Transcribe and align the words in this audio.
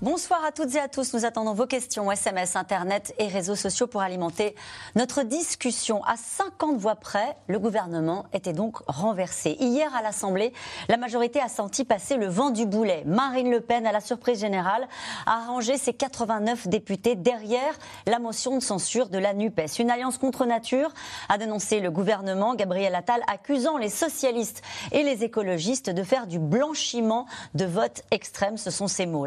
Bonsoir 0.00 0.44
à 0.44 0.52
toutes 0.52 0.76
et 0.76 0.78
à 0.78 0.86
tous. 0.86 1.12
Nous 1.12 1.24
attendons 1.24 1.54
vos 1.54 1.66
questions, 1.66 2.12
SMS, 2.12 2.54
Internet 2.54 3.12
et 3.18 3.26
réseaux 3.26 3.56
sociaux 3.56 3.88
pour 3.88 4.00
alimenter 4.00 4.54
notre 4.94 5.24
discussion. 5.24 6.04
À 6.04 6.14
50 6.16 6.76
voix 6.76 6.94
près, 6.94 7.36
le 7.48 7.58
gouvernement 7.58 8.26
était 8.32 8.52
donc 8.52 8.76
renversé. 8.86 9.56
Hier, 9.58 9.92
à 9.96 10.02
l'Assemblée, 10.02 10.52
la 10.88 10.98
majorité 10.98 11.40
a 11.40 11.48
senti 11.48 11.84
passer 11.84 12.16
le 12.16 12.28
vent 12.28 12.50
du 12.50 12.64
boulet. 12.64 13.02
Marine 13.06 13.50
Le 13.50 13.60
Pen, 13.60 13.88
à 13.88 13.92
la 13.92 13.98
surprise 14.00 14.38
générale, 14.38 14.86
a 15.26 15.40
rangé 15.48 15.76
ses 15.76 15.94
89 15.94 16.68
députés 16.68 17.16
derrière 17.16 17.76
la 18.06 18.20
motion 18.20 18.54
de 18.54 18.62
censure 18.62 19.08
de 19.08 19.18
la 19.18 19.34
NUPES. 19.34 19.80
Une 19.80 19.90
alliance 19.90 20.16
contre 20.16 20.46
nature, 20.46 20.94
a 21.28 21.38
dénoncé 21.38 21.80
le 21.80 21.90
gouvernement. 21.90 22.54
Gabriel 22.54 22.94
Attal 22.94 23.22
accusant 23.26 23.78
les 23.78 23.90
socialistes 23.90 24.62
et 24.92 25.02
les 25.02 25.24
écologistes 25.24 25.90
de 25.90 26.04
faire 26.04 26.28
du 26.28 26.38
blanchiment 26.38 27.26
de 27.54 27.64
vote 27.64 28.04
extrême. 28.12 28.58
Ce 28.58 28.70
sont 28.70 28.86
ses 28.86 29.06
mots. 29.06 29.26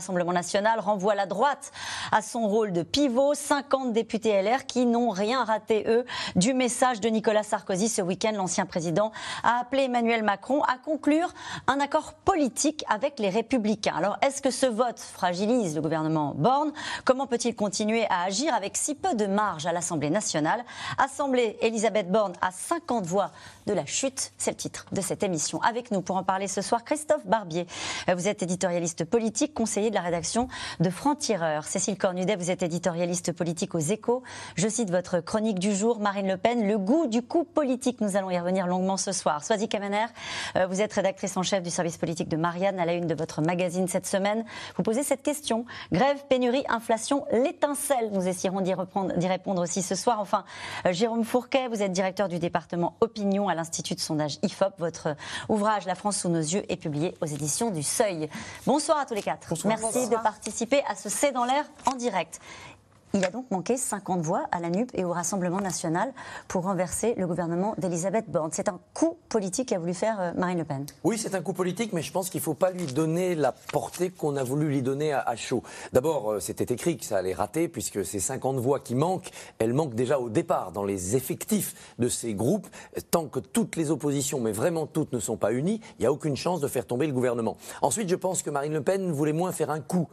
Rassemblement 0.00 0.32
national 0.32 0.80
renvoie 0.80 1.14
la 1.14 1.26
droite 1.26 1.72
à 2.10 2.22
son 2.22 2.48
rôle 2.48 2.72
de 2.72 2.82
pivot. 2.82 3.34
50 3.34 3.92
députés 3.92 4.40
LR 4.40 4.64
qui 4.64 4.86
n'ont 4.86 5.10
rien 5.10 5.44
raté, 5.44 5.84
eux, 5.88 6.06
du 6.36 6.54
message 6.54 7.02
de 7.02 7.10
Nicolas 7.10 7.42
Sarkozy 7.42 7.90
ce 7.90 8.00
week-end. 8.00 8.32
L'ancien 8.34 8.64
président 8.64 9.12
a 9.42 9.60
appelé 9.60 9.82
Emmanuel 9.82 10.22
Macron 10.22 10.62
à 10.62 10.78
conclure 10.78 11.34
un 11.66 11.80
accord 11.80 12.14
politique 12.14 12.82
avec 12.88 13.18
les 13.18 13.28
Républicains. 13.28 13.92
Alors, 13.94 14.16
est-ce 14.22 14.40
que 14.40 14.50
ce 14.50 14.64
vote 14.64 14.98
fragilise 14.98 15.74
le 15.74 15.82
gouvernement 15.82 16.32
Borne? 16.34 16.72
Comment 17.04 17.26
peut-il 17.26 17.54
continuer 17.54 18.06
à 18.08 18.22
agir 18.22 18.54
avec 18.54 18.78
si 18.78 18.94
peu 18.94 19.14
de 19.14 19.26
marge 19.26 19.66
à 19.66 19.72
l'Assemblée 19.72 20.08
nationale? 20.08 20.64
Assemblée 20.96 21.58
Elisabeth 21.60 22.10
Borne 22.10 22.32
à 22.40 22.52
50 22.52 23.04
voix 23.04 23.32
de 23.66 23.74
la 23.74 23.84
chute, 23.84 24.32
c'est 24.38 24.52
le 24.52 24.56
titre 24.56 24.86
de 24.92 25.02
cette 25.02 25.22
émission. 25.22 25.60
Avec 25.60 25.90
nous 25.90 26.00
pour 26.00 26.16
en 26.16 26.22
parler 26.22 26.48
ce 26.48 26.62
soir, 26.62 26.84
Christophe 26.84 27.26
Barbier. 27.26 27.66
Vous 28.08 28.28
êtes 28.28 28.42
éditorialiste 28.42 29.04
politique, 29.04 29.52
conseiller 29.52 29.89
de 29.90 29.94
la 29.94 30.00
rédaction 30.00 30.48
de 30.80 30.90
Franc-Tireur. 30.90 31.64
Cécile 31.64 31.98
Cornudet, 31.98 32.36
vous 32.36 32.50
êtes 32.50 32.62
éditorialiste 32.62 33.32
politique 33.32 33.74
aux 33.74 33.78
Échos. 33.78 34.22
Je 34.56 34.68
cite 34.68 34.90
votre 34.90 35.20
chronique 35.20 35.58
du 35.58 35.74
jour, 35.74 36.00
Marine 36.00 36.28
Le 36.28 36.36
Pen, 36.36 36.66
le 36.66 36.78
goût 36.78 37.06
du 37.06 37.22
coup 37.22 37.44
politique. 37.44 38.00
Nous 38.00 38.16
allons 38.16 38.30
y 38.30 38.38
revenir 38.38 38.66
longuement 38.66 38.96
ce 38.96 39.12
soir. 39.12 39.44
Soisy 39.44 39.68
Kamener, 39.68 40.06
euh, 40.56 40.66
vous 40.66 40.80
êtes 40.80 40.92
rédactrice 40.92 41.36
en 41.36 41.42
chef 41.42 41.62
du 41.62 41.70
service 41.70 41.96
politique 41.96 42.28
de 42.28 42.36
Marianne 42.36 42.78
à 42.78 42.84
la 42.84 42.94
une 42.94 43.06
de 43.06 43.14
votre 43.14 43.42
magazine 43.42 43.88
cette 43.88 44.06
semaine. 44.06 44.44
Vous 44.76 44.82
posez 44.82 45.02
cette 45.02 45.22
question. 45.22 45.64
Grève, 45.92 46.24
pénurie, 46.28 46.64
inflation, 46.68 47.24
l'étincelle. 47.32 48.10
Nous 48.12 48.26
essaierons 48.28 48.60
d'y 48.60 49.26
répondre 49.28 49.62
aussi 49.62 49.82
ce 49.82 49.94
soir. 49.94 50.20
Enfin, 50.20 50.44
euh, 50.86 50.92
Jérôme 50.92 51.24
Fourquet, 51.24 51.68
vous 51.68 51.82
êtes 51.82 51.92
directeur 51.92 52.28
du 52.28 52.38
département 52.38 52.96
Opinion 53.00 53.48
à 53.48 53.54
l'Institut 53.54 53.94
de 53.94 54.00
sondage 54.00 54.38
IFOP. 54.42 54.74
Votre 54.78 55.16
ouvrage 55.48 55.86
La 55.86 55.94
France 55.94 56.18
sous 56.18 56.28
nos 56.28 56.38
yeux 56.38 56.62
est 56.68 56.76
publié 56.76 57.14
aux 57.20 57.26
éditions 57.26 57.70
du 57.70 57.82
Seuil. 57.82 58.28
Bonsoir 58.66 58.98
à 58.98 59.06
tous 59.06 59.14
les 59.14 59.22
quatre. 59.22 59.52
Merci 59.64 59.79
de 59.80 60.22
participer 60.22 60.82
à 60.88 60.94
ce 60.94 61.08
C'est 61.08 61.32
dans 61.32 61.44
l'air 61.44 61.64
en 61.86 61.94
direct. 61.94 62.40
Il 63.12 63.24
a 63.24 63.30
donc 63.30 63.50
manqué 63.50 63.76
50 63.76 64.20
voix 64.20 64.44
à 64.52 64.60
la 64.60 64.70
NUP 64.70 64.88
et 64.94 65.04
au 65.04 65.10
Rassemblement 65.10 65.60
national 65.60 66.12
pour 66.46 66.62
renverser 66.62 67.14
le 67.16 67.26
gouvernement 67.26 67.74
d'Elisabeth 67.76 68.30
Borne. 68.30 68.50
C'est 68.52 68.68
un 68.68 68.78
coup 68.94 69.18
politique 69.28 69.70
qu'a 69.70 69.80
voulu 69.80 69.94
faire 69.94 70.20
euh, 70.20 70.32
Marine 70.36 70.58
Le 70.58 70.64
Pen. 70.64 70.86
Oui, 71.02 71.18
c'est 71.18 71.34
un 71.34 71.42
coup 71.42 71.52
politique, 71.52 71.92
mais 71.92 72.02
je 72.02 72.12
pense 72.12 72.30
qu'il 72.30 72.38
ne 72.38 72.44
faut 72.44 72.54
pas 72.54 72.70
lui 72.70 72.86
donner 72.86 73.34
la 73.34 73.50
portée 73.50 74.10
qu'on 74.10 74.36
a 74.36 74.44
voulu 74.44 74.68
lui 74.68 74.82
donner 74.82 75.12
à, 75.12 75.34
chaud. 75.34 75.64
D'abord, 75.92 76.30
euh, 76.30 76.40
c'était 76.40 76.72
écrit 76.72 76.96
que 76.98 77.04
ça 77.04 77.18
allait 77.18 77.34
rater, 77.34 77.66
puisque 77.66 78.04
ces 78.04 78.20
50 78.20 78.58
voix 78.58 78.78
qui 78.78 78.94
manquent, 78.94 79.30
elles 79.58 79.74
manquent 79.74 79.96
déjà 79.96 80.20
au 80.20 80.28
départ 80.28 80.70
dans 80.70 80.84
les 80.84 81.16
effectifs 81.16 81.94
de 81.98 82.08
ces 82.08 82.34
groupes. 82.34 82.68
Tant 83.10 83.26
que 83.26 83.40
toutes 83.40 83.74
les 83.74 83.90
oppositions, 83.90 84.38
mais 84.38 84.52
vraiment 84.52 84.86
toutes, 84.86 85.12
ne 85.12 85.18
sont 85.18 85.36
pas 85.36 85.52
unies, 85.52 85.80
il 85.98 86.02
n'y 86.02 86.06
a 86.06 86.12
aucune 86.12 86.36
chance 86.36 86.60
de 86.60 86.68
faire 86.68 86.86
tomber 86.86 87.08
le 87.08 87.12
gouvernement. 87.12 87.56
Ensuite, 87.82 88.08
je 88.08 88.16
pense 88.16 88.42
que 88.42 88.50
Marine 88.50 88.74
Le 88.74 88.82
Pen 88.82 89.10
voulait 89.10 89.32
moins 89.32 89.50
faire 89.50 89.70
un 89.70 89.80
coup 89.80 90.06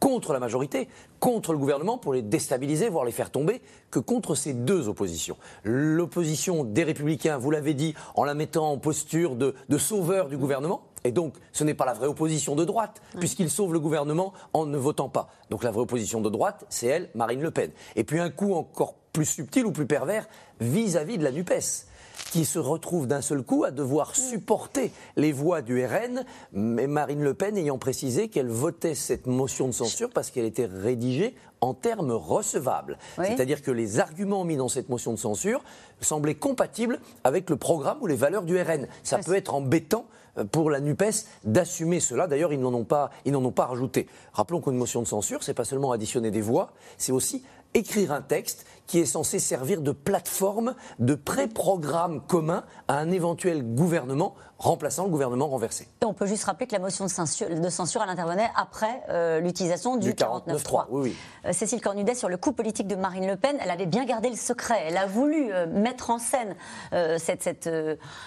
contre 0.00 0.32
la 0.32 0.40
majorité, 0.40 0.88
contre 1.20 1.52
le 1.52 1.58
gouvernement 1.58 1.98
pour 1.98 2.12
les 2.12 2.22
déstabiliser, 2.22 2.88
voire 2.88 3.04
les 3.04 3.12
faire 3.12 3.30
tomber, 3.30 3.60
que 3.90 3.98
contre 3.98 4.34
ces 4.34 4.54
deux 4.54 4.88
oppositions. 4.88 5.36
L'opposition 5.62 6.64
des 6.64 6.82
républicains, 6.82 7.36
vous 7.38 7.50
l'avez 7.50 7.74
dit, 7.74 7.94
en 8.16 8.24
la 8.24 8.34
mettant 8.34 8.72
en 8.72 8.78
posture 8.78 9.36
de, 9.36 9.54
sauveur 9.78 10.28
du 10.28 10.36
gouvernement, 10.36 10.82
et 11.04 11.12
donc, 11.12 11.34
ce 11.52 11.64
n'est 11.64 11.74
pas 11.74 11.86
la 11.86 11.94
vraie 11.94 12.08
opposition 12.08 12.56
de 12.56 12.64
droite, 12.64 13.00
puisqu'il 13.18 13.48
sauve 13.48 13.72
le 13.72 13.80
gouvernement 13.80 14.32
en 14.52 14.66
ne 14.66 14.76
votant 14.76 15.08
pas. 15.08 15.30
Donc, 15.48 15.62
la 15.62 15.70
vraie 15.70 15.82
opposition 15.82 16.20
de 16.20 16.28
droite, 16.28 16.66
c'est 16.68 16.88
elle, 16.88 17.10
Marine 17.14 17.40
Le 17.40 17.50
Pen. 17.50 17.70
Et 17.96 18.04
puis, 18.04 18.20
un 18.20 18.30
coup 18.30 18.54
encore 18.54 18.96
plus 19.12 19.24
subtil 19.24 19.64
ou 19.64 19.72
plus 19.72 19.86
pervers 19.86 20.28
vis 20.60 20.96
à 20.96 21.04
-vis 21.04 21.16
de 21.16 21.24
la 21.24 21.32
NUPES 21.32 21.89
qui 22.30 22.44
se 22.44 22.58
retrouve 22.58 23.06
d'un 23.06 23.20
seul 23.20 23.42
coup 23.42 23.64
à 23.64 23.70
devoir 23.70 24.14
supporter 24.14 24.92
les 25.16 25.32
voix 25.32 25.62
du 25.62 25.84
RN, 25.84 26.24
mais 26.52 26.86
Marine 26.86 27.22
Le 27.22 27.34
Pen 27.34 27.56
ayant 27.56 27.78
précisé 27.78 28.28
qu'elle 28.28 28.48
votait 28.48 28.94
cette 28.94 29.26
motion 29.26 29.66
de 29.66 29.72
censure 29.72 30.10
parce 30.10 30.30
qu'elle 30.30 30.44
était 30.44 30.66
rédigée 30.66 31.34
en 31.60 31.74
termes 31.74 32.12
recevables. 32.12 32.98
C'est-à-dire 33.16 33.62
que 33.62 33.70
les 33.70 33.98
arguments 33.98 34.44
mis 34.44 34.56
dans 34.56 34.68
cette 34.68 34.88
motion 34.88 35.12
de 35.12 35.18
censure 35.18 35.62
semblaient 36.00 36.36
compatibles 36.36 37.00
avec 37.24 37.50
le 37.50 37.56
programme 37.56 37.98
ou 38.00 38.06
les 38.06 38.16
valeurs 38.16 38.44
du 38.44 38.58
RN. 38.60 38.86
Ça 39.02 39.18
peut 39.18 39.34
être 39.34 39.54
embêtant 39.54 40.06
euh, 40.38 40.44
pour 40.44 40.70
la 40.70 40.80
NUPES 40.80 41.26
d'assumer 41.44 42.00
cela. 42.00 42.26
D'ailleurs, 42.26 42.52
ils 42.52 42.60
n'en 42.60 42.72
ont 42.72 42.84
pas, 42.84 43.10
ils 43.24 43.32
n'en 43.32 43.44
ont 43.44 43.50
pas 43.50 43.66
rajouté. 43.66 44.06
Rappelons 44.32 44.60
qu'une 44.60 44.76
motion 44.76 45.02
de 45.02 45.06
censure, 45.06 45.42
c'est 45.42 45.52
pas 45.52 45.64
seulement 45.64 45.92
additionner 45.92 46.30
des 46.30 46.40
voix, 46.40 46.72
c'est 46.96 47.12
aussi 47.12 47.42
écrire 47.74 48.12
un 48.12 48.22
texte 48.22 48.66
qui 48.90 48.98
est 48.98 49.06
censé 49.06 49.38
servir 49.38 49.82
de 49.82 49.92
plateforme, 49.92 50.74
de 50.98 51.14
pré-programme 51.14 52.20
commun 52.26 52.64
à 52.88 52.98
un 52.98 53.12
éventuel 53.12 53.62
gouvernement 53.62 54.34
remplaçant 54.60 55.04
le 55.04 55.10
gouvernement 55.10 55.48
renversé. 55.48 55.88
on 56.04 56.12
peut 56.12 56.26
juste 56.26 56.44
rappeler 56.44 56.66
que 56.66 56.72
la 56.72 56.80
motion 56.80 57.06
de 57.06 57.10
censure, 57.10 57.48
de 57.48 57.68
censure 57.70 58.02
elle 58.02 58.10
intervenait 58.10 58.50
après 58.54 59.02
euh, 59.08 59.40
l'utilisation 59.40 59.96
du, 59.96 60.12
49.3. 60.12 60.84
Oui, 60.90 61.00
oui. 61.02 61.16
Euh, 61.46 61.52
Cécile 61.52 61.80
Cornudet, 61.80 62.14
sur 62.14 62.28
le 62.28 62.36
coup 62.36 62.52
politique 62.52 62.86
de 62.86 62.94
Marine 62.94 63.26
Le 63.26 63.36
Pen, 63.36 63.56
elle 63.58 63.70
avait 63.70 63.86
bien 63.86 64.04
gardé 64.04 64.28
le 64.28 64.36
secret. 64.36 64.84
Elle 64.86 64.98
a 64.98 65.06
voulu 65.06 65.50
euh, 65.50 65.66
mettre 65.66 66.10
en 66.10 66.18
scène 66.18 66.54
cette... 67.18 67.42
cette 67.42 67.70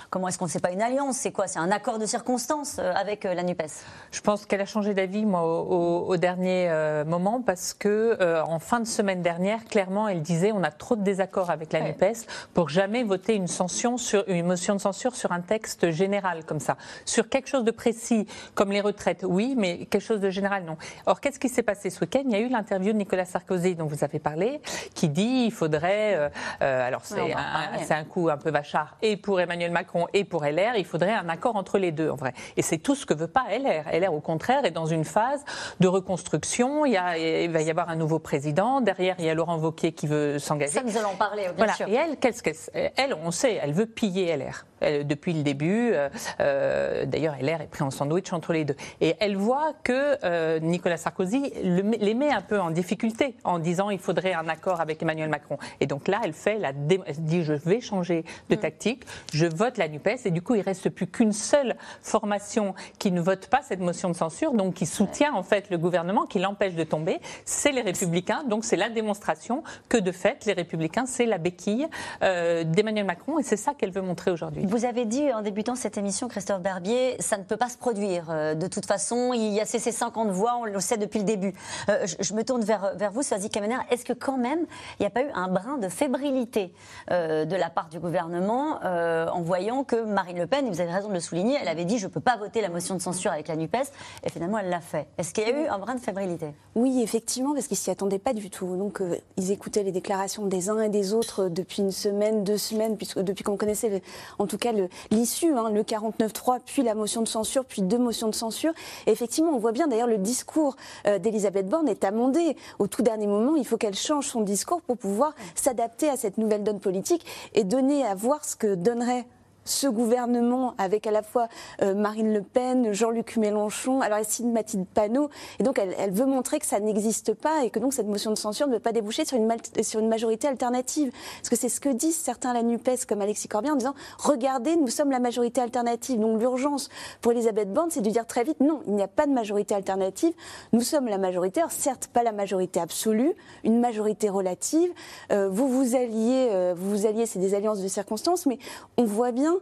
comment 0.09 0.27
est-ce 0.27 0.39
qu'on 0.39 0.45
ne 0.45 0.49
sait 0.49 0.59
pas 0.59 0.71
une 0.71 0.81
alliance? 0.81 1.17
C'est 1.17 1.31
quoi? 1.31 1.45
C'est 1.45 1.59
un 1.59 1.69
accord 1.69 1.99
de 1.99 2.05
circonstances 2.07 2.79
avec 2.79 3.25
la 3.25 3.43
NUPES? 3.43 3.83
Je 4.11 4.21
pense 4.21 4.45
qu'elle 4.45 4.61
a 4.61 4.65
changé 4.65 4.95
d'avis, 4.95 5.25
moi, 5.25 5.43
au, 5.43 6.07
au 6.07 6.17
dernier 6.17 7.03
moment, 7.05 7.41
parce 7.41 7.73
que 7.73 8.41
en 8.41 8.59
fin 8.59 8.79
de 8.79 8.87
semaine 8.87 9.21
dernière, 9.21 9.65
clairement, 9.65 10.07
elle 10.07 10.21
disait 10.21 10.51
on 10.55 10.63
a 10.63 10.71
trop 10.71 10.95
de 10.95 11.03
désaccords 11.03 11.49
avec 11.49 11.73
la 11.73 11.81
NUPES 11.81 12.27
pour 12.53 12.69
jamais 12.69 13.03
voter 13.03 13.35
une, 13.35 13.47
sur, 13.47 14.23
une 14.27 14.45
motion 14.45 14.75
de 14.75 14.79
censure 14.79 15.15
sur 15.15 15.31
un 15.31 15.41
texte 15.41 15.91
général 15.91 16.45
comme 16.45 16.59
ça. 16.59 16.77
Sur 17.05 17.29
quelque 17.29 17.49
chose 17.49 17.63
de 17.63 17.71
précis, 17.71 18.27
comme 18.55 18.71
les 18.71 18.81
retraites, 18.81 19.25
oui, 19.27 19.55
mais 19.57 19.85
quelque 19.85 20.01
chose 20.01 20.19
de 20.19 20.29
général, 20.29 20.63
non. 20.63 20.77
Or, 21.05 21.19
qu'est-ce 21.19 21.39
qui 21.39 21.49
s'est 21.49 21.63
passé 21.63 21.89
ce 21.89 21.99
week-end? 22.01 22.23
Il 22.25 22.31
y 22.31 22.35
a 22.35 22.39
eu 22.39 22.49
l'interview 22.49 22.93
de 22.93 22.97
Nicolas 22.97 23.25
Sarkozy, 23.25 23.75
dont 23.75 23.85
vous 23.85 24.03
avez 24.03 24.19
parlé, 24.19 24.61
qui 24.93 25.09
dit 25.09 25.45
il 25.45 25.51
faudrait. 25.51 26.15
Euh, 26.15 26.29
euh, 26.61 26.87
alors, 26.87 27.01
c'est 27.03 27.33
un, 27.33 27.97
un, 27.97 28.03
coup 28.03 28.29
un 28.29 28.37
peu 28.37 28.49
vachard, 28.49 28.97
et 29.01 29.17
pour 29.17 29.39
Emmanuel 29.39 29.71
Macron 29.71 30.07
et 30.13 30.23
pour 30.23 30.43
LR, 30.43 30.75
il 30.75 30.85
faudrait 30.85 31.13
un 31.13 31.29
accord 31.29 31.55
entre 31.55 31.77
les 31.77 31.91
deux, 31.91 32.09
en 32.09 32.15
vrai. 32.15 32.33
Et 32.57 32.61
c'est 32.61 32.77
tout 32.77 32.95
ce 32.95 33.05
que 33.05 33.13
veut 33.13 33.27
pas 33.27 33.45
LR. 33.49 33.85
LR, 33.91 34.13
au 34.13 34.21
contraire, 34.21 34.65
est 34.65 34.71
dans 34.71 34.85
une 34.85 35.05
phase 35.05 35.43
de 35.79 35.87
reconstruction. 35.87 36.85
Il, 36.85 36.93
y 36.93 36.97
a, 36.97 37.17
il 37.17 37.51
va 37.51 37.61
y 37.61 37.69
avoir 37.69 37.89
un 37.89 37.95
nouveau 37.95 38.19
président. 38.19 38.81
Derrière, 38.81 39.15
il 39.19 39.25
y 39.25 39.29
a 39.29 39.33
Laurent 39.33 39.57
Wauquiez 39.57 39.91
qui 39.93 40.07
veut 40.07 40.39
s'engager. 40.43 40.73
Ça, 40.73 40.83
nous 40.83 40.97
allons 40.97 41.09
en 41.09 41.15
parler, 41.15 41.47
bien 41.55 41.73
sûr. 41.73 41.87
Et 41.87 41.93
elle, 41.93 42.17
qu'est-ce 42.17 42.43
qu'elle, 42.43 42.91
elle, 42.95 43.13
on 43.13 43.31
sait, 43.31 43.59
elle 43.61 43.73
veut 43.73 43.85
piller 43.85 44.35
LR. 44.35 44.65
Depuis 45.03 45.33
le 45.33 45.43
début, 45.43 45.91
euh, 45.93 46.09
euh, 46.39 47.05
d'ailleurs, 47.05 47.35
LR 47.39 47.61
est 47.61 47.67
pris 47.67 47.83
en 47.83 47.91
sandwich 47.91 48.31
entre 48.33 48.53
les 48.53 48.65
deux. 48.65 48.75
Et 49.01 49.15
elle 49.19 49.37
voit 49.37 49.73
que 49.83 50.17
euh, 50.23 50.59
Nicolas 50.59 50.97
Sarkozy 50.97 51.53
les 51.63 52.13
met 52.13 52.31
un 52.31 52.41
peu 52.41 52.59
en 52.59 52.71
difficulté 52.71 53.35
en 53.43 53.59
disant 53.59 53.89
il 53.89 53.99
faudrait 53.99 54.33
un 54.33 54.47
accord 54.47 54.81
avec 54.81 55.01
Emmanuel 55.01 55.29
Macron. 55.29 55.57
Et 55.79 55.87
donc 55.87 56.07
là, 56.07 56.21
elle 56.23 56.33
fait 56.33 56.57
la, 56.57 56.69
elle 57.05 57.15
dit 57.19 57.43
je 57.43 57.53
vais 57.53 57.81
changer 57.81 58.23
de 58.49 58.55
mm. 58.55 58.59
tactique, 58.59 59.03
je 59.33 59.45
vote 59.45 59.77
la 59.77 59.87
Nupes, 59.87 60.07
et 60.25 60.31
du 60.31 60.41
coup, 60.41 60.55
il 60.55 60.61
reste 60.61 60.89
plus 60.89 61.07
qu'une 61.07 61.33
seule 61.33 61.75
formation 62.01 62.73
qui 62.99 63.11
ne 63.11 63.21
vote 63.21 63.47
pas 63.47 63.61
cette 63.61 63.79
motion 63.79 64.09
de 64.09 64.15
censure, 64.15 64.53
donc 64.53 64.75
qui 64.75 64.85
soutient 64.85 65.33
en 65.33 65.43
fait 65.43 65.69
le 65.69 65.77
gouvernement, 65.77 66.25
qui 66.25 66.39
l'empêche 66.39 66.75
de 66.75 66.83
tomber, 66.83 67.19
c'est 67.45 67.71
les 67.71 67.81
Républicains. 67.81 68.43
Donc 68.47 68.65
c'est 68.65 68.75
la 68.75 68.89
démonstration 68.89 69.63
que 69.89 69.97
de 69.97 70.11
fait 70.11 70.45
les 70.45 70.53
Républicains, 70.53 71.05
c'est 71.05 71.25
la 71.25 71.37
béquille 71.37 71.87
euh, 72.21 72.63
d'Emmanuel 72.63 73.05
Macron 73.05 73.39
et 73.39 73.43
c'est 73.43 73.57
ça 73.57 73.73
qu'elle 73.73 73.91
veut 73.91 74.01
montrer 74.01 74.31
aujourd'hui. 74.31 74.65
Vous 74.73 74.85
avez 74.85 75.05
dit 75.05 75.31
en 75.31 75.43
débutant 75.43 75.75
cette 75.75 75.99
émission, 75.99 76.27
Christophe 76.27 76.63
Barbier, 76.63 77.15
ça 77.19 77.37
ne 77.37 77.43
peut 77.43 77.57
pas 77.57 77.69
se 77.69 77.77
produire. 77.77 78.31
Euh, 78.31 78.55
de 78.55 78.65
toute 78.65 78.87
façon, 78.87 79.31
il 79.31 79.53
y 79.53 79.61
a 79.61 79.65
ces 79.65 79.77
50 79.77 80.29
voix, 80.29 80.55
on 80.59 80.65
le 80.65 80.79
sait 80.79 80.97
depuis 80.97 81.19
le 81.19 81.25
début. 81.25 81.53
Euh, 81.89 82.07
je, 82.19 82.33
me 82.33 82.43
tourne 82.43 82.63
vers, 82.63 83.11
vous, 83.11 83.21
Swazi 83.21 83.51
Kamener. 83.51 83.77
Est-ce 83.91 84.03
que 84.03 84.13
quand 84.13 84.35
même, 84.35 84.65
il 84.97 85.03
n'y 85.03 85.05
a 85.05 85.11
pas 85.11 85.21
eu 85.21 85.29
un 85.35 85.47
brin 85.47 85.77
de 85.77 85.89
fébrilité 85.89 86.73
de 87.11 87.55
la 87.55 87.69
part 87.69 87.89
du 87.89 87.99
gouvernement 87.99 88.79
en 88.83 89.41
voyant 89.43 89.83
que 89.83 90.03
Marine 90.03 90.39
Le 90.39 90.47
Pen, 90.47 90.65
et 90.65 90.69
vous 90.71 90.81
avez 90.81 90.91
raison 90.91 91.09
de 91.09 91.13
le 91.13 91.19
souligner, 91.19 91.55
elle 91.61 91.67
avait 91.67 91.85
dit 91.85 91.99
je 91.99 92.07
ne 92.07 92.11
peux 92.11 92.19
pas 92.19 92.37
voter 92.37 92.61
la 92.61 92.69
motion 92.69 92.95
de 92.95 93.01
censure 93.01 93.31
avec 93.31 93.49
la 93.49 93.55
NUPES, 93.55 93.91
et 94.23 94.29
finalement 94.31 94.57
elle 94.57 94.69
l'a 94.69 94.81
fait. 94.81 95.07
Est-ce 95.19 95.35
qu'il 95.35 95.47
y 95.47 95.51
a 95.51 95.63
eu 95.65 95.67
un 95.67 95.77
brin 95.77 95.93
de 95.93 95.99
fébrilité? 95.99 96.47
Oui, 96.73 97.01
effectivement, 97.03 97.53
parce 97.53 97.67
qu'ils 97.67 97.77
s'y 97.77 97.91
attendaient 97.91 98.17
pas 98.17 98.33
du 98.33 98.49
tout. 98.49 98.75
Donc 98.75 99.03
ils 99.37 99.51
écoutaient 99.51 99.83
les 99.83 99.91
déclarations 99.91 100.47
des 100.47 100.69
uns 100.71 100.81
et 100.81 100.89
des 100.89 101.13
autres 101.13 101.47
depuis 101.47 101.83
une 101.83 101.91
semaine, 101.91 102.43
deux 102.43 102.57
semaines, 102.57 102.97
puisque 102.97 103.19
depuis 103.19 103.43
qu'on 103.43 103.57
connaissait 103.57 104.01
en 104.39 104.47
tout 104.47 104.57
cas 104.57 104.62
l'issue, 105.11 105.53
hein, 105.53 105.69
le 105.69 105.83
49-3, 105.83 106.59
puis 106.65 106.83
la 106.83 106.95
motion 106.95 107.21
de 107.21 107.27
censure, 107.27 107.65
puis 107.65 107.81
deux 107.81 107.97
motions 107.97 108.29
de 108.29 108.35
censure. 108.35 108.73
Effectivement, 109.07 109.51
on 109.51 109.59
voit 109.59 109.71
bien 109.71 109.87
d'ailleurs 109.87 110.07
le 110.07 110.17
discours 110.17 110.75
euh, 111.07 111.19
d'Elisabeth 111.19 111.67
Borne 111.67 111.87
est 111.87 112.03
amendé. 112.03 112.55
Au 112.79 112.87
tout 112.87 113.01
dernier 113.01 113.27
moment, 113.27 113.55
il 113.55 113.65
faut 113.65 113.77
qu'elle 113.77 113.95
change 113.95 114.27
son 114.27 114.41
discours 114.41 114.81
pour 114.81 114.97
pouvoir 114.97 115.33
s'adapter 115.55 116.09
à 116.09 116.17
cette 116.17 116.37
nouvelle 116.37 116.63
donne 116.63 116.79
politique 116.79 117.25
et 117.53 117.63
donner 117.63 118.05
à 118.05 118.15
voir 118.15 118.43
ce 118.45 118.55
que 118.55 118.75
donnerait 118.75 119.25
ce 119.65 119.87
gouvernement 119.87 120.73
avec 120.77 121.07
à 121.07 121.11
la 121.11 121.23
fois 121.23 121.47
euh, 121.81 121.93
Marine 121.93 122.33
Le 122.33 122.41
Pen, 122.41 122.91
Jean-Luc 122.93 123.37
Mélenchon, 123.37 124.01
alors 124.01 124.17
elle 124.17 124.45
Mathilde 124.47 124.85
Panot, 124.87 125.29
et 125.59 125.63
donc 125.63 125.79
elle, 125.79 126.11
veut 126.11 126.25
montrer 126.25 126.59
que 126.59 126.65
ça 126.65 126.79
n'existe 126.79 127.33
pas 127.33 127.63
et 127.63 127.69
que 127.69 127.79
donc 127.79 127.93
cette 127.93 128.07
motion 128.07 128.31
de 128.31 128.37
censure 128.37 128.67
ne 128.67 128.73
veut 128.73 128.79
pas 128.79 128.91
déboucher 128.91 129.25
sur 129.25 129.37
une, 129.37 129.51
sur 129.83 129.99
une 129.99 130.09
majorité 130.09 130.47
alternative. 130.47 131.11
Parce 131.37 131.49
que 131.49 131.55
c'est 131.55 131.69
ce 131.69 131.79
que 131.79 131.89
disent 131.89 132.17
certains 132.17 132.51
à 132.51 132.53
la 132.53 132.63
NUPES, 132.63 133.05
comme 133.07 133.21
Alexis 133.21 133.47
Corbière, 133.47 133.73
en 133.73 133.77
disant 133.77 133.95
regardez, 134.17 134.75
nous 134.75 134.87
sommes 134.87 135.11
la 135.11 135.19
majorité 135.19 135.61
alternative. 135.61 136.19
Donc 136.19 136.39
l'urgence 136.39 136.89
pour 137.21 137.31
Elisabeth 137.31 137.71
Borne, 137.71 137.89
c'est 137.91 138.01
de 138.01 138.09
dire 138.09 138.25
très 138.25 138.43
vite 138.43 138.59
non, 138.59 138.81
il 138.87 138.93
n'y 138.93 139.03
a 139.03 139.07
pas 139.07 139.25
de 139.25 139.31
majorité 139.31 139.75
alternative, 139.75 140.33
nous 140.71 140.81
sommes 140.81 141.07
la 141.07 141.17
majorité, 141.17 141.61
certes 141.69 142.09
pas 142.13 142.23
la 142.23 142.31
majorité 142.31 142.79
absolue, 142.79 143.33
une 143.63 143.79
majorité 143.79 144.29
relative. 144.29 144.91
Euh, 145.31 145.49
vous 145.49 145.67
vous 145.67 145.95
alliez, 145.95 146.49
euh, 146.51 146.73
vous 146.75 146.89
vous 146.89 147.05
alliez, 147.05 147.25
c'est 147.25 147.39
des 147.39 147.55
alliances 147.55 147.81
de 147.81 147.87
circonstances, 147.87 148.45
mais 148.45 148.57
on 148.97 149.03
voit 149.03 149.31
bien 149.31 149.52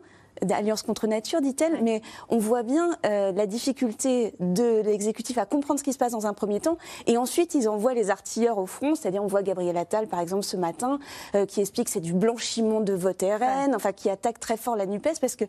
d'alliance 0.41 0.81
contre 0.81 1.07
nature, 1.07 1.41
dit-elle, 1.41 1.83
mais 1.83 2.01
on 2.29 2.37
voit 2.37 2.63
bien 2.63 2.89
euh, 3.05 3.31
la 3.31 3.45
difficulté 3.45 4.33
de 4.39 4.81
l'exécutif 4.81 5.37
à 5.37 5.45
comprendre 5.45 5.79
ce 5.79 5.83
qui 5.83 5.93
se 5.93 5.97
passe 5.97 6.11
dans 6.11 6.27
un 6.27 6.33
premier 6.33 6.59
temps, 6.59 6.77
et 7.07 7.17
ensuite 7.17 7.53
ils 7.53 7.69
envoient 7.69 7.93
les 7.93 8.09
artilleurs 8.09 8.57
au 8.57 8.65
front, 8.65 8.95
c'est-à-dire 8.95 9.23
on 9.23 9.27
voit 9.27 9.43
Gabriel 9.43 9.77
Attal, 9.77 10.07
par 10.07 10.19
exemple, 10.19 10.43
ce 10.43 10.57
matin, 10.57 10.99
euh, 11.35 11.45
qui 11.45 11.61
explique 11.61 11.87
que 11.87 11.91
c'est 11.91 11.99
du 11.99 12.13
blanchiment 12.13 12.81
de 12.81 12.93
vote 12.93 13.21
RN, 13.21 13.75
enfin 13.75 13.91
qui 13.91 14.09
attaque 14.09 14.39
très 14.39 14.57
fort 14.57 14.75
la 14.75 14.85
NUPES, 14.85 15.19
parce 15.19 15.35
que 15.35 15.45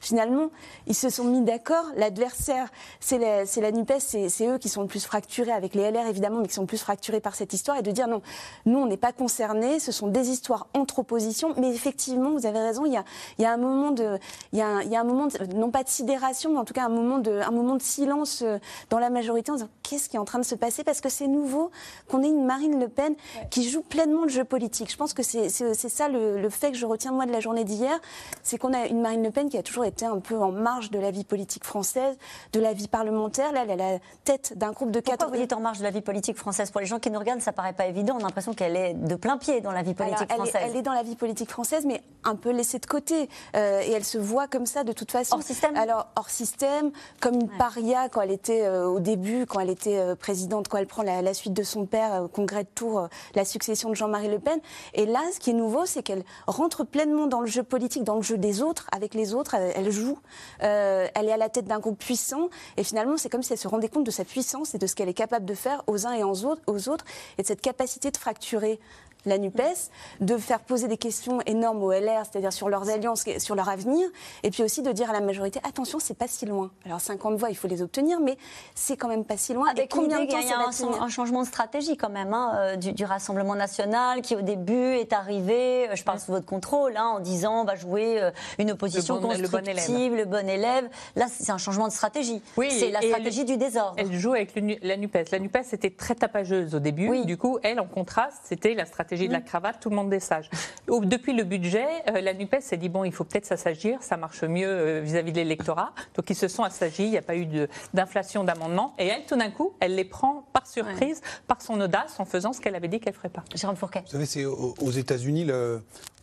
finalement, 0.00 0.50
ils 0.86 0.94
se 0.94 1.10
sont 1.10 1.24
mis 1.24 1.42
d'accord, 1.42 1.84
l'adversaire, 1.96 2.68
c'est 3.00 3.18
la, 3.18 3.44
la, 3.44 3.72
NUPES, 3.72 4.28
c'est 4.28 4.46
eux 4.46 4.58
qui 4.58 4.68
sont 4.68 4.82
le 4.82 4.88
plus 4.88 5.04
fracturés, 5.04 5.52
avec 5.52 5.74
les 5.74 5.90
LR 5.90 6.06
évidemment, 6.06 6.40
mais 6.40 6.48
qui 6.48 6.54
sont 6.54 6.62
le 6.62 6.66
plus 6.66 6.80
fracturés 6.80 7.20
par 7.20 7.34
cette 7.34 7.52
histoire, 7.52 7.78
et 7.78 7.82
de 7.82 7.90
dire 7.90 8.08
non, 8.08 8.22
nous 8.64 8.78
on 8.78 8.86
n'est 8.86 8.96
pas 8.96 9.12
concernés, 9.12 9.80
ce 9.80 9.92
sont 9.92 10.08
des 10.08 10.30
histoires 10.30 10.68
entre 10.74 11.00
oppositions, 11.00 11.54
mais 11.56 11.70
effectivement, 11.70 12.30
vous 12.30 12.46
avez 12.46 12.60
raison, 12.60 12.86
il 12.86 12.92
y 12.92 12.96
a, 12.96 13.04
il 13.38 13.42
y 13.42 13.44
a 13.44 13.52
un 13.52 13.56
moment 13.56 13.90
de 13.90 14.18
il 14.52 14.58
y, 14.58 14.62
a 14.62 15.00
un, 15.00 15.04
moment, 15.04 15.28
non 15.54 15.70
pas 15.70 15.82
de 15.82 15.88
sidération, 15.88 16.52
mais 16.52 16.58
en 16.58 16.64
tout 16.64 16.74
cas 16.74 16.84
un 16.84 16.88
moment 16.88 17.18
de, 17.18 17.40
un 17.40 17.50
moment 17.50 17.76
de 17.76 17.82
silence 17.82 18.42
euh, 18.42 18.58
dans 18.90 18.98
la 18.98 19.10
majorité 19.10 19.50
en 19.50 19.56
disant 19.56 19.68
qu'est-ce 19.82 20.08
qui 20.08 20.16
est 20.16 20.18
en 20.18 20.24
train 20.24 20.38
de 20.38 20.44
se 20.44 20.54
passer? 20.54 20.84
Parce 20.84 21.00
que 21.00 21.08
c'est 21.08 21.26
nouveau 21.26 21.70
qu'on 22.08 22.22
ait 22.22 22.28
une 22.28 22.44
Marine 22.44 22.80
Le 22.80 22.88
Pen 22.88 23.14
qui 23.50 23.68
joue 23.68 23.82
pleinement 23.82 24.22
le 24.22 24.28
jeu 24.28 24.44
politique. 24.44 24.90
Je 24.90 24.96
pense 24.96 25.14
que 25.14 25.22
c'est 25.22 25.48
ça 25.48 26.08
le, 26.08 26.48
fait 26.48 26.70
que 26.72 26.76
je 26.76 26.86
retiens 26.86 27.12
moi 27.12 27.26
de 27.26 27.32
la 27.32 27.40
journée 27.40 27.64
d'hier, 27.64 27.98
c'est 28.42 28.58
qu'on 28.58 28.72
a 28.72 28.86
une 28.86 29.00
Marine 29.00 29.22
Le 29.22 29.30
Pen 29.30 29.48
qui 29.48 29.58
a 29.58 29.62
toujours 29.62 29.84
été 29.84 30.06
un 30.06 30.20
peu 30.20 30.36
en 30.38 30.52
marge 30.52 30.90
de 30.90 30.98
la 30.98 31.10
vie 31.10 31.24
politique 31.24 31.64
française, 31.64 32.16
de 32.52 32.60
la 32.60 32.72
vie 32.72 32.88
parlementaire. 32.88 33.52
Là, 33.52 33.64
elle 33.64 33.72
a 33.72 33.76
la 33.76 33.98
tête 34.24 34.56
d'un 34.56 34.72
groupe 34.72 34.90
de 34.90 35.00
quatre. 35.00 35.18
Pourquoi 35.18 35.36
vous 35.36 35.42
dites 35.42 35.52
en 35.52 35.60
marge 35.60 35.78
de 35.78 35.84
la 35.84 35.90
vie 35.90 36.00
politique 36.00 36.36
française? 36.36 36.70
Pour 36.70 36.80
les 36.80 36.86
gens 36.86 36.98
qui 36.98 37.10
nous 37.10 37.18
regardent, 37.18 37.40
ça 37.40 37.52
paraît 37.52 37.72
pas 37.72 37.86
évident. 37.86 38.14
On 38.16 38.20
a 38.20 38.22
l'impression 38.22 38.54
qu'elle 38.54 38.76
est 38.76 38.94
de 38.94 39.14
plein 39.14 39.36
pied 39.38 39.60
dans 39.60 39.72
la 39.72 39.82
vie 39.82 39.94
politique 39.94 40.32
française. 40.32 40.62
Elle 40.62 40.76
est, 40.76 40.82
dans 40.82 40.92
la 40.92 41.02
vie 41.02 41.16
politique 41.16 41.50
française, 41.50 41.84
mais 41.84 42.02
un 42.24 42.36
peu 42.36 42.50
laissée 42.50 42.78
de 42.78 42.86
côté. 42.86 43.28
Euh, 43.54 43.82
et 43.82 43.92
elle 43.92 44.04
se 44.04 44.15
voit 44.18 44.48
comme 44.48 44.66
ça 44.66 44.84
de 44.84 44.92
toute 44.92 45.10
façon. 45.10 45.36
Hors 45.36 45.42
système 45.42 45.76
Alors, 45.76 46.08
hors 46.16 46.30
système, 46.30 46.90
comme 47.20 47.34
une 47.34 47.48
paria 47.48 48.08
quand 48.08 48.20
elle 48.20 48.30
était 48.30 48.64
euh, 48.64 48.86
au 48.86 49.00
début, 49.00 49.46
quand 49.46 49.60
elle 49.60 49.70
était 49.70 49.98
euh, 49.98 50.14
présidente, 50.14 50.68
quand 50.68 50.78
elle 50.78 50.86
prend 50.86 51.02
la, 51.02 51.34
suite 51.34 51.52
de 51.52 51.62
son 51.62 51.86
père 51.86 52.14
euh, 52.14 52.20
au 52.22 52.28
congrès 52.28 52.64
de 52.64 52.68
Tours, 52.74 53.08
la 53.34 53.44
succession 53.44 53.90
de 53.90 53.94
Jean-Marie 53.94 54.28
Le 54.28 54.38
Pen. 54.38 54.58
Et 54.94 55.06
là, 55.06 55.20
ce 55.32 55.40
qui 55.40 55.50
est 55.50 55.54
nouveau, 55.54 55.86
c'est 55.86 56.02
qu'elle 56.02 56.24
rentre 56.46 56.84
pleinement 56.84 57.26
dans 57.26 57.40
le 57.40 57.46
jeu 57.46 57.62
politique, 57.62 58.04
dans 58.04 58.16
le 58.16 58.22
jeu 58.22 58.38
des 58.38 58.62
autres, 58.62 58.86
avec 58.92 59.14
les 59.14 59.34
autres. 59.34 59.54
Elle, 59.54 59.90
joue. 59.90 60.18
elle 60.60 61.28
est 61.28 61.32
à 61.32 61.36
la 61.36 61.48
tête 61.48 61.66
d'un 61.66 61.78
groupe 61.78 61.98
puissant. 61.98 62.48
Et 62.76 62.84
finalement, 62.84 63.16
c'est 63.16 63.28
comme 63.28 63.42
si 63.42 63.52
elle 63.52 63.58
se 63.58 63.68
rendait 63.68 63.88
compte 63.88 64.04
de 64.04 64.10
sa 64.10 64.24
puissance 64.24 64.74
et 64.74 64.78
de 64.78 64.86
ce 64.86 64.94
qu'elle 64.94 65.08
est 65.08 65.14
capable 65.14 65.44
de 65.44 65.54
faire 65.54 65.82
aux 65.86 66.06
uns 66.06 66.12
et 66.12 66.24
aux 66.24 66.44
autres, 66.44 67.04
et 67.38 67.42
de 67.42 67.46
cette 67.46 67.60
capacité 67.60 68.10
de 68.10 68.16
fracturer 68.16 68.78
la 69.26 69.38
NUPES, 69.38 69.90
de 70.20 70.36
faire 70.36 70.60
poser 70.60 70.88
des 70.88 70.96
questions 70.96 71.40
énormes 71.46 71.82
au 71.82 71.92
LR, 71.92 72.22
c'est-à-dire 72.24 72.52
sur 72.52 72.68
leurs 72.68 72.88
alliances, 72.88 73.24
sur 73.38 73.54
leur 73.54 73.68
avenir, 73.68 74.08
et 74.42 74.50
puis 74.50 74.62
aussi 74.62 74.82
de 74.82 74.92
dire 74.92 75.10
à 75.10 75.12
la 75.12 75.20
majorité 75.20 75.60
attention, 75.66 75.98
c'est 75.98 76.16
pas 76.16 76.28
si 76.28 76.46
loin. 76.46 76.70
Alors 76.84 77.00
50 77.00 77.36
voix, 77.36 77.50
il 77.50 77.56
faut 77.56 77.68
les 77.68 77.82
obtenir, 77.82 78.20
mais 78.20 78.36
c'est 78.74 78.96
quand 78.96 79.08
même 79.08 79.24
pas 79.24 79.36
si 79.36 79.52
loin. 79.52 79.68
Avec 79.70 79.90
combien 79.90 80.24
de 80.24 80.30
temps 80.30 80.38
il 80.38 80.48
y 80.48 80.52
a 80.52 81.02
un, 81.02 81.08
changement 81.08 81.42
de 81.42 81.46
stratégie 81.46 81.96
quand 81.96 82.08
même 82.08 82.32
hein, 82.32 82.52
euh, 82.56 82.76
du, 82.76 83.04
Rassemblement 83.04 83.54
national 83.54 84.20
qui 84.20 84.34
au 84.34 84.42
début 84.42 84.94
est 84.94 85.12
arrivé, 85.12 85.88
euh, 85.88 85.94
je 85.94 86.02
parle 86.02 86.18
sous 86.18 86.32
votre 86.32 86.46
contrôle, 86.46 86.96
hein, 86.96 87.12
en 87.16 87.20
disant 87.20 87.62
on 87.62 87.64
va 87.64 87.76
jouer 87.76 88.20
euh, 88.20 88.30
une 88.58 88.72
opposition 88.72 89.20
constructive, 89.20 90.14
le 90.14 90.24
bon 90.24 90.48
élève. 90.48 90.88
Là, 91.14 91.26
c'est 91.28 91.52
un 91.52 91.58
changement 91.58 91.86
de 91.86 91.92
stratégie. 91.92 92.42
Oui, 92.56 92.68
c'est 92.70 92.90
la 92.90 93.00
stratégie 93.00 93.44
du 93.44 93.56
désordre. 93.56 93.94
Elle 93.96 94.12
joue 94.12 94.32
avec 94.32 94.54
la 94.82 94.96
NUPES. 94.96 95.30
La 95.30 95.38
NUPES 95.38 95.72
était 95.72 95.90
très 95.90 96.14
tapageuse 96.14 96.74
au 96.74 96.80
début. 96.80 97.08
Oui. 97.08 97.26
Du 97.26 97.36
coup, 97.36 97.58
elle, 97.62 97.80
en 97.80 97.86
contraste, 97.86 98.42
c'était 98.44 98.74
la 98.74 98.86
stratégie 98.86 99.15
de 99.16 99.32
la 99.32 99.40
cravate, 99.40 99.80
tout 99.80 99.90
le 99.90 99.96
monde 99.96 100.12
est 100.12 100.20
sage. 100.20 100.50
Depuis 100.86 101.32
le 101.32 101.44
budget, 101.44 101.86
euh, 102.08 102.20
la 102.20 102.34
NUPES 102.34 102.60
s'est 102.60 102.76
dit 102.76 102.88
bon, 102.88 103.04
il 103.04 103.12
faut 103.12 103.24
peut-être 103.24 103.46
s'assagir, 103.46 104.02
ça 104.02 104.16
marche 104.16 104.42
mieux 104.44 104.68
euh, 104.68 105.00
vis-à-vis 105.02 105.32
de 105.32 105.38
l'électorat. 105.38 105.92
Donc 106.14 106.30
ils 106.30 106.36
se 106.36 106.48
sont 106.48 106.62
assagis, 106.62 107.04
il 107.04 107.10
n'y 107.10 107.18
a 107.18 107.22
pas 107.22 107.36
eu 107.36 107.46
d'inflation 107.94 108.44
d'amendements. 108.44 108.94
Et 108.98 109.06
elle, 109.06 109.24
tout 109.26 109.36
d'un 109.36 109.50
coup, 109.50 109.74
elle 109.80 109.94
les 109.94 110.04
prend 110.04 110.46
par 110.52 110.66
surprise, 110.66 111.20
par 111.46 111.62
son 111.62 111.80
audace, 111.80 112.20
en 112.20 112.24
faisant 112.24 112.52
ce 112.52 112.60
qu'elle 112.60 112.74
avait 112.74 112.88
dit 112.88 113.00
qu'elle 113.00 113.14
ne 113.14 113.18
ferait 113.18 113.28
pas. 113.28 113.44
Jérôme 113.54 113.76
Fourquet. 113.76 114.02
Vous 114.06 114.12
savez, 114.12 114.26
c'est 114.26 114.44
aux 114.44 114.90
États-Unis, 114.90 115.46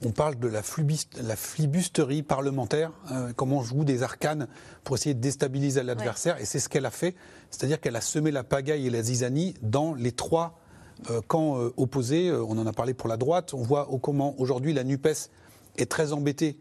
on 0.06 0.12
parle 0.12 0.38
de 0.38 0.48
la, 0.48 0.62
la 1.22 1.36
flibusterie 1.36 2.24
parlementaire, 2.24 2.92
euh, 3.12 3.32
comment 3.36 3.58
on 3.58 3.64
joue 3.64 3.84
des 3.84 4.04
arcanes 4.04 4.48
pour 4.84 4.96
essayer 4.96 5.16
de 5.16 5.22
déstabiliser 5.22 5.84
l'adversaire. 5.84 6.40
Et 6.40 6.46
c'est 6.46 6.60
ce 6.60 6.70
qu'elle 6.70 6.86
a 6.86 6.92
fait. 6.92 7.16
C'est-à-dire 7.52 7.80
qu'elle 7.80 7.96
a 7.96 8.02
semé 8.02 8.32
la 8.32 8.44
pagaille 8.44 8.88
et 8.88 8.90
la 8.90 9.02
zizanie 9.02 9.54
dans 9.62 9.94
les 9.94 10.12
trois 10.12 10.60
quand 11.28 11.60
euh, 11.60 11.74
opposé, 11.78 12.30
euh, 12.30 12.44
on 12.44 12.58
en 12.58 12.68
a 12.68 12.74
parlé 12.74 12.94
pour 12.94 13.10
la 13.10 13.18
droite, 13.18 13.54
on 13.54 13.62
voit 13.62 13.88
comment 14.02 14.36
aujourd'hui 14.40 14.74
la 14.74 14.84
NUPES 14.84 15.30
est 15.78 15.90
très 15.90 16.14
embêtée 16.14 16.58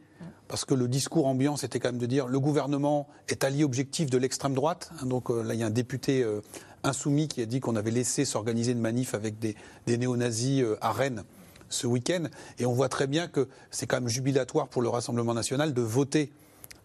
parce 0.49 0.65
que 0.65 0.75
le 0.75 0.87
discours 0.87 1.27
ambiant, 1.27 1.57
c'était 1.57 1.81
quand 1.81 1.89
même 1.89 2.01
de 2.01 2.07
dire 2.07 2.27
le 2.27 2.39
gouvernement 2.39 3.09
est 3.29 3.43
allié 3.43 3.65
objectif 3.65 4.11
de 4.11 4.19
l'extrême 4.19 4.55
droite. 4.55 4.91
Hein, 5.01 5.07
donc 5.07 5.31
là, 5.31 5.55
il 5.55 5.61
y 5.61 5.63
a 5.63 5.67
un 5.67 5.71
député 5.71 6.27
insoumis 6.85 7.27
qui 7.27 7.41
a 7.41 7.47
dit 7.47 7.61
qu'on 7.61 7.75
avait 7.75 7.91
laissé 7.91 8.27
s'organiser 8.27 8.73
une 8.73 8.81
manif 8.81 9.15
avec 9.15 9.39
des, 9.39 9.57
néo-nazis 9.87 10.65
à 10.83 10.93
Rennes 10.93 11.25
ce 11.71 11.87
week-end. 11.87 12.25
Et 12.59 12.67
on 12.67 12.73
voit 12.73 12.91
très 12.91 13.07
bien 13.07 13.29
que 13.29 13.49
c'est 13.71 13.87
quand 13.87 13.97
même 13.97 14.11
jubilatoire 14.11 14.69
pour 14.69 14.83
le 14.83 14.91
Rassemblement 14.91 15.33
national 15.33 15.73
de 15.73 15.81
voter 15.81 16.33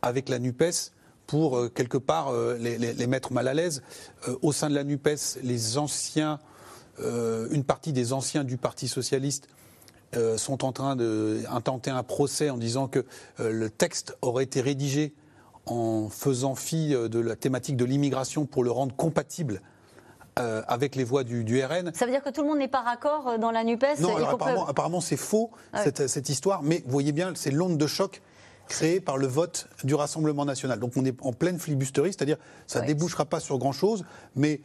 avec 0.02 0.30
la 0.30 0.40
NUPES 0.40 0.94
pour 1.26 1.74
quelque 1.74 1.98
part 1.98 2.32
les, 2.58 3.08
mettre 3.08 3.34
mal 3.34 3.50
à 3.50 3.54
l'aise. 3.54 3.84
au 4.42 4.54
sein 4.54 4.70
de 4.70 4.76
la 4.76 4.86
NUPES, 4.86 5.40
les 5.44 5.78
anciens 5.78 6.40
euh, 7.00 7.48
une 7.52 7.64
partie 7.64 7.94
des 7.94 8.14
anciens 8.14 8.44
du 8.44 8.58
Parti 8.58 8.88
socialiste 8.88 9.48
euh, 10.16 10.38
sont 10.38 10.66
en 10.66 10.72
train 10.72 10.96
d'intenter 10.96 11.92
un 11.92 12.04
procès 12.04 12.50
en 12.50 12.58
disant 12.58 12.88
que 12.88 13.06
euh, 13.40 13.52
le 13.52 13.70
texte 13.70 14.18
aurait 14.22 14.46
été 14.46 14.62
rédigé 14.62 15.14
en 15.66 16.10
faisant 16.10 16.56
fi 16.56 16.90
de 16.90 17.20
la 17.20 17.36
thématique 17.36 17.76
de 17.76 17.84
l'immigration 17.84 18.46
pour 18.46 18.64
le 18.64 18.72
rendre 18.72 18.96
compatible 18.96 19.62
avec 20.68 20.96
les 20.96 21.04
voix 21.04 21.24
du, 21.24 21.42
RN. 21.66 21.92
Ça 21.96 22.06
veut 22.06 22.12
dire 22.12 22.22
que 22.22 22.30
tout 22.30 22.44
le 22.44 22.48
monde 22.48 22.60
n'est 22.60 22.68
pas 22.68 22.84
raccord 22.84 23.40
dans 23.40 23.50
la 23.50 23.64
NUPES 23.64 24.00
Non, 24.00 24.16
apparemment, 24.68 25.02
c'est 25.02 25.18
faux, 25.18 25.50
ah 25.74 25.84
cette, 25.84 26.30
histoire, 26.30 26.62
mais 26.62 26.84
vous 26.86 26.92
voyez 26.92 27.12
bien, 27.12 27.34
c'est 27.36 27.50
l'onde 27.50 27.78
de 27.78 27.88
choc 27.88 28.22
créée 28.68 29.02
par 29.02 29.18
le 29.18 29.26
vote 29.26 29.68
du 29.84 29.96
Rassemblement 29.96 30.46
national. 30.46 30.80
Donc 30.80 30.94
on 30.96 31.06
est 31.06 31.16
en 31.22 31.34
pleine 31.34 31.58
flibusterie, 31.58 32.14
c'est-à-dire 32.14 32.38
ça 32.68 32.82
ne 32.82 32.88
débouchera 32.88 33.26
pas 33.26 33.40
sur 33.40 33.58
grand-chose, 33.58 34.06
mais 34.36 34.62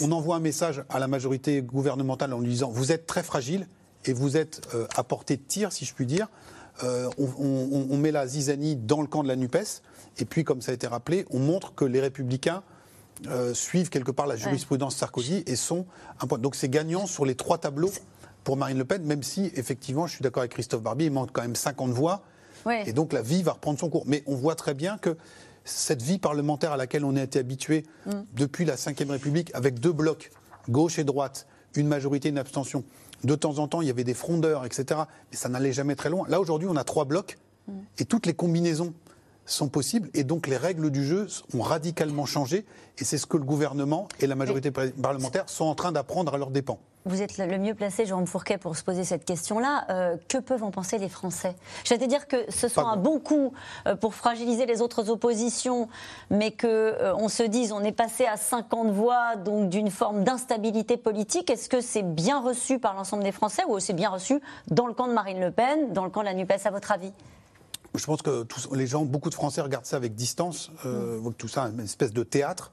on 0.00 0.12
envoie 0.12 0.36
un 0.36 0.40
message 0.40 0.82
à 0.88 0.98
la 0.98 1.08
majorité 1.08 1.62
gouvernementale 1.62 2.32
en 2.32 2.40
lui 2.40 2.48
disant 2.48 2.70
vous 2.70 2.92
êtes 2.92 3.06
très 3.06 3.22
fragile 3.22 3.66
et 4.04 4.12
vous 4.12 4.36
êtes 4.36 4.62
euh, 4.74 4.86
à 4.96 5.04
portée 5.04 5.36
de 5.36 5.42
tir, 5.42 5.72
si 5.72 5.84
je 5.84 5.94
puis 5.94 6.06
dire. 6.06 6.28
Euh, 6.82 7.08
on, 7.18 7.96
met 7.98 8.10
la 8.10 8.26
zizanie 8.26 8.76
dans 8.76 9.02
le 9.02 9.06
camp 9.06 9.22
de 9.22 9.28
la 9.28 9.36
NUPES, 9.36 9.82
et 10.18 10.24
puis, 10.24 10.42
comme 10.42 10.62
ça 10.62 10.72
a 10.72 10.74
été 10.74 10.86
rappelé, 10.86 11.26
on 11.30 11.38
montre 11.38 11.74
que 11.74 11.84
les 11.84 12.00
républicains 12.00 12.62
euh, 13.28 13.54
suivent 13.54 13.88
quelque 13.88 14.10
part 14.10 14.26
la 14.26 14.36
jurisprudence 14.36 14.96
Sarkozy 14.96 15.44
et 15.46 15.54
sont 15.54 15.86
un 16.20 16.26
point. 16.26 16.38
Donc 16.38 16.56
c'est 16.56 16.68
gagnant 16.68 17.06
sur 17.06 17.24
les 17.24 17.34
trois 17.34 17.58
tableaux 17.58 17.92
pour 18.42 18.56
Marine 18.56 18.78
Le 18.78 18.84
Pen, 18.84 19.04
même 19.04 19.22
si, 19.22 19.52
effectivement, 19.54 20.06
je 20.06 20.14
suis 20.14 20.22
d'accord 20.22 20.40
avec 20.40 20.52
Christophe 20.52 20.82
Barbier, 20.82 21.06
il 21.06 21.12
manque 21.12 21.30
quand 21.32 21.42
même 21.42 21.54
50 21.54 21.90
voix. 21.90 22.22
Et 22.86 22.92
donc 22.92 23.12
la 23.12 23.22
vie 23.22 23.42
va 23.42 23.52
reprendre 23.52 23.78
son 23.78 23.88
cours. 23.88 24.04
Mais 24.06 24.22
on 24.26 24.36
voit 24.36 24.54
très 24.54 24.74
bien 24.74 24.96
que 24.96 25.16
cette 25.64 26.02
vie 26.02 26.18
parlementaire 26.18 26.72
à 26.72 26.76
laquelle 26.76 27.04
on 27.04 27.16
a 27.16 27.22
été 27.22 27.38
habitué 27.38 27.84
mm. 28.06 28.10
depuis 28.34 28.64
la 28.64 28.74
Ve 28.74 29.10
République, 29.10 29.50
avec 29.54 29.80
deux 29.80 29.92
blocs, 29.92 30.30
gauche 30.68 30.98
et 30.98 31.04
droite, 31.04 31.46
une 31.74 31.88
majorité, 31.88 32.28
une 32.28 32.38
abstention. 32.38 32.84
De 33.24 33.34
temps 33.34 33.58
en 33.58 33.68
temps, 33.68 33.80
il 33.82 33.86
y 33.86 33.90
avait 33.90 34.04
des 34.04 34.14
frondeurs, 34.14 34.64
etc. 34.64 35.02
Mais 35.30 35.36
ça 35.36 35.48
n'allait 35.48 35.72
jamais 35.72 35.94
très 35.94 36.10
loin. 36.10 36.26
Là, 36.28 36.40
aujourd'hui, 36.40 36.68
on 36.70 36.76
a 36.76 36.84
trois 36.84 37.04
blocs 37.04 37.38
mm. 37.68 37.72
et 37.98 38.04
toutes 38.04 38.26
les 38.26 38.34
combinaisons 38.34 38.94
sont 39.46 39.68
possibles 39.68 40.08
et 40.14 40.24
donc 40.24 40.46
les 40.46 40.56
règles 40.56 40.90
du 40.90 41.04
jeu 41.04 41.26
ont 41.54 41.62
radicalement 41.62 42.26
changé 42.26 42.64
et 42.98 43.04
c'est 43.04 43.18
ce 43.18 43.26
que 43.26 43.36
le 43.36 43.44
gouvernement 43.44 44.08
et 44.20 44.26
la 44.26 44.34
majorité 44.34 44.70
parlementaire 44.70 45.48
sont 45.48 45.64
en 45.64 45.74
train 45.74 45.92
d'apprendre 45.92 46.34
à 46.34 46.38
leurs 46.38 46.50
dépens. 46.50 46.78
Vous 47.04 47.20
êtes 47.20 47.36
le 47.36 47.58
mieux 47.58 47.74
placé, 47.74 48.06
Jérôme 48.06 48.28
Fourquet, 48.28 48.58
pour 48.58 48.76
se 48.76 48.84
poser 48.84 49.02
cette 49.02 49.24
question-là. 49.24 49.86
Euh, 49.90 50.16
que 50.28 50.38
peuvent 50.38 50.62
en 50.62 50.70
penser 50.70 50.98
les 50.98 51.08
Français? 51.08 51.56
J'allais 51.82 52.06
dire 52.06 52.28
que 52.28 52.48
ce 52.48 52.68
soit 52.68 52.86
un 52.86 52.96
bon 52.96 53.18
coup 53.18 53.52
euh, 53.88 53.96
pour 53.96 54.14
fragiliser 54.14 54.66
les 54.66 54.80
autres 54.80 55.10
oppositions, 55.10 55.88
mais 56.30 56.52
qu'on 56.52 56.68
euh, 56.68 57.12
on 57.18 57.28
se 57.28 57.42
dise 57.42 57.72
on 57.72 57.82
est 57.82 57.90
passé 57.90 58.24
à 58.26 58.36
50 58.36 58.92
voix, 58.92 59.34
donc 59.34 59.68
d'une 59.68 59.90
forme 59.90 60.22
d'instabilité 60.22 60.96
politique. 60.96 61.50
Est-ce 61.50 61.68
que 61.68 61.80
c'est 61.80 62.04
bien 62.04 62.40
reçu 62.40 62.78
par 62.78 62.94
l'ensemble 62.94 63.24
des 63.24 63.32
Français 63.32 63.62
ou 63.66 63.80
c'est 63.80 63.94
bien 63.94 64.10
reçu 64.10 64.40
dans 64.68 64.86
le 64.86 64.94
camp 64.94 65.08
de 65.08 65.12
Marine 65.12 65.40
Le 65.40 65.50
Pen, 65.50 65.92
dans 65.92 66.04
le 66.04 66.10
camp 66.10 66.20
de 66.20 66.26
la 66.26 66.34
NUPES, 66.34 66.66
à 66.66 66.70
votre 66.70 66.92
avis? 66.92 67.12
Je 67.94 68.04
pense 68.06 68.22
que 68.22 68.46
les 68.74 68.86
gens, 68.86 69.04
beaucoup 69.04 69.30
de 69.30 69.34
Français 69.34 69.60
regardent 69.60 69.86
ça 69.86 69.96
avec 69.96 70.14
distance, 70.14 70.70
mm. 70.84 71.32
tout 71.36 71.48
ça, 71.48 71.64
une 71.64 71.80
espèce 71.80 72.12
de 72.12 72.22
théâtre. 72.22 72.72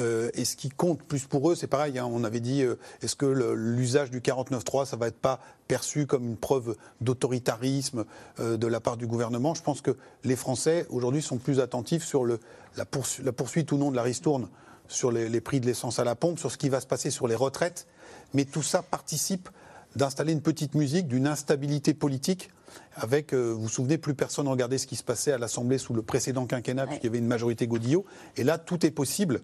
Euh, 0.00 0.30
et 0.34 0.44
ce 0.44 0.56
qui 0.56 0.68
compte 0.70 1.02
plus 1.02 1.24
pour 1.26 1.50
eux, 1.50 1.54
c'est 1.54 1.66
pareil. 1.66 1.98
Hein, 1.98 2.08
on 2.10 2.24
avait 2.24 2.40
dit, 2.40 2.62
euh, 2.62 2.76
est-ce 3.02 3.16
que 3.16 3.26
l'usage 3.26 4.10
du 4.10 4.20
49.3, 4.20 4.86
ça 4.86 4.96
va 4.96 5.08
être 5.08 5.18
pas 5.18 5.40
perçu 5.68 6.06
comme 6.06 6.24
une 6.24 6.36
preuve 6.36 6.76
d'autoritarisme 7.00 8.04
euh, 8.40 8.56
de 8.56 8.66
la 8.66 8.80
part 8.80 8.96
du 8.96 9.06
gouvernement? 9.06 9.54
Je 9.54 9.62
pense 9.62 9.80
que 9.80 9.96
les 10.24 10.36
Français 10.36 10.86
aujourd'hui 10.90 11.22
sont 11.22 11.38
plus 11.38 11.60
attentifs 11.60 12.04
sur 12.04 12.24
le, 12.24 12.40
la, 12.76 12.84
poursuite, 12.84 13.72
ou 13.72 13.76
non 13.76 13.90
de 13.90 13.96
la 13.96 14.02
ristourne, 14.02 14.48
sur 14.88 15.12
les, 15.12 15.28
les 15.28 15.40
prix 15.40 15.60
de 15.60 15.66
l'essence 15.66 15.98
à 15.98 16.04
la 16.04 16.14
pompe, 16.14 16.38
sur 16.38 16.50
ce 16.50 16.58
qui 16.58 16.68
va 16.68 16.80
se 16.80 16.86
passer 16.86 17.10
sur 17.10 17.28
les 17.28 17.36
retraites. 17.36 17.86
Mais 18.32 18.44
tout 18.44 18.62
ça 18.62 18.82
participe 18.82 19.48
d'installer 19.96 20.32
une 20.32 20.42
petite 20.42 20.74
musique 20.74 21.06
d'une 21.06 21.28
instabilité 21.28 21.94
politique 21.94 22.50
avec, 22.96 23.34
vous 23.34 23.60
vous 23.60 23.68
souvenez, 23.68 23.98
plus 23.98 24.14
personne 24.14 24.48
regardait 24.48 24.78
ce 24.78 24.86
qui 24.86 24.96
se 24.96 25.04
passait 25.04 25.32
à 25.32 25.38
l'Assemblée 25.38 25.78
sous 25.78 25.94
le 25.94 26.02
précédent 26.02 26.46
quinquennat, 26.46 26.86
puisqu'il 26.86 27.06
y 27.06 27.10
avait 27.10 27.18
une 27.18 27.26
majorité 27.26 27.66
Godillot. 27.66 28.04
Et 28.36 28.44
là, 28.44 28.58
tout 28.58 28.84
est 28.86 28.90
possible. 28.90 29.40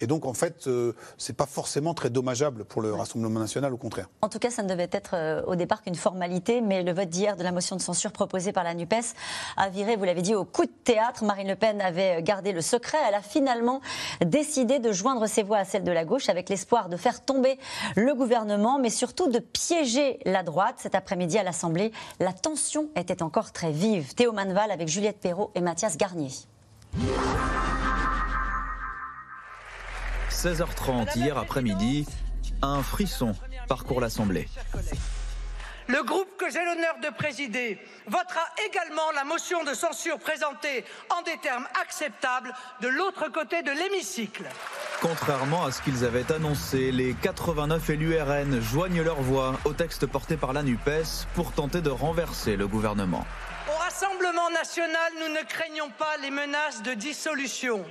Et 0.00 0.06
donc, 0.06 0.24
en 0.26 0.34
fait, 0.34 0.66
euh, 0.66 0.92
c'est 1.18 1.36
pas 1.36 1.46
forcément 1.46 1.94
très 1.94 2.10
dommageable 2.10 2.64
pour 2.64 2.82
le 2.82 2.92
Rassemblement 2.94 3.40
national, 3.40 3.72
au 3.72 3.76
contraire. 3.76 4.08
En 4.22 4.28
tout 4.28 4.38
cas, 4.38 4.50
ça 4.50 4.62
ne 4.62 4.68
devait 4.68 4.88
être 4.90 5.14
euh, 5.14 5.42
au 5.46 5.54
départ 5.54 5.82
qu'une 5.82 5.94
formalité, 5.94 6.60
mais 6.60 6.82
le 6.82 6.92
vote 6.92 7.08
d'hier 7.08 7.36
de 7.36 7.42
la 7.42 7.52
motion 7.52 7.76
de 7.76 7.80
censure 7.80 8.12
proposée 8.12 8.52
par 8.52 8.64
la 8.64 8.74
NUPES 8.74 9.14
a 9.56 9.68
viré, 9.68 9.96
vous 9.96 10.04
l'avez 10.04 10.22
dit, 10.22 10.34
au 10.34 10.44
coup 10.44 10.64
de 10.64 10.72
théâtre. 10.84 11.24
Marine 11.24 11.48
Le 11.48 11.56
Pen 11.56 11.80
avait 11.80 12.22
gardé 12.22 12.52
le 12.52 12.60
secret. 12.60 12.98
Elle 13.08 13.14
a 13.14 13.22
finalement 13.22 13.80
décidé 14.24 14.78
de 14.78 14.92
joindre 14.92 15.26
ses 15.26 15.42
voix 15.42 15.58
à 15.58 15.64
celles 15.64 15.84
de 15.84 15.92
la 15.92 16.04
gauche 16.04 16.28
avec 16.28 16.48
l'espoir 16.48 16.88
de 16.88 16.96
faire 16.96 17.24
tomber 17.24 17.58
le 17.96 18.14
gouvernement, 18.14 18.78
mais 18.78 18.90
surtout 18.90 19.28
de 19.28 19.38
piéger 19.38 20.18
la 20.24 20.42
droite. 20.42 20.76
Cet 20.78 20.94
après-midi 20.94 21.38
à 21.38 21.42
l'Assemblée, 21.42 21.92
la 22.20 22.32
tension 22.32 22.85
était 22.94 23.22
encore 23.22 23.52
très 23.52 23.72
vive. 23.72 24.14
Théo 24.14 24.32
Manval 24.32 24.70
avec 24.70 24.88
Juliette 24.88 25.20
Perrault 25.20 25.50
et 25.54 25.60
Mathias 25.60 25.96
Garnier. 25.96 26.30
16h30 30.30 31.16
hier 31.16 31.38
après-midi, 31.38 32.06
un 32.62 32.82
frisson 32.82 33.32
parcourt 33.68 34.00
l'Assemblée. 34.00 34.48
Le 35.88 36.02
groupe 36.02 36.36
que 36.36 36.50
j'ai 36.50 36.64
l'honneur 36.64 36.96
de 37.00 37.10
présider 37.10 37.78
votera 38.06 38.42
également 38.66 39.12
la 39.14 39.22
motion 39.22 39.62
de 39.62 39.72
censure 39.72 40.18
présentée 40.18 40.84
en 41.16 41.22
des 41.22 41.36
termes 41.38 41.66
acceptables 41.80 42.52
de 42.80 42.88
l'autre 42.88 43.28
côté 43.28 43.62
de 43.62 43.70
l'hémicycle. 43.70 44.44
Contrairement 45.00 45.64
à 45.64 45.70
ce 45.70 45.80
qu'ils 45.82 46.04
avaient 46.04 46.30
annoncé, 46.32 46.90
les 46.90 47.14
89 47.14 47.90
élus 47.90 48.18
RN 48.20 48.60
joignent 48.60 49.02
leur 49.02 49.20
voix 49.20 49.54
au 49.64 49.74
texte 49.74 50.06
porté 50.06 50.36
par 50.36 50.52
la 50.52 50.64
NUPES 50.64 51.28
pour 51.36 51.52
tenter 51.52 51.80
de 51.80 51.90
renverser 51.90 52.56
le 52.56 52.66
gouvernement. 52.66 53.24
Au 53.68 53.78
Rassemblement 53.78 54.50
national, 54.50 55.12
nous 55.20 55.28
ne 55.28 55.42
craignons 55.42 55.90
pas 55.90 56.16
les 56.20 56.30
menaces 56.30 56.82
de 56.82 56.94
dissolution. 56.94 57.84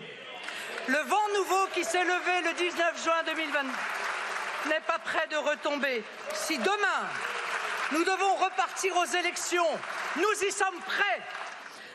Le 0.88 0.98
vent 0.98 1.28
nouveau 1.38 1.68
qui 1.74 1.86
s'est 1.86 2.04
levé 2.04 2.42
le 2.44 2.54
19 2.58 3.04
juin 3.04 3.24
2020 3.26 3.60
n'est 4.70 4.82
pas 4.86 5.00
prêt 5.00 5.28
de 5.32 5.38
retomber. 5.38 6.04
Si 6.34 6.58
demain, 6.58 7.08
nous 7.92 8.04
devons 8.04 8.36
repartir 8.36 8.94
aux 8.98 9.18
élections, 9.18 9.66
nous 10.16 10.48
y 10.48 10.52
sommes 10.52 10.80
prêts. 10.86 11.22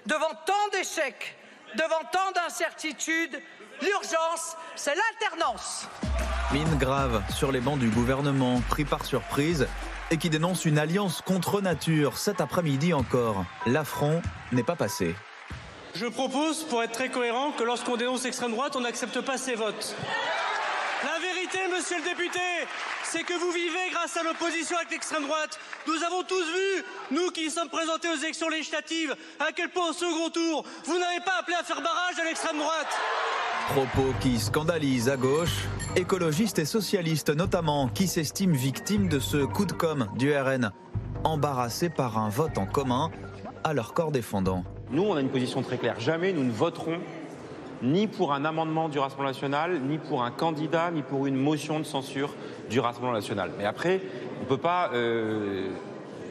Devant 0.06 0.35
tant 0.47 0.68
d'échecs, 0.73 1.37
devant 1.75 2.02
tant 2.12 2.30
d'incertitudes, 2.32 3.40
l'urgence, 3.82 4.56
c'est 4.76 4.94
l'alternance. 4.94 5.88
Mine 6.52 6.78
grave 6.78 7.23
sur 7.35 7.52
les 7.52 7.61
bancs 7.61 7.78
du 7.78 7.88
gouvernement, 7.88 8.61
pris 8.68 8.85
par 8.85 9.04
surprise, 9.04 9.66
et 10.11 10.16
qui 10.16 10.30
dénonce 10.30 10.64
une 10.64 10.78
alliance 10.78 11.23
contre 11.23 11.61
nature 11.61 12.18
cet 12.18 12.40
après-midi 12.40 12.92
encore. 12.92 13.44
L'affront 13.66 14.23
n'est 14.52 14.64
pas 14.64 14.76
passé. 14.76 15.14
Je 15.94 16.06
propose, 16.06 16.64
pour 16.64 16.82
être 16.82 16.92
très 16.92 17.09
cohérent, 17.09 17.52
que 17.52 17.64
lorsqu'on 17.64 17.97
dénonce 17.97 18.25
l'extrême 18.25 18.52
droite, 18.52 18.76
on 18.76 18.80
n'accepte 18.80 19.20
pas 19.20 19.38
ses 19.38 19.54
votes. 19.54 19.97
Monsieur 21.52 21.97
le 21.97 22.04
député, 22.04 22.38
c'est 23.02 23.25
que 23.25 23.33
vous 23.33 23.50
vivez 23.50 23.90
grâce 23.90 24.16
à 24.16 24.23
l'opposition 24.23 24.76
avec 24.76 24.90
l'extrême 24.90 25.25
droite. 25.25 25.59
Nous 25.88 26.02
avons 26.04 26.23
tous 26.23 26.45
vu, 26.45 26.85
nous 27.11 27.30
qui 27.30 27.50
sommes 27.50 27.69
présentés 27.69 28.09
aux 28.09 28.16
élections 28.16 28.49
législatives, 28.49 29.16
à 29.40 29.50
quel 29.50 29.69
point 29.71 29.90
au 29.90 29.92
second 29.92 30.30
tour, 30.30 30.64
vous 30.85 30.99
n'avez 30.99 31.19
pas 31.25 31.38
appelé 31.40 31.57
à 31.59 31.64
faire 31.64 31.80
barrage 31.83 32.19
à 32.21 32.25
l'extrême 32.25 32.59
droite. 32.59 32.88
Propos 33.69 34.14
qui 34.21 34.38
scandalisent 34.38 35.09
à 35.09 35.16
gauche, 35.16 35.64
écologistes 35.97 36.61
et 36.61 36.64
socialistes 36.64 37.30
notamment, 37.30 37.88
qui 37.88 38.07
s'estiment 38.07 38.54
victimes 38.54 39.09
de 39.09 39.19
ce 39.19 39.38
coup 39.38 39.64
de 39.64 39.73
com' 39.73 40.09
du 40.16 40.33
RN, 40.33 40.71
embarrassés 41.25 41.90
par 41.90 42.19
un 42.19 42.28
vote 42.28 42.59
en 42.59 42.66
commun 42.66 43.11
à 43.64 43.73
leur 43.73 43.92
corps 43.95 44.12
défendant. 44.12 44.62
Nous, 44.90 45.02
on 45.02 45.16
a 45.16 45.21
une 45.21 45.30
position 45.30 45.62
très 45.62 45.78
claire. 45.78 45.99
Jamais 45.99 46.33
nous 46.33 46.45
ne 46.45 46.52
voterons 46.52 47.00
ni 47.82 48.06
pour 48.06 48.32
un 48.32 48.44
amendement 48.44 48.88
du 48.88 48.99
Rassemblement 48.99 49.30
national, 49.30 49.80
ni 49.80 49.99
pour 49.99 50.22
un 50.22 50.30
candidat, 50.30 50.90
ni 50.90 51.02
pour 51.02 51.26
une 51.26 51.37
motion 51.37 51.78
de 51.78 51.84
censure 51.84 52.34
du 52.68 52.80
Rassemblement 52.80 53.14
national. 53.14 53.50
Mais 53.58 53.64
après, 53.64 54.00
on 54.40 54.44
ne 54.44 54.49
peut 54.49 54.58
pas 54.58 54.90
euh, 54.94 55.68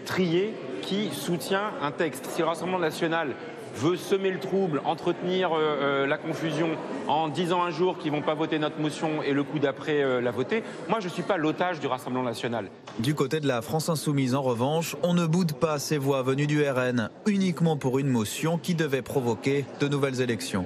trier 0.06 0.54
qui 0.82 1.10
soutient 1.12 1.72
un 1.82 1.92
texte. 1.92 2.28
Si 2.32 2.42
le 2.42 2.48
Rassemblement 2.48 2.80
national 2.80 3.36
veut 3.76 3.98
semer 3.98 4.32
le 4.32 4.40
trouble, 4.40 4.82
entretenir 4.84 5.54
euh, 5.54 5.58
euh, 5.60 6.08
la 6.08 6.18
confusion 6.18 6.70
en 7.08 7.30
disant 7.30 7.64
un 7.64 7.70
jour 7.70 7.98
qu'ils 7.98 8.12
vont 8.12 8.22
pas 8.22 8.34
voter 8.34 8.58
notre 8.58 8.80
motion 8.80 9.22
et 9.22 9.32
le 9.32 9.44
coup 9.44 9.60
d'après 9.60 10.22
la 10.22 10.32
voter, 10.32 10.64
moi 10.90 11.00
je 11.00 11.06
ne 11.06 11.12
suis 11.12 11.24
pas 11.24 11.38
l'otage 11.38 11.80
du 11.80 11.88
Rassemblement 11.88 12.26
national. 12.26 12.70
Du 13.00 13.16
côté 13.16 13.40
de 13.40 13.48
la 13.48 13.62
France 13.62 13.90
insoumise, 13.90 14.36
en 14.36 14.42
revanche, 14.42 14.96
on 15.04 15.14
ne 15.14 15.26
boude 15.26 15.54
pas 15.54 15.80
ces 15.80 15.98
voix 15.98 16.24
venues 16.24 16.48
du 16.48 16.64
RN, 16.68 17.10
uniquement 17.26 17.78
pour 17.78 18.00
une 18.00 18.10
motion 18.10 18.58
qui 18.58 18.76
devait 18.76 19.02
provoquer 19.02 19.66
de 19.80 19.88
nouvelles 19.88 20.22
élections. 20.22 20.66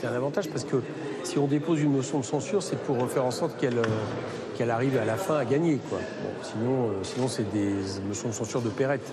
C'est 0.00 0.06
un 0.06 0.14
avantage 0.14 0.48
parce 0.48 0.64
que 0.64 0.76
si 1.24 1.38
on 1.38 1.46
dépose 1.46 1.82
une 1.82 1.92
motion 1.92 2.20
de 2.20 2.24
censure, 2.24 2.62
c'est 2.62 2.78
pour 2.78 3.06
faire 3.10 3.24
en 3.26 3.30
sorte 3.30 3.58
qu'elle 3.58 3.82
qu'elle 4.56 4.70
arrive 4.70 4.96
à 4.96 5.04
la 5.04 5.16
fin 5.16 5.36
à 5.36 5.44
gagner. 5.44 5.78
Quoi. 5.88 5.98
sinon, 6.42 6.90
sinon 7.02 7.28
c'est 7.28 7.50
des 7.52 7.74
motions 8.06 8.28
de 8.28 8.34
censure 8.34 8.62
de 8.62 8.70
pérette. 8.70 9.12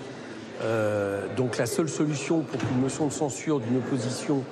Euh, 0.62 1.26
donc 1.36 1.58
la 1.58 1.66
seule 1.66 1.88
solution 1.88 2.40
pour 2.40 2.58
qu'une 2.58 2.80
motion 2.80 3.06
de 3.06 3.12
censure 3.12 3.60
d'une 3.60 3.76
opposition 3.76 4.42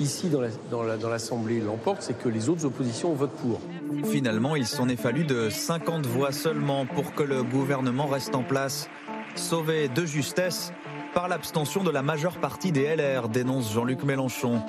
ici 0.00 0.30
dans 0.70 1.08
l'Assemblée 1.08 1.60
l'emporte, 1.60 2.02
c'est 2.02 2.18
que 2.18 2.28
les 2.28 2.48
autres 2.48 2.64
oppositions 2.64 3.12
votent 3.14 3.36
pour. 3.36 3.60
Finalement, 4.04 4.56
il 4.56 4.66
s'en 4.66 4.88
est 4.88 4.96
fallu 4.96 5.24
de 5.24 5.48
50 5.48 6.06
voix 6.06 6.32
seulement 6.32 6.86
pour 6.86 7.14
que 7.14 7.22
le 7.22 7.42
gouvernement 7.42 8.06
reste 8.06 8.34
en 8.34 8.42
place. 8.42 8.88
Sauvé 9.36 9.88
de 9.88 10.04
justesse 10.04 10.72
par 11.14 11.28
l'abstention 11.28 11.84
de 11.84 11.90
la 11.90 12.02
majeure 12.02 12.38
partie 12.38 12.72
des 12.72 12.96
LR, 12.96 13.28
dénonce 13.28 13.72
Jean-Luc 13.72 14.02
Mélenchon. 14.02 14.60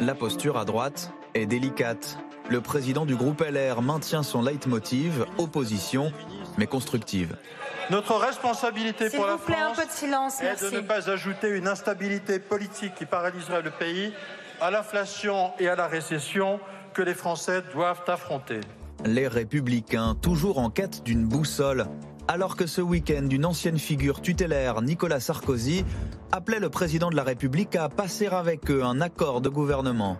La 0.00 0.14
posture 0.14 0.58
à 0.58 0.64
droite 0.64 1.12
est 1.34 1.46
délicate. 1.46 2.18
Le 2.50 2.60
président 2.60 3.06
du 3.06 3.14
groupe 3.14 3.40
LR 3.40 3.80
maintient 3.80 4.24
son 4.24 4.42
leitmotiv, 4.42 5.24
opposition, 5.38 6.12
mais 6.58 6.66
constructive. 6.66 7.36
Notre 7.90 8.16
responsabilité 8.16 9.08
pour 9.08 9.26
la 9.26 9.38
France 9.38 9.78
est 10.42 10.62
de 10.62 10.76
ne 10.76 10.80
pas 10.80 11.08
ajouter 11.08 11.48
une 11.48 11.68
instabilité 11.68 12.40
politique 12.40 12.96
qui 12.96 13.06
paralyserait 13.06 13.62
le 13.62 13.70
pays 13.70 14.12
à 14.60 14.72
l'inflation 14.72 15.52
et 15.60 15.68
à 15.68 15.76
la 15.76 15.86
récession 15.86 16.58
que 16.92 17.02
les 17.02 17.14
Français 17.14 17.62
doivent 17.72 18.02
affronter. 18.08 18.60
Les 19.04 19.28
républicains, 19.28 20.16
toujours 20.20 20.58
en 20.58 20.70
quête 20.70 21.04
d'une 21.04 21.24
boussole, 21.24 21.86
alors 22.28 22.56
que 22.56 22.66
ce 22.66 22.82
week-end, 22.82 23.26
une 23.30 23.46
ancienne 23.46 23.78
figure 23.78 24.20
tutélaire, 24.20 24.82
Nicolas 24.82 25.18
Sarkozy, 25.18 25.84
appelait 26.30 26.60
le 26.60 26.68
président 26.68 27.10
de 27.10 27.16
la 27.16 27.24
République 27.24 27.74
à 27.74 27.88
passer 27.88 28.26
avec 28.26 28.70
eux 28.70 28.84
un 28.84 29.00
accord 29.00 29.40
de 29.40 29.48
gouvernement. 29.48 30.18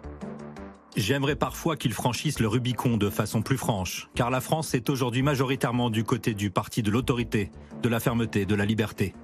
J'aimerais 0.96 1.36
parfois 1.36 1.76
qu'ils 1.76 1.92
franchissent 1.92 2.40
le 2.40 2.48
Rubicon 2.48 2.96
de 2.96 3.10
façon 3.10 3.42
plus 3.42 3.58
franche, 3.58 4.08
car 4.14 4.30
la 4.30 4.40
France 4.40 4.74
est 4.74 4.88
aujourd'hui 4.88 5.22
majoritairement 5.22 5.90
du 5.90 6.02
côté 6.02 6.32
du 6.32 6.50
parti 6.50 6.82
de 6.82 6.90
l'autorité, 6.90 7.52
de 7.82 7.88
la 7.90 8.00
fermeté, 8.00 8.46
de 8.46 8.54
la 8.54 8.64
liberté. 8.64 9.14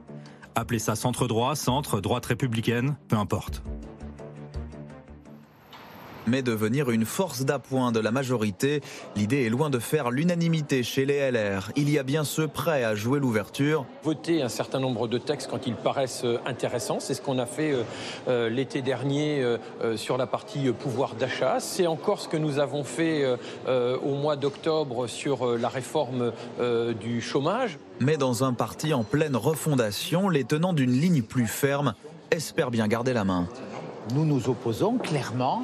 Appelez 0.54 0.78
ça 0.78 0.94
centre 0.94 1.26
droit, 1.26 1.56
centre, 1.56 2.00
droite 2.00 2.26
républicaine, 2.26 2.96
peu 3.08 3.16
importe 3.16 3.64
mais 6.26 6.42
devenir 6.42 6.90
une 6.90 7.04
force 7.04 7.42
d'appoint 7.42 7.92
de 7.92 8.00
la 8.00 8.10
majorité. 8.10 8.80
L'idée 9.16 9.44
est 9.44 9.50
loin 9.50 9.70
de 9.70 9.78
faire 9.78 10.10
l'unanimité 10.10 10.82
chez 10.82 11.04
les 11.04 11.30
LR. 11.30 11.70
Il 11.76 11.90
y 11.90 11.98
a 11.98 12.02
bien 12.02 12.24
ceux 12.24 12.48
prêts 12.48 12.84
à 12.84 12.94
jouer 12.94 13.20
l'ouverture. 13.20 13.86
Voter 14.02 14.42
un 14.42 14.48
certain 14.48 14.80
nombre 14.80 15.08
de 15.08 15.18
textes 15.18 15.48
quand 15.50 15.66
ils 15.66 15.74
paraissent 15.74 16.24
euh, 16.24 16.38
intéressants, 16.46 17.00
c'est 17.00 17.14
ce 17.14 17.22
qu'on 17.22 17.38
a 17.38 17.46
fait 17.46 17.72
euh, 17.72 17.82
euh, 18.28 18.48
l'été 18.48 18.82
dernier 18.82 19.44
sur 19.96 20.16
la 20.16 20.26
partie 20.26 20.70
pouvoir 20.72 21.14
d'achat. 21.14 21.60
C'est 21.60 21.86
encore 21.86 22.20
ce 22.20 22.28
que 22.28 22.36
nous 22.36 22.58
avons 22.58 22.84
fait 22.84 23.24
au 23.66 24.14
mois 24.14 24.36
d'octobre 24.36 25.06
sur 25.06 25.56
la 25.56 25.68
réforme 25.68 26.32
du 27.00 27.20
chômage. 27.20 27.78
Mais 28.00 28.16
dans 28.16 28.44
un 28.44 28.52
parti 28.52 28.94
en 28.94 29.04
pleine 29.04 29.36
refondation, 29.36 30.28
les 30.28 30.44
tenants 30.44 30.72
d'une 30.72 30.92
ligne 30.92 31.22
plus 31.22 31.46
ferme 31.46 31.94
espèrent 32.30 32.70
bien 32.70 32.88
garder 32.88 33.12
la 33.12 33.24
main. 33.24 33.46
Nous 34.14 34.24
nous 34.24 34.48
opposons 34.48 34.98
clairement 34.98 35.62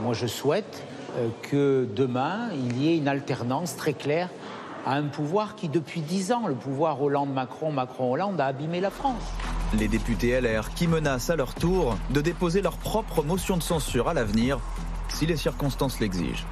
moi, 0.00 0.14
je 0.14 0.26
souhaite 0.26 0.82
euh, 1.16 1.28
que 1.42 1.86
demain, 1.94 2.50
il 2.54 2.82
y 2.82 2.88
ait 2.88 2.96
une 2.96 3.08
alternance 3.08 3.76
très 3.76 3.92
claire 3.92 4.28
à 4.86 4.94
un 4.94 5.04
pouvoir 5.04 5.54
qui, 5.54 5.68
depuis 5.68 6.00
dix 6.00 6.32
ans, 6.32 6.46
le 6.46 6.54
pouvoir 6.54 7.00
Hollande-Macron, 7.02 7.70
Macron-Hollande, 7.70 8.40
a 8.40 8.46
abîmé 8.46 8.80
la 8.80 8.90
France. 8.90 9.22
Les 9.78 9.88
députés 9.88 10.40
LR 10.40 10.74
qui 10.74 10.86
menacent 10.88 11.30
à 11.30 11.36
leur 11.36 11.54
tour 11.54 11.96
de 12.10 12.20
déposer 12.20 12.62
leur 12.62 12.76
propre 12.76 13.22
motion 13.22 13.56
de 13.56 13.62
censure 13.62 14.08
à 14.08 14.14
l'avenir, 14.14 14.58
si 15.08 15.26
les 15.26 15.36
circonstances 15.36 16.00
l'exigent. 16.00 16.44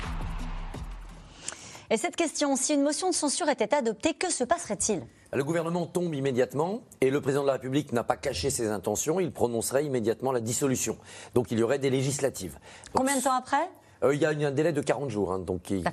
Et 1.91 1.97
cette 1.97 2.15
question, 2.15 2.55
si 2.55 2.75
une 2.75 2.83
motion 2.83 3.11
de 3.11 3.15
censure 3.15 3.49
était 3.49 3.75
adoptée, 3.75 4.15
que 4.15 4.31
se 4.31 4.45
passerait-il? 4.45 5.03
Le 5.33 5.45
gouvernement 5.45 5.87
tombe 5.87 6.15
immédiatement 6.15 6.83
et 7.01 7.11
le 7.11 7.21
président 7.21 7.43
de 7.43 7.47
la 7.47 7.55
République 7.55 7.93
n'a 7.93 8.05
pas 8.05 8.17
caché 8.17 8.51
ses 8.51 8.69
intentions, 8.69 9.21
il 9.21 9.33
prononcerait 9.33 9.85
immédiatement 9.85 10.33
la 10.33 10.41
dissolution. 10.41 10.99
Donc 11.35 11.51
il 11.51 11.59
y 11.59 11.63
aurait 11.63 11.79
des 11.79 11.91
législatives. 11.91 12.59
Combien 12.93 13.17
de 13.17 13.23
temps 13.23 13.35
après? 13.35 13.71
Euh, 14.03 14.15
il 14.15 14.21
y 14.21 14.25
a 14.25 14.31
un 14.31 14.51
délai 14.51 14.73
de 14.73 14.81
40 14.81 15.11
jours 15.11 15.33
hein, 15.33 15.39
donc 15.39 15.63
qui, 15.63 15.85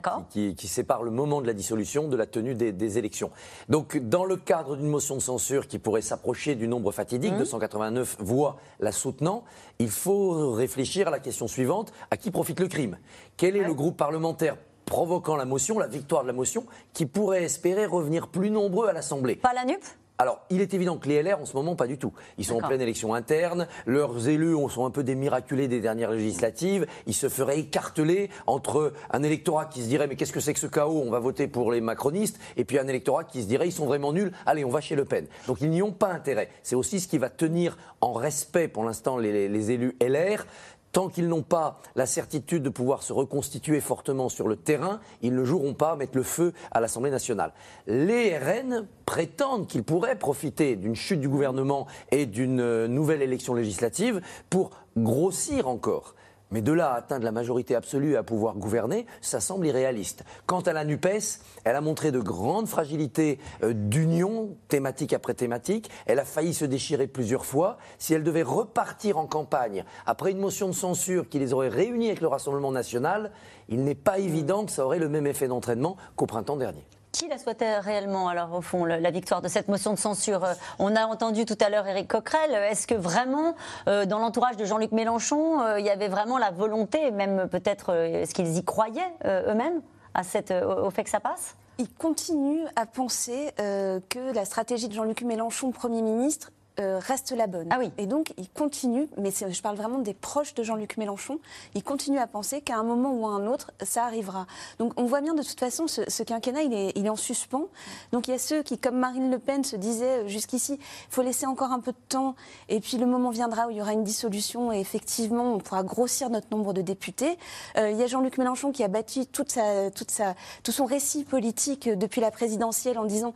qui, 0.55 0.67
sépare 0.67 1.03
le 1.03 1.11
moment 1.11 1.41
de 1.41 1.47
la 1.47 1.53
dissolution 1.53 2.07
de 2.07 2.15
la 2.15 2.25
tenue 2.25 2.55
des, 2.55 2.97
élections. 2.97 3.31
Donc, 3.69 3.97
dans 3.97 4.23
le 4.23 4.37
cadre 4.37 4.77
d'une 4.77 4.87
motion 4.87 5.15
de 5.15 5.21
censure 5.21 5.67
qui 5.67 5.77
pourrait 5.77 6.01
s'approcher 6.01 6.55
du 6.55 6.67
nombre 6.67 6.91
fatidique, 6.91 7.33
de 7.33 7.39
289 7.39 8.17
voix 8.19 8.57
la 8.79 8.91
soutenant, 8.91 9.43
il 9.79 9.89
faut 9.89 10.53
réfléchir 10.53 11.09
à 11.09 11.11
la 11.11 11.19
question 11.19 11.47
suivante. 11.47 11.91
À 12.09 12.17
qui 12.17 12.31
profite 12.31 12.59
le 12.59 12.67
crime? 12.67 12.97
Quel 13.35 13.57
est 13.57 13.63
le 13.63 13.73
groupe 13.73 13.97
parlementaire 13.97 14.57
provoquant 14.87 15.35
la 15.35 15.45
motion, 15.45 15.77
la 15.77 15.87
victoire 15.87 16.23
de 16.23 16.27
la 16.27 16.33
motion, 16.33 16.65
qui 16.93 17.05
pourrait 17.05 17.43
espérer 17.43 17.85
revenir 17.85 18.29
plus 18.29 18.49
nombreux 18.49 18.87
à 18.87 18.93
l'Assemblée. 18.93 19.35
Pas 19.35 19.53
la 19.53 19.65
NUP 19.65 19.83
alors, 20.19 20.39
il 20.49 20.61
est 20.61 20.73
évident 20.73 20.97
que 20.97 21.07
les 21.07 21.21
LR, 21.21 21.39
en 21.39 21.45
ce 21.45 21.55
moment, 21.55 21.75
pas 21.75 21.85
du 21.85 21.99
tout. 21.99 22.11
Ils 22.39 22.45
sont 22.45 22.55
en 22.55 22.67
pleine 22.67 22.81
élection 22.81 23.13
interne, 23.13 23.67
leurs 23.85 24.27
élus 24.27 24.55
sont 24.71 24.83
un 24.83 24.89
peu 24.89 25.03
des 25.03 25.13
miraculés 25.13 25.67
des 25.67 25.79
dernières 25.79 26.09
législatives, 26.09 26.87
ils 27.05 27.13
se 27.13 27.29
feraient 27.29 27.59
écarteler 27.59 28.31
entre 28.47 28.93
un 29.11 29.21
électorat 29.21 29.65
qui 29.65 29.83
se 29.83 29.87
dirait 29.87 30.07
mais 30.07 30.15
qu'est-ce 30.15 30.33
que 30.33 30.39
c'est 30.39 30.53
que 30.53 30.59
ce 30.59 30.65
chaos, 30.65 31.03
on 31.05 31.11
va 31.11 31.19
voter 31.19 31.47
pour 31.47 31.71
les 31.71 31.81
macronistes, 31.81 32.39
et 32.55 32.65
puis 32.65 32.79
un 32.79 32.87
électorat 32.87 33.25
qui 33.25 33.43
se 33.43 33.47
dirait 33.47 33.67
ils 33.67 33.71
sont 33.71 33.85
vraiment 33.85 34.11
nuls, 34.11 34.31
allez, 34.47 34.65
on 34.65 34.71
va 34.71 34.81
chez 34.81 34.95
Le 34.95 35.05
Pen. 35.05 35.27
Donc 35.45 35.61
ils 35.61 35.69
n'y 35.69 35.83
ont 35.83 35.91
pas 35.91 36.11
intérêt. 36.11 36.49
C'est 36.63 36.75
aussi 36.75 36.99
ce 36.99 37.07
qui 37.07 37.19
va 37.19 37.29
tenir 37.29 37.77
en 38.01 38.13
respect 38.13 38.67
pour 38.67 38.85
l'instant 38.85 39.19
les, 39.19 39.47
les 39.47 39.71
élus 39.71 39.95
LR, 40.01 40.47
Tant 40.91 41.09
qu'ils 41.09 41.27
n'ont 41.27 41.43
pas 41.43 41.79
la 41.95 42.05
certitude 42.05 42.63
de 42.63 42.69
pouvoir 42.69 43.03
se 43.03 43.13
reconstituer 43.13 43.81
fortement 43.81 44.29
sur 44.29 44.47
le 44.47 44.55
terrain, 44.55 44.99
ils 45.21 45.35
ne 45.35 45.43
joueront 45.43 45.73
pas 45.73 45.91
à 45.91 45.95
mettre 45.95 46.17
le 46.17 46.23
feu 46.23 46.53
à 46.71 46.79
l'Assemblée 46.79 47.11
nationale. 47.11 47.53
Les 47.85 48.37
RN 48.37 48.87
prétendent 49.05 49.67
qu'ils 49.67 49.83
pourraient 49.83 50.17
profiter 50.17 50.75
d'une 50.75 50.95
chute 50.95 51.19
du 51.19 51.29
gouvernement 51.29 51.87
et 52.11 52.25
d'une 52.25 52.61
euh, 52.61 52.87
nouvelle 52.87 53.21
élection 53.21 53.53
législative 53.53 54.21
pour 54.49 54.71
grossir 54.97 55.67
encore. 55.67 56.15
Mais 56.51 56.61
de 56.61 56.71
là 56.71 56.91
à 56.91 56.97
atteindre 56.97 57.25
la 57.25 57.31
majorité 57.31 57.75
absolue 57.75 58.15
à 58.15 58.23
pouvoir 58.23 58.55
gouverner, 58.55 59.05
ça 59.21 59.39
semble 59.39 59.67
irréaliste. 59.67 60.23
Quant 60.45 60.61
à 60.61 60.73
la 60.73 60.85
NUPES, 60.85 61.41
elle 61.65 61.75
a 61.75 61.81
montré 61.81 62.11
de 62.11 62.19
grandes 62.19 62.67
fragilités 62.67 63.39
euh, 63.63 63.73
d'union, 63.73 64.55
thématique 64.69 65.13
après 65.13 65.33
thématique. 65.33 65.89
Elle 66.05 66.19
a 66.19 66.25
failli 66.25 66.53
se 66.53 66.65
déchirer 66.65 67.07
plusieurs 67.07 67.45
fois. 67.45 67.77
Si 67.97 68.13
elle 68.13 68.23
devait 68.23 68.43
repartir 68.43 69.17
en 69.17 69.27
campagne 69.27 69.83
après 70.05 70.31
une 70.31 70.39
motion 70.39 70.67
de 70.67 70.73
censure 70.73 71.27
qui 71.27 71.39
les 71.39 71.53
aurait 71.53 71.69
réunis 71.69 72.07
avec 72.07 72.21
le 72.21 72.27
Rassemblement 72.27 72.71
national, 72.71 73.31
il 73.67 73.83
n'est 73.83 73.95
pas 73.95 74.19
évident 74.19 74.65
que 74.65 74.71
ça 74.71 74.85
aurait 74.85 74.99
le 74.99 75.09
même 75.09 75.27
effet 75.27 75.47
d'entraînement 75.47 75.97
qu'au 76.15 76.25
printemps 76.25 76.55
dernier. 76.55 76.85
Qui 77.11 77.27
la 77.27 77.37
souhaitait 77.37 77.79
réellement, 77.79 78.27
alors, 78.27 78.53
au 78.53 78.61
fond, 78.61 78.85
la 78.85 79.11
victoire 79.11 79.41
de 79.41 79.47
cette 79.47 79.69
motion 79.69 79.93
de 79.93 79.97
censure? 79.97 80.43
Euh, 80.43 80.53
On 80.77 80.95
a 80.95 81.05
entendu 81.05 81.45
tout 81.45 81.57
à 81.61 81.69
l'heure 81.69 81.87
Éric 81.87 82.09
Coquerel. 82.09 82.53
Est-ce 82.69 82.85
que 82.85 82.95
vraiment, 82.95 83.55
euh, 83.87 84.05
dans 84.05 84.19
l'entourage 84.19 84.57
de 84.57 84.65
Jean-Luc 84.65 84.91
Mélenchon, 84.91 85.61
euh, 85.61 85.79
il 85.79 85.85
y 85.85 85.89
avait 85.89 86.09
vraiment 86.09 86.37
la 86.37 86.51
volonté, 86.51 87.11
même 87.11 87.47
peut-être, 87.49 87.93
est-ce 87.93 88.33
qu'ils 88.33 88.57
y 88.57 88.63
croyaient 88.63 89.13
eux-mêmes 89.25 89.81
au 90.15 90.89
fait 90.89 91.03
que 91.03 91.09
ça 91.09 91.19
passe? 91.19 91.55
Ils 91.79 91.91
continuent 91.91 92.65
à 92.75 92.85
penser 92.85 93.51
que 93.57 94.33
la 94.33 94.45
stratégie 94.45 94.87
de 94.87 94.93
Jean-Luc 94.93 95.21
Mélenchon, 95.21 95.71
Premier 95.71 96.01
ministre, 96.01 96.51
euh, 96.79 96.99
reste 96.99 97.31
la 97.31 97.47
bonne. 97.47 97.67
Ah 97.71 97.77
oui. 97.79 97.91
Et 97.97 98.05
donc, 98.05 98.33
il 98.37 98.47
continue, 98.49 99.07
mais 99.17 99.31
je 99.31 99.61
parle 99.63 99.77
vraiment 99.77 99.97
des 99.97 100.13
proches 100.13 100.53
de 100.53 100.61
Jean-Luc 100.61 100.97
Mélenchon, 100.97 101.39
il 101.73 101.83
continue 101.83 102.19
à 102.19 102.27
penser 102.27 102.61
qu'à 102.61 102.77
un 102.77 102.83
moment 102.83 103.11
ou 103.13 103.25
à 103.25 103.31
un 103.31 103.47
autre, 103.47 103.71
ça 103.81 104.05
arrivera. 104.05 104.45
Donc, 104.77 104.93
on 104.95 105.05
voit 105.05 105.21
bien 105.21 105.33
de 105.33 105.41
toute 105.41 105.59
façon, 105.59 105.87
ce, 105.87 106.23
quinquennat, 106.23 106.61
il 106.61 106.73
est, 106.73 106.91
il 106.95 107.07
est, 107.07 107.09
en 107.09 107.15
suspens. 107.15 107.65
Donc, 108.11 108.27
il 108.27 108.31
y 108.31 108.33
a 108.35 108.37
ceux 108.37 108.61
qui, 108.61 108.77
comme 108.77 108.97
Marine 108.97 109.31
Le 109.31 109.39
Pen, 109.39 109.63
se 109.63 109.75
disaient 109.75 110.19
euh, 110.19 110.27
jusqu'ici, 110.27 110.73
il 110.73 111.13
faut 111.13 111.23
laisser 111.23 111.47
encore 111.47 111.71
un 111.71 111.79
peu 111.79 111.93
de 111.93 111.97
temps, 112.09 112.35
et 112.69 112.79
puis 112.79 112.97
le 112.97 113.07
moment 113.07 113.31
viendra 113.31 113.67
où 113.67 113.71
il 113.71 113.77
y 113.77 113.81
aura 113.81 113.93
une 113.93 114.03
dissolution, 114.03 114.71
et 114.71 114.79
effectivement, 114.79 115.53
on 115.53 115.57
pourra 115.57 115.81
grossir 115.81 116.29
notre 116.29 116.47
nombre 116.51 116.73
de 116.73 116.81
députés. 116.83 117.39
Euh, 117.77 117.89
il 117.89 117.97
y 117.97 118.03
a 118.03 118.07
Jean-Luc 118.07 118.37
Mélenchon 118.37 118.71
qui 118.71 118.83
a 118.83 118.87
bâti 118.87 119.25
toute 119.25 119.51
sa, 119.51 119.89
toute 119.89 120.11
sa, 120.11 120.35
tout 120.61 120.71
son 120.71 120.85
récit 120.85 121.23
politique 121.23 121.89
depuis 121.89 122.21
la 122.21 122.29
présidentielle 122.29 122.99
en 122.99 123.05
disant 123.05 123.33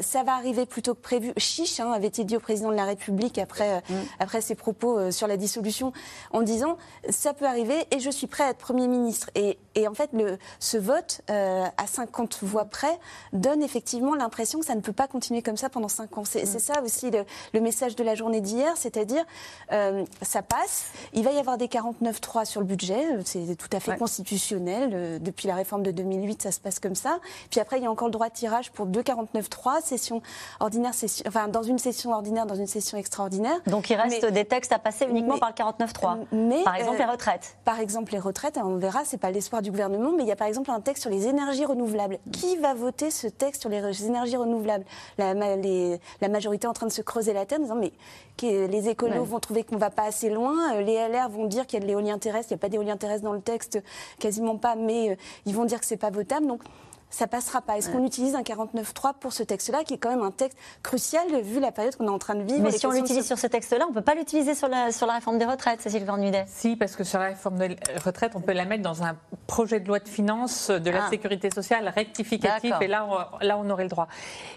ça 0.00 0.22
va 0.22 0.34
arriver 0.34 0.66
plutôt 0.66 0.94
que 0.94 1.00
prévu. 1.00 1.32
Chiche, 1.36 1.80
hein, 1.80 1.90
avait-il 1.92 2.26
dit 2.26 2.36
au 2.36 2.40
président 2.40 2.70
la 2.76 2.84
République 2.84 3.38
après, 3.38 3.78
mm. 3.88 3.94
après 4.20 4.40
ses 4.40 4.54
propos 4.54 4.98
euh, 4.98 5.10
sur 5.10 5.26
la 5.26 5.36
dissolution 5.36 5.92
en 6.32 6.42
disant 6.42 6.76
ça 7.08 7.34
peut 7.34 7.46
arriver 7.46 7.86
et 7.90 8.00
je 8.00 8.10
suis 8.10 8.26
prêt 8.26 8.44
à 8.44 8.50
être 8.50 8.58
Premier 8.58 8.88
ministre. 8.88 9.30
Et, 9.34 9.58
et 9.74 9.86
en 9.88 9.94
fait, 9.94 10.10
le, 10.12 10.38
ce 10.60 10.76
vote 10.76 11.20
euh, 11.30 11.64
à 11.76 11.86
50 11.86 12.38
voix 12.42 12.64
près 12.64 12.98
donne 13.32 13.62
effectivement 13.62 14.14
l'impression 14.14 14.58
que 14.60 14.66
ça 14.66 14.74
ne 14.74 14.80
peut 14.80 14.92
pas 14.92 15.06
continuer 15.06 15.42
comme 15.42 15.56
ça 15.56 15.68
pendant 15.68 15.88
5 15.88 16.18
ans. 16.18 16.24
C'est 16.24 16.42
mm. 16.42 16.58
ça 16.58 16.82
aussi 16.82 17.10
le, 17.10 17.60
message 17.60 17.96
de 17.96 18.04
la 18.04 18.14
journée 18.14 18.40
d'hier, 18.40 18.74
c'est-à-dire 18.76 19.24
euh, 19.72 20.04
ça 20.22 20.42
passe, 20.42 20.92
il 21.14 21.24
va 21.24 21.32
y 21.32 21.38
avoir 21.38 21.58
des 21.58 21.66
49-3 21.66 22.44
sur 22.44 22.60
le 22.60 22.66
budget, 22.66 23.04
c'est 23.24 23.56
tout 23.56 23.68
à 23.72 23.80
fait 23.80 23.96
constitutionnel. 23.96 25.20
depuis 25.20 25.48
la 25.48 25.56
réforme 25.56 25.82
de 25.82 25.90
2008, 25.90 26.42
ça 26.42 26.52
se 26.52 26.60
passe 26.60 26.78
comme 26.78 26.94
ça. 26.94 27.18
Puis 27.50 27.60
après, 27.60 27.78
il 27.78 27.82
y 27.82 27.86
a 27.86 27.90
encore 27.90 28.08
le 28.08 28.12
droit 28.12 28.28
de 28.28 28.34
tirage 28.34 28.70
pour 28.70 28.86
deux 28.86 29.02
49-3, 29.02 29.82
session 29.82 30.22
ordinaire, 30.60 30.94
session, 30.94 31.24
enfin 31.26 31.48
dans 31.48 31.62
une 31.62 31.78
session 31.78 32.12
ordinaire, 32.12 32.46
dans 32.46 32.54
une 32.54 32.65
session 32.66 32.98
extraordinaire. 32.98 33.58
Donc 33.66 33.90
il 33.90 33.96
reste 33.96 34.26
des 34.26 34.44
textes 34.44 34.72
à 34.72 34.78
passer 34.78 35.06
uniquement 35.06 35.38
par 35.38 35.50
le 35.50 35.54
49.3. 35.54 36.64
Par 36.64 36.76
exemple, 36.76 36.98
les 36.98 37.04
euh, 37.04 37.10
retraites. 37.10 37.56
Par 37.64 37.80
exemple, 37.80 38.12
les 38.12 38.18
retraites, 38.18 38.58
on 38.62 38.76
verra, 38.76 39.04
c'est 39.04 39.18
pas 39.18 39.30
l'espoir 39.30 39.62
du 39.62 39.70
gouvernement, 39.70 40.12
mais 40.12 40.22
il 40.22 40.28
y 40.28 40.32
a 40.32 40.36
par 40.36 40.48
exemple 40.48 40.70
un 40.70 40.80
texte 40.80 41.02
sur 41.02 41.10
les 41.10 41.26
énergies 41.26 41.64
renouvelables. 41.64 42.18
Qui 42.32 42.56
va 42.56 42.74
voter 42.74 43.10
ce 43.10 43.26
texte 43.26 43.62
sur 43.62 43.70
les 43.70 44.06
énergies 44.06 44.36
renouvelables? 44.36 44.84
La, 45.18 45.34
la, 45.34 46.28
majorité 46.28 46.66
est 46.66 46.70
en 46.70 46.72
train 46.72 46.86
de 46.86 46.92
se 46.92 47.02
creuser 47.02 47.32
la 47.32 47.46
tête 47.46 47.60
en 47.60 47.62
disant 47.62 47.76
mais 47.76 47.92
les 48.42 48.88
écolos 48.88 49.24
vont 49.24 49.40
trouver 49.40 49.64
qu'on 49.64 49.76
va 49.76 49.90
pas 49.90 50.04
assez 50.04 50.30
loin, 50.30 50.74
euh, 50.74 50.80
les 50.82 50.94
LR 51.08 51.28
vont 51.28 51.46
dire 51.46 51.66
qu'il 51.66 51.78
y 51.78 51.82
a 51.82 51.84
de 51.84 51.88
l'éolien 51.88 52.18
terrestre, 52.18 52.52
il 52.52 52.54
n'y 52.54 52.60
a 52.60 52.62
pas 52.62 52.68
d'éolien 52.68 52.96
terrestre 52.96 53.24
dans 53.24 53.32
le 53.32 53.40
texte, 53.40 53.82
quasiment 54.18 54.56
pas, 54.56 54.76
mais 54.76 55.10
euh, 55.10 55.16
ils 55.46 55.54
vont 55.54 55.64
dire 55.64 55.80
que 55.80 55.86
c'est 55.86 55.96
pas 55.96 56.10
votable. 56.10 56.46
Donc 56.46 56.62
ça 57.10 57.26
passera 57.26 57.62
pas. 57.62 57.78
Est-ce 57.78 57.90
qu'on 57.90 58.04
utilise 58.04 58.34
un 58.34 58.42
49.3 58.42 59.14
pour 59.20 59.32
ce 59.32 59.42
texte-là, 59.42 59.84
qui 59.84 59.94
est 59.94 59.98
quand 59.98 60.10
même 60.10 60.22
un 60.22 60.30
texte 60.30 60.58
crucial 60.82 61.26
vu 61.42 61.60
la 61.60 61.72
période 61.72 61.96
qu'on 61.96 62.06
est 62.06 62.10
en 62.10 62.18
train 62.18 62.34
de 62.34 62.42
vivre 62.42 62.62
Mais 62.62 62.72
si 62.72 62.86
on 62.86 62.90
l'utilise 62.90 63.26
sur 63.26 63.38
ce 63.38 63.46
texte-là, 63.46 63.84
on 63.86 63.90
ne 63.90 63.94
peut 63.94 64.02
pas 64.02 64.14
l'utiliser 64.14 64.54
sur 64.54 64.68
la, 64.68 64.92
sur 64.92 65.06
la 65.06 65.14
réforme 65.14 65.38
des 65.38 65.44
retraites, 65.44 65.80
Cécile 65.80 66.04
Cornudet 66.04 66.44
Si, 66.48 66.76
parce 66.76 66.96
que 66.96 67.04
sur 67.04 67.18
la 67.18 67.26
réforme 67.26 67.58
des 67.58 67.76
retraites, 68.04 68.32
on 68.34 68.40
peut 68.40 68.52
la 68.52 68.64
mettre 68.64 68.82
dans 68.82 69.02
un 69.02 69.16
projet 69.46 69.80
de 69.80 69.88
loi 69.88 69.98
de 69.98 70.08
finances 70.08 70.70
de 70.70 70.90
la 70.90 71.06
ah. 71.06 71.10
sécurité 71.10 71.50
sociale 71.50 71.88
rectificatif, 71.94 72.74
et 72.80 72.88
là 72.88 73.06
on, 73.06 73.44
là, 73.44 73.58
on 73.58 73.68
aurait 73.70 73.84
le 73.84 73.88
droit. 73.88 74.08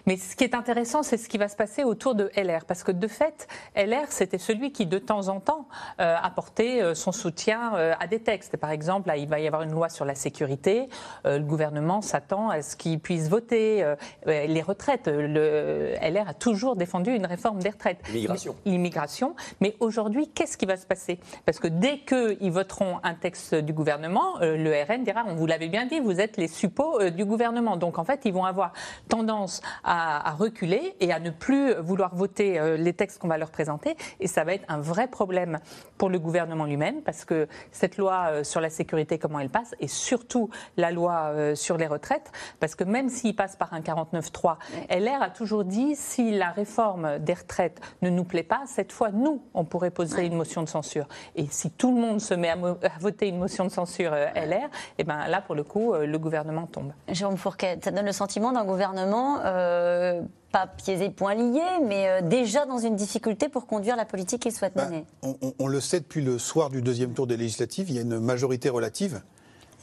Mais 0.06 0.18
ce 0.18 0.36
qui 0.36 0.44
est 0.44 0.56
intéressant, 0.56 1.04
c'est 1.04 1.18
ce 1.18 1.30
qui 1.30 1.38
va 1.38 1.48
se 1.48 1.56
passer 1.56 1.84
autour 1.84 2.16
de 2.16 2.32
LR, 2.36 2.66
parce 2.66 2.84
que 2.84 2.92
de 2.92 3.08
fait, 3.08 3.48
LR, 3.76 4.08
c'était 4.10 4.38
celui 4.38 4.72
qui, 4.72 4.86
de 4.86 4.98
temps 4.98 5.28
en 5.28 5.40
temps, 5.40 5.68
euh, 6.00 6.16
apportait 6.22 6.82
euh, 6.82 6.96
son 6.96 7.12
soutien 7.12 7.76
euh, 7.76 7.94
à 8.00 8.08
des 8.08 8.20
textes. 8.20 8.58
Par 8.58 8.72
exemple, 8.72 9.08
là, 9.08 9.18
il 9.18 9.28
va 9.28 9.40
y 9.40 9.48
avoir 9.48 9.62
une 9.62 9.72
loi 9.72 9.90
sur 9.90 10.06
la 10.06 10.16
sécurité. 10.16 10.90
le 11.26 11.40
gouvernement 11.40 12.02
s'attend 12.02 12.39
à 12.48 12.62
ce 12.62 12.78
qu'ils 12.78 13.00
puissent 13.00 13.28
voter 13.28 13.84
euh, 13.84 13.96
les 14.26 14.62
retraites. 14.62 15.08
Le 15.08 15.96
LR 16.02 16.30
a 16.30 16.34
toujours 16.34 16.78
défendu 16.78 17.12
une 17.12 17.26
réforme 17.26 17.60
des 17.60 17.70
retraites. 17.70 18.00
L'immigration. 18.08 18.56
L'immigration. 18.66 19.36
Mais 19.60 19.76
aujourd'hui, 19.82 20.30
qu'est-ce 20.30 20.58
qui 20.58 20.66
va 20.66 20.78
se 20.78 20.86
passer? 20.86 21.20
Parce 21.46 21.60
que 21.60 21.68
dès 21.68 22.00
qu'ils 22.00 22.52
voteront 22.52 23.00
un 23.04 23.16
texte 23.16 23.56
du 23.56 23.74
gouvernement, 23.74 24.40
euh, 24.42 24.56
le 24.56 24.72
RN 24.72 25.04
dira 25.04 25.26
on 25.28 25.36
vous 25.36 25.46
l'avait 25.46 25.68
bien 25.68 25.86
dit, 25.86 26.00
vous 26.00 26.22
êtes 26.22 26.38
les 26.38 26.48
suppôts 26.48 27.02
euh, 27.02 27.10
du 27.10 27.26
gouvernement. 27.26 27.76
Donc 27.76 27.98
en 27.98 28.06
fait, 28.06 28.22
ils 28.24 28.34
vont 28.34 28.46
avoir 28.46 28.72
tendance 29.10 29.62
à, 29.84 30.30
à 30.30 30.32
reculer 30.32 30.96
et 31.02 31.12
à 31.12 31.20
ne 31.20 31.32
plus 31.32 31.74
vouloir 31.74 32.16
voter 32.16 32.60
euh, 32.60 32.78
les 32.78 32.94
textes 32.94 33.20
qu'on 33.20 33.28
va 33.28 33.38
leur 33.38 33.52
présenter. 33.52 33.96
Et 34.20 34.28
ça 34.28 34.44
va 34.44 34.54
être 34.54 34.66
un 34.68 34.80
vrai 34.80 35.08
problème 35.08 35.60
pour 35.98 36.10
le 36.10 36.20
gouvernement 36.20 36.66
lui-même 36.66 37.02
parce 37.02 37.26
que 37.26 37.48
cette 37.72 37.98
loi 37.98 38.28
euh, 38.30 38.44
sur 38.44 38.62
la 38.62 38.70
sécurité, 38.70 39.18
comment 39.18 39.40
elle 39.40 39.50
passe, 39.50 39.76
et 39.80 39.88
surtout 39.88 40.50
la 40.78 40.92
loi 40.92 41.32
euh, 41.34 41.56
sur 41.56 41.78
les 41.78 41.88
retraites, 41.88 42.29
parce 42.60 42.76
que 42.76 42.84
même 42.84 43.10
s'il 43.10 43.36
passe 43.36 43.56
par 43.56 43.74
un 43.74 43.82
49-3, 43.82 44.56
LR 44.90 45.22
a 45.22 45.30
toujours 45.30 45.64
dit 45.64 45.96
si 45.96 46.32
la 46.32 46.52
réforme 46.52 47.20
des 47.20 47.34
retraites 47.34 47.80
ne 48.02 48.10
nous 48.10 48.24
plaît 48.24 48.44
pas, 48.44 48.62
cette 48.68 48.92
fois, 48.92 49.10
nous, 49.12 49.42
on 49.54 49.66
pourrait 49.66 49.92
poser 49.92 50.26
une 50.26 50.36
motion 50.36 50.64
de 50.64 50.70
censure. 50.70 51.08
Et 51.36 51.46
si 51.50 51.70
tout 51.72 51.94
le 51.96 52.02
monde 52.02 52.22
se 52.22 52.34
met 52.34 52.50
à, 52.50 52.58
voter 53.00 53.28
une 53.28 53.38
motion 53.38 53.64
de 53.66 53.70
censure 53.70 54.12
euh, 54.14 54.28
LR, 54.36 54.70
et 54.98 55.04
ben 55.04 55.28
là, 55.28 55.42
pour 55.42 55.56
le 55.56 55.64
coup, 55.64 55.94
euh, 55.94 56.06
le 56.06 56.20
gouvernement 56.20 56.68
tombe. 56.68 56.92
Jérôme 57.08 57.38
Fourquet, 57.38 57.80
ça 57.84 57.92
donne 57.92 58.06
le 58.06 58.12
sentiment 58.12 58.52
d'un 58.52 58.66
gouvernement 58.66 59.40
euh, 59.46 60.22
pas 60.52 60.66
pieds 60.68 61.04
et 61.04 61.10
poings 61.10 61.36
liés, 61.36 61.62
mais 61.86 62.22
déjà 62.24 62.66
dans 62.66 62.80
une 62.80 62.96
difficulté 62.96 63.50
pour 63.50 63.68
conduire 63.68 63.96
la 63.96 64.06
politique 64.06 64.42
qu'il 64.42 64.52
souhaite 64.52 64.76
mener. 64.76 65.06
On, 65.22 65.36
on- 65.42 65.54
on 65.60 65.68
le 65.68 65.80
sait 65.80 66.00
depuis 66.00 66.22
le 66.24 66.40
soir 66.40 66.70
du 66.70 66.82
deuxième 66.82 67.14
tour 67.14 67.28
des 67.28 67.38
législatives, 67.38 67.90
il 67.90 67.96
y 67.96 68.00
a 68.00 68.02
une 68.02 68.20
majorité 68.20 68.70
relative. 68.70 69.22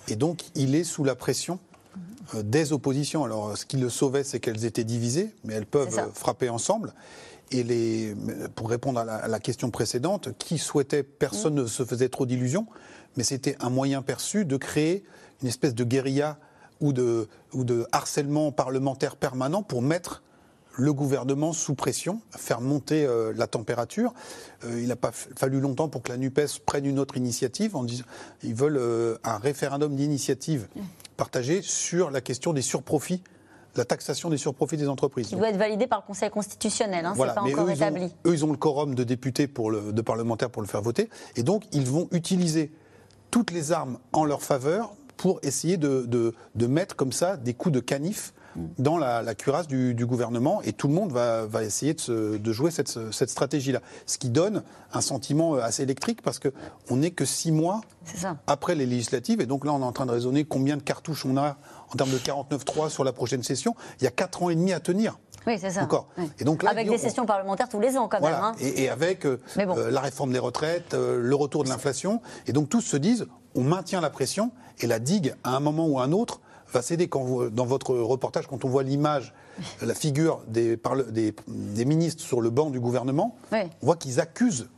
Et 0.09 0.17
donc, 0.17 0.43
il 0.55 0.75
est 0.75 0.85
sous 0.85 1.05
la 1.05 1.15
pression 1.15 1.59
euh, 2.35 2.43
des 2.43 2.73
oppositions. 2.73 3.25
Alors, 3.25 3.57
ce 3.57 3.67
qui 3.67 3.77
le 3.77 3.89
sauvait, 3.89 4.25
c'est 4.25 4.41
qu'elles 4.41 4.65
étaient 4.65 4.85
divisées, 4.85 5.35
mais 5.45 5.55
elles 5.55 5.67
peuvent 5.67 6.11
frapper 6.13 6.49
ensemble. 6.49 6.93
Et 7.53 7.63
les, 7.63 8.17
pour 8.57 8.69
répondre 8.69 8.99
à 8.99 9.05
la, 9.05 9.17
à 9.17 9.29
la 9.29 9.39
question 9.39 9.71
précédente, 9.71 10.31
qui 10.39 10.59
souhaitait, 10.59 11.03
personne 11.05 11.55
Mm. 11.55 11.63
ne 11.63 11.67
se 11.67 11.85
faisait 11.85 12.09
trop 12.09 12.27
d'illusions, 12.27 12.67
mais 13.17 13.23
c'était 13.23 13.57
un 13.61 13.71
moyen 13.71 14.03
perçu 14.03 14.45
de 14.45 14.57
créer 14.57 15.05
une 15.43 15.49
espèce 15.49 15.75
de 15.75 15.85
guérilla 15.85 16.39
ou 16.81 16.93
de, 16.93 17.29
ou 17.53 17.65
de 17.65 17.87
harcèlement 17.93 18.53
parlementaire 18.53 19.17
permanent 19.17 19.63
pour 19.63 19.81
mettre 19.83 20.23
le 20.79 20.93
gouvernement 20.93 21.53
sous 21.53 21.75
pression, 21.75 22.21
faire 22.37 22.61
monter 22.61 23.05
euh, 23.07 23.33
la 23.37 23.47
température. 23.47 24.13
Euh, 24.65 24.81
il 24.81 24.89
n'a 24.89 24.97
pas 24.97 25.11
fallu 25.13 25.61
longtemps 25.61 25.89
pour 25.89 26.03
que 26.03 26.11
la 26.13 26.19
NUPES 26.19 26.61
prenne 26.67 26.85
une 26.85 26.99
autre 26.99 27.17
initiative 27.17 27.75
en 27.77 27.83
disant 27.83 28.05
ils 28.43 28.55
veulent 28.55 28.77
euh, 28.77 29.17
un 29.25 29.39
référendum 29.39 29.97
d'initiative 29.97 30.69
partagé 31.17 31.63
sur 31.63 32.11
la 32.11 32.21
question 32.21 32.53
des 32.53 32.61
surprofits, 32.63 33.23
la 33.75 33.85
taxation 33.87 34.29
des 34.29 34.37
surprofits 34.37 34.77
des 34.77 34.89
entreprises. 34.89 35.29
Qui 35.29 35.37
doit 35.37 35.49
être 35.49 35.57
validé 35.57 35.87
par 35.87 36.01
le 36.01 36.07
Conseil 36.07 36.29
constitutionnel, 36.31 37.07
hein, 37.07 37.15
Voilà, 37.17 37.33
c'est 37.33 37.41
pas 37.41 37.47
mais 37.47 37.53
encore 37.55 37.67
eux, 37.67 37.71
ils 37.71 37.83
ont- 37.83 37.87
établi. 37.89 38.15
eux, 38.27 38.35
ils 38.35 38.45
ont 38.45 38.51
le 38.51 38.59
quorum 38.59 38.95
de 38.95 39.05
députés, 39.05 39.47
pour 39.47 39.71
le, 39.71 39.93
de 39.93 40.03
parlementaires 40.03 40.51
pour 40.51 40.61
le 40.63 40.69
faire 40.69 40.83
voter. 40.83 41.09
Et 41.37 41.43
donc, 41.43 41.65
ils 41.73 41.87
vont 41.87 42.09
utiliser 42.13 42.71
toutes 43.31 43.51
les 43.51 43.73
armes 43.73 43.99
en 44.13 44.25
leur 44.25 44.43
faveur 44.43 44.95
pour 45.17 45.41
essayer 45.43 45.79
de, 45.79 46.05
de- 46.07 46.35
de 46.55 46.67
mettre 46.67 46.97
comme 46.97 47.13
ça 47.13 47.39
des 47.39 47.55
coups 47.55 47.75
de 47.75 47.81
canif 47.81 48.35
dans 48.79 48.99
la, 48.99 49.23
la 49.23 49.35
cuirasse 49.35 49.67
du, 49.69 49.95
du 49.95 50.07
gouvernement. 50.07 50.61
Et 50.63 50.73
tout 50.73 50.89
le 50.89 50.95
monde 50.95 51.13
va, 51.13 51.47
va 51.47 51.63
essayer 51.65 51.95
de, 51.95 52.01
se- 52.01 52.37
de 52.37 52.53
jouer 52.53 52.71
cette, 52.71 53.13
cette 53.13 53.31
stratégie-là. 53.31 53.81
Ce 54.07 54.19
qui 54.19 54.29
donne 54.31 54.63
un 54.93 55.01
sentiment 55.01 55.55
assez 55.55 55.83
électrique 55.83 56.23
parce 56.23 56.39
qu'on 56.39 56.97
n'est 56.97 57.11
que 57.11 57.25
six 57.25 57.53
mois 57.53 57.81
après 58.47 58.75
les 58.75 58.87
législatives. 58.87 59.41
Et 59.41 59.47
donc 59.47 59.65
là, 59.65 59.73
on 59.73 59.81
est 59.81 59.85
en 59.85 59.93
train 59.93 60.07
de 60.07 60.13
raisonner 60.13 60.45
combien 60.45 60.77
de 60.77 60.83
cartouches 60.83 61.27
on 61.27 61.37
a 61.37 61.57
en 61.93 61.97
termes 61.97 62.11
de 62.11 62.19
49.3 62.19 62.89
sur 62.89 63.05
la 63.05 63.13
prochaine 63.13 63.43
session. 63.43 63.75
Il 64.01 64.05
y 64.05 64.07
a 64.07 64.11
quatre 64.11 64.43
ans 64.43 64.51
et 64.51 64.55
demi 64.55 64.73
à 64.73 64.81
tenir. 64.81 65.19
Oui, 65.47 65.59
c'est 65.61 65.71
ça. 65.71 65.83
Encore. 65.85 66.09
Et 66.41 66.45
donc 66.45 66.65
là, 66.65 66.71
Avec 66.71 66.89
on- 66.89 66.91
des 66.91 66.99
sessions 66.99 67.25
parlementaires 67.25 67.69
tous 67.69 67.79
les 67.79 67.97
ans, 67.97 68.09
quand 68.09 68.19
voilà. 68.19 68.37
même. 68.37 68.45
hein. 68.47 68.53
et, 68.59 68.83
et 68.85 68.89
avec 68.89 69.25
euh, 69.27 69.41
bon. 69.57 69.77
euh, 69.79 69.91
la 69.93 70.01
réforme 70.01 70.33
des 70.33 70.41
retraites, 70.41 70.95
euh, 70.95 71.21
le 71.21 71.35
retour 71.37 71.63
de 71.63 71.69
l'inflation. 71.69 72.21
Et 72.49 72.53
donc 72.53 72.69
tous 72.69 72.81
se 72.81 72.97
disent, 72.97 73.27
on 73.55 73.63
maintient 73.63 74.01
la 74.01 74.11
pression 74.11 74.51
et 74.81 74.89
la 74.89 74.99
digue, 74.99 75.35
à 75.45 75.55
un 75.57 75.61
moment 75.61 75.87
ou 75.87 76.01
à 76.01 76.03
un 76.05 76.11
autre, 76.11 76.41
va 76.73 76.83
céder. 76.83 77.09
Quand 77.09 77.23
vous- 77.23 77.51
dans 77.51 77.67
votre 77.67 77.95
reportage, 77.95 78.47
quand 78.47 78.65
on 78.65 78.69
voit 78.69 78.83
l'image, 78.83 79.35
la 79.83 79.95
figure 79.95 80.43
des, 80.49 80.77
parle- 80.77 81.11
des, 81.13 81.35
des 81.49 81.85
ministres 81.85 82.23
sur 82.23 82.41
le 82.41 82.51
banc 82.51 82.71
du 82.71 82.81
gouvernement, 82.81 83.37
Oui. 83.53 83.61
on 83.83 83.87
voit 83.87 83.97
qu'ils 83.97 84.21
accusent 84.21 84.69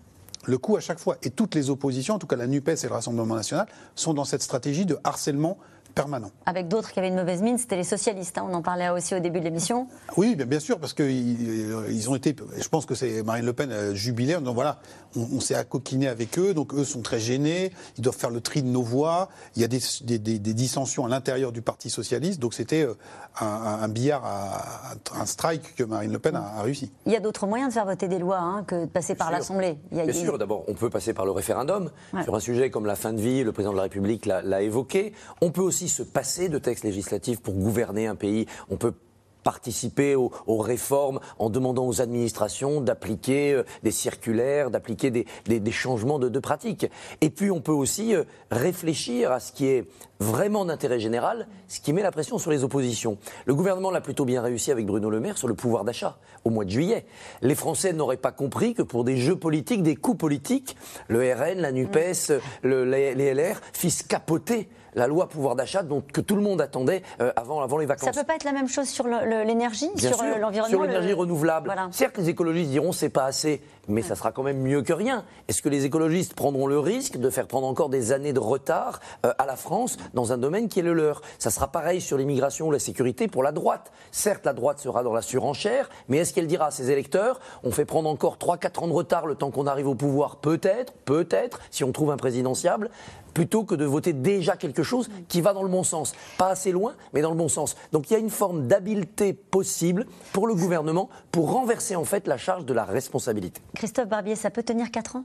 le 0.45 0.57
coup 0.59 0.77
à 0.77 0.81
chaque 0.81 0.99
fois. 1.01 1.17
Et 1.23 1.31
toutes 1.31 1.55
les 1.55 1.69
oppositions, 1.71 2.15
en 2.15 2.19
tout 2.19 2.27
cas 2.27 2.37
la 2.37 2.47
NUPES 2.47 2.69
et 2.85 2.87
le 2.89 2.93
Rassemblement 2.95 3.35
national, 3.35 3.67
sont 3.95 4.15
dans 4.15 4.25
cette 4.25 4.43
stratégie 4.43 4.87
de 4.87 4.99
harcèlement 5.05 5.59
permanent. 6.03 6.31
Avec 6.47 6.69
d'autres 6.69 6.93
qui 6.93 6.99
avaient 7.01 7.09
une 7.09 7.17
mauvaise 7.17 7.43
mine, 7.43 7.59
c'était 7.59 7.77
les 7.77 7.85
socialistes. 7.85 8.39
hein, 8.39 8.47
on 8.49 8.55
en 8.55 8.63
parlait 8.63 8.89
aussi 8.89 9.15
au 9.15 9.19
début 9.21 9.41
de 9.41 9.45
l'émission. 9.45 9.89
Oui, 10.17 10.37
bien, 10.37 10.47
bien 10.47 10.61
sûr, 10.61 10.79
parce 10.79 10.93
qu'ils 10.95 11.73
ils 11.91 12.09
ont 12.11 12.15
été. 12.15 12.35
Je 12.57 12.69
pense 12.69 12.87
que 12.87 12.95
c'est 12.95 13.23
Marine 13.25 13.45
Le 13.45 13.53
Pen 13.53 13.71
euh, 13.73 13.95
jubilée 13.95 14.37
en 14.37 14.41
disant 14.41 14.55
voilà, 14.55 14.79
on, 15.17 15.27
on 15.37 15.41
s'est 15.41 15.55
accoquiné 15.57 16.07
avec 16.09 16.39
eux, 16.39 16.55
donc 16.55 16.73
eux 16.75 16.85
sont 16.85 17.03
très 17.03 17.19
gênés, 17.19 17.73
ils 17.97 18.03
doivent 18.03 18.17
faire 18.17 18.31
le 18.31 18.41
tri 18.41 18.63
de 18.63 18.69
nos 18.69 18.83
voix. 18.83 19.29
Il 19.57 19.63
y 19.63 19.65
a 19.65 19.69
des, 19.69 19.81
des- 20.03 20.19
des- 20.19 20.39
des 20.39 20.55
dissensions 20.55 21.05
à 21.05 21.09
l'intérieur 21.09 21.51
du 21.53 21.63
Parti 21.63 21.91
Socialiste, 21.91 22.39
donc 22.41 22.55
c'était 22.55 22.83
euh, 22.85 22.95
un, 23.41 23.47
un- 23.47 23.83
un 23.83 23.89
billard, 23.89 24.25
à, 24.25 24.95
un 25.21 25.27
strike 25.27 25.75
que 25.75 25.83
Marine 25.85 26.13
Le 26.13 26.19
Pen 26.19 26.37
a, 26.37 26.59
a 26.59 26.63
réussi. 26.63 26.93
Il 27.07 27.13
y 27.13 27.17
a 27.17 27.21
d'autres 27.21 27.47
moyens 27.47 27.71
de 27.71 27.75
faire 27.75 27.87
voter 27.87 28.07
des 28.09 28.19
lois 28.19 28.39
hein, 28.39 28.65
que 28.67 28.83
de 28.83 28.87
passer 28.87 29.15
par 29.15 29.29
sûr. 29.29 29.37
l'Assemblée. 29.37 29.79
Bien 29.91 30.09
a- 30.09 30.13
sûr, 30.13 30.39
d'abord, 30.39 30.65
on 30.69 30.75
peut 30.75 30.91
passer 30.91 31.13
par 31.13 31.25
le 31.25 31.33
référendum. 31.33 31.91
Ouais. 32.13 32.23
Sur 32.23 32.35
un 32.37 32.41
sujet 32.41 32.71
comme 32.71 32.87
la 32.87 32.95
fin 32.97 33.13
de 33.13 33.21
vie, 33.21 33.43
le 33.43 33.53
président 33.53 33.73
de 33.73 33.77
la 33.77 33.83
République 33.85 34.27
l'a 34.27 34.43
l'a 34.43 34.63
évoqué. 34.63 35.13
On 35.43 35.51
peut 35.51 35.61
aussi 35.63 35.88
se 35.89 36.03
passer 36.03 36.49
de 36.49 36.59
textes 36.59 36.85
législatifs 36.85 37.41
pour 37.41 37.55
gouverner 37.55 38.07
un 38.07 38.15
pays. 38.15 38.47
On 38.71 38.77
peut 38.77 38.95
participer 39.49 40.15
aux, 40.15 40.31
réformes 40.59 41.21
en 41.39 41.49
demandant 41.49 41.87
aux 41.87 42.03
administrations 42.03 42.83
d'appliquer 42.83 43.55
euh, 43.55 43.63
des 43.83 43.91
circulaires, 43.91 44.71
d'appliquer 44.71 45.11
des, 45.11 45.25
changements 45.71 46.19
de, 46.19 46.39
pratiques. 46.39 46.87
Et 47.23 47.31
puis 47.31 47.51
on 47.51 47.63
peut 47.63 47.73
aussi 47.73 48.15
euh, 48.15 48.25
réfléchir 48.51 49.33
à 49.33 49.41
ce 49.41 49.53
qui 49.53 49.67
est 49.67 49.89
vraiment 50.21 50.67
d'intérêt 50.67 51.01
général, 51.01 51.47
ce 51.69 51.81
qui 51.81 51.95
met 51.95 52.03
la 52.03 52.11
pression 52.11 52.37
sur 52.37 52.51
les 52.51 52.63
oppositions. 52.63 53.17
Le 53.47 53.55
gouvernement 53.55 53.91
l'a 53.91 54.03
plutôt 54.03 54.27
bien 54.27 54.43
réussi 54.43 54.71
avec 54.71 54.85
Bruno 54.85 55.09
Le 55.09 55.19
Maire 55.19 55.39
sur 55.39 55.49
le 55.49 55.55
pouvoir 55.55 55.85
d'achat 55.85 56.19
au 56.45 56.51
mois 56.51 56.67
de 56.67 56.71
juillet. 56.71 57.07
Les 57.41 57.55
Français 57.55 57.95
n'auraient 57.95 58.19
pas 58.19 58.33
compris 58.33 58.75
que 58.75 58.83
pour 58.83 59.03
des 59.03 59.17
jeux 59.17 59.37
politiques, 59.37 59.83
des 59.83 59.97
coups 59.97 60.19
politiques, 60.19 60.77
le 61.09 61.21
RN, 61.21 61.61
la 61.61 61.73
NUPES, 61.73 62.41
le- 62.63 62.85
les, 62.85 63.15
les 63.15 63.33
LR 63.33 63.61
fissent 63.73 64.03
capoter 64.03 64.69
la 64.95 65.07
loi 65.07 65.29
pouvoir 65.29 65.55
d'achat 65.57 65.83
dont 65.83 66.01
que 66.01 66.21
tout 66.21 66.37
le 66.37 66.43
monde 66.43 66.61
attendait 66.61 67.03
euh, 67.21 67.33
avant, 67.37 67.61
avant 67.61 67.79
les 67.79 67.87
Ça 67.87 67.95
vacances. 67.95 68.17
peut 68.17 68.25
pas 68.25 68.35
être 68.37 68.45
la 68.45 68.53
même 68.53 68.69
chose 68.69 68.89
sur 68.89 69.07
le- 69.07 69.25
le- 69.25 69.43
l'énergie, 69.45 69.91
sur 69.97 70.21
euh, 70.23 70.39
l'environnement 70.39 70.69
sur 70.69 70.83
l'énergie 70.83 71.09
le- 71.09 71.15
renouvelable. 71.15 71.67
Voilà. 71.67 71.89
Certes, 71.93 72.19
les 72.19 72.29
écologistes 72.29 72.71
diront 72.71 72.93
c'est 72.93 73.09
pas 73.09 73.25
assez, 73.25 73.63
mais 73.89 74.03
ça 74.03 74.15
sera 74.15 74.33
quand 74.33 74.43
même 74.43 74.61
mieux 74.61 74.83
que 74.83 74.93
rien. 74.93 75.25
Est-ce 75.49 75.63
que 75.63 75.69
les 75.69 75.85
écologistes 75.85 76.35
prendront 76.35 76.67
le 76.67 76.79
risque 76.79 77.17
de 77.17 77.31
faire 77.31 77.47
prendre 77.47 77.67
encore 77.67 77.89
des 77.89 78.13
années 78.13 78.33
de 78.33 78.39
retard 78.41 79.01
euh, 79.27 79.33
à 79.39 79.47
la 79.47 79.57
France 79.57 79.97
dans 80.15 80.33
un 80.33 80.39
domaine 80.39 80.69
qui 80.69 80.81
est 80.81 80.83
le 80.83 80.93
leur? 80.95 81.23
Ça 81.39 81.51
sera 81.51 81.69
pareil 81.69 82.01
sur 82.01 82.19
l'immigration 82.19 82.69
ou 82.69 82.71
la 82.71 82.79
sécurité 82.79 83.29
pour 83.29 83.43
la 83.43 83.53
droite. 83.53 83.93
Certes, 84.13 84.45
la 84.47 84.53
droite 84.53 84.79
sera 84.79 85.03
dans 85.03 85.13
la 85.13 85.23
surenchère, 85.23 85.89
mais 86.09 86.19
est-ce 86.19 86.33
qu'elle 86.33 86.47
dira 86.47 86.67
à 86.67 86.71
ses 86.71 86.91
électeurs 86.91 87.41
on 87.63 87.71
fait 87.71 87.85
prendre 87.85 88.09
encore 88.09 88.37
3-4 88.39 88.85
ans 88.85 88.89
de 88.89 88.93
retard 88.93 89.27
le 89.27 89.35
temps 89.35 89.51
qu'on 89.51 89.67
arrive 89.67 89.89
au 89.89 89.95
pouvoir 89.95 90.37
Peut-être, 90.37 90.93
peut-être, 91.05 91.61
si 91.71 91.85
on 91.85 91.93
trouve 91.93 92.11
un 92.11 92.17
présidentiable, 92.17 92.91
plutôt 93.39 93.63
que 93.63 93.77
de 93.77 93.85
voter 93.85 94.13
déjà 94.13 94.57
quelque 94.57 94.83
chose 94.83 95.09
qui 95.29 95.41
va 95.41 95.53
dans 95.53 95.63
le 95.63 95.69
bon 95.69 95.85
sens. 95.85 96.13
Pas 96.39 96.49
assez 96.49 96.73
loin, 96.73 96.97
mais 97.13 97.21
dans 97.21 97.31
le 97.31 97.37
bon 97.37 97.47
sens. 97.47 97.77
Donc 97.93 98.11
il 98.11 98.15
y 98.15 98.17
a 98.17 98.19
une 98.19 98.31
forme 98.31 98.67
d'habileté 98.67 99.33
possible 99.33 100.07
pour 100.33 100.49
le 100.49 100.57
gouvernement 100.57 101.09
pour 101.31 101.53
renverser 101.53 101.95
en 101.95 102.03
fait 102.03 102.27
la 102.27 102.37
charge 102.37 102.65
de 102.65 102.75
la 102.75 102.85
responsabilité. 102.85 103.61
Christophe 103.77 104.09
Barbier, 104.09 104.35
ça 104.35 104.51
peut 104.51 104.65
tenir 104.65 104.91
4 104.91 105.15
ans? 105.15 105.25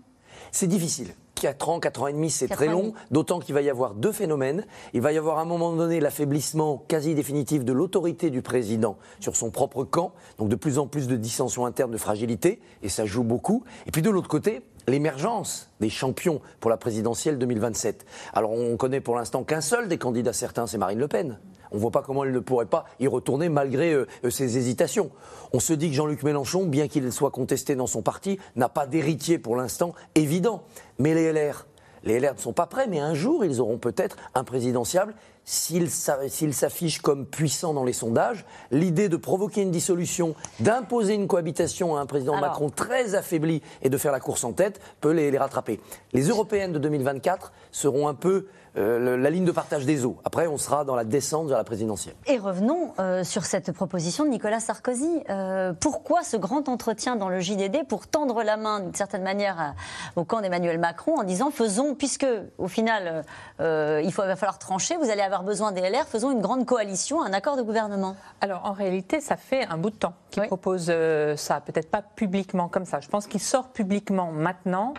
C'est 0.52 0.67
difficile. 0.67 1.15
4 1.36 1.69
ans, 1.69 1.80
4 1.80 2.04
ans 2.04 2.08
et 2.08 2.13
demi, 2.13 2.30
c'est 2.30 2.47
très 2.47 2.67
long, 2.67 2.93
d'autant 3.10 3.39
qu'il 3.39 3.56
va 3.56 3.62
y 3.62 3.69
avoir 3.69 3.95
deux 3.95 4.12
phénomènes. 4.12 4.65
Il 4.93 5.02
va 5.02 5.12
y 5.12 5.17
avoir 5.17 5.39
à 5.39 5.41
un 5.41 5.45
moment 5.45 5.73
donné 5.73 5.99
l'affaiblissement 5.99 6.86
quasi 6.88 7.15
définitif 7.15 7.65
de 7.65 7.73
l'autorité 7.73 8.30
du 8.30 8.41
président 8.41 8.97
sur 9.19 9.36
son 9.36 9.49
propre 9.49 9.84
camp, 9.84 10.13
donc 10.38 10.49
de 10.49 10.56
plus 10.56 10.78
en 10.78 10.86
plus 10.88 11.08
de 11.08 11.17
dissensions 11.17 11.65
internes, 11.65 11.91
de 11.91 11.97
fragilité, 11.97 12.62
et 12.84 12.89
ça 12.89 13.06
joue 13.06 13.23
beaucoup. 13.23 13.63
Et 13.88 13.91
puis 13.91 14.04
de 14.04 14.10
l'autre 14.10 14.30
côté, 14.30 14.62
l'émergence 14.88 15.69
des 15.80 15.89
champions 15.89 16.41
pour 16.60 16.69
la 16.69 16.78
présidentielle 16.78 17.38
2027. 17.38 18.06
Alors 18.34 18.52
on 18.52 18.78
connaît 18.78 19.02
pour 19.02 19.15
l'instant 19.15 19.43
qu'un 19.43 19.62
seul 19.62 19.88
des 19.88 19.98
candidats 19.98 20.34
certains, 20.34 20.67
c'est 20.67 20.78
Marine 20.78 21.00
Le 21.00 21.08
Pen. 21.08 21.39
On 21.72 21.78
ne 21.78 21.82
voit 21.82 21.91
pas 21.91 22.04
comment 22.04 22.24
elle 22.24 22.32
ne 22.32 22.39
pourrait 22.39 22.67
pas 22.67 22.86
y 23.00 23.08
retourner 23.08 23.50
malgré 23.50 23.93
euh, 23.93 24.08
euh, 24.24 24.30
ses 24.30 24.58
hésitations. 24.58 25.10
On 25.54 25.60
se 25.60 25.74
dit 25.74 25.89
que 25.89 25.96
Jean-Luc 25.96 26.22
Mélenchon, 26.22 26.65
bien 26.65 26.88
qu'il 26.88 27.12
soit 27.12 27.32
contesté 27.32 27.76
dans 27.76 27.88
son 27.88 28.04
parti, 28.04 28.39
n'a 28.56 28.69
pas 28.69 28.86
d'héritier 28.86 29.39
pour 29.39 29.56
l'instant 29.56 29.96
évident. 30.13 30.63
Mais 31.00 31.15
les 31.15 31.32
LR, 31.34 31.65
les 32.04 32.19
LR 32.19 32.36
ne 32.36 32.39
sont 32.39 32.54
pas 32.54 32.67
prêts, 32.67 32.88
mais 32.88 33.00
un 33.00 33.15
jour, 33.15 33.43
ils 33.43 33.60
auront 33.60 33.80
peut-être 33.80 34.17
un 34.36 34.43
présidentiable. 34.43 35.15
S'ils 35.45 35.89
s'a- 35.91 36.29
s'ils 36.29 36.53
s'affichent 36.53 37.01
comme 37.01 37.25
puissants 37.25 37.73
dans 37.73 37.84
les 37.84 37.91
sondages, 37.93 38.45
l'idée 38.71 39.10
de 39.10 39.17
provoquer 39.17 39.62
une 39.62 39.71
dissolution, 39.71 40.36
d'imposer 40.62 41.15
une 41.15 41.27
cohabitation 41.27 41.97
à 41.97 41.99
un 41.99 42.06
président 42.06 42.34
Alors. 42.38 42.49
Macron 42.49 42.69
très 42.69 43.15
affaibli 43.15 43.62
et 43.82 43.89
de 43.89 43.97
faire 43.97 44.13
la 44.13 44.21
course 44.21 44.45
en 44.45 44.53
tête 44.53 44.79
peut 45.01 45.12
les, 45.12 45.32
les 45.32 45.38
rattraper. 45.38 45.82
Les 46.13 46.29
européennes 46.29 46.71
de 46.71 46.79
2024 46.79 47.51
seront 47.74 48.08
un 48.08 48.14
peu 48.14 48.48
euh, 48.76 49.18
la 49.18 49.30
ligne 49.30 49.46
de 49.46 49.52
partage 49.52 49.86
des 49.86 50.04
eaux. 50.04 50.18
Après, 50.26 50.48
on 50.48 50.58
sera 50.58 50.84
dans 50.84 50.96
la 50.96 51.04
descente 51.04 51.48
vers 51.48 51.60
la 51.60 51.64
présidentielle. 51.64 52.16
Et 52.26 52.40
revenons 52.40 52.94
euh, 52.98 53.24
sur 53.24 53.46
cette 53.46 53.72
proposition 53.72 54.24
de 54.24 54.30
Nicolas 54.30 54.60
Sarkozy. 54.60 55.22
Euh, 55.30 55.74
pourquoi 55.80 56.24
ce 56.24 56.38
grand 56.38 56.68
entretien 56.70 57.16
dans 57.16 57.30
le 57.30 57.40
JDD 57.40 57.86
pour 57.88 58.08
tendre 58.08 58.42
la 58.42 58.58
main 58.58 58.80
d'une 58.80 58.96
certaine 58.96 59.22
manière 59.22 59.60
à- 59.62 59.74
au 60.16 60.24
camp 60.24 60.42
d'Emmanuel 60.42 60.80
Macron 60.80 61.20
en 61.20 61.24
disant 61.24 61.52
faisons, 61.52 61.94
puisque 61.94 62.26
au 62.58 62.68
final 62.68 63.24
euh, 63.60 64.02
il 64.04 64.12
faut, 64.12 64.24
va 64.24 64.36
falloir 64.36 64.58
trancher, 64.58 64.96
vous 64.98 65.12
allez 65.12 65.22
avoir 65.22 65.44
besoin 65.44 65.72
des 65.72 65.82
LR, 65.82 66.08
faisons 66.08 66.32
une 66.32 66.42
grande 66.42 66.66
coalition, 66.66 67.22
un 67.22 67.32
accord 67.34 67.58
de 67.58 67.62
gouvernement. 67.62 68.16
Alors 68.42 68.62
en 68.66 68.72
réalité, 68.74 69.22
ça 69.22 69.36
fait 69.36 69.68
un 69.68 69.78
bout 69.78 69.92
de 69.92 69.98
temps 69.98 70.14
qu'il 70.32 70.48
propose 70.48 70.88
euh, 70.90 71.36
ça, 71.38 71.62
peut-être 71.62 71.92
pas 71.92 72.02
publiquement 72.02 72.70
comme 72.70 72.86
ça. 72.86 73.02
Je 73.02 73.08
pense 73.08 73.28
qu'il 73.28 73.40
sort 73.42 73.68
publiquement 73.68 74.32
maintenant 74.32 74.96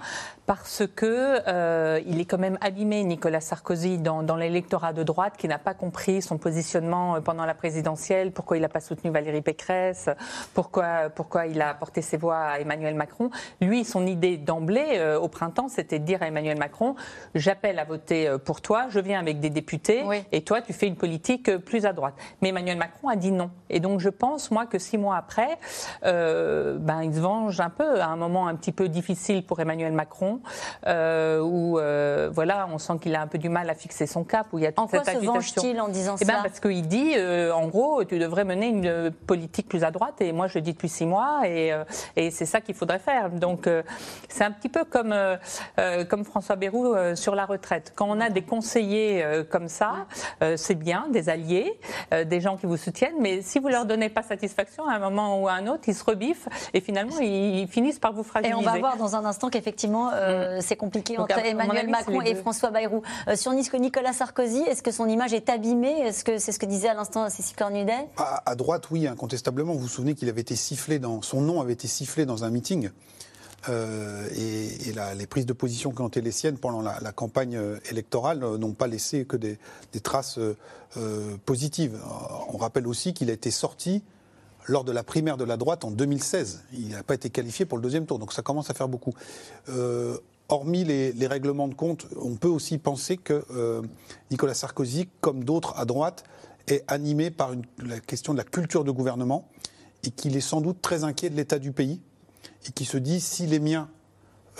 parce 0.47 0.83
que 0.95 1.41
euh, 1.49 2.01
il 2.07 2.21
est 2.21 2.25
quand 2.27 2.39
même 2.39 2.57
abîmé, 2.65 3.05
Nicolas 3.05 3.41
Sarkozy, 3.41 3.99
dans, 3.99 4.23
dans 4.23 4.37
l'électorat 4.37 4.93
de 4.93 5.03
droite, 5.03 5.35
qui 5.37 5.47
n'a 5.49 5.59
pas 5.59 5.75
compris 5.75 6.23
son 6.23 6.39
positionnement 6.39 7.17
euh, 7.17 7.21
pendant 7.21 7.45
la 7.45 7.55
présidentielle, 7.55 8.33
pourquoi 8.33 8.57
il 8.57 8.61
n'a 8.61 8.69
pas 8.69 8.81
soutenu 8.81 9.11
Valérie 9.11 9.43
Pécresse, 9.43 10.09
pourquoi, 10.55 11.11
pourquoi 11.15 11.47
il 11.47 11.61
a 11.61 11.69
apporté 11.69 12.01
ses 12.01 12.17
voix 12.17 12.39
à 12.39 12.59
Emmanuel 12.59 12.95
Macron. 12.95 13.31
Lui, 13.61 13.85
son 13.85 14.07
idée 14.07 14.39
d'emblée 14.39 14.95
euh, 14.95 15.21
au 15.21 15.29
printemps, 15.29 15.69
c'était 15.69 15.99
de 15.99 16.05
dire 16.05 16.23
à 16.23 16.27
Emmanuel 16.27 16.59
Macron 16.59 16.97
j'appelle 17.35 17.79
à 17.79 17.85
voter 17.85 18.29
euh, 18.29 18.39
pour 18.39 18.63
toi, 18.63 18.87
je 18.89 18.99
viens 18.99 19.21
avec 19.21 19.41
des 19.41 19.51
députés, 19.51 20.03
et 20.33 20.43
toi, 20.43 20.63
tu 20.63 20.73
fais 20.73 20.87
une 20.87 20.97
politique 20.97 21.57
plus 21.59 21.85
à 21.85 21.93
droite. 21.93 22.15
Mais 22.41 22.49
Emmanuel 22.49 22.79
Macron 22.79 23.09
a 23.09 23.17
dit 23.17 23.31
non. 23.31 23.51
Et 23.69 23.81
donc, 23.81 24.01
je 24.01 24.09
pense, 24.09 24.51
moi, 24.51 24.67
que 24.67 24.79
six 24.79 24.97
mois 24.97 25.17
après, 25.17 25.59
euh, 26.05 26.79
ben, 26.79 27.03
il 27.03 27.15
se 27.15 27.21
venge 27.21 27.61
un 27.61 27.71
peu 27.71 28.01
à 28.01 28.07
un 28.07 28.17
moment 28.17 28.47
un 28.47 28.55
petit 28.55 28.73
peu 28.73 28.89
difficile 28.89 29.45
pour 29.45 29.61
Emmanuel 29.61 29.93
Macron, 29.93 30.41
euh, 30.87 31.41
où 31.41 31.79
euh, 31.79 32.31
on 32.73 32.79
sent 32.79 32.95
qu'il 33.01 33.15
a 33.15 33.23
un 33.23 33.27
peu 33.27 33.39
du 33.39 33.49
mal 33.49 33.69
à 33.71 33.75
fixer 33.75 34.07
son 34.07 34.25
cap, 34.25 34.47
où 34.53 34.59
il 34.59 34.65
y 34.65 34.67
a 34.67 34.73
En 34.77 34.87
quoi 34.87 35.05
cette 35.05 35.21
se 35.21 35.25
venge-t-il 35.25 35.81
en 35.81 35.89
disant 35.89 36.17
Eh 36.21 36.25
ben, 36.25 36.33
cela 36.33 36.43
Parce 36.43 36.61
qu'il 36.61 36.87
dit, 36.87 37.13
euh, 37.17 37.53
en 37.53 37.69
gros, 37.69 38.05
tu 38.05 38.19
devrais 38.19 38.45
mener 38.45 38.69
une 38.69 38.87
euh, 38.87 39.11
politique 39.27 39.69
plus 39.69 39.85
à 39.85 39.91
droite, 39.91 40.21
et 40.21 40.33
moi 40.33 40.47
je 40.47 40.59
le 40.59 40.63
dis 40.63 40.73
depuis 40.73 40.89
six 40.89 41.07
mois, 41.07 41.43
et, 41.45 41.73
euh, 41.73 41.85
et 42.17 42.31
c'est 42.31 42.47
ça 42.47 42.61
qu'il 42.61 42.75
faudrait 42.75 42.99
faire. 42.99 43.31
Donc 43.31 43.67
euh, 43.67 43.83
c'est 44.29 44.45
un 44.45 44.51
petit 44.51 44.69
peu 44.69 44.85
comme, 44.85 45.15
comme 46.09 46.25
François 46.25 46.57
Bayrou 46.57 46.95
sur 47.15 47.35
la 47.35 47.47
retraite. 47.47 47.93
Quand 47.95 48.07
on 48.09 48.21
a 48.21 48.31
des 48.31 48.43
conseillers 48.43 49.25
comme 49.51 49.69
ça, 49.69 50.07
c'est 50.57 50.75
bien, 50.75 51.07
des 51.11 51.29
alliés, 51.29 51.79
des 52.13 52.41
gens 52.41 52.57
qui 52.57 52.67
vous 52.67 52.77
soutiennent, 52.77 53.17
mais 53.21 53.43
si 53.43 53.59
vous 53.59 53.69
leur 53.69 53.87
donnez 53.87 54.09
pas 54.09 54.23
satisfaction, 54.23 54.89
à 54.89 54.95
un 54.95 54.99
moment 54.99 55.41
ou 55.41 55.49
à 55.49 55.53
un 55.53 55.67
autre, 55.67 55.85
ils 55.87 55.95
se 55.95 56.05
rebiffent, 56.05 56.49
et 56.73 56.81
finalement 56.81 57.19
ils, 57.21 57.69
finissent 57.69 57.99
par 57.99 58.13
vous 58.13 58.23
Et 58.23 58.25
fragiliser. 58.25 58.59
on 58.59 58.63
va 58.63 58.79
voir 58.79 58.97
dans 58.97 59.17
un 59.17 59.25
instant 59.25 59.49
qu'effectivement 59.49 60.11
euh, 60.13 60.59
c'est 60.61 60.77
compliqué 60.77 61.17
Donc, 61.17 61.31
entre 61.31 61.45
Emmanuel 61.45 61.79
avis, 61.79 61.91
Macron 61.91 62.21
et. 62.23 62.35
François 62.45 62.71
Bayrou. 62.71 63.01
Euh, 63.27 63.37
sur 63.37 63.53
Nico- 63.53 63.79
Nicolas 63.79 64.13
Sarkozy, 64.13 64.61
est-ce 64.69 64.83
que 64.83 64.91
son 64.91 65.07
image 65.07 65.33
est 65.33 65.49
abîmée? 65.49 65.99
Est-ce 66.01 66.25
que 66.25 66.37
c'est 66.37 66.53
ce 66.53 66.59
que 66.59 66.67
disait 66.67 66.89
à 66.89 66.95
l'instant 66.95 67.31
Cécile 67.31 67.57
Cornudet? 67.57 68.07
À, 68.19 68.55
droite, 68.55 68.91
oui, 68.91 69.07
incontestablement. 69.07 69.73
Vous 69.73 69.79
vous 69.79 69.89
souvenez 69.89 70.15
qu'il 70.15 70.29
avait 70.29 70.43
été 70.43 70.55
sifflé 70.55 70.99
dans 70.99 71.23
son 71.23 71.41
nom 71.41 71.63
avait 71.63 71.73
été 71.73 71.89
sifflé 71.89 72.27
dans 72.27 72.45
un 72.45 72.51
meeting. 72.51 72.91
Euh, 73.71 74.29
et 74.37 74.93
les 75.17 75.27
prises 75.27 75.47
de 75.47 75.55
position 75.55 75.91
qui 75.91 76.03
ont 76.03 76.09
été 76.09 76.21
les 76.21 76.33
siennes 76.33 76.59
pendant 76.59 76.83
la, 76.83 77.13
campagne 77.13 77.57
euh, 77.57 77.79
électorale 77.89 78.41
n'ont 78.41 78.75
pas 78.75 78.89
laissé 78.89 79.25
que 79.25 79.39
des, 79.39 79.59
traces 80.03 80.39
positives. 81.47 81.99
On 82.53 82.59
rappelle 82.59 82.87
aussi 82.87 83.15
qu'il 83.15 83.31
a 83.31 83.33
été 83.33 83.51
sorti 83.51 84.03
lors 84.67 84.85
de 84.85 84.93
la 84.93 85.03
primaire 85.03 85.39
de 85.39 85.45
la 85.45 85.57
droite 85.57 85.87
en 85.87 85.91
2016. 85.91 86.65
Il 86.75 86.89
n'a 86.91 87.03
pas 87.03 87.15
été 87.15 87.31
qualifié 87.31 87.65
pour 87.65 87.79
le 87.79 87.83
deuxième 87.83 88.05
tour, 88.05 88.19
donc 88.19 88.35
ça 88.35 88.43
commence 88.43 88.69
à 88.69 88.75
faire 88.75 88.89
beaucoup. 88.89 89.15
Hormis 90.51 90.85
les, 90.85 91.13
les 91.13 91.27
règlements 91.27 91.69
de 91.69 91.75
compte, 91.75 92.07
on 92.21 92.37
peut 92.37 92.49
aussi 92.49 92.77
penser 92.79 93.17
que 93.17 93.45
euh, 93.51 93.81
Nicolas 94.31 94.53
Sarkozy, 94.55 95.09
comme 95.23 95.43
d'autres 95.43 95.75
à 95.79 95.87
droite, 95.87 96.25
est 96.67 96.85
animé 96.87 97.31
par 97.31 97.53
une- 97.55 97.65
la 97.83 97.99
question 97.99 98.33
de 98.35 98.39
la 98.39 98.45
culture 98.45 98.85
de 98.85 98.91
gouvernement 98.91 99.49
et 100.03 100.11
qu'il 100.11 100.37
est 100.37 100.41
sans 100.43 100.61
doute 100.61 100.83
très 100.83 101.03
inquiet 101.03 101.31
de 101.31 101.37
l'état 101.37 101.59
du 101.59 101.73
pays 101.73 102.01
et 102.69 102.73
qui 102.73 102.85
se 102.85 102.99
dit 102.99 103.21
si 103.21 103.47
les 103.47 103.59
miens 103.59 103.89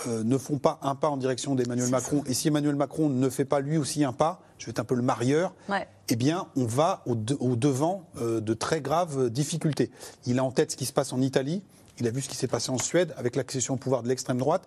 euh, 0.07 0.23
ne 0.23 0.37
font 0.37 0.57
pas 0.57 0.79
un 0.81 0.95
pas 0.95 1.07
en 1.09 1.17
direction 1.17 1.55
d'Emmanuel 1.55 1.89
Macron 1.89 2.23
et 2.25 2.33
si 2.33 2.47
Emmanuel 2.49 2.75
Macron 2.75 3.07
ne 3.07 3.29
fait 3.29 3.45
pas 3.45 3.59
lui 3.61 3.77
aussi 3.77 4.03
un 4.03 4.11
pas, 4.11 4.41
je 4.57 4.65
vais 4.65 4.71
être 4.71 4.79
un 4.79 4.83
peu 4.85 4.95
le 4.95 5.01
marieur, 5.03 5.53
Ouais. 5.69 5.87
eh 6.09 6.15
bien, 6.15 6.47
on 6.57 6.65
va 6.65 7.01
au, 7.05 7.15
de- 7.15 7.37
au 7.39 7.55
devant 7.55 8.03
euh, 8.21 8.41
de 8.41 8.53
très 8.55 8.81
graves 8.81 9.29
difficultés. 9.29 9.91
Il 10.25 10.39
a 10.39 10.43
en 10.43 10.51
tête 10.51 10.71
ce 10.71 10.75
qui 10.77 10.85
se 10.85 10.93
passe 10.93 11.13
en 11.13 11.21
Italie, 11.21 11.61
il 11.97 12.07
a 12.07 12.11
vu 12.11 12.21
ce 12.21 12.27
qui 12.27 12.35
s'est 12.35 12.47
passé 12.49 12.71
en 12.71 12.77
Suède 12.77 13.13
avec 13.15 13.37
l'accession 13.37 13.75
au 13.75 13.77
pouvoir 13.77 14.03
de 14.03 14.09
l'extrême 14.09 14.37
droite. 14.37 14.63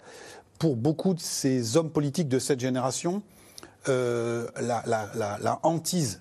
Pour 0.58 0.76
beaucoup 0.76 1.14
de 1.14 1.20
ces 1.20 1.76
hommes 1.76 1.90
politiques 1.90 2.28
de 2.28 2.38
cette 2.38 2.60
génération, 2.60 3.22
euh, 3.88 4.48
la, 4.60 4.82
la- 4.86 5.08
la- 5.14 5.38
la 5.40 5.60
hantise 5.62 6.20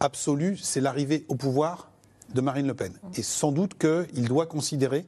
absolue, 0.00 0.56
c'est 0.56 0.80
l'arrivée 0.80 1.24
au 1.28 1.34
pouvoir 1.36 1.90
de 2.34 2.40
Marine 2.40 2.66
Le 2.66 2.74
Pen. 2.74 2.92
Et 3.16 3.22
sans 3.22 3.52
doute 3.52 3.78
qu'il 3.78 4.28
doit 4.28 4.46
considérer 4.46 5.06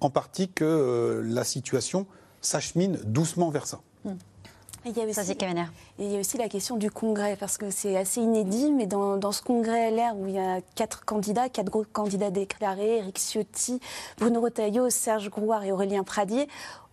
en 0.00 0.10
partie 0.10 0.48
que 0.48 0.64
euh, 0.64 1.22
la 1.24 1.44
situation 1.44 2.06
s'achemine 2.40 2.98
doucement 3.04 3.50
vers 3.50 3.66
ça. 3.66 3.80
Il 4.86 4.96
y, 4.96 5.00
a 5.02 5.04
aussi, 5.04 5.12
Ça, 5.14 5.22
il 5.98 6.10
y 6.10 6.16
a 6.16 6.20
aussi 6.20 6.38
la 6.38 6.48
question 6.48 6.76
du 6.78 6.90
Congrès, 6.90 7.36
parce 7.38 7.58
que 7.58 7.70
c'est 7.70 7.98
assez 7.98 8.22
inédit, 8.22 8.72
mais 8.72 8.86
dans, 8.86 9.18
dans 9.18 9.30
ce 9.30 9.42
Congrès 9.42 9.90
LR 9.90 10.16
où 10.16 10.26
il 10.26 10.34
y 10.34 10.38
a 10.38 10.62
quatre 10.74 11.04
candidats, 11.04 11.50
quatre 11.50 11.68
gros 11.70 11.84
candidats 11.92 12.30
déclarés, 12.30 12.96
Eric 12.96 13.18
Ciotti, 13.18 13.78
Bruno 14.16 14.40
Retailleau, 14.40 14.88
Serge 14.88 15.28
Grouard 15.28 15.64
et 15.64 15.72
Aurélien 15.72 16.02
Pradier, 16.02 16.48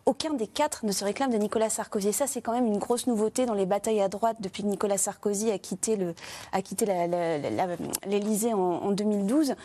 aucun 0.07 0.33
des 0.33 0.47
quatre 0.47 0.85
ne 0.85 0.91
se 0.91 1.03
réclame 1.03 1.29
de 1.31 1.37
Nicolas 1.37 1.69
Sarkozy. 1.69 2.07
Et 2.07 2.13
ça, 2.13 2.27
c'est 2.27 2.41
quand 2.41 2.53
même 2.53 2.65
une 2.65 2.79
grosse 2.79 3.07
nouveauté 3.07 3.45
dans 3.45 3.53
les 3.53 3.65
batailles 3.65 4.01
à 4.01 4.07
droite 4.07 4.37
depuis 4.39 4.63
que 4.63 4.67
Nicolas 4.67 4.97
Sarkozy 4.97 5.51
a 5.51 5.59
quitté 5.59 5.97
l'Élysée 8.07 8.53
en, 8.53 8.59
en 8.59 8.91
2012. 8.91 9.55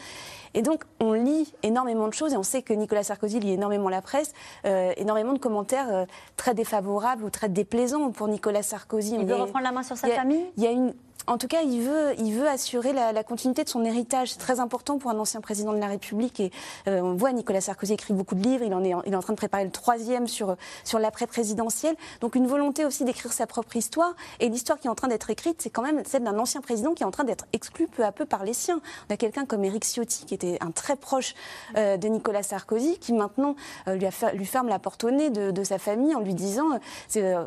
Et 0.55 0.63
donc, 0.63 0.85
on 1.01 1.13
lit 1.13 1.55
énormément 1.63 2.09
de 2.09 2.13
choses 2.13 2.35
et 2.35 2.37
on 2.37 2.43
sait 2.43 2.63
que 2.63 2.75
Nicolas 2.75 3.05
Sarkozy 3.05 3.41
lit 3.41 3.53
énormément 3.53 3.89
la 3.89 4.03
presse, 4.03 4.33
euh, 4.67 4.93
énormément 4.97 5.33
de 5.33 5.39
commentaires 5.39 5.89
euh, 5.91 6.05
très 6.37 6.55
défavorables 6.55 7.25
ou 7.25 7.31
très 7.31 7.49
déplaisants 7.49 8.11
pour 8.11 8.29
Nicolas 8.29 8.63
Sarkozy. 8.63 9.15
Il 9.15 9.27
veut 9.27 9.37
reprendre 9.37 9.65
la 9.65 9.73
main 9.73 9.83
sur 9.83 9.97
sa 9.97 10.09
famille? 10.09 10.45
Il 10.57 10.63
y 10.63 10.67
a 10.67 10.71
une. 10.71 10.93
En 11.29 11.39
tout 11.39 11.47
cas, 11.47 11.63
il 11.63 11.83
veut, 11.83 12.49
assurer 12.49 12.93
la, 12.93 13.23
continuité 13.23 13.63
de 13.63 13.69
son 13.69 13.85
héritage. 13.85 14.33
C'est 14.33 14.39
très 14.39 14.59
important 14.59 14.99
pour 14.99 15.11
un 15.11 15.19
ancien 15.19 15.41
président 15.41 15.73
de 15.73 15.79
la 15.79 15.87
République. 15.87 16.41
Et 16.41 16.51
euh, 16.89 17.01
on 17.01 17.15
voit 17.15 17.33
Nicolas 17.33 17.61
Sarkozy 17.61 17.93
écrit 17.93 18.13
beaucoup 18.13 18.35
de 18.35 18.43
livres. 18.43 18.65
Il, 18.65 18.73
est, 18.73 19.15
en- 19.15 19.21
train 19.21 19.33
de 19.33 19.39
préparer 19.39 19.65
le 19.65 19.71
troisième 19.71 20.27
sur, 20.27 20.57
l'après-présidentiel. 20.99 21.95
Donc 22.21 22.35
une 22.35 22.47
volonté 22.47 22.85
aussi 22.85 23.05
d'écrire 23.05 23.33
sa 23.33 23.47
propre 23.47 23.77
histoire. 23.77 24.15
Et 24.41 24.49
l'histoire 24.49 24.81
qui 24.81 24.89
est 24.89 24.91
en 24.91 24.97
train 24.97 25.09
d'être 25.09 25.31
écrite, 25.31 25.63
c'est 25.63 25.71
quand 25.71 25.83
même 25.83 26.03
celle 26.05 26.25
d'un 26.25 26.39
ancien 26.39 26.61
président 26.61 26.93
qui 26.93 27.05
est 27.05 27.07
en 27.07 27.13
train 27.13 27.25
d'être 27.25 27.47
exclu 27.53 27.87
peu 27.87 28.05
à 28.05 28.11
peu 28.11 28.27
par 28.27 28.45
les 28.45 28.53
siens. 28.53 28.81
On 29.09 29.15
a 29.15 29.17
quelqu'un 29.17 29.47
comme 29.47 29.65
Éric 29.65 29.85
Ciotti, 29.85 30.25
qui 30.27 30.35
était 30.35 30.59
un 30.61 30.73
très 30.73 30.97
proche 30.97 31.35
euh, 31.77 31.97
de 31.97 32.09
Nicolas 32.09 32.43
Sarkozy, 32.43 32.99
qui 32.99 33.13
maintenant 33.13 33.55
euh, 33.87 33.95
lui, 33.95 34.47
ferme 34.47 34.69
la 34.69 34.81
porte 34.81 35.05
au 35.05 35.11
nez 35.11 35.31
de, 35.31 35.63
sa 35.63 35.79
famille 35.79 36.15
en 36.17 36.21
lui 36.21 36.35
disant, 36.35 36.81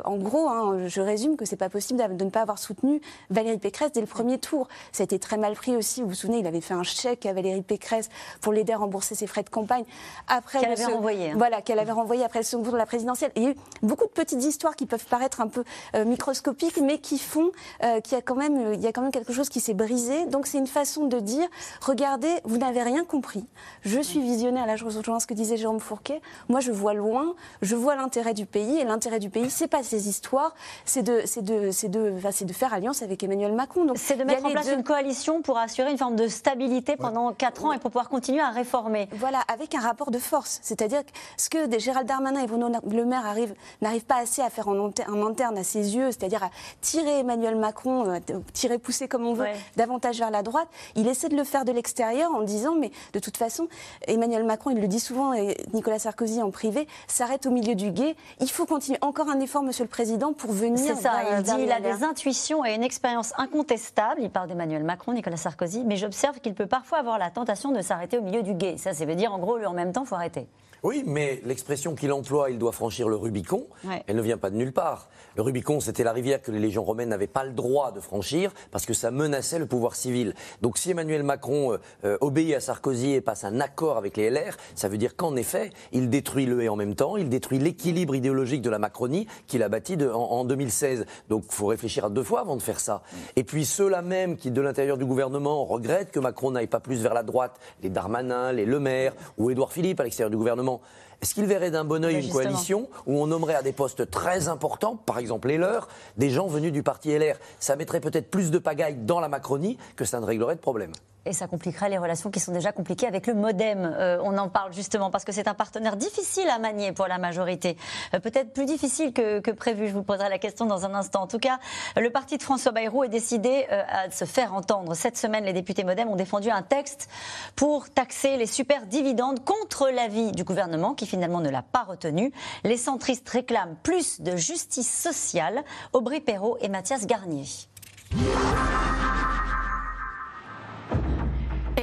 en 0.04 0.16
gros, 0.16 0.48
hein, 0.48 0.86
je 0.86 1.02
résume 1.02 1.36
que 1.36 1.44
c'est 1.44 1.56
pas 1.56 1.68
possible 1.68 2.16
de 2.16 2.24
ne 2.24 2.30
pas 2.30 2.40
avoir 2.40 2.58
soutenu 2.58 3.02
Valérie 3.28 3.58
Pécresse 3.66 3.90
dès 3.90 4.00
le 4.00 4.06
premier 4.06 4.38
tour. 4.38 4.68
Ça 4.92 5.02
a 5.02 5.04
été 5.04 5.18
très 5.18 5.36
mal 5.38 5.54
pris 5.54 5.74
aussi. 5.76 6.02
Vous 6.02 6.08
vous 6.10 6.14
souvenez, 6.14 6.38
il 6.38 6.46
avait 6.46 6.60
fait 6.60 6.74
un 6.74 6.84
chèque 6.84 7.26
à 7.26 7.32
Valérie 7.32 7.62
Pécresse 7.62 8.08
pour 8.40 8.52
l'aider 8.52 8.72
à 8.72 8.76
rembourser 8.78 9.16
ses 9.16 9.26
frais 9.26 9.42
de 9.42 9.48
campagne. 9.50 9.84
Après 10.28 10.60
Qu'elle 10.60 10.68
le 10.68 10.74
avait 10.74 10.82
second- 10.84 10.94
renvoyé, 10.96 11.30
hein. 11.32 11.34
Voilà, 11.36 11.62
qu'elle 11.62 11.80
avait 11.80 11.90
renvoyé 11.90 12.22
après 12.24 12.38
le 12.38 12.44
second 12.44 12.62
tour 12.62 12.72
de 12.74 12.78
la 12.78 12.86
présidentielle. 12.86 13.32
Il 13.34 13.42
y 13.42 13.46
a 13.46 13.50
eu 13.50 13.56
beaucoup 13.82 14.04
de 14.04 14.10
petites 14.10 14.44
histoires 14.44 14.76
qui 14.76 14.86
peuvent 14.86 15.04
paraître 15.06 15.40
un 15.40 15.48
peu 15.48 15.64
euh, 15.96 16.04
microscopiques, 16.04 16.78
mais 16.80 16.98
qui 16.98 17.18
font 17.18 17.50
euh, 17.82 18.00
qu'il 18.00 18.14
y 18.16 18.18
a 18.18 18.22
quand 18.22 18.36
même, 18.36 18.56
euh, 18.56 18.74
il 18.74 18.80
y 18.80 18.86
a 18.86 18.92
quand 18.92 19.02
même 19.02 19.10
quelque 19.10 19.32
chose 19.32 19.48
qui 19.48 19.58
s'est 19.58 19.74
brisé. 19.74 20.26
Donc 20.26 20.46
c'est 20.46 20.58
une 20.58 20.68
façon 20.68 21.06
de 21.06 21.18
dire, 21.18 21.48
regardez, 21.80 22.32
vous 22.44 22.58
n'avez 22.58 22.82
rien 22.84 23.04
compris. 23.04 23.44
Je 23.82 24.00
suis 24.00 24.20
visionnaire. 24.20 24.66
Là, 24.66 24.76
je 24.76 24.84
rejoins 24.84 25.18
ce 25.18 25.26
que 25.26 25.34
disait 25.34 25.56
Jérôme 25.56 25.80
Fourquet. 25.80 26.20
Moi, 26.48 26.60
je 26.60 26.70
vois 26.70 26.94
loin, 26.94 27.34
je 27.62 27.74
vois 27.74 27.96
l'intérêt 27.96 28.32
du 28.34 28.46
pays, 28.46 28.78
et 28.78 28.84
l'intérêt 28.84 29.18
du 29.18 29.30
pays, 29.30 29.50
c'est 29.50 29.66
pas 29.66 29.82
ces 29.82 30.08
histoires, 30.08 30.54
c'est 30.84 31.02
de, 31.02 31.22
c'est 31.24 31.42
de, 31.42 31.70
c'est 31.72 31.88
de, 31.88 32.12
enfin, 32.16 32.30
c'est 32.30 32.44
de 32.44 32.52
faire 32.52 32.72
alliance 32.72 33.02
avec 33.02 33.22
Emmanuel 33.24 33.52
Macron. 33.56 33.84
Donc 33.84 33.98
C'est 33.98 34.16
de 34.16 34.24
mettre 34.24 34.44
en 34.46 34.50
place 34.50 34.66
deux. 34.66 34.74
une 34.74 34.84
coalition 34.84 35.42
pour 35.42 35.58
assurer 35.58 35.90
une 35.90 35.98
forme 35.98 36.14
de 36.16 36.28
stabilité 36.28 36.96
pendant 36.96 37.32
4 37.32 37.64
ans 37.64 37.72
et 37.72 37.78
pour 37.78 37.90
pouvoir 37.90 38.08
continuer 38.08 38.40
à 38.40 38.50
réformer. 38.50 39.08
Voilà, 39.12 39.40
avec 39.52 39.74
un 39.74 39.80
rapport 39.80 40.10
de 40.10 40.18
force. 40.18 40.60
C'est-à-dire 40.62 41.04
que 41.04 41.10
ce 41.36 41.48
que 41.50 41.78
Gérald 41.78 42.06
Darmanin 42.06 42.40
et 42.42 42.46
Bruno 42.46 42.68
Le 42.88 43.04
Maire 43.04 43.26
arrivent- 43.26 43.54
n'arrivent 43.82 44.04
pas 44.04 44.16
assez 44.18 44.42
à 44.42 44.50
faire 44.50 44.68
en, 44.68 44.86
inter- 44.86 45.04
en 45.08 45.26
interne 45.26 45.58
à 45.58 45.64
ses 45.64 45.96
yeux, 45.96 46.06
c'est-à-dire 46.12 46.42
à 46.44 46.50
tirer 46.80 47.20
Emmanuel 47.20 47.56
Macron, 47.56 48.06
euh, 48.10 48.18
tirer, 48.52 48.78
pousser 48.78 49.08
comme 49.08 49.26
on 49.26 49.32
veut, 49.34 49.44
Ouais. 49.44 49.56
davantage 49.76 50.18
vers 50.18 50.30
la 50.30 50.42
droite, 50.42 50.68
il 50.94 51.08
essaie 51.08 51.28
de 51.28 51.36
le 51.36 51.44
faire 51.44 51.64
de 51.64 51.72
l'extérieur 51.72 52.32
en 52.34 52.42
disant, 52.42 52.74
mais 52.78 52.90
de 53.12 53.18
toute 53.18 53.36
façon, 53.36 53.68
Emmanuel 54.06 54.44
Macron, 54.44 54.70
il 54.70 54.80
le 54.80 54.88
dit 54.88 55.00
souvent, 55.00 55.32
et 55.32 55.56
Nicolas 55.72 55.98
Sarkozy 55.98 56.42
en 56.42 56.50
privé, 56.50 56.86
s'arrête 57.06 57.46
au 57.46 57.50
milieu 57.50 57.74
du 57.74 57.90
guet. 57.90 58.16
Il 58.40 58.50
faut 58.50 58.66
continuer. 58.66 58.98
Encore 59.00 59.28
un 59.28 59.40
effort, 59.40 59.62
Monsieur 59.62 59.84
le 59.84 59.88
Président, 59.90 60.32
pour 60.32 60.52
venir. 60.52 60.78
C'est 60.78 61.00
ça, 61.00 61.12
il 61.38 61.42
dit 61.42 61.70
a 61.72 61.80
des 61.80 62.04
intuitions 62.04 62.64
et 62.64 62.74
une 62.74 62.82
expérience 62.82 63.32
incontestable. 63.38 64.20
Il 64.22 64.30
parle 64.30 64.48
d'Emmanuel 64.48 64.84
Macron, 64.84 65.12
Nicolas 65.12 65.36
Sarkozy, 65.36 65.84
mais 65.84 65.96
j'observe 65.96 66.40
qu'il 66.40 66.54
peut 66.54 66.66
parfois 66.66 66.98
avoir 66.98 67.18
la 67.18 67.30
tentation 67.30 67.72
de 67.72 67.80
s'arrêter 67.82 68.18
au 68.18 68.22
milieu 68.22 68.42
du 68.42 68.54
guet. 68.54 68.76
Ça, 68.78 68.92
ça 68.94 69.04
veut 69.04 69.14
dire 69.14 69.32
en 69.32 69.38
gros, 69.38 69.56
lui 69.58 69.66
en 69.66 69.72
même 69.74 69.92
temps, 69.92 70.04
faut 70.04 70.14
arrêter. 70.14 70.46
Oui, 70.82 71.02
mais 71.06 71.40
l'expression 71.44 71.94
qu'il 71.94 72.12
emploie, 72.12 72.50
il 72.50 72.58
doit 72.58 72.70
franchir 72.72 73.08
le 73.08 73.16
Rubicon, 73.16 73.66
Ouais. 73.84 74.02
elle 74.06 74.16
ne 74.16 74.22
vient 74.22 74.36
pas 74.38 74.50
de 74.50 74.56
nulle 74.56 74.72
part. 74.72 75.08
Le 75.36 75.42
Rubicon, 75.42 75.80
c'était 75.80 76.02
la 76.02 76.12
rivière 76.12 76.40
que 76.40 76.50
les 76.50 76.58
légions 76.58 76.82
romaines 76.82 77.10
n'avaient 77.10 77.26
pas 77.26 77.44
le 77.44 77.52
droit 77.52 77.92
de 77.92 78.00
franchir 78.00 78.52
parce 78.70 78.86
que 78.86 78.94
ça 78.94 79.10
menaçait 79.10 79.58
le 79.58 79.66
pouvoir 79.66 79.94
civil. 79.94 80.32
Donc 80.62 80.78
si 80.78 80.90
Emmanuel 80.90 81.22
Macron 81.24 81.74
euh, 81.74 81.78
euh, 82.06 82.16
obéit 82.22 82.54
à 82.54 82.60
Sarkozy 82.60 83.12
et 83.12 83.20
passe 83.20 83.44
un 83.44 83.60
accord 83.60 83.98
avec 83.98 84.16
les 84.16 84.30
LR, 84.30 84.56
ça 84.74 84.88
veut 84.88 84.96
dire 84.96 85.14
qu'en 85.14 85.36
effet, 85.36 85.72
il 85.92 86.08
détruit 86.08 86.46
le 86.46 86.62
et 86.62 86.70
en 86.70 86.76
même 86.76 86.94
temps, 86.94 87.18
il 87.18 87.28
détruit 87.28 87.58
l'équilibre 87.58 88.14
idéologique 88.14 88.62
de 88.62 88.70
la 88.70 88.78
Macronie 88.78 89.26
qu'il 89.46 89.62
a 89.62 89.68
bâti 89.68 89.98
en 90.10 90.46
2016. 90.46 91.04
Donc 91.28 91.44
il 91.46 91.54
faut 91.54 91.66
réfléchir 91.66 92.06
à 92.06 92.08
deux 92.08 92.24
fois 92.24 92.40
avant 92.40 92.56
de 92.56 92.62
faire 92.62 92.80
ça. 92.80 93.02
Et 93.36 93.44
puis 93.44 93.66
ceux-là 93.66 94.00
même 94.00 94.38
qui, 94.38 94.50
de 94.50 94.62
l'intérieur 94.62 94.96
du 94.96 95.04
gouvernement, 95.04 95.66
regrettent 95.66 96.12
que 96.12 96.20
Macron 96.20 96.52
n'aille 96.52 96.66
pas 96.66 96.80
plus 96.80 97.02
vers 97.02 97.12
la 97.12 97.22
droite, 97.22 97.60
les 97.82 97.90
Darmanin, 97.90 98.52
les 98.52 98.64
Le 98.64 98.80
Maire 98.80 99.12
ou 99.36 99.50
Édouard 99.50 99.72
Philippe 99.72 100.00
à 100.00 100.04
l'extérieur 100.04 100.30
du 100.30 100.38
gouvernement, 100.38 100.80
est-ce 101.22 101.34
qu'ils 101.34 101.46
verraient 101.46 101.70
d'un 101.70 101.84
bon 101.84 102.04
oeil 102.04 102.16
Mais 102.16 102.24
une 102.24 102.32
coalition 102.32 102.88
où 103.06 103.20
on 103.20 103.26
nommerait 103.26 103.54
à 103.54 103.62
des 103.62 103.72
postes 103.72 104.10
très 104.10 104.48
importants, 104.48 104.96
par 104.96 105.18
exemple 105.18 105.48
les 105.48 105.58
leurs, 105.58 105.88
des 106.16 106.30
gens 106.30 106.46
venus 106.46 106.72
du 106.72 106.82
parti 106.82 107.16
LR 107.16 107.36
Ça 107.58 107.76
mettrait 107.76 108.00
peut-être 108.00 108.30
plus 108.30 108.50
de 108.50 108.58
pagaille 108.58 108.96
dans 108.96 109.20
la 109.20 109.28
Macronie 109.28 109.78
que 109.96 110.04
ça 110.04 110.20
ne 110.20 110.26
réglerait 110.26 110.56
de 110.56 110.60
problème. 110.60 110.92
Et 111.26 111.32
ça 111.32 111.48
compliquerait 111.48 111.88
les 111.88 111.98
relations 111.98 112.30
qui 112.30 112.38
sont 112.38 112.52
déjà 112.52 112.70
compliquées 112.70 113.06
avec 113.08 113.26
le 113.26 113.34
Modem. 113.34 113.94
Euh, 113.98 114.18
on 114.22 114.38
en 114.38 114.48
parle 114.48 114.72
justement 114.72 115.10
parce 115.10 115.24
que 115.24 115.32
c'est 115.32 115.48
un 115.48 115.54
partenaire 115.54 115.96
difficile 115.96 116.48
à 116.48 116.60
manier 116.60 116.92
pour 116.92 117.08
la 117.08 117.18
majorité. 117.18 117.76
Euh, 118.14 118.20
Peut-être 118.20 118.52
plus 118.52 118.64
difficile 118.64 119.12
que, 119.12 119.50
prévu. 119.50 119.88
Je 119.88 119.92
vous 119.92 120.04
poserai 120.04 120.28
la 120.28 120.38
question 120.38 120.66
dans 120.66 120.84
un 120.84 120.94
instant. 120.94 121.22
En 121.22 121.26
tout 121.26 121.38
cas, 121.38 121.58
le 121.96 122.10
parti 122.10 122.38
de 122.38 122.42
François 122.42 122.70
Bayrou 122.70 123.02
est 123.04 123.08
décidé 123.08 123.66
euh, 123.72 123.82
à 123.88 124.10
se 124.10 124.24
faire 124.24 124.54
entendre. 124.54 124.94
Cette 124.94 125.16
semaine, 125.16 125.44
les 125.44 125.52
députés 125.52 125.82
Modem 125.82 126.08
ont 126.08 126.16
défendu 126.16 126.50
un 126.50 126.62
texte 126.62 127.08
pour 127.56 127.90
taxer 127.90 128.36
les 128.36 128.46
super 128.46 128.86
dividendes 128.86 129.44
contre 129.44 129.90
l'avis 129.90 130.30
du 130.30 130.44
gouvernement 130.44 130.94
qui 130.94 131.06
finalement 131.06 131.40
ne 131.40 131.50
l'a 131.50 131.62
pas 131.62 131.82
retenu. 131.82 132.32
Les 132.62 132.76
centristes 132.76 133.28
réclament 133.28 133.76
plus 133.82 134.20
de 134.20 134.36
justice 134.36 134.92
sociale. 134.92 135.64
Aubry 135.92 136.20
Perrault 136.20 136.56
et 136.60 136.68
Mathias 136.68 137.06
Garnier. 137.06 137.46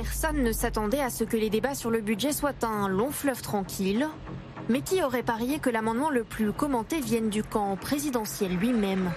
Personne 0.04 0.44
ne 0.44 0.52
s'attendait 0.52 1.00
à 1.00 1.10
ce 1.10 1.24
que 1.24 1.38
les 1.38 1.50
débats 1.50 1.76
sur 1.76 1.90
le 1.90 2.02
budget 2.02 2.34
soient 2.34 2.52
un 2.64 2.90
long 2.90 3.10
fleuve 3.10 3.42
tranquille. 3.42 4.10
Mais 4.68 4.82
qui 4.82 5.02
aurait 5.02 5.24
parié 5.24 5.60
que 5.60 5.70
l'amendement 5.70 6.10
le 6.10 6.26
plus 6.26 6.52
commenté 6.52 7.00
vienne 7.00 7.30
du 7.30 7.42
camp 7.42 7.78
présidentiel 7.78 8.52
lui-même 8.58 9.14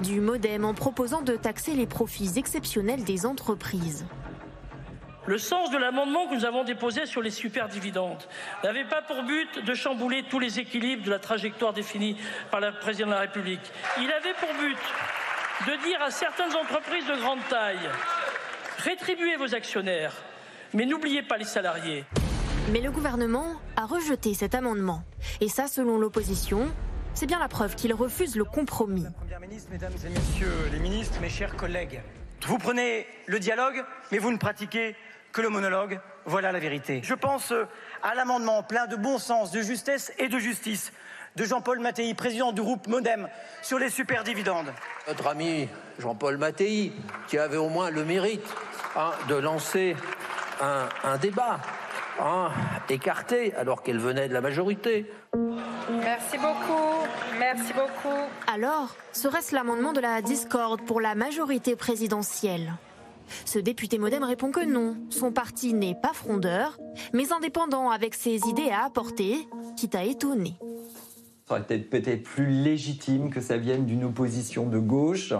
Du 0.00 0.20
modem 0.20 0.64
en 0.64 0.74
proposant 0.74 1.22
de 1.22 1.34
taxer 1.34 1.74
les 1.74 1.86
profits 1.86 2.30
exceptionnels 2.36 3.02
des 3.02 3.26
entreprises? 3.26 4.06
Le 5.26 5.38
sens 5.38 5.72
de 5.72 5.76
l'amendement 5.76 6.28
que 6.28 6.36
nous 6.36 6.44
avons 6.44 6.62
déposé 6.62 7.06
sur 7.06 7.20
les 7.20 7.32
superdividendes 7.32 8.22
n'avait 8.62 8.86
pas 8.86 9.02
pour 9.02 9.24
but 9.24 9.64
de 9.64 9.74
chambouler 9.74 10.22
tous 10.30 10.38
les 10.38 10.60
équilibres 10.60 11.04
de 11.04 11.10
la 11.10 11.18
trajectoire 11.18 11.72
définie 11.72 12.16
par 12.52 12.60
le 12.60 12.70
président 12.78 13.08
de 13.08 13.14
la 13.14 13.20
République. 13.20 13.72
Il 14.00 14.10
avait 14.12 14.34
pour 14.34 14.54
but 14.60 14.78
de 15.66 15.82
dire 15.84 16.00
à 16.00 16.12
certaines 16.12 16.54
entreprises 16.54 17.06
de 17.06 17.16
grande 17.16 17.40
taille 17.50 17.90
rétribuez 18.78 19.36
vos 19.36 19.54
actionnaires, 19.54 20.12
mais 20.74 20.86
n'oubliez 20.86 21.22
pas 21.22 21.36
les 21.36 21.44
salariés. 21.44 22.04
Mais 22.72 22.80
le 22.80 22.90
gouvernement 22.90 23.54
a 23.76 23.86
rejeté 23.86 24.34
cet 24.34 24.54
amendement. 24.54 25.02
Et 25.40 25.48
ça, 25.48 25.68
selon 25.68 25.98
l'opposition, 25.98 26.68
c'est 27.14 27.26
bien 27.26 27.38
la 27.38 27.48
preuve 27.48 27.74
qu'il 27.74 27.94
refuse 27.94 28.36
le 28.36 28.44
compromis. 28.44 29.06
Première 29.18 29.40
ministre, 29.40 29.70
mesdames 29.70 29.92
et 30.04 30.08
messieurs 30.10 30.68
les 30.72 30.78
ministres, 30.78 31.18
mes 31.20 31.30
chers 31.30 31.56
collègues, 31.56 32.00
vous 32.46 32.58
prenez 32.58 33.06
le 33.26 33.38
dialogue, 33.38 33.84
mais 34.12 34.18
vous 34.18 34.30
ne 34.30 34.36
pratiquez 34.36 34.94
que 35.32 35.40
le 35.40 35.48
monologue. 35.48 36.00
Voilà 36.26 36.52
la 36.52 36.58
vérité. 36.58 37.00
Je 37.02 37.14
pense 37.14 37.52
euh, 37.52 37.64
à 38.02 38.14
l'amendement 38.14 38.62
plein 38.62 38.86
de 38.86 38.96
bon 38.96 39.18
sens, 39.18 39.50
de 39.50 39.62
justesse 39.62 40.12
et 40.18 40.28
de 40.28 40.38
justice 40.38 40.92
de 41.36 41.44
Jean-Paul 41.44 41.78
Mattei, 41.78 42.12
président 42.14 42.52
du 42.52 42.60
groupe 42.60 42.86
Modem, 42.88 43.28
sur 43.62 43.78
les 43.78 43.90
superdividendes. 43.90 44.72
Notre 45.06 45.28
ami 45.28 45.68
Jean-Paul 45.98 46.36
Mattei, 46.36 46.92
qui 47.28 47.38
avait 47.38 47.56
au 47.56 47.68
moins 47.68 47.90
le 47.90 48.04
mérite 48.04 48.46
hein, 48.96 49.12
de 49.28 49.36
lancer 49.36 49.96
un, 50.60 50.88
un 51.04 51.16
débat 51.18 51.60
hein, 52.20 52.50
écarté 52.88 53.54
alors 53.54 53.82
qu'elle 53.82 53.98
venait 53.98 54.28
de 54.28 54.34
la 54.34 54.40
majorité. 54.40 55.10
Merci 55.90 56.36
beaucoup. 56.38 57.06
Merci 57.38 57.72
beaucoup. 57.72 58.16
Alors, 58.52 58.94
serait-ce 59.12 59.54
l'amendement 59.54 59.92
de 59.92 60.00
la 60.00 60.20
discorde 60.22 60.82
pour 60.82 61.00
la 61.00 61.14
majorité 61.14 61.76
présidentielle? 61.76 62.74
Ce 63.44 63.58
député 63.58 63.98
modem 63.98 64.24
répond 64.24 64.50
que 64.50 64.64
non. 64.64 64.96
Son 65.10 65.32
parti 65.32 65.74
n'est 65.74 65.94
pas 65.94 66.12
frondeur, 66.12 66.78
mais 67.12 67.32
indépendant 67.32 67.90
avec 67.90 68.14
ses 68.14 68.36
idées 68.48 68.70
à 68.70 68.84
apporter, 68.84 69.46
quitte 69.76 69.94
à 69.94 70.02
étonner. 70.02 70.54
Ça 71.48 71.54
aurait 71.54 71.62
été 71.62 71.78
peut-être 71.78 72.24
plus 72.24 72.46
légitime 72.50 73.30
que 73.30 73.40
ça 73.40 73.56
vienne 73.56 73.86
d'une 73.86 74.04
opposition 74.04 74.66
de 74.66 74.78
gauche, 74.78 75.32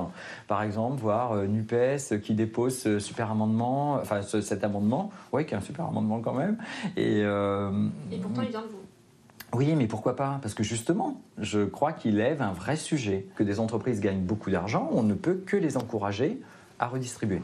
par 0.46 0.62
exemple, 0.62 0.98
voire 1.02 1.32
euh, 1.32 1.46
NUPES 1.46 2.22
qui 2.22 2.32
dépose 2.32 2.78
ce 2.78 2.98
super 2.98 3.30
amendement, 3.30 3.96
enfin 3.96 4.22
ce- 4.22 4.40
cet 4.40 4.64
amendement, 4.64 5.10
oui, 5.34 5.44
qui 5.44 5.52
est 5.52 5.58
un 5.58 5.60
super 5.60 5.84
amendement 5.84 6.20
quand 6.20 6.32
même. 6.32 6.56
Et, 6.96 7.20
euh, 7.22 7.70
pourtant, 8.22 8.40
il 8.40 8.48
vient 8.48 8.62
de 8.62 8.68
vous. 8.68 9.58
oui, 9.58 9.74
mais 9.76 9.86
pourquoi 9.86 10.16
pas? 10.16 10.38
Parce 10.40 10.54
que 10.54 10.62
justement, 10.62 11.20
je 11.36 11.66
crois 11.66 11.92
qu'il 11.92 12.16
lève 12.16 12.40
un 12.40 12.52
vrai 12.52 12.76
sujet. 12.76 13.26
Que 13.34 13.42
des 13.42 13.60
entreprises 13.60 14.00
gagnent 14.00 14.24
beaucoup 14.24 14.50
d'argent, 14.50 14.88
on 14.92 15.02
ne 15.02 15.12
peut 15.12 15.42
que 15.44 15.58
les 15.58 15.76
encourager 15.76 16.40
à 16.78 16.86
redistribuer. 16.86 17.42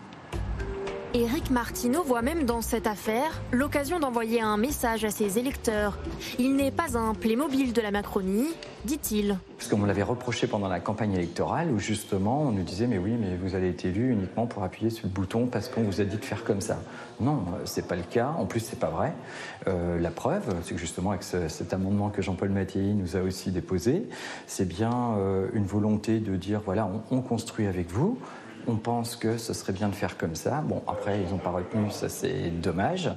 Éric 1.16 1.50
Martineau 1.52 2.02
voit 2.02 2.22
même 2.22 2.42
dans 2.44 2.60
cette 2.60 2.88
affaire 2.88 3.40
l'occasion 3.52 4.00
d'envoyer 4.00 4.40
un 4.40 4.56
message 4.56 5.04
à 5.04 5.10
ses 5.12 5.38
électeurs. 5.38 5.96
Il 6.40 6.56
n'est 6.56 6.72
pas 6.72 6.98
un 6.98 7.14
Playmobil 7.14 7.72
de 7.72 7.80
la 7.80 7.92
Macronie, 7.92 8.48
dit-il. 8.84 9.38
Parce 9.56 9.68
qu'on 9.70 9.78
me 9.78 9.86
l'avait 9.86 10.02
reproché 10.02 10.48
pendant 10.48 10.66
la 10.66 10.80
campagne 10.80 11.12
électorale 11.12 11.70
où 11.70 11.78
justement 11.78 12.42
on 12.42 12.50
nous 12.50 12.64
disait 12.64 12.88
mais 12.88 12.98
oui 12.98 13.12
mais 13.12 13.36
vous 13.36 13.54
avez 13.54 13.68
été 13.68 13.88
élu 13.90 14.10
uniquement 14.10 14.46
pour 14.46 14.64
appuyer 14.64 14.90
sur 14.90 15.06
le 15.06 15.12
bouton 15.12 15.46
parce 15.46 15.68
qu'on 15.68 15.82
vous 15.82 16.00
a 16.00 16.04
dit 16.04 16.16
de 16.16 16.24
faire 16.24 16.42
comme 16.42 16.60
ça. 16.60 16.80
Non, 17.20 17.44
c'est 17.64 17.86
pas 17.86 17.94
le 17.94 18.02
cas. 18.02 18.34
En 18.36 18.46
plus 18.46 18.58
c'est 18.58 18.80
pas 18.80 18.90
vrai. 18.90 19.12
Euh, 19.68 20.00
la 20.00 20.10
preuve, 20.10 20.52
c'est 20.64 20.74
que 20.74 20.80
justement 20.80 21.10
avec 21.10 21.22
ce- 21.22 21.48
cet 21.48 21.72
amendement 21.72 22.10
que 22.10 22.22
Jean-Paul 22.22 22.48
Mattei 22.48 22.92
nous 22.92 23.16
a 23.16 23.20
aussi 23.20 23.52
déposé, 23.52 24.08
c'est 24.48 24.66
bien 24.66 25.14
euh, 25.18 25.46
une 25.54 25.64
volonté 25.64 26.18
de 26.18 26.34
dire 26.34 26.60
voilà 26.64 26.90
on 27.12 27.20
construit 27.20 27.68
avec 27.68 27.88
vous. 27.92 28.18
On 28.66 28.76
pense 28.76 29.16
que 29.16 29.36
ce 29.36 29.52
serait 29.52 29.72
bien 29.72 29.88
de 29.88 29.94
faire 29.94 30.16
comme 30.16 30.34
ça. 30.34 30.62
Bon, 30.62 30.82
après, 30.86 31.22
ils 31.22 31.30
n'ont 31.30 31.38
pas 31.38 31.50
retenu, 31.50 31.90
ça 31.90 32.08
c'est 32.08 32.50
dommage. 32.50 33.10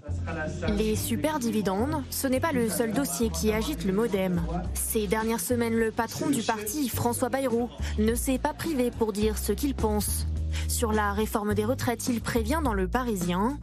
Les 0.78 0.96
super 0.96 1.40
dividendes, 1.40 2.04
ce 2.10 2.28
n'est 2.28 2.40
pas 2.40 2.52
le 2.52 2.70
seul 2.70 2.92
dossier 2.92 3.30
qui 3.30 3.54
agite 3.54 3.86
le 3.86 3.94
modem. 3.94 4.42
Ces 4.74 5.08
dernières 5.08 5.40
semaines, 5.40 5.76
le 5.76 5.92
patron 5.92 6.30
du 6.30 6.42
parti, 6.42 6.90
François 6.90 7.30
Bayrou, 7.30 7.70
ne 7.98 8.14
s'est 8.14 8.40
pas 8.40 8.54
privé 8.54 8.92
pour 8.92 9.14
dire 9.14 9.38
ce 9.38 9.54
qu'il 9.54 9.74
pense. 9.74 10.28
Sur 10.68 10.92
la 10.92 11.14
réforme 11.14 11.54
des 11.54 11.66
retraites, 11.66 12.08
il 12.10 12.20
prévient 12.22 12.60
dans 12.64 12.74
le 12.74 12.88
Parisien 12.88 13.58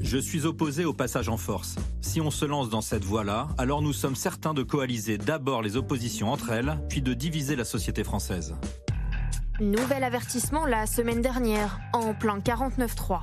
Je 0.00 0.18
suis 0.18 0.44
opposé 0.44 0.84
au 0.84 0.92
passage 0.92 1.28
en 1.30 1.38
force. 1.38 1.76
Si 2.02 2.20
on 2.20 2.30
se 2.30 2.44
lance 2.44 2.68
dans 2.68 2.80
cette 2.82 3.04
voie-là, 3.04 3.48
alors 3.56 3.80
nous 3.80 3.92
sommes 3.92 4.16
certains 4.16 4.52
de 4.52 4.62
coaliser 4.62 5.16
d'abord 5.16 5.62
les 5.62 5.76
oppositions 5.76 6.30
entre 6.30 6.50
elles, 6.50 6.78
puis 6.88 7.00
de 7.00 7.14
diviser 7.14 7.56
la 7.56 7.64
société 7.64 8.04
française. 8.04 8.54
Nouvel 9.60 10.04
avertissement 10.04 10.64
la 10.64 10.86
semaine 10.86 11.20
dernière, 11.20 11.78
en 11.92 12.14
plein 12.14 12.38
49-3. 12.38 13.20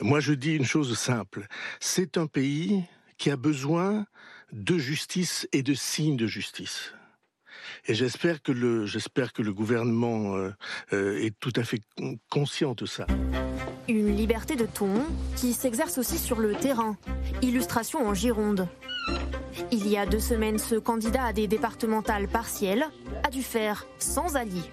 Moi, 0.00 0.20
je 0.20 0.32
dis 0.32 0.54
une 0.54 0.64
chose 0.64 0.98
simple. 0.98 1.46
C'est 1.80 2.18
un 2.18 2.26
pays 2.26 2.82
qui 3.18 3.30
a 3.30 3.36
besoin 3.36 4.06
de 4.52 4.78
justice 4.78 5.48
et 5.52 5.62
de 5.62 5.74
signes 5.74 6.16
de 6.16 6.26
justice. 6.26 6.92
Et 7.86 7.94
j'espère 7.94 8.42
que 8.42 8.52
le, 8.52 8.84
j'espère 8.84 9.32
que 9.32 9.42
le 9.42 9.52
gouvernement 9.52 10.34
euh, 10.36 10.50
euh, 10.92 11.18
est 11.24 11.34
tout 11.38 11.52
à 11.56 11.62
fait 11.62 11.80
con- 11.96 12.18
conscient 12.30 12.74
de 12.74 12.84
ça. 12.86 13.06
Une 13.88 14.14
liberté 14.14 14.56
de 14.56 14.66
ton 14.66 15.04
qui 15.36 15.52
s'exerce 15.52 15.98
aussi 15.98 16.18
sur 16.18 16.38
le 16.40 16.54
terrain. 16.54 16.96
Illustration 17.42 18.06
en 18.06 18.12
Gironde. 18.12 18.68
Il 19.70 19.86
y 19.88 19.96
a 19.96 20.04
deux 20.04 20.20
semaines, 20.20 20.58
ce 20.58 20.74
candidat 20.74 21.24
à 21.24 21.32
des 21.32 21.46
départementales 21.46 22.28
partielles 22.28 22.84
a 23.22 23.30
dû 23.30 23.42
faire 23.42 23.86
sans 23.98 24.36
alliés. 24.36 24.70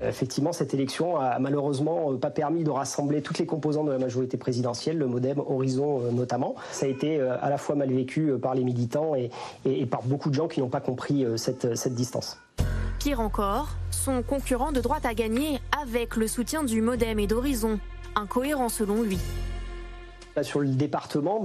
Effectivement, 0.00 0.52
cette 0.52 0.74
élection 0.74 1.16
a 1.16 1.38
malheureusement 1.38 2.12
euh, 2.12 2.16
pas 2.16 2.30
permis 2.30 2.62
de 2.62 2.70
rassembler 2.70 3.20
toutes 3.20 3.38
les 3.38 3.46
composantes 3.46 3.86
de 3.86 3.92
la 3.92 3.98
majorité 3.98 4.36
présidentielle, 4.36 4.96
le 4.98 5.06
MoDem, 5.06 5.40
Horizon 5.40 6.02
euh, 6.02 6.10
notamment. 6.12 6.54
Ça 6.70 6.86
a 6.86 6.88
été 6.88 7.18
euh, 7.18 7.36
à 7.40 7.50
la 7.50 7.58
fois 7.58 7.74
mal 7.74 7.90
vécu 7.92 8.30
euh, 8.30 8.38
par 8.38 8.54
les 8.54 8.64
militants 8.64 9.14
et, 9.14 9.30
par 9.86 10.02
beaucoup 10.02 10.30
de 10.30 10.34
gens 10.34 10.48
qui 10.48 10.60
n'ont 10.60 10.68
pas 10.68 10.80
compris 10.80 11.24
euh, 11.24 11.36
cette, 11.36 11.74
cette 11.76 11.94
distance. 11.94 12.38
Pire 12.98 13.20
encore, 13.20 13.68
son 13.90 14.22
concurrent 14.22 14.72
de 14.72 14.80
droite 14.80 15.06
a 15.06 15.14
gagné 15.14 15.60
avec 15.80 16.16
le 16.16 16.26
soutien 16.26 16.64
du 16.64 16.80
Modem 16.80 17.18
et 17.18 17.26
d'Horizon. 17.26 17.78
Incohérent 18.16 18.68
selon 18.68 19.02
lui. 19.02 19.18
Sur 20.42 20.60
le 20.60 20.68
département, 20.68 21.42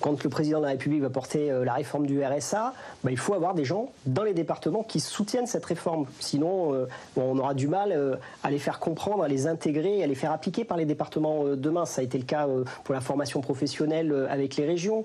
quand 0.00 0.22
le 0.22 0.30
président 0.30 0.58
de 0.58 0.64
la 0.64 0.70
République 0.70 1.02
va 1.02 1.10
porter 1.10 1.50
euh, 1.50 1.64
la 1.64 1.74
réforme 1.74 2.06
du 2.06 2.22
RSA, 2.22 2.74
ben, 3.02 3.10
il 3.10 3.18
faut 3.18 3.34
avoir 3.34 3.54
des 3.54 3.64
gens 3.64 3.90
dans 4.06 4.22
les 4.22 4.34
départements 4.34 4.82
qui 4.82 5.00
soutiennent 5.00 5.46
cette 5.46 5.64
réforme. 5.64 6.06
Sinon, 6.20 6.74
euh, 6.74 6.86
on 7.16 7.38
aura 7.38 7.54
du 7.54 7.68
mal 7.68 7.92
euh, 7.92 8.16
à 8.42 8.50
les 8.50 8.58
faire 8.58 8.80
comprendre, 8.80 9.22
à 9.22 9.28
les 9.28 9.46
intégrer, 9.46 10.02
à 10.02 10.06
les 10.06 10.14
faire 10.14 10.32
appliquer 10.32 10.64
par 10.64 10.76
les 10.76 10.84
départements 10.84 11.44
demain. 11.56 11.84
Ça 11.86 12.00
a 12.00 12.04
été 12.04 12.18
le 12.18 12.24
cas 12.24 12.46
pour 12.84 12.94
la 12.94 13.00
formation 13.00 13.40
professionnelle 13.40 14.26
avec 14.28 14.56
les 14.56 14.66
régions. 14.66 15.02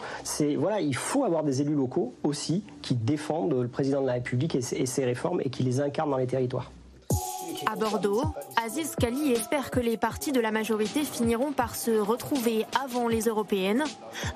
Voilà, 0.57 0.81
il 0.81 0.95
faut 0.95 1.23
avoir 1.23 1.43
des 1.43 1.61
élus 1.61 1.75
locaux 1.75 2.13
aussi 2.23 2.63
qui 2.81 2.95
défendent 2.95 3.53
le 3.53 3.67
président 3.67 4.01
de 4.01 4.07
la 4.07 4.13
République 4.13 4.55
et 4.55 4.61
ses 4.61 5.05
réformes 5.05 5.41
et 5.41 5.49
qui 5.49 5.63
les 5.63 5.81
incarnent 5.81 6.11
dans 6.11 6.17
les 6.17 6.27
territoires. 6.27 6.71
À 7.65 7.75
Bordeaux, 7.75 8.23
Aziz 8.63 8.95
Kali 8.95 9.31
espère 9.31 9.71
que 9.71 9.79
les 9.79 9.97
partis 9.97 10.31
de 10.31 10.39
la 10.39 10.51
majorité 10.51 11.03
finiront 11.03 11.51
par 11.51 11.75
se 11.75 11.91
retrouver 11.91 12.65
avant 12.83 13.07
les 13.07 13.21
européennes, 13.21 13.83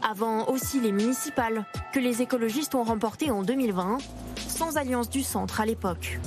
avant 0.01 0.47
aussi 0.47 0.80
les 0.80 0.91
municipales, 0.91 1.65
que 1.93 1.99
les 1.99 2.21
écologistes 2.21 2.76
ont 2.76 2.84
remportées 2.84 3.32
en 3.32 3.43
2020, 3.43 3.97
sans 4.47 4.78
alliance 4.78 5.09
du 5.09 5.24
centre 5.24 5.61
à 5.61 5.65
l'époque. 5.65 6.19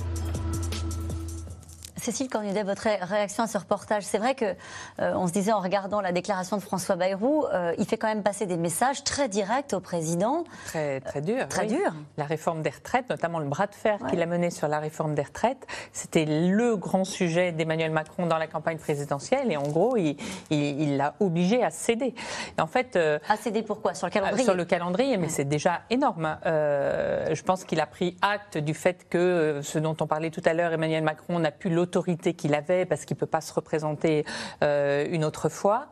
Cécile 2.06 2.28
Cornudet, 2.28 2.62
votre 2.62 2.86
réaction 3.02 3.42
à 3.42 3.46
ce 3.48 3.58
reportage, 3.58 4.04
c'est 4.04 4.18
vrai 4.18 4.36
que 4.36 4.44
euh, 4.44 5.12
on 5.16 5.26
se 5.26 5.32
disait 5.32 5.50
en 5.50 5.58
regardant 5.58 6.00
la 6.00 6.12
déclaration 6.12 6.56
de 6.56 6.62
François 6.62 6.94
Bayrou, 6.94 7.46
euh, 7.52 7.74
il 7.78 7.84
fait 7.84 7.96
quand 7.96 8.06
même 8.06 8.22
passer 8.22 8.46
des 8.46 8.56
messages 8.56 9.02
très 9.02 9.28
directs 9.28 9.72
au 9.72 9.80
président. 9.80 10.44
Très 10.66 11.00
très 11.00 11.20
dur. 11.20 11.48
très 11.48 11.66
dur. 11.66 11.92
La 12.16 12.24
réforme 12.24 12.62
des 12.62 12.70
retraites, 12.70 13.10
notamment 13.10 13.40
le 13.40 13.46
bras 13.46 13.66
de 13.66 13.74
fer 13.74 13.98
qu'il 14.08 14.22
a 14.22 14.26
mené 14.26 14.52
sur 14.52 14.68
la 14.68 14.78
réforme 14.78 15.16
des 15.16 15.24
retraites, 15.24 15.66
c'était 15.92 16.26
le 16.26 16.76
grand 16.76 17.02
sujet 17.04 17.50
d'Emmanuel 17.50 17.90
Macron 17.90 18.26
dans 18.26 18.38
la 18.38 18.46
campagne 18.46 18.78
présidentielle 18.78 19.50
et 19.50 19.56
en 19.56 19.66
gros, 19.66 19.96
il 19.96 20.96
l'a 20.96 21.14
obligé 21.18 21.64
à 21.64 21.70
céder. 21.70 22.14
en 22.60 22.68
fait, 22.68 22.94
euh, 22.94 23.18
à 23.28 23.36
céder 23.36 23.62
pourquoi 23.64 23.94
Sur 23.94 24.06
le 24.06 24.12
calendrier? 24.12 24.44
Sur 24.44 24.54
le 24.54 24.64
calendrier, 24.64 25.16
mais 25.16 25.28
c'est 25.28 25.44
déjà 25.44 25.80
énorme. 25.90 26.38
je 26.44 27.42
pense 27.42 27.64
qu'il 27.64 27.80
a 27.80 27.86
pris 27.86 28.16
acte 28.22 28.58
du 28.58 28.74
fait 28.74 29.08
que 29.10 29.58
ce 29.64 29.80
dont 29.80 29.96
on 30.00 30.06
parlait 30.06 30.30
tout 30.30 30.42
à 30.44 30.54
l'heure, 30.54 30.72
Emmanuel 30.72 31.02
Macron 31.02 31.40
n'a 31.40 31.50
plus 31.50 31.70
l'autorité 31.96 32.34
qu'il 32.34 32.54
avait 32.54 32.84
parce 32.84 33.06
qu'il 33.06 33.16
ne 33.16 33.20
peut 33.20 33.26
pas 33.26 33.40
se 33.40 33.52
représenter 33.54 34.24
euh, 34.62 35.06
une 35.10 35.24
autre 35.24 35.48
fois. 35.48 35.86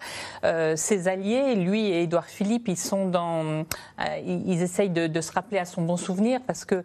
Euh, 0.44 0.76
ses 0.76 1.08
alliés, 1.08 1.54
lui 1.54 1.86
et 1.86 2.02
Édouard 2.02 2.26
Philippe, 2.26 2.68
ils 2.68 2.76
sont 2.76 3.08
dans, 3.08 3.42
euh, 3.44 3.64
ils 4.24 4.60
essayent 4.60 4.90
de, 4.90 5.20
se 5.20 5.32
rappeler 5.32 5.58
à 5.58 5.64
son 5.64 5.80
bon 5.80 5.96
souvenir 5.96 6.40
parce 6.46 6.66
que 6.66 6.84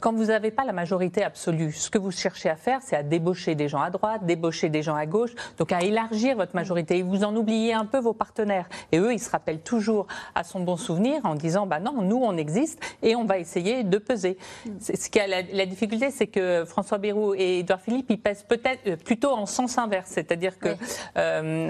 quand 0.00 0.12
vous 0.12 0.24
n'avez 0.24 0.50
pas 0.50 0.64
la 0.64 0.72
majorité 0.72 1.22
absolue, 1.22 1.70
ce 1.70 1.90
que 1.90 1.98
vous 1.98 2.10
cherchez 2.10 2.48
à 2.48 2.56
faire, 2.56 2.80
c'est 2.82 2.96
à 2.96 3.04
débaucher 3.04 3.54
des 3.54 3.68
gens 3.68 3.80
à 3.80 3.90
droite, 3.90 4.26
débaucher 4.26 4.68
des 4.68 4.82
gens 4.82 4.96
à 4.96 5.06
gauche, 5.06 5.30
donc 5.58 5.70
à 5.70 5.82
élargir 5.82 6.36
votre 6.36 6.56
majorité. 6.56 6.98
Et 6.98 7.02
vous 7.02 7.22
en 7.22 7.36
oubliez 7.36 7.72
un 7.72 7.84
peu 7.84 7.98
vos 7.98 8.14
partenaires. 8.14 8.68
Et 8.90 8.98
eux, 8.98 9.12
ils 9.12 9.20
se 9.20 9.30
rappellent 9.30 9.60
toujours 9.60 10.08
à 10.34 10.42
son 10.42 10.60
bon 10.60 10.76
souvenir 10.76 11.20
en 11.24 11.36
disant, 11.36 11.66
bah 11.66 11.78
non, 11.78 12.02
nous 12.02 12.16
on 12.16 12.36
existe 12.36 12.80
et 13.02 13.14
on 13.14 13.24
va 13.24 13.38
essayer 13.38 13.84
de 13.84 13.98
peser. 13.98 14.36
Ce 14.80 15.08
qui 15.08 15.20
a 15.20 15.26
la, 15.28 15.66
difficulté, 15.66 16.10
c'est 16.10 16.26
que 16.26 16.64
François 16.64 16.98
Bayrou 16.98 17.34
et 17.34 17.60
Édouard 17.60 17.80
Philippe, 17.80 18.06
ils 18.10 18.20
pèsent 18.20 18.31
peut-être 18.48 18.80
euh, 18.86 18.96
plutôt 18.96 19.30
en 19.30 19.46
sens 19.46 19.78
inverse, 19.78 20.10
c'est-à-dire 20.10 20.58
que 20.58 20.68
euh, 20.68 21.68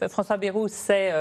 euh, 0.00 0.08
François 0.08 0.36
Bayrou, 0.36 0.68
c'est 0.68 1.12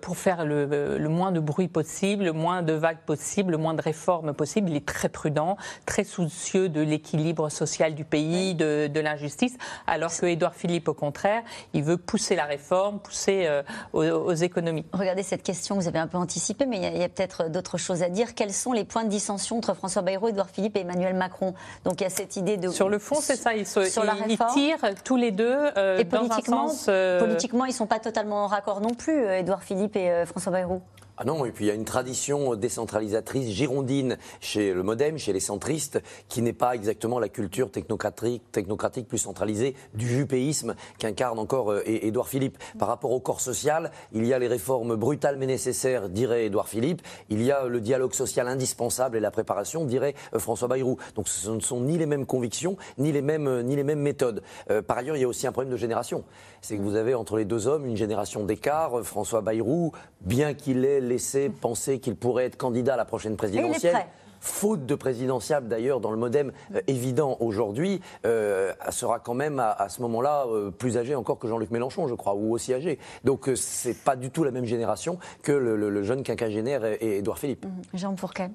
pour 0.00 0.16
faire 0.16 0.44
le, 0.44 0.98
moins 1.08 1.32
de 1.32 1.40
bruit 1.40 1.68
possible, 1.68 2.24
le 2.24 2.32
moins 2.32 2.62
de 2.62 2.72
vagues 2.72 3.00
possible, 3.04 3.52
le 3.52 3.58
moins 3.58 3.74
de 3.74 3.82
réformes 3.82 4.32
possible. 4.32 4.70
Il 4.70 4.76
est 4.76 4.86
très 4.86 5.08
prudent, 5.08 5.56
très 5.86 6.04
soucieux 6.04 6.68
de 6.68 6.80
l'équilibre 6.80 7.48
social 7.48 7.94
du 7.94 8.04
pays, 8.04 8.54
de, 8.54 9.00
l'injustice, 9.00 9.56
alors 9.86 10.16
que 10.16 10.26
Édouard 10.26 10.54
Philippe, 10.54 10.88
au 10.88 10.94
contraire, 10.94 11.42
il 11.72 11.82
veut 11.82 11.96
pousser 11.96 12.36
la 12.36 12.44
réforme, 12.44 13.00
pousser 13.00 13.48
aux, 13.92 14.32
économies. 14.32 14.84
Regardez 14.92 15.22
cette 15.22 15.42
question, 15.42 15.76
vous 15.76 15.88
avez 15.88 15.98
un 15.98 16.06
peu 16.06 16.18
anticipé, 16.18 16.66
mais 16.66 16.76
il 16.76 16.98
y 16.98 17.02
a, 17.02 17.08
peut-être 17.08 17.50
d'autres 17.50 17.78
choses 17.78 18.02
à 18.02 18.08
dire. 18.08 18.34
Quels 18.34 18.52
sont 18.52 18.72
les 18.72 18.84
points 18.84 19.04
de 19.04 19.08
dissension 19.08 19.58
entre 19.58 19.74
François 19.74 20.02
Bayrou, 20.02 20.28
Édouard 20.28 20.50
Philippe 20.50 20.76
et 20.76 20.80
Emmanuel 20.80 21.14
Macron? 21.14 21.54
Donc 21.84 22.00
il 22.00 22.04
y 22.04 22.06
a 22.06 22.10
cette 22.10 22.36
idée 22.36 22.56
de... 22.56 22.68
Sur 22.68 22.88
le 22.88 22.98
fond, 22.98 23.16
c'est 23.20 23.36
ça. 23.36 23.54
Il 23.54 23.66
se, 23.66 23.84
sur 23.84 24.04
la 24.04 24.14
réforme, 24.22 24.52
tirent 24.54 24.94
tous 25.04 25.16
les 25.16 25.30
deux 25.30 25.56
euh, 25.76 25.98
et 25.98 26.04
politiquement, 26.04 26.64
dans 26.64 26.70
un 26.70 26.74
sens, 26.74 26.86
euh, 26.88 27.20
politiquement, 27.20 27.64
ils 27.64 27.70
ne 27.70 27.74
sont 27.74 27.86
pas 27.86 27.98
totalement 27.98 28.44
en 28.44 28.46
raccord 28.46 28.80
non 28.80 28.94
plus, 28.94 29.26
Édouard 29.32 29.62
Philippe 29.62 29.96
et 29.96 30.24
François 30.26 30.52
Bayrou. 30.52 30.82
Ah 31.18 31.24
non, 31.24 31.44
et 31.44 31.52
puis 31.52 31.66
il 31.66 31.68
y 31.68 31.70
a 31.70 31.74
une 31.74 31.84
tradition 31.84 32.56
décentralisatrice 32.56 33.50
girondine 33.50 34.16
chez 34.40 34.72
le 34.72 34.82
Modem, 34.82 35.18
chez 35.18 35.34
les 35.34 35.40
centristes, 35.40 36.02
qui 36.28 36.40
n'est 36.40 36.54
pas 36.54 36.74
exactement 36.74 37.18
la 37.18 37.28
culture 37.28 37.70
technocratique, 37.70 39.08
plus 39.08 39.18
centralisée 39.18 39.76
du 39.92 40.08
jupéisme 40.08 40.74
qu'incarne 40.98 41.38
encore 41.38 41.70
euh, 41.70 41.82
Édouard 41.84 42.28
Philippe. 42.28 42.56
Par 42.78 42.88
rapport 42.88 43.10
au 43.10 43.20
corps 43.20 43.42
social, 43.42 43.90
il 44.12 44.24
y 44.24 44.32
a 44.32 44.38
les 44.38 44.48
réformes 44.48 44.96
brutales 44.96 45.36
mais 45.36 45.46
nécessaires, 45.46 46.08
dirait 46.08 46.46
Édouard 46.46 46.68
Philippe. 46.68 47.02
Il 47.28 47.42
y 47.42 47.52
a 47.52 47.66
le 47.66 47.82
dialogue 47.82 48.14
social 48.14 48.48
indispensable 48.48 49.18
et 49.18 49.20
la 49.20 49.30
préparation, 49.30 49.84
dirait 49.84 50.14
euh, 50.34 50.38
François 50.38 50.68
Bayrou. 50.68 50.96
Donc 51.14 51.28
ce 51.28 51.50
ne 51.50 51.60
sont 51.60 51.80
ni 51.80 51.98
les 51.98 52.06
mêmes 52.06 52.24
convictions, 52.24 52.78
ni 52.96 53.12
les 53.12 53.22
mêmes, 53.22 53.48
euh, 53.48 53.62
ni 53.62 53.76
les 53.76 53.84
mêmes 53.84 54.00
méthodes. 54.00 54.42
par 54.86 54.96
ailleurs, 54.96 55.16
il 55.16 55.20
y 55.20 55.24
a 55.24 55.28
aussi 55.28 55.46
un 55.46 55.52
problème 55.52 55.72
de 55.72 55.76
génération. 55.76 56.24
C'est 56.62 56.76
que 56.76 56.82
vous 56.82 56.96
avez 56.96 57.14
entre 57.14 57.36
les 57.36 57.44
deux 57.44 57.66
hommes 57.66 57.84
une 57.84 57.96
génération 57.96 58.44
d'écart. 58.44 59.02
François 59.02 59.42
Bayrou, 59.42 59.92
bien 60.20 60.54
qu'il 60.54 60.84
ait 60.84 61.00
laissé 61.00 61.50
penser 61.50 61.98
qu'il 61.98 62.16
pourrait 62.16 62.44
être 62.44 62.56
candidat 62.56 62.94
à 62.94 62.96
la 62.96 63.04
prochaine 63.04 63.36
présidentielle 63.36 64.06
faute 64.42 64.84
de 64.86 64.94
présidentiable 64.96 65.68
d'ailleurs 65.68 66.00
dans 66.00 66.10
le 66.10 66.16
modem 66.16 66.52
euh, 66.74 66.80
évident 66.88 67.36
aujourd'hui, 67.40 68.00
euh, 68.26 68.72
sera 68.90 69.20
quand 69.20 69.34
même 69.34 69.60
à, 69.60 69.88
ce 69.88 70.02
moment-là 70.02 70.46
euh, 70.48 70.70
plus 70.70 70.98
âgé 70.98 71.14
encore 71.14 71.38
que 71.38 71.46
Jean-Luc 71.46 71.70
Mélenchon, 71.70 72.08
je 72.08 72.14
crois, 72.14 72.34
ou 72.34 72.52
aussi 72.52 72.74
âgé. 72.74 72.98
Donc 73.24 73.48
c'est 73.54 73.94
pas 73.94 74.16
du 74.16 74.30
tout 74.30 74.42
la 74.42 74.50
même 74.50 74.64
génération 74.64 75.18
que 75.42 75.52
le, 75.52 76.02
jeune 76.02 76.24
quinquagénaire 76.24 76.84
Édouard 77.00 77.38
Philippe. 77.38 77.64
Mmh. 77.64 77.96
Jean 77.96 78.16
Fourquet. 78.16 78.50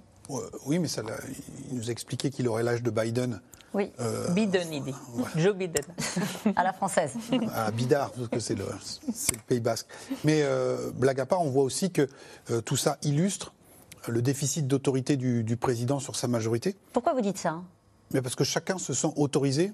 Oui, 0.66 0.80
mais 0.80 0.88
ça, 0.88 1.02
il 1.72 1.78
nous 1.78 1.90
a 1.90 1.92
expliqué 1.92 2.30
qu'il 2.30 2.48
aurait 2.48 2.64
l'âge 2.64 2.84
de 2.84 2.90
Biden. 2.90 3.40
Oui, 3.74 3.92
Biden, 4.32 4.74
il 4.74 4.84
dit. 4.84 4.96
Joe 5.36 5.56
Biden. 5.56 5.84
à 6.56 6.64
la 6.64 6.74
française. 6.74 7.14
À 7.54 7.70
Bidard, 7.72 8.12
parce 8.12 8.28
que 8.28 8.40
c'est 8.40 8.56
le, 8.56 8.66
le, 8.66 9.40
Pays 9.48 9.60
Basque. 9.60 9.88
Mais 10.24 10.44
blague 10.96 11.20
à 11.20 11.26
part, 11.26 11.42
on 11.42 11.50
voit 11.50 11.64
aussi 11.64 11.92
que 11.92 12.08
tout 12.66 12.78
ça 12.78 12.98
illustre 13.04 13.54
le 14.10 14.22
déficit 14.22 14.68
d'autorité 14.68 15.18
du, 15.18 15.58
président 15.58 16.00
sur 16.00 16.16
sa 16.16 16.28
majorité. 16.28 16.76
Pourquoi 16.94 17.14
vous 17.14 17.22
dites 17.22 17.38
ça 17.38 17.62
Mais 18.14 18.22
Parce 18.22 18.36
que 18.36 18.44
chacun 18.44 18.78
se 18.78 18.94
sent 18.94 19.12
autorisé 19.16 19.74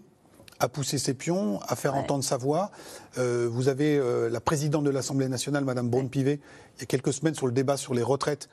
à 0.60 0.70
pousser 0.70 0.98
ses 0.98 1.14
pions, 1.14 1.60
à 1.68 1.76
faire 1.76 1.96
entendre 1.96 2.24
sa 2.24 2.38
voix. 2.38 2.72
Euh, 3.18 3.50
vous 3.52 3.68
avez 3.68 3.98
euh, 3.98 4.30
la 4.30 4.40
présidente 4.40 4.84
de 4.84 4.92
l'Assemblée 4.92 5.28
nationale, 5.28 5.66
Madame 5.66 5.90
Braun-Pivet, 5.90 6.40
il 6.78 6.80
y 6.80 6.84
a 6.84 6.86
quelques 6.86 7.12
semaines 7.12 7.36
sur 7.36 7.48
le 7.48 7.52
débat 7.52 7.76
sur 7.76 7.94
les 7.94 8.04
retraites, 8.04 8.50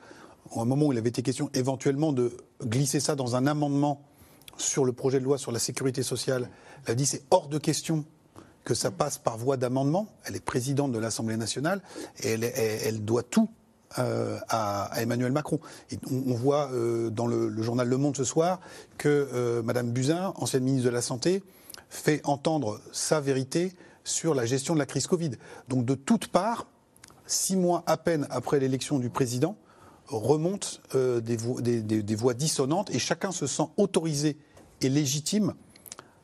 au 0.52 0.64
moment 0.64 0.86
où 0.86 0.92
il 0.92 0.98
avait 0.98 1.08
été 1.08 1.22
question 1.22 1.50
éventuellement 1.54 2.12
de 2.12 2.32
glisser 2.62 3.00
ça 3.00 3.14
dans 3.14 3.36
un 3.36 3.46
amendement 3.46 4.02
sur 4.56 4.84
le 4.84 4.92
projet 4.92 5.20
de 5.20 5.24
loi 5.24 5.38
sur 5.38 5.52
la 5.52 5.58
sécurité 5.58 6.02
sociale. 6.02 6.50
Elle 6.86 6.92
a 6.92 6.94
dit 6.94 7.06
c'est 7.06 7.22
hors 7.30 7.48
de 7.48 7.58
question 7.58 8.04
que 8.64 8.74
ça 8.74 8.90
passe 8.90 9.18
par 9.18 9.38
voie 9.38 9.56
d'amendement. 9.56 10.08
Elle 10.24 10.36
est 10.36 10.44
présidente 10.44 10.92
de 10.92 10.98
l'Assemblée 10.98 11.36
nationale 11.36 11.82
et 12.22 12.32
elle 12.32 13.04
doit 13.04 13.22
tout 13.22 13.48
euh, 13.98 14.38
à, 14.48 14.90
Emmanuel 14.98 15.32
Macron. 15.32 15.58
on, 16.10 16.34
voit 16.34 16.70
euh, 16.70 17.10
dans 17.10 17.26
le, 17.26 17.60
journal 17.62 17.88
Le 17.88 17.96
Monde 17.96 18.16
ce 18.16 18.22
soir 18.22 18.60
que 18.98 19.28
euh, 19.32 19.62
Madame 19.62 19.90
Buzyn, 19.90 20.32
ancienne 20.36 20.62
ministre 20.62 20.88
de 20.88 20.94
la 20.94 21.02
Santé, 21.02 21.42
fait 21.88 22.20
entendre 22.24 22.80
sa 22.92 23.20
vérité 23.20 23.72
sur 24.04 24.34
la 24.34 24.46
gestion 24.46 24.74
de 24.74 24.78
la 24.78 24.86
crise 24.86 25.08
Covid. 25.08 25.32
Donc 25.68 25.84
de 25.84 25.94
toutes 25.94 26.28
parts, 26.28 26.66
six 27.26 27.56
mois 27.56 27.82
à 27.86 27.96
peine 27.96 28.28
après 28.30 28.60
l'élection 28.60 29.00
du 29.00 29.10
président, 29.10 29.56
remontent 30.10 30.68
des, 30.94 31.36
des, 32.02 32.14
voix 32.14 32.34
dissonantes 32.34 32.90
et 32.90 32.98
chacun 32.98 33.32
se 33.32 33.46
sent 33.46 33.68
autorisé 33.76 34.36
et 34.80 34.88
légitime 34.88 35.54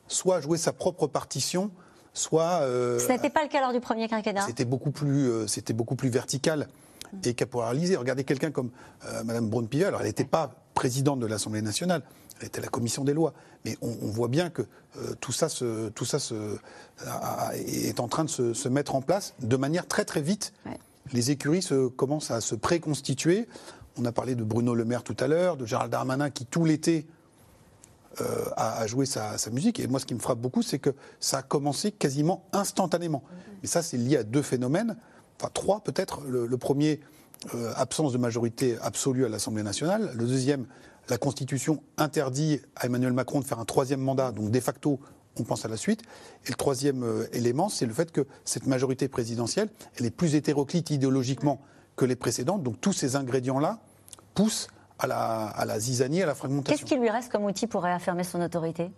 soit 0.07 0.37
à 0.37 0.41
jouer 0.41 0.57
sa 0.57 0.73
propre 0.73 1.07
partition, 1.07 1.71
soit. 2.13 2.59
Ce 2.61 3.11
n'était 3.11 3.29
pas 3.29 3.43
le 3.43 3.49
cas 3.49 3.61
lors 3.61 3.73
du 3.73 3.79
premier 3.79 4.07
quinquennat. 4.07 4.45
C'était 4.45 4.65
beaucoup 4.65 4.91
plus, 4.91 5.47
c'était 5.47 5.73
beaucoup 5.73 5.95
plus 5.95 6.09
vertical 6.09 6.67
et 7.23 7.33
caporalisé. 7.33 7.95
Regardez 7.95 8.23
quelqu'un 8.23 8.51
comme 8.51 8.71
euh, 9.05 9.23
Mme 9.23 9.49
Braun-Pivet, 9.49 9.85
alors 9.85 10.01
elle 10.01 10.07
n'était 10.07 10.25
pas 10.25 10.51
présidente 10.73 11.19
de 11.19 11.25
l'Assemblée 11.25 11.61
nationale, 11.61 12.03
elle 12.39 12.47
était 12.47 12.59
à 12.59 12.61
la 12.61 12.67
commission 12.67 13.03
des 13.03 13.13
lois. 13.13 13.33
Mais 13.65 13.77
on, 13.81 13.89
voit 13.89 14.27
bien 14.27 14.49
que 14.49 14.61
euh, 14.61 15.15
tout 15.19 15.31
ça, 15.31 15.47
tout 15.49 16.05
ça 16.05 16.17
est 17.55 17.99
en 17.99 18.07
train 18.07 18.23
de 18.23 18.29
se, 18.29 18.69
mettre 18.69 18.95
en 18.95 19.01
place 19.01 19.33
de 19.41 19.57
manière 19.57 19.87
très 19.87 20.05
très 20.05 20.21
vite. 20.21 20.53
Les 21.13 21.31
écuries 21.31 21.61
se, 21.61 21.87
commencent 21.87 22.31
à 22.31 22.41
se 22.41 22.55
préconstituer. 22.55 23.47
On 23.97 24.05
a 24.05 24.11
parlé 24.11 24.35
de 24.35 24.43
Bruno 24.43 24.75
Le 24.75 24.85
Maire 24.85 25.03
tout 25.03 25.17
à 25.19 25.27
l'heure, 25.27 25.57
de 25.57 25.65
Gérald 25.65 25.91
Darmanin 25.91 26.29
qui 26.29 26.45
tout 26.45 26.65
l'été 26.65 27.07
euh, 28.21 28.45
a, 28.55 28.85
joué 28.87 29.05
sa, 29.05 29.35
musique. 29.51 29.79
Et 29.79 29.87
moi, 29.87 29.99
ce 29.99 30.05
qui 30.05 30.13
me 30.13 30.19
frappe 30.19 30.39
beaucoup, 30.39 30.61
c'est 30.61 30.79
que 30.79 30.93
ça 31.19 31.39
a 31.39 31.41
commencé 31.41 31.91
quasiment 31.91 32.45
instantanément. 32.53 33.23
Mais 33.61 33.67
ça, 33.67 33.81
c'est 33.81 33.97
lié 33.97 34.17
à 34.17 34.23
deux 34.23 34.41
phénomènes 34.41 34.97
enfin 35.39 35.49
trois 35.53 35.81
peut-être. 35.81 36.21
Le, 36.27 36.57
premier, 36.57 36.99
euh, 37.53 37.71
absence 37.75 38.13
de 38.13 38.17
majorité 38.17 38.77
absolue 38.81 39.25
à 39.25 39.29
l'Assemblée 39.29 39.63
nationale. 39.63 40.11
Le 40.15 40.25
deuxième, 40.25 40.65
la 41.09 41.17
Constitution 41.17 41.81
interdit 41.97 42.59
à 42.75 42.87
Emmanuel 42.87 43.13
Macron 43.13 43.39
de 43.39 43.45
faire 43.45 43.59
un 43.59 43.65
troisième 43.65 44.01
mandat, 44.01 44.31
donc 44.31 44.51
de 44.51 44.59
facto, 44.59 44.99
on 45.39 45.43
pense 45.43 45.65
à 45.65 45.67
la 45.67 45.77
suite. 45.77 46.01
Et 46.45 46.49
le 46.49 46.55
troisième 46.55 47.03
euh, 47.03 47.27
élément, 47.33 47.69
c'est 47.69 47.85
le 47.85 47.93
fait 47.93 48.11
que 48.11 48.25
cette 48.45 48.67
majorité 48.67 49.07
présidentielle, 49.07 49.69
elle 49.97 50.05
est 50.05 50.11
plus 50.11 50.35
hétéroclite 50.35 50.89
idéologiquement 50.89 51.61
que 51.95 52.05
les 52.05 52.15
précédentes. 52.15 52.63
Donc 52.63 52.79
tous 52.81 52.93
ces 52.93 53.15
ingrédients-là 53.15 53.79
poussent 54.33 54.67
à 54.99 55.07
la, 55.07 55.47
à 55.47 55.65
la 55.65 55.79
zizanie, 55.79 56.23
à 56.23 56.25
la 56.25 56.35
fragmentation. 56.35 56.77
Qu'est-ce 56.77 56.89
qui 56.89 56.99
lui 56.99 57.09
reste 57.09 57.31
comme 57.31 57.45
outil 57.45 57.67
pour 57.67 57.83
réaffirmer 57.83 58.23
son 58.23 58.41
autorité? 58.41 58.91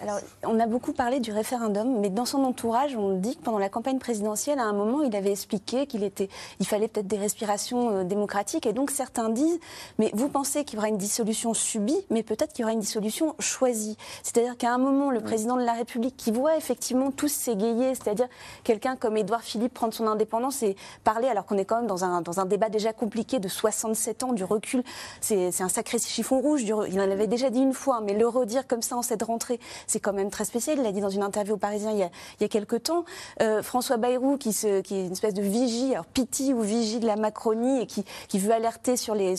Alors, 0.00 0.20
on 0.44 0.58
a 0.58 0.66
beaucoup 0.66 0.92
parlé 0.92 1.20
du 1.20 1.32
référendum, 1.32 2.00
mais 2.00 2.08
dans 2.08 2.24
son 2.24 2.44
entourage, 2.44 2.96
on 2.96 3.16
dit 3.16 3.36
que 3.36 3.42
pendant 3.42 3.58
la 3.58 3.68
campagne 3.68 3.98
présidentielle, 3.98 4.58
à 4.58 4.64
un 4.64 4.72
moment, 4.72 5.02
il 5.02 5.14
avait 5.14 5.32
expliqué 5.32 5.86
qu'il 5.86 6.02
était, 6.02 6.30
il 6.60 6.66
fallait 6.66 6.88
peut-être 6.88 7.06
des 7.06 7.18
respirations 7.18 7.90
euh, 7.90 8.04
démocratiques. 8.04 8.64
Et 8.64 8.72
donc 8.72 8.90
certains 8.90 9.28
disent, 9.28 9.60
mais 9.98 10.10
vous 10.14 10.28
pensez 10.28 10.64
qu'il 10.64 10.76
y 10.76 10.78
aura 10.78 10.88
une 10.88 10.96
dissolution 10.96 11.52
subie, 11.52 11.98
mais 12.08 12.22
peut-être 12.22 12.54
qu'il 12.54 12.62
y 12.62 12.64
aura 12.64 12.72
une 12.72 12.80
dissolution 12.80 13.34
choisie. 13.38 13.98
C'est-à-dire 14.22 14.56
qu'à 14.56 14.72
un 14.72 14.78
moment, 14.78 15.10
le 15.10 15.20
président 15.20 15.56
de 15.56 15.62
la 15.62 15.74
République, 15.74 16.16
qui 16.16 16.32
voit 16.32 16.56
effectivement 16.56 17.10
tous 17.10 17.30
s'égayer, 17.30 17.94
c'est-à-dire 17.94 18.28
quelqu'un 18.64 18.96
comme 18.96 19.18
Édouard 19.18 19.42
Philippe 19.42 19.74
prendre 19.74 19.92
son 19.92 20.06
indépendance 20.06 20.62
et 20.62 20.74
parler, 21.04 21.28
alors 21.28 21.44
qu'on 21.44 21.58
est 21.58 21.66
quand 21.66 21.76
même 21.76 21.86
dans 21.86 22.04
un, 22.04 22.22
dans 22.22 22.40
un 22.40 22.46
débat 22.46 22.70
déjà 22.70 22.94
compliqué 22.94 23.38
de 23.38 23.48
67 23.48 24.22
ans, 24.22 24.32
du 24.32 24.44
recul, 24.44 24.82
c'est 25.20 25.60
un 25.60 25.68
sacré 25.68 25.98
chiffon 25.98 26.40
rouge. 26.40 26.62
il 26.62 26.72
en 26.72 27.10
avait 27.10 27.26
déjà 27.26 27.50
dit 27.50 27.60
une 27.60 27.74
fois, 27.74 28.00
mais 28.00 28.14
le 28.14 28.26
redire 28.26 28.66
comme 28.66 28.82
ça 28.82 28.96
en 28.96 29.02
cette 29.02 29.22
rentrée 29.22 29.49
c'est 29.86 30.00
quand 30.00 30.12
même 30.12 30.30
très 30.30 30.44
spécial. 30.44 30.78
Il 30.78 30.84
l'a 30.84 30.92
dit 30.92 31.00
dans 31.00 31.10
une 31.10 31.22
interview 31.22 31.54
au 31.54 31.58
Parisien 31.58 31.92
il 31.92 31.98
y 31.98 32.02
a, 32.02 32.10
il 32.40 32.48
quelques 32.48 32.82
temps. 32.84 33.04
Euh, 33.40 33.62
François 33.62 33.96
Bayrou, 33.96 34.36
qui, 34.36 34.50
est 34.50 34.90
une 34.90 35.12
espèce 35.12 35.34
de 35.34 35.42
vigie, 35.42 35.92
alors 35.92 36.06
pitié 36.06 36.52
ou 36.54 36.60
vigie 36.60 37.00
de 37.00 37.06
la 37.06 37.16
Macronie, 37.16 37.80
et 37.80 37.86
qui, 37.86 38.04
veut 38.38 38.52
alerter 38.52 38.96
sur 38.96 39.14
les, 39.14 39.34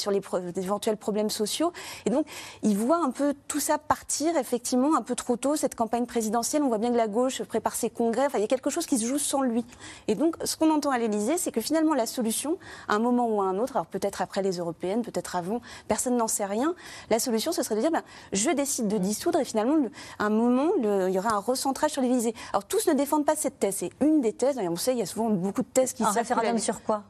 éventuels 0.58 0.98
problèmes 0.98 1.30
sociaux. 1.30 1.72
Et 2.06 2.10
donc, 2.10 2.26
il 2.64 2.78
voit 2.78 2.98
un 2.98 3.12
peu 3.12 3.34
tout 3.48 3.60
ça 3.60 3.78
partir, 3.78 4.38
effectivement, 4.38 4.96
un 4.96 5.02
peu 5.02 5.16
trop 5.16 5.38
tôt, 5.38 5.56
cette 5.56 5.76
campagne 5.76 6.06
présidentielle. 6.06 6.64
On 6.64 6.68
voit 6.68 6.78
bien 6.78 6.92
que 6.92 6.98
la 6.98 7.08
gauche 7.08 7.44
prépare 7.44 7.76
ses 7.76 7.90
congrès. 7.90 8.26
Enfin, 8.26 8.38
il 8.38 8.42
y 8.42 8.46
a 8.46 8.48
quelque 8.48 8.70
chose 8.70 8.86
qui 8.86 8.98
se 8.98 9.06
joue 9.06 9.18
sans 9.18 9.42
lui. 9.42 9.66
Et 10.08 10.16
donc, 10.16 10.36
ce 10.44 10.56
qu'on 10.56 10.72
entend 10.72 10.92
à 10.92 10.98
l'Élysée, 10.98 11.38
c'est 11.38 11.52
que 11.52 11.62
finalement, 11.62 11.94
la 11.94 12.06
solution, 12.06 12.58
à 12.88 12.96
un 12.96 13.00
moment 13.00 13.28
ou 13.28 13.42
à 13.42 13.46
un 13.46 13.58
autre, 13.58 13.76
alors 13.76 13.88
peut-être 13.88 14.22
après 14.22 14.42
les 14.42 14.58
européennes, 14.58 15.02
peut-être 15.02 15.36
avant, 15.36 15.62
personne 15.88 16.16
n'en 16.18 16.28
sait 16.28 16.46
rien, 16.46 16.76
la 17.10 17.20
solution, 17.20 17.52
ce 17.52 17.64
serait 17.64 17.76
de 17.76 17.82
dire, 17.82 17.92
ben, 17.92 18.04
je 18.34 18.50
décide 18.52 18.88
de 18.88 18.98
dissoudre 18.98 19.40
et 19.40 19.46
finalement, 19.46 19.76
le, 19.76 19.92
un 20.20 20.30
moment, 20.30 20.72
il 20.78 21.14
y 21.14 21.20
aura 21.20 21.34
un 21.34 21.40
recentrage 21.40 21.92
sur 21.92 22.02
les 22.02 22.34
Alors 22.54 22.66
tous 22.66 22.88
ne 22.88 22.94
défendent 22.94 23.26
pas 23.26 23.36
cette 23.36 23.60
thèse. 23.60 23.78
C'est 23.78 23.92
une 24.02 24.22
des 24.22 24.34
thèses. 24.34 24.58
on 24.60 24.76
sait, 24.76 24.94
il 24.94 25.00
y 25.00 25.02
a 25.02 25.06
souvent 25.06 25.30
beaucoup 25.30 25.62
de 25.62 25.68
thèses 25.68 25.94
qui. 25.94 26.04
Un 26.04 26.12
référendum 26.12 26.58
sur 26.58 26.84
quoi? 26.84 27.04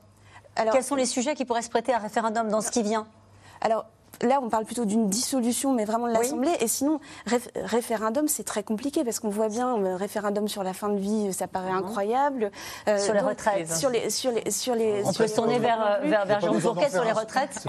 Alors, 0.56 0.74
Quels 0.74 0.84
sont 0.84 0.96
les 0.96 1.06
sujets 1.06 1.34
qui 1.34 1.46
pourraient 1.46 1.62
se 1.62 1.70
prêter 1.70 1.94
à 1.94 1.98
référendum 1.98 2.50
dans 2.50 2.62
ce 2.62 2.72
qui 2.72 2.84
vient? 2.84 3.08
Alors 3.62 3.86
là, 4.22 4.40
on 4.42 4.50
parle 4.50 4.66
plutôt 4.66 4.86
d'une 4.86 5.10
dissolution, 5.10 5.74
mais 5.74 5.86
vraiment 5.86 6.08
de 6.08 6.14
l'Assemblée. 6.14 6.52
Et 6.60 6.68
sinon, 6.68 7.00
référendum, 7.56 8.28
c'est 8.28 8.44
très 8.44 8.64
compliqué 8.64 9.04
parce 9.04 9.20
qu'on 9.20 9.30
voit 9.30 9.50
bien, 9.50 9.78
euh, 9.78 9.96
référendum 9.96 10.48
sur 10.48 10.64
la 10.64 10.74
fin 10.74 10.90
de 10.90 10.98
vie, 10.98 11.34
ça 11.34 11.48
paraît 11.48 11.72
mhm. 11.72 11.78
incroyable. 11.78 12.52
Euh, 12.88 12.98
sur 12.98 13.14
les 13.14 13.20
retraites. 13.20 13.72
Sur 13.72 13.90
les, 13.90 14.10
sur 14.10 14.32
les, 14.32 14.52
sur 14.52 14.76
les, 14.76 15.04
on 15.06 15.14
peut 15.14 15.28
se 15.28 15.36
tourner 15.36 15.60
vers, 15.60 16.00
vers, 16.04 16.26
vers 16.26 16.42
Jean 16.42 16.60
Fourquet 16.60 16.90
sur 16.90 17.04
les 17.04 17.12
retraites. 17.12 17.60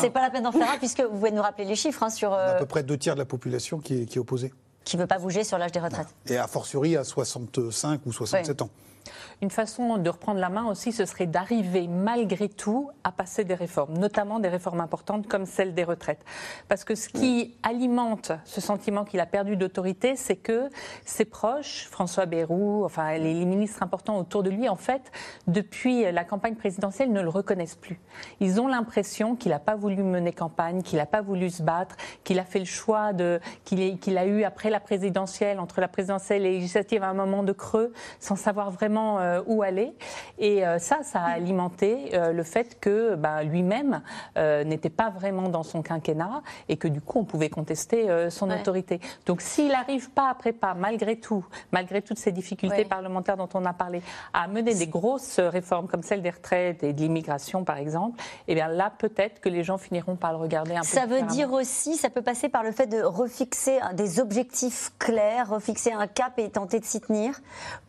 C'est 0.00 0.10
pas 0.10 0.22
la 0.22 0.30
peine 0.30 0.42
d'en 0.42 0.52
faire 0.52 0.70
un, 0.70 0.78
puisque 0.78 1.00
vous 1.00 1.16
pouvez 1.16 1.30
nous 1.30 1.42
rappeler 1.42 1.64
les 1.64 1.76
chiffres. 1.76 2.02
Hein, 2.02 2.10
sur, 2.10 2.32
à 2.32 2.54
peu 2.54 2.66
près 2.66 2.82
deux 2.82 2.96
tiers 2.96 3.14
de 3.14 3.20
la 3.20 3.26
population 3.26 3.78
qui 3.78 4.02
est, 4.02 4.06
qui 4.06 4.18
est 4.18 4.20
opposée 4.20 4.52
qui 4.84 4.96
ne 4.96 5.02
veut 5.02 5.06
pas 5.06 5.18
bouger 5.18 5.44
sur 5.44 5.58
l'âge 5.58 5.72
des 5.72 5.78
retraites. 5.78 6.08
Et 6.26 6.38
a 6.38 6.46
fortiori 6.48 6.96
à 6.96 7.04
65 7.04 8.00
ou 8.06 8.12
67 8.12 8.62
ans. 8.62 8.70
Une 9.42 9.50
façon 9.50 9.96
de 9.96 10.10
reprendre 10.10 10.38
la 10.38 10.50
main 10.50 10.66
aussi, 10.66 10.92
ce 10.92 11.06
serait 11.06 11.26
d'arriver 11.26 11.88
malgré 11.88 12.50
tout 12.50 12.90
à 13.04 13.10
passer 13.10 13.42
des 13.42 13.54
réformes, 13.54 13.96
notamment 13.96 14.38
des 14.38 14.50
réformes 14.50 14.80
importantes 14.80 15.26
comme 15.28 15.46
celle 15.46 15.72
des 15.72 15.84
retraites. 15.84 16.22
Parce 16.68 16.84
que 16.84 16.94
ce 16.94 17.08
qui 17.08 17.54
alimente 17.62 18.32
ce 18.44 18.60
sentiment 18.60 19.06
qu'il 19.06 19.18
a 19.18 19.24
perdu 19.24 19.56
d'autorité, 19.56 20.14
c'est 20.14 20.36
que 20.36 20.68
ses 21.06 21.24
proches, 21.24 21.88
François 21.90 22.26
Bayrou, 22.26 22.84
enfin 22.84 23.16
les, 23.16 23.46
ministres 23.46 23.82
importants 23.82 24.18
autour 24.18 24.42
de 24.42 24.50
lui, 24.50 24.68
en 24.68 24.76
fait, 24.76 25.10
depuis 25.46 26.12
la 26.12 26.24
campagne 26.24 26.54
présidentielle, 26.54 27.10
ne 27.10 27.22
le 27.22 27.30
reconnaissent 27.30 27.76
plus. 27.76 27.98
Ils 28.40 28.60
ont 28.60 28.68
l'impression 28.68 29.36
qu'il 29.36 29.52
n'a 29.52 29.58
pas 29.58 29.74
voulu 29.74 30.02
mener 30.02 30.34
campagne, 30.34 30.82
qu'il 30.82 30.98
n'a 30.98 31.06
pas 31.06 31.22
voulu 31.22 31.48
se 31.48 31.62
battre, 31.62 31.96
qu'il 32.24 32.38
a 32.38 32.44
fait 32.44 32.58
le 32.58 32.66
choix 32.66 33.14
de 33.14 33.40
qu'il 33.64 34.18
a 34.18 34.26
eu 34.26 34.44
après 34.44 34.68
la 34.68 34.80
présidentielle, 34.80 35.60
entre 35.60 35.80
la 35.80 35.88
présidentielle 35.88 36.44
et 36.44 36.50
législative, 36.50 37.02
un 37.02 37.14
moment 37.14 37.42
de 37.42 37.52
creux, 37.52 37.94
sans 38.18 38.36
savoir 38.36 38.70
vraiment 38.70 39.18
euh, 39.18 39.29
où 39.46 39.62
aller. 39.62 39.94
Et 40.38 40.66
euh, 40.66 40.78
ça, 40.78 40.98
ça 41.02 41.20
a 41.20 41.30
alimenté 41.30 42.10
euh, 42.14 42.32
le 42.32 42.42
fait 42.42 42.78
que 42.80 43.14
ben, 43.14 43.42
lui-même 43.42 44.02
n'était 44.36 44.90
pas 44.90 45.10
vraiment 45.10 45.48
dans 45.48 45.62
son 45.62 45.82
quinquennat 45.82 46.42
et 46.68 46.76
que 46.76 46.88
du 46.88 47.00
coup, 47.00 47.18
on 47.18 47.24
pouvait 47.24 47.48
contester 47.50 48.28
son 48.30 48.50
autorité. 48.50 49.00
Donc 49.26 49.40
s'il 49.40 49.68
n'arrive 49.68 50.10
pas 50.10 50.30
après 50.30 50.52
pas, 50.52 50.74
malgré 50.74 51.16
tout, 51.16 51.44
malgré 51.72 52.02
toutes 52.02 52.18
ces 52.18 52.32
difficultés 52.32 52.84
parlementaires 52.84 53.36
dont 53.36 53.48
on 53.54 53.64
a 53.64 53.72
parlé, 53.72 54.02
à 54.32 54.48
mener 54.48 54.74
des 54.74 54.86
grosses 54.86 55.38
réformes 55.40 55.88
comme 55.88 56.02
celle 56.02 56.22
des 56.22 56.30
retraites 56.30 56.82
et 56.82 56.92
de 56.92 57.00
l'immigration, 57.00 57.64
par 57.64 57.76
exemple, 57.76 58.22
eh 58.48 58.54
bien 58.54 58.68
là, 58.68 58.92
peut-être 58.96 59.40
que 59.40 59.48
les 59.48 59.64
gens 59.64 59.78
finiront 59.78 60.16
par 60.16 60.32
le 60.32 60.38
regarder 60.38 60.74
un 60.74 60.80
peu 60.80 60.86
Ça 60.86 61.06
veut 61.06 61.22
dire 61.22 61.52
aussi, 61.52 61.96
ça 61.96 62.10
peut 62.10 62.22
passer 62.22 62.48
par 62.48 62.62
le 62.62 62.72
fait 62.72 62.86
de 62.86 63.02
refixer 63.02 63.78
des 63.94 64.20
objectifs 64.20 64.92
clairs, 64.98 65.50
refixer 65.50 65.92
un 65.92 66.06
cap 66.06 66.38
et 66.38 66.48
tenter 66.50 66.80
de 66.80 66.84
s'y 66.84 67.00
tenir. 67.00 67.40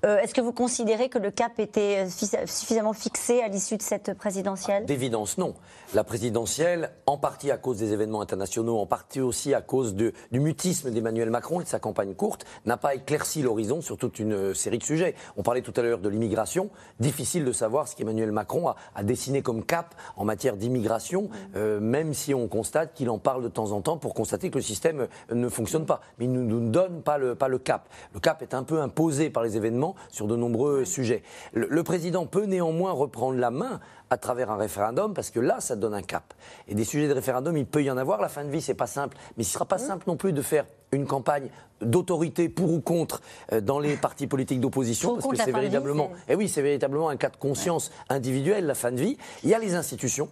Est-ce 0.04 0.34
que 0.34 0.42
vous 0.42 0.54
considérez 0.54 1.10
que 1.10 1.20
le 1.20 1.31
cap 1.32 1.60
était 1.60 2.06
euh, 2.06 2.46
suffisamment 2.46 2.94
fixé 2.94 3.42
à 3.42 3.48
l'issue 3.48 3.78
de 3.78 3.82
cette 3.82 4.14
présidentielle? 4.14 4.86
D'évidence, 4.86 5.38
non. 5.38 5.56
La 5.94 6.04
présidentielle, 6.04 6.92
en 7.06 7.18
partie 7.18 7.52
à 7.52 7.58
cause 7.58 7.78
des 7.78 7.94
événements 7.94 8.22
internationaux, 8.22 8.78
en 8.80 8.86
partie 8.86 9.20
aussi 9.20 9.54
à 9.54 9.62
cause 9.62 9.94
du 9.94 10.14
mutisme 10.32 10.90
d'Emmanuel 10.90 11.30
Macron 11.30 11.60
et 11.60 11.64
de 11.64 11.70
sa 11.70 11.80
campagne 11.80 12.14
courte, 12.14 12.46
n'a 12.66 12.78
pas 12.78 12.96
éclairci 12.96 13.42
l'horizon 13.42 13.82
sur 13.82 13.98
toute 13.98 14.20
une 14.20 14.34
euh, 14.34 14.54
série 14.54 14.78
de 14.78 14.84
sujets. 14.84 15.16
On 15.38 15.44
parlait 15.44 15.62
tout 15.62 15.74
à 15.76 15.82
l'heure 15.82 16.00
de 16.00 16.10
l'immigration. 16.10 16.70
Difficile 17.00 17.46
de 17.46 17.52
savoir 17.52 17.88
ce 17.88 17.96
qu'Emmanuel 17.96 18.32
Macron 18.32 18.70
a, 18.70 19.04
dessiné 19.04 19.42
comme 19.42 19.64
cap 19.64 19.96
en 20.16 20.26
matière 20.26 20.56
d'immigration, 20.56 21.30
euh, 21.56 21.80
même 21.80 22.14
si 22.14 22.34
on 22.34 22.48
constate 22.48 22.94
qu'il 22.94 23.10
en 23.10 23.18
parle 23.18 23.44
de 23.44 23.50
temps 23.50 23.72
en 23.72 23.82
temps 23.82 23.98
pour 23.98 24.14
constater 24.14 24.50
que 24.50 24.58
le 24.58 24.64
système 24.64 25.08
ne 25.32 25.50
fonctionne 25.50 25.86
pas. 25.86 26.02
Mais 26.18 26.26
il 26.26 26.32
ne 26.32 26.44
nous 26.44 26.70
donne 26.70 27.02
pas 27.02 27.18
le, 27.18 27.36
pas 27.36 27.48
le 27.48 27.58
cap. 27.58 27.90
Le 28.14 28.20
cap 28.20 28.42
est 28.42 28.54
un 28.54 28.64
peu 28.64 28.82
imposé 28.82 29.30
par 29.30 29.44
les 29.44 29.58
événements 29.58 29.96
sur 30.10 30.28
de 30.28 30.36
nombreux 30.36 30.86
sujets. 30.86 31.21
Le, 31.54 31.84
président 31.84 32.26
peut 32.26 32.46
néanmoins 32.46 32.92
reprendre 32.92 33.38
la 33.38 33.52
main 33.52 33.80
à 34.10 34.18
travers 34.18 34.52
un 34.52 34.58
référendum, 34.58 35.14
parce 35.14 35.30
que 35.30 35.40
là, 35.40 35.60
ça 35.60 35.76
donne 35.76 35.94
un 35.94 36.02
cap. 36.02 36.34
Et 36.68 36.76
des 36.76 36.84
sujets 36.84 37.08
de 37.08 37.14
référendum, 37.14 37.56
il 37.58 37.66
peut 37.66 37.84
y 37.84 37.92
en 37.92 37.98
avoir. 37.98 38.22
La 38.22 38.30
fin 38.30 38.44
de 38.44 38.50
vie, 38.50 38.62
c'est 38.62 38.74
pas 38.74 38.88
simple. 38.88 39.18
Mais 39.38 39.44
ce 39.44 39.52
sera 39.52 39.66
pas 39.66 39.78
mmh. 39.78 39.80
simple 39.80 40.04
non 40.08 40.18
plus 40.18 40.34
de 40.34 40.42
faire 40.42 40.66
une 40.92 41.06
campagne 41.06 41.50
d'autorité 41.82 42.50
pour 42.50 42.72
ou 42.72 42.82
contre 42.82 43.22
euh, 43.54 43.62
dans 43.62 43.80
les 43.80 43.96
partis 43.96 44.28
politiques 44.28 44.60
d'opposition, 44.60 45.16
parce 45.16 45.28
que 45.28 45.38
c'est 45.38 45.52
véritablement, 45.52 46.12
eh 46.28 46.36
oui, 46.36 46.48
c'est 46.48 46.62
véritablement 46.62 47.10
un 47.10 47.18
cas 47.18 47.30
de 47.30 47.38
conscience 47.38 47.92
individuelle, 48.10 48.66
la 48.66 48.76
fin 48.76 48.92
de 48.92 49.00
vie. 49.00 49.18
Il 49.44 49.50
y 49.50 49.54
a 49.54 49.60
les 49.60 49.76
institutions. 49.76 50.30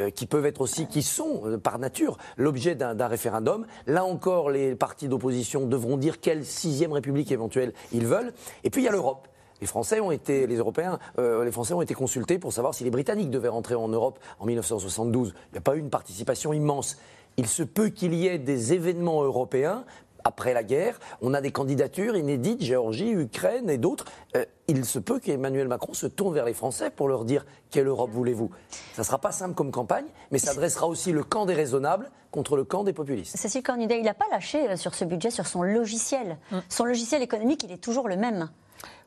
Euh, 0.00 0.10
qui 0.10 0.26
peuvent 0.26 0.44
être 0.44 0.60
aussi, 0.60 0.88
qui 0.88 1.02
sont 1.02 1.42
euh, 1.44 1.56
par 1.56 1.78
nature 1.78 2.18
l'objet 2.36 2.74
d'un 2.74 3.06
référendum. 3.06 3.64
Là 3.86 4.04
encore, 4.04 4.50
les 4.50 4.74
partis 4.74 5.06
d'opposition 5.06 5.66
devront 5.66 5.96
dire 5.96 6.18
quelle 6.18 6.44
sixième 6.44 6.92
république 6.92 7.30
éventuelle 7.30 7.72
ils 7.92 8.04
veulent. 8.04 8.32
Et 8.64 8.70
puis 8.70 8.82
il 8.82 8.86
y 8.86 8.88
a 8.88 8.90
l'Europe. 8.90 9.28
Les 9.60 9.66
Français 9.66 10.00
ont 10.00 10.10
été, 10.10 10.46
les 10.46 10.56
Européens, 10.56 10.98
euh, 11.18 11.44
les 11.44 11.52
Français 11.52 11.74
ont 11.74 11.82
été 11.82 11.94
consultés 11.94 12.38
pour 12.38 12.52
savoir 12.52 12.74
si 12.74 12.84
les 12.84 12.90
Britanniques 12.90 13.30
devaient 13.30 13.48
rentrer 13.48 13.74
en 13.74 13.88
Europe 13.88 14.18
en 14.38 14.46
1972. 14.46 15.34
Il 15.34 15.52
n'y 15.52 15.58
a 15.58 15.60
pas 15.60 15.76
eu 15.76 15.78
une 15.78 15.90
participation 15.90 16.52
immense. 16.52 16.98
Il 17.36 17.46
se 17.46 17.62
peut 17.62 17.88
qu'il 17.88 18.14
y 18.14 18.26
ait 18.26 18.38
des 18.38 18.72
événements 18.72 19.22
européens 19.22 19.84
après 20.24 20.54
la 20.54 20.62
guerre. 20.62 20.98
On 21.20 21.34
a 21.34 21.40
des 21.40 21.52
candidatures 21.52 22.16
inédites, 22.16 22.62
Géorgie, 22.62 23.10
Ukraine 23.10 23.70
et 23.70 23.78
d'autres. 23.78 24.06
Euh, 24.36 24.44
il 24.66 24.84
se 24.84 24.98
peut 24.98 25.20
qu'Emmanuel 25.20 25.68
Macron 25.68 25.92
se 25.92 26.06
tourne 26.06 26.34
vers 26.34 26.46
les 26.46 26.54
Français 26.54 26.90
pour 26.90 27.08
leur 27.08 27.24
dire 27.24 27.44
quelle 27.70 27.86
Europe 27.86 28.10
voulez-vous? 28.10 28.50
Ça 28.94 29.02
ne 29.02 29.04
sera 29.04 29.18
pas 29.18 29.32
simple 29.32 29.54
comme 29.54 29.70
campagne, 29.70 30.06
mais 30.30 30.38
ça 30.38 30.54
dressera 30.54 30.86
aussi 30.86 31.12
le 31.12 31.22
camp 31.22 31.44
des 31.44 31.54
raisonnables 31.54 32.10
contre 32.30 32.56
le 32.56 32.64
camp 32.64 32.82
des 32.82 32.92
populistes. 32.92 33.36
Cécile 33.36 33.62
Cornudet, 33.62 33.98
il 33.98 34.04
n'a 34.04 34.14
pas 34.14 34.24
lâché 34.30 34.70
euh, 34.70 34.76
sur 34.76 34.94
ce 34.94 35.04
budget, 35.04 35.30
sur 35.30 35.46
son 35.46 35.62
logiciel. 35.62 36.38
Mm. 36.50 36.58
Son 36.68 36.84
logiciel 36.84 37.22
économique, 37.22 37.62
il 37.62 37.72
est 37.72 37.82
toujours 37.82 38.08
le 38.08 38.16
même. 38.16 38.48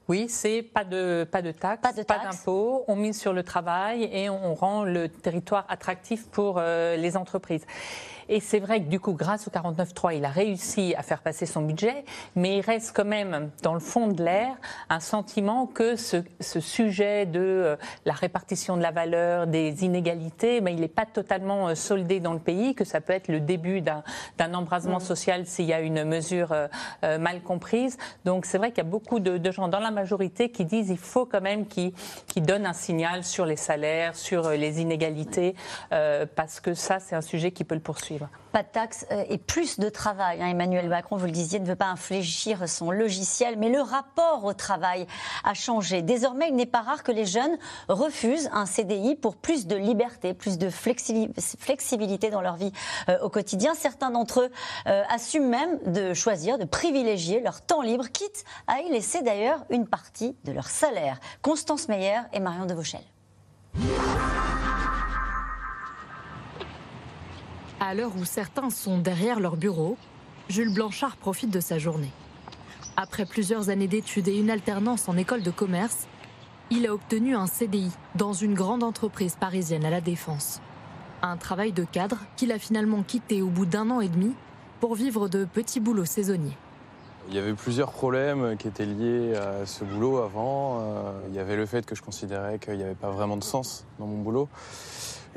Oui, 0.08 0.28
c'est 0.30 0.62
pas 0.62 0.86
de, 0.86 1.28
pas 1.30 1.42
de 1.42 1.52
taxes, 1.52 1.82
pas 2.08 2.20
d'impôts, 2.20 2.86
on 2.88 2.96
mise 2.96 3.20
sur 3.20 3.34
le 3.34 3.44
travail 3.44 4.04
et 4.12 4.30
on, 4.30 4.56
rend 4.56 4.84
le 4.84 5.10
territoire 5.10 5.66
attractif 5.68 6.28
pour 6.28 6.56
euh, 6.58 6.96
les 6.96 7.18
entreprises. 7.18 7.66
Et 8.30 8.40
c'est 8.40 8.60
vrai 8.60 8.82
que 8.82 8.88
du 8.88 9.00
coup, 9.00 9.14
grâce 9.14 9.48
au 9.48 9.52
49.3, 9.52 10.16
il 10.18 10.26
a 10.26 10.30
réussi 10.30 10.94
à 10.98 11.04
faire 11.04 11.22
passer 11.22 11.46
son 11.46 11.62
budget, 11.62 12.04
mais 12.36 12.58
il 12.58 12.62
reste 12.62 12.96
quand 12.96 13.06
même 13.06 13.50
dans 13.64 13.74
le 13.74 13.80
fond 13.80 14.08
de 14.08 14.24
l'air 14.24 14.56
un 14.90 15.00
sentiment 15.00 15.66
que 15.66 15.96
ce, 15.96 16.22
sujet 16.60 17.26
de 17.26 17.40
euh, 17.40 17.76
la 18.06 18.14
répartition 18.14 18.78
de 18.78 18.82
la 18.82 18.92
valeur, 18.92 19.48
des 19.48 19.86
inégalités, 19.86 20.62
mais 20.62 20.74
il 20.74 20.80
n'est 20.80 20.88
pas 20.88 21.06
totalement 21.06 21.70
euh, 21.70 21.76
soldé 21.76 22.20
dans 22.20 22.34
le 22.34 22.40
pays, 22.40 22.76
que 22.76 22.84
ça 22.84 23.02
peut 23.02 23.14
être 23.14 23.28
le 23.28 23.40
début 23.40 23.82
d'un 23.82 24.54
embrasement 24.54 25.00
social 25.00 25.46
s'il 25.46 25.66
y 25.66 25.74
a 25.74 25.82
une 25.82 26.04
mesure 26.04 26.54
mal 27.04 27.42
comprise. 27.42 27.98
Donc 28.26 28.46
c'est 28.46 28.58
vrai 28.58 28.70
qu'il 28.72 28.84
y 28.84 28.88
a 28.88 28.90
beaucoup 28.90 29.20
de, 29.20 29.38
de 29.38 29.52
gens 29.52 29.68
dans 29.68 29.80
la 29.80 29.92
majorité 29.92 30.50
qui 30.50 30.66
disent 30.66 30.88
qu'il 30.88 30.98
faut 30.98 31.26
quand 31.26 31.42
même 31.42 31.66
qu'ils 31.68 31.94
donnent 32.38 32.66
un 32.66 32.74
signal 32.74 33.24
sur 33.24 33.46
les 33.46 33.56
salaires, 33.56 34.16
sur 34.16 34.48
euh, 34.48 34.56
les 34.56 34.82
inégalités, 34.82 35.56
euh, 35.92 36.26
parce 36.36 36.60
que 36.60 36.74
ça, 36.74 37.00
c'est 37.00 37.16
un 37.16 37.22
sujet 37.22 37.52
qui 37.52 37.64
peut 37.64 37.76
le 37.76 37.82
poursuivre. 37.82 38.17
Pas 38.52 38.64
de 38.64 38.68
taxes 38.68 39.06
euh, 39.12 39.24
et 39.30 39.38
plus 39.38 39.80
de 39.80 39.90
travail. 39.90 40.42
Hein. 40.42 40.48
Emmanuel 40.48 40.88
Macron, 40.90 41.18
vous 41.18 41.26
le 41.26 41.32
disiez, 41.32 41.60
ne 41.60 41.66
veut 41.66 41.76
pas 41.76 41.88
infléchir 41.88 42.68
son 42.68 42.92
logiciel, 42.92 43.58
mais 43.58 43.70
le 43.70 43.82
rapport 43.82 44.46
au 44.46 44.54
travail 44.54 45.08
a 45.44 45.54
changé. 45.54 46.02
Désormais, 46.02 46.48
il 46.50 46.56
n'est 46.56 46.66
pas 46.66 46.82
rare 46.82 47.04
que 47.04 47.12
les 47.12 47.26
jeunes 47.26 47.58
refusent 47.88 48.50
un 48.54 48.66
CDI 48.66 49.16
pour 49.16 49.36
plus 49.36 49.68
de 49.68 49.76
liberté, 49.76 50.34
plus 50.34 50.58
de 50.58 50.70
flexibilité 50.70 52.30
dans 52.30 52.42
leur 52.42 52.56
vie 52.56 52.72
euh, 53.10 53.20
au 53.22 53.30
quotidien. 53.30 53.74
Certains 53.74 54.12
d'entre 54.12 54.42
eux 54.42 54.52
euh, 54.88 55.04
assument 55.10 55.50
même 55.50 55.80
de 55.86 56.14
choisir, 56.14 56.58
de 56.58 56.66
privilégier 56.66 57.42
leur 57.42 57.62
temps 57.62 57.82
libre, 57.82 58.08
quitte 58.10 58.44
à 58.68 58.80
y 58.82 58.90
laisser 58.90 59.22
d'ailleurs 59.22 59.66
une 59.70 59.88
partie 59.88 60.36
de 60.46 60.52
leur 60.52 60.68
salaire. 60.68 61.20
Constance 61.42 61.88
Meyer 61.88 62.22
et 62.34 62.40
Marion 62.40 62.66
Devauchel. 62.66 63.02
À 67.80 67.94
l'heure 67.94 68.14
où 68.20 68.26
certains 68.26 68.72
sont 68.72 68.98
derrière 68.98 69.40
leur 69.40 69.56
bureau, 69.56 69.98
Jules 70.50 70.74
Blanchard 70.74 71.16
profite 71.16 71.52
de 71.52 71.60
sa 71.60 71.78
journée. 71.78 72.12
Après 72.96 73.28
plusieurs 73.28 73.70
années 73.70 73.88
d'études 73.88 74.28
et 74.28 74.36
une 74.36 74.50
alternance 74.50 75.08
en 75.08 75.16
école 75.16 75.44
de 75.44 75.52
commerce, 75.52 76.08
il 76.72 76.88
a 76.88 76.94
obtenu 76.94 77.36
un 77.36 77.46
CDI 77.46 77.92
dans 78.16 78.34
une 78.34 78.56
grande 78.56 78.84
entreprise 78.84 79.36
parisienne 79.40 79.86
à 79.86 79.92
la 79.92 80.02
Défense. 80.02 80.60
Un 81.22 81.38
travail 81.38 81.72
de 81.72 81.84
cadre 81.84 82.18
qu'il 82.36 82.52
a 82.52 82.58
finalement 82.58 83.04
quitté 83.04 83.44
au 83.44 83.48
bout 83.48 83.68
d'un 83.68 83.92
an 83.92 84.02
et 84.02 84.10
demi 84.10 84.34
pour 84.80 84.96
vivre 84.96 85.30
de 85.30 85.46
petits 85.46 85.80
boulots 85.80 86.06
saisonniers. 86.06 86.58
Il 87.30 87.36
y 87.36 87.40
avait 87.40 87.54
plusieurs 87.54 87.92
problèmes 87.92 88.58
qui 88.58 88.70
étaient 88.70 88.86
liés 88.86 89.36
à 89.36 89.68
ce 89.68 89.84
boulot 89.84 90.18
avant. 90.18 90.80
Euh, 90.80 91.12
il 91.30 91.36
y 91.36 91.40
avait 91.40 91.58
le 91.58 91.68
fait 91.68 91.86
que 91.86 91.94
je 91.94 92.02
considérais 92.02 92.58
qu'il 92.58 92.78
n'y 92.78 92.84
avait 92.84 92.96
pas 92.96 93.12
vraiment 93.12 93.38
de 93.38 93.44
sens 93.44 93.86
dans 94.00 94.08
mon 94.08 94.18
boulot. 94.18 94.50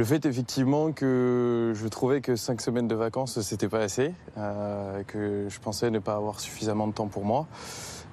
Le 0.00 0.06
fait 0.06 0.24
effectivement 0.24 0.92
que 0.92 1.74
je 1.76 1.86
trouvais 1.86 2.22
que 2.22 2.34
cinq 2.34 2.62
semaines 2.62 2.88
de 2.88 2.94
vacances 2.94 3.38
c'était 3.42 3.68
pas 3.68 3.80
assez, 3.80 4.14
euh, 4.38 5.02
que 5.02 5.46
je 5.50 5.60
pensais 5.60 5.90
ne 5.90 5.98
pas 5.98 6.14
avoir 6.14 6.40
suffisamment 6.40 6.86
de 6.86 6.94
temps 6.94 7.08
pour 7.08 7.26
moi. 7.26 7.46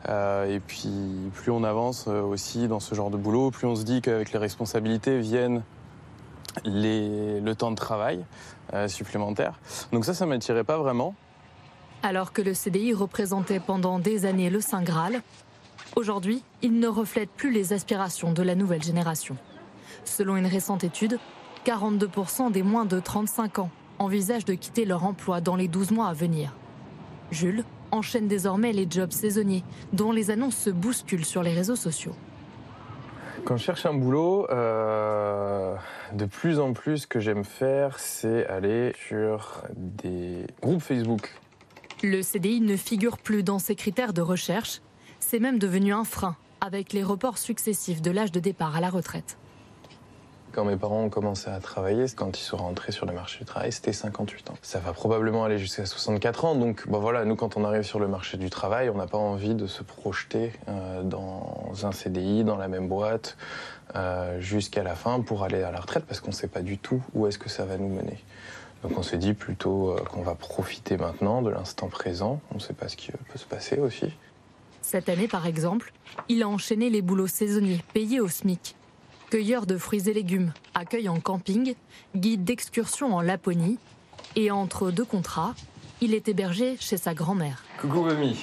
Euh, 0.09 0.53
et 0.53 0.59
puis 0.59 0.91
plus 1.33 1.49
on 1.49 1.63
avance 1.63 2.07
euh, 2.09 2.21
aussi 2.23 2.67
dans 2.67 2.81
ce 2.81 2.93
genre 2.93 3.09
de 3.09 3.15
boulot, 3.15 3.51
plus 3.51 3.67
on 3.67 3.77
se 3.77 3.83
dit 3.83 4.01
qu'avec 4.01 4.33
les 4.33 4.38
responsabilités 4.38 5.17
viennent 5.21 5.63
le 6.65 7.53
temps 7.53 7.71
de 7.71 7.77
travail 7.77 8.25
supplémentaire. 8.89 9.57
Donc 9.93 10.03
ça, 10.03 10.13
ça 10.13 10.25
m'attirait 10.25 10.65
pas 10.65 10.77
vraiment. 10.77 11.15
Alors 12.03 12.33
que 12.33 12.41
le 12.41 12.53
CDI 12.53 12.93
représentait 12.93 13.61
pendant 13.61 13.97
des 13.97 14.25
années 14.25 14.49
le 14.49 14.59
Saint 14.59 14.83
Graal, 14.83 15.21
aujourd'hui, 15.95 16.43
il 16.61 16.81
ne 16.81 16.88
reflète 16.89 17.29
plus 17.29 17.53
les 17.53 17.71
aspirations 17.71 18.33
de 18.33 18.43
la 18.43 18.55
nouvelle 18.55 18.83
génération. 18.83 19.38
Selon 20.03 20.35
une 20.35 20.47
récente 20.47 20.83
étude, 20.83 21.17
42% 21.68 22.49
des 22.49 22.63
moins 22.63 22.86
de 22.86 22.97
35 22.97 23.59
ans 23.59 23.70
envisagent 23.99 24.45
de 24.45 24.53
quitter 24.53 24.86
leur 24.86 25.03
emploi 25.03 25.41
dans 25.41 25.57
les 25.57 25.68
12 25.68 25.91
mois 25.91 26.07
à 26.07 26.13
venir. 26.13 26.55
Jules 27.30 27.65
enchaîne 27.91 28.30
désormais 28.30 28.72
les 28.72 28.88
jobs 28.89 29.11
saisonniers, 29.11 29.65
dont 29.91 30.13
les 30.13 30.32
annonces 30.32 30.55
se 30.55 30.70
bousculent 30.70 31.26
sur 31.26 31.43
les 31.43 31.53
réseaux 31.53 31.76
sociaux. 31.76 32.15
Quand 33.43 33.57
je 33.57 33.63
cherche 33.63 33.86
un 33.86 33.93
boulot, 33.93 34.47
euh, 34.49 35.76
de 36.13 36.26
plus 36.26 36.57
en 36.59 36.72
plus, 36.72 36.99
ce 36.99 37.07
que 37.07 37.20
j'aime 37.20 37.43
faire, 37.43 37.99
c'est 37.99 38.47
aller 38.47 38.93
sur 39.05 39.63
des 39.76 40.47
groupes 40.61 40.82
Facebook. 40.82 41.36
Le 42.01 42.22
CDI 42.22 42.61
ne 42.61 42.78
figure 42.78 43.18
plus 43.18 43.43
dans 43.43 43.59
ses 43.59 43.76
critères 43.76 44.13
de 44.13 44.22
recherche. 44.22 44.82
C'est 45.20 45.39
même 45.39 45.59
devenu 45.59 45.93
un 45.93 46.05
frein 46.05 46.38
avec 46.61 46.93
les 46.93 47.03
reports 47.03 47.38
successifs 47.38 48.01
de 48.01 48.11
l'âge 48.11 48.32
de 48.32 48.39
départ 48.39 48.78
à 48.78 48.80
la 48.80 48.89
retraite. 48.89 49.38
Quand 50.57 50.65
mes 50.65 50.75
parents 50.75 51.03
ont 51.03 51.09
commencé 51.09 51.51
à 51.51 51.59
travailler, 51.59 52.05
quand 52.15 52.39
ils 52.39 52.41
sont 52.41 52.57
rentrés 52.57 52.91
sur 52.91 53.05
le 53.05 53.13
marché 53.13 53.37
du 53.37 53.45
travail, 53.45 53.71
c'était 53.71 53.93
58 53.93 54.49
ans. 54.49 54.55
Ça 54.63 54.79
va 54.79 54.91
probablement 54.91 55.43
aller 55.43 55.59
jusqu'à 55.59 55.85
64 55.85 56.45
ans. 56.45 56.55
Donc 56.55 56.87
bon, 56.87 56.97
voilà, 56.97 57.25
nous, 57.25 57.35
quand 57.35 57.57
on 57.57 57.63
arrive 57.63 57.83
sur 57.83 57.99
le 57.99 58.07
marché 58.07 58.37
du 58.37 58.49
travail, 58.49 58.89
on 58.89 58.95
n'a 58.95 59.05
pas 59.05 59.19
envie 59.19 59.53
de 59.53 59.67
se 59.67 59.83
projeter 59.83 60.51
euh, 60.67 61.03
dans 61.03 61.69
un 61.83 61.91
CDI, 61.91 62.43
dans 62.43 62.57
la 62.57 62.69
même 62.69 62.87
boîte, 62.87 63.37
euh, 63.95 64.41
jusqu'à 64.41 64.81
la 64.81 64.95
fin 64.95 65.21
pour 65.21 65.43
aller 65.43 65.61
à 65.61 65.69
la 65.69 65.79
retraite, 65.79 66.05
parce 66.07 66.21
qu'on 66.21 66.31
ne 66.31 66.35
sait 66.35 66.47
pas 66.47 66.63
du 66.63 66.79
tout 66.79 67.03
où 67.13 67.27
est-ce 67.27 67.37
que 67.37 67.49
ça 67.49 67.63
va 67.63 67.77
nous 67.77 67.89
mener. 67.89 68.17
Donc 68.81 68.97
on 68.97 69.03
s'est 69.03 69.19
dit 69.19 69.35
plutôt 69.35 69.91
euh, 69.91 69.99
qu'on 70.05 70.23
va 70.23 70.33
profiter 70.33 70.97
maintenant 70.97 71.43
de 71.43 71.51
l'instant 71.51 71.87
présent. 71.87 72.41
On 72.51 72.55
ne 72.55 72.61
sait 72.61 72.73
pas 72.73 72.87
ce 72.87 72.97
qui 72.97 73.11
peut 73.11 73.37
se 73.37 73.45
passer 73.45 73.77
aussi. 73.77 74.11
Cette 74.81 75.07
année, 75.07 75.27
par 75.27 75.45
exemple, 75.45 75.93
il 76.29 76.41
a 76.41 76.49
enchaîné 76.49 76.89
les 76.89 77.03
boulots 77.03 77.27
saisonniers 77.27 77.83
payés 77.93 78.19
au 78.19 78.27
SMIC 78.27 78.76
cueilleur 79.30 79.65
de 79.65 79.78
fruits 79.78 80.09
et 80.09 80.13
légumes, 80.13 80.53
accueil 80.73 81.09
en 81.09 81.19
camping, 81.19 81.75
guide 82.15 82.43
d'excursion 82.43 83.15
en 83.15 83.21
Laponie. 83.21 83.78
Et 84.36 84.51
entre 84.51 84.91
deux 84.91 85.05
contrats, 85.05 85.55
il 86.01 86.13
est 86.13 86.28
hébergé 86.28 86.78
chez 86.80 86.97
sa 86.97 87.13
grand-mère. 87.13 87.63
Coucou 87.82 88.01
mamie. 88.01 88.38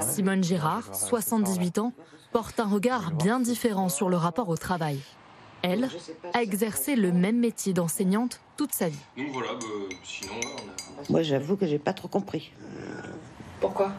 Simone 0.00 0.42
Girard, 0.44 0.94
78 0.94 1.78
ans, 1.78 1.92
porte 2.32 2.60
un 2.60 2.68
regard 2.68 3.10
bien 3.12 3.40
différent 3.40 3.88
sur 3.88 4.08
le 4.08 4.16
rapport 4.16 4.48
au 4.48 4.56
travail. 4.56 4.98
Elle 5.62 5.88
a 6.34 6.42
exercé 6.42 6.96
le 6.96 7.12
même 7.12 7.38
métier 7.38 7.72
d'enseignante 7.72 8.40
toute 8.56 8.72
sa 8.72 8.88
vie. 8.88 8.98
Donc 9.16 9.28
voilà, 9.32 9.54
bah, 9.54 9.96
sinon, 10.02 10.34
Moi, 11.08 11.22
j'avoue 11.22 11.56
que 11.56 11.66
j'ai 11.66 11.78
pas 11.78 11.92
trop 11.92 12.08
compris. 12.08 12.52
Pourquoi? 13.60 13.92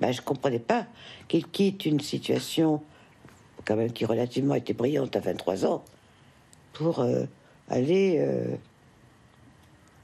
Bah, 0.00 0.12
Je 0.12 0.20
comprenais 0.20 0.60
pas 0.60 0.86
qu'il 1.26 1.46
quitte 1.48 1.84
une 1.84 2.00
situation 2.00 2.82
quand 3.64 3.76
même 3.76 3.92
qui 3.92 4.04
relativement 4.04 4.54
était 4.54 4.72
brillante 4.72 5.14
à 5.16 5.20
23 5.20 5.66
ans, 5.66 5.84
pour 6.72 7.00
euh, 7.00 7.24
aller... 7.68 8.18
Euh, 8.18 8.56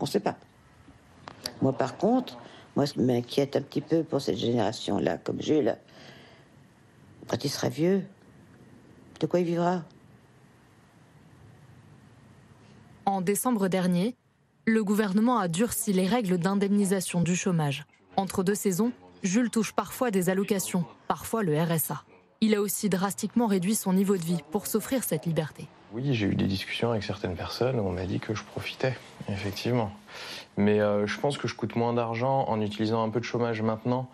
on 0.00 0.04
ne 0.04 0.10
sait 0.10 0.20
pas. 0.20 0.36
Moi, 1.60 1.72
par 1.72 1.96
contre, 1.96 2.38
moi, 2.76 2.86
ce 2.86 2.92
qui 2.94 3.00
m'inquiète 3.00 3.56
un 3.56 3.62
petit 3.62 3.80
peu 3.80 4.04
pour 4.04 4.20
cette 4.20 4.36
génération-là, 4.36 5.18
comme 5.18 5.42
Jules, 5.42 5.76
quand 7.26 7.44
il 7.44 7.48
sera 7.50 7.68
vieux, 7.68 8.04
de 9.20 9.26
quoi 9.26 9.40
il 9.40 9.46
vivra? 9.46 9.82
En 13.04 13.20
décembre 13.20 13.68
dernier, 13.68 14.14
le 14.64 14.84
gouvernement 14.84 15.38
a 15.38 15.48
durci 15.48 15.92
les 15.92 16.06
règles 16.06 16.38
d'indemnisation 16.38 17.22
du 17.22 17.34
chômage. 17.34 17.84
Entre 18.16 18.44
deux 18.44 18.54
saisons, 18.54 18.92
Jules 19.22 19.50
touche 19.50 19.72
parfois 19.72 20.10
des 20.10 20.28
allocations, 20.28 20.84
parfois 21.08 21.42
le 21.42 21.58
RSA. 21.60 22.04
Il 22.40 22.54
a 22.54 22.60
aussi 22.60 22.88
drastiquement 22.88 23.48
réduit 23.48 23.74
son 23.74 23.92
niveau 23.92 24.16
de 24.16 24.22
vie 24.22 24.38
pour 24.52 24.68
s'offrir 24.68 25.02
cette 25.02 25.26
liberté. 25.26 25.66
Oui, 25.92 26.14
j'ai 26.14 26.26
eu 26.26 26.36
des 26.36 26.46
discussions 26.46 26.92
avec 26.92 27.02
certaines 27.02 27.34
personnes 27.34 27.80
où 27.80 27.82
on 27.82 27.90
m'a 27.90 28.04
dit 28.04 28.20
que 28.20 28.32
je 28.32 28.44
profitais, 28.44 28.96
effectivement. 29.28 29.90
Mais 30.56 30.80
euh, 30.80 31.04
je 31.08 31.18
pense 31.18 31.36
que 31.36 31.48
je 31.48 31.56
coûte 31.56 31.74
moins 31.74 31.94
d'argent 31.94 32.44
en 32.46 32.60
utilisant 32.60 33.02
un 33.02 33.08
peu 33.10 33.18
de 33.18 33.24
chômage 33.24 33.60
maintenant, 33.60 34.08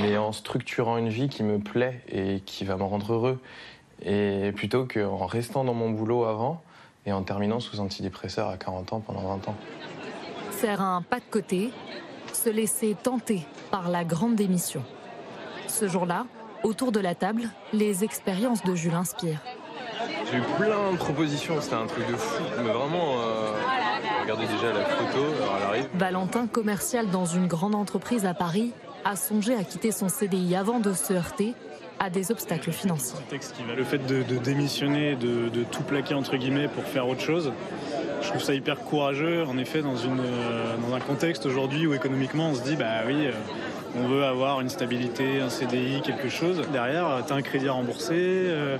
mais 0.00 0.16
en 0.16 0.32
structurant 0.32 0.96
une 0.96 1.08
vie 1.08 1.28
qui 1.28 1.44
me 1.44 1.60
plaît 1.60 2.02
et 2.08 2.40
qui 2.40 2.64
va 2.64 2.76
me 2.76 2.82
rendre 2.82 3.12
heureux. 3.12 3.40
Et 4.02 4.50
plutôt 4.56 4.84
qu'en 4.84 5.26
restant 5.26 5.62
dans 5.62 5.74
mon 5.74 5.90
boulot 5.90 6.24
avant 6.24 6.60
et 7.06 7.12
en 7.12 7.22
terminant 7.22 7.60
sous 7.60 7.78
antidépresseur 7.78 8.48
à 8.48 8.56
40 8.56 8.92
ans 8.92 9.00
pendant 9.00 9.22
20 9.22 9.48
ans. 9.48 9.56
Faire 10.50 10.80
un 10.80 11.02
pas 11.02 11.20
de 11.20 11.30
côté, 11.30 11.70
se 12.32 12.50
laisser 12.50 12.96
tenter 13.00 13.46
par 13.70 13.88
la 13.88 14.04
grande 14.04 14.34
démission. 14.34 14.82
Ce 15.68 15.86
jour-là, 15.86 16.26
Autour 16.62 16.92
de 16.92 17.00
la 17.00 17.14
table, 17.14 17.42
les 17.72 18.04
expériences 18.04 18.64
de 18.64 18.74
Jules 18.74 18.94
inspirent. 18.94 19.40
J'ai 20.30 20.38
eu 20.38 20.42
plein 20.58 20.92
de 20.92 20.96
propositions, 20.96 21.60
c'était 21.60 21.76
un 21.76 21.86
truc 21.86 22.06
de 22.06 22.16
fou, 22.16 22.42
mais 22.62 22.70
vraiment, 22.70 23.20
euh, 23.20 23.52
regardez 24.22 24.46
déjà 24.46 24.72
la 24.72 24.84
photo, 24.84 25.24
alors 25.42 25.56
elle 25.56 25.66
arrive. 25.68 25.88
Valentin, 25.94 26.46
commercial 26.46 27.08
dans 27.10 27.24
une 27.24 27.46
grande 27.46 27.74
entreprise 27.74 28.26
à 28.26 28.34
Paris, 28.34 28.72
a 29.04 29.16
songé 29.16 29.54
à 29.54 29.64
quitter 29.64 29.92
son 29.92 30.08
CDI 30.08 30.56
avant 30.56 30.80
de 30.80 30.92
se 30.92 31.12
heurter 31.12 31.54
à 32.00 32.10
des 32.10 32.30
obstacles 32.30 32.72
financiers. 32.72 33.18
Le 33.76 33.84
fait 33.84 33.98
de, 33.98 34.22
démissionner, 34.38 35.16
de, 35.16 35.64
tout 35.64 35.82
plaquer 35.82 36.14
entre 36.14 36.36
guillemets 36.36 36.68
pour 36.68 36.84
faire 36.84 37.08
autre 37.08 37.22
chose, 37.22 37.52
je 38.20 38.28
trouve 38.28 38.42
ça 38.42 38.54
hyper 38.54 38.80
courageux. 38.80 39.44
En 39.44 39.58
effet, 39.58 39.82
dans, 39.82 39.96
une, 39.96 40.20
euh, 40.20 40.76
dans 40.86 40.94
un 40.94 41.00
contexte 41.00 41.46
aujourd'hui 41.46 41.86
où 41.86 41.94
économiquement 41.94 42.50
on 42.50 42.54
se 42.54 42.62
dit 42.62 42.76
bah 42.76 43.02
oui. 43.06 43.26
Euh, 43.26 43.32
on 43.96 44.08
veut 44.08 44.24
avoir 44.24 44.60
une 44.60 44.68
stabilité, 44.68 45.40
un 45.40 45.50
CDI, 45.50 46.02
quelque 46.02 46.28
chose. 46.28 46.62
Derrière, 46.72 47.22
tu 47.26 47.32
as 47.32 47.36
un 47.36 47.42
crédit 47.42 47.68
à 47.68 47.72
rembourser, 47.72 48.14
euh, 48.14 48.78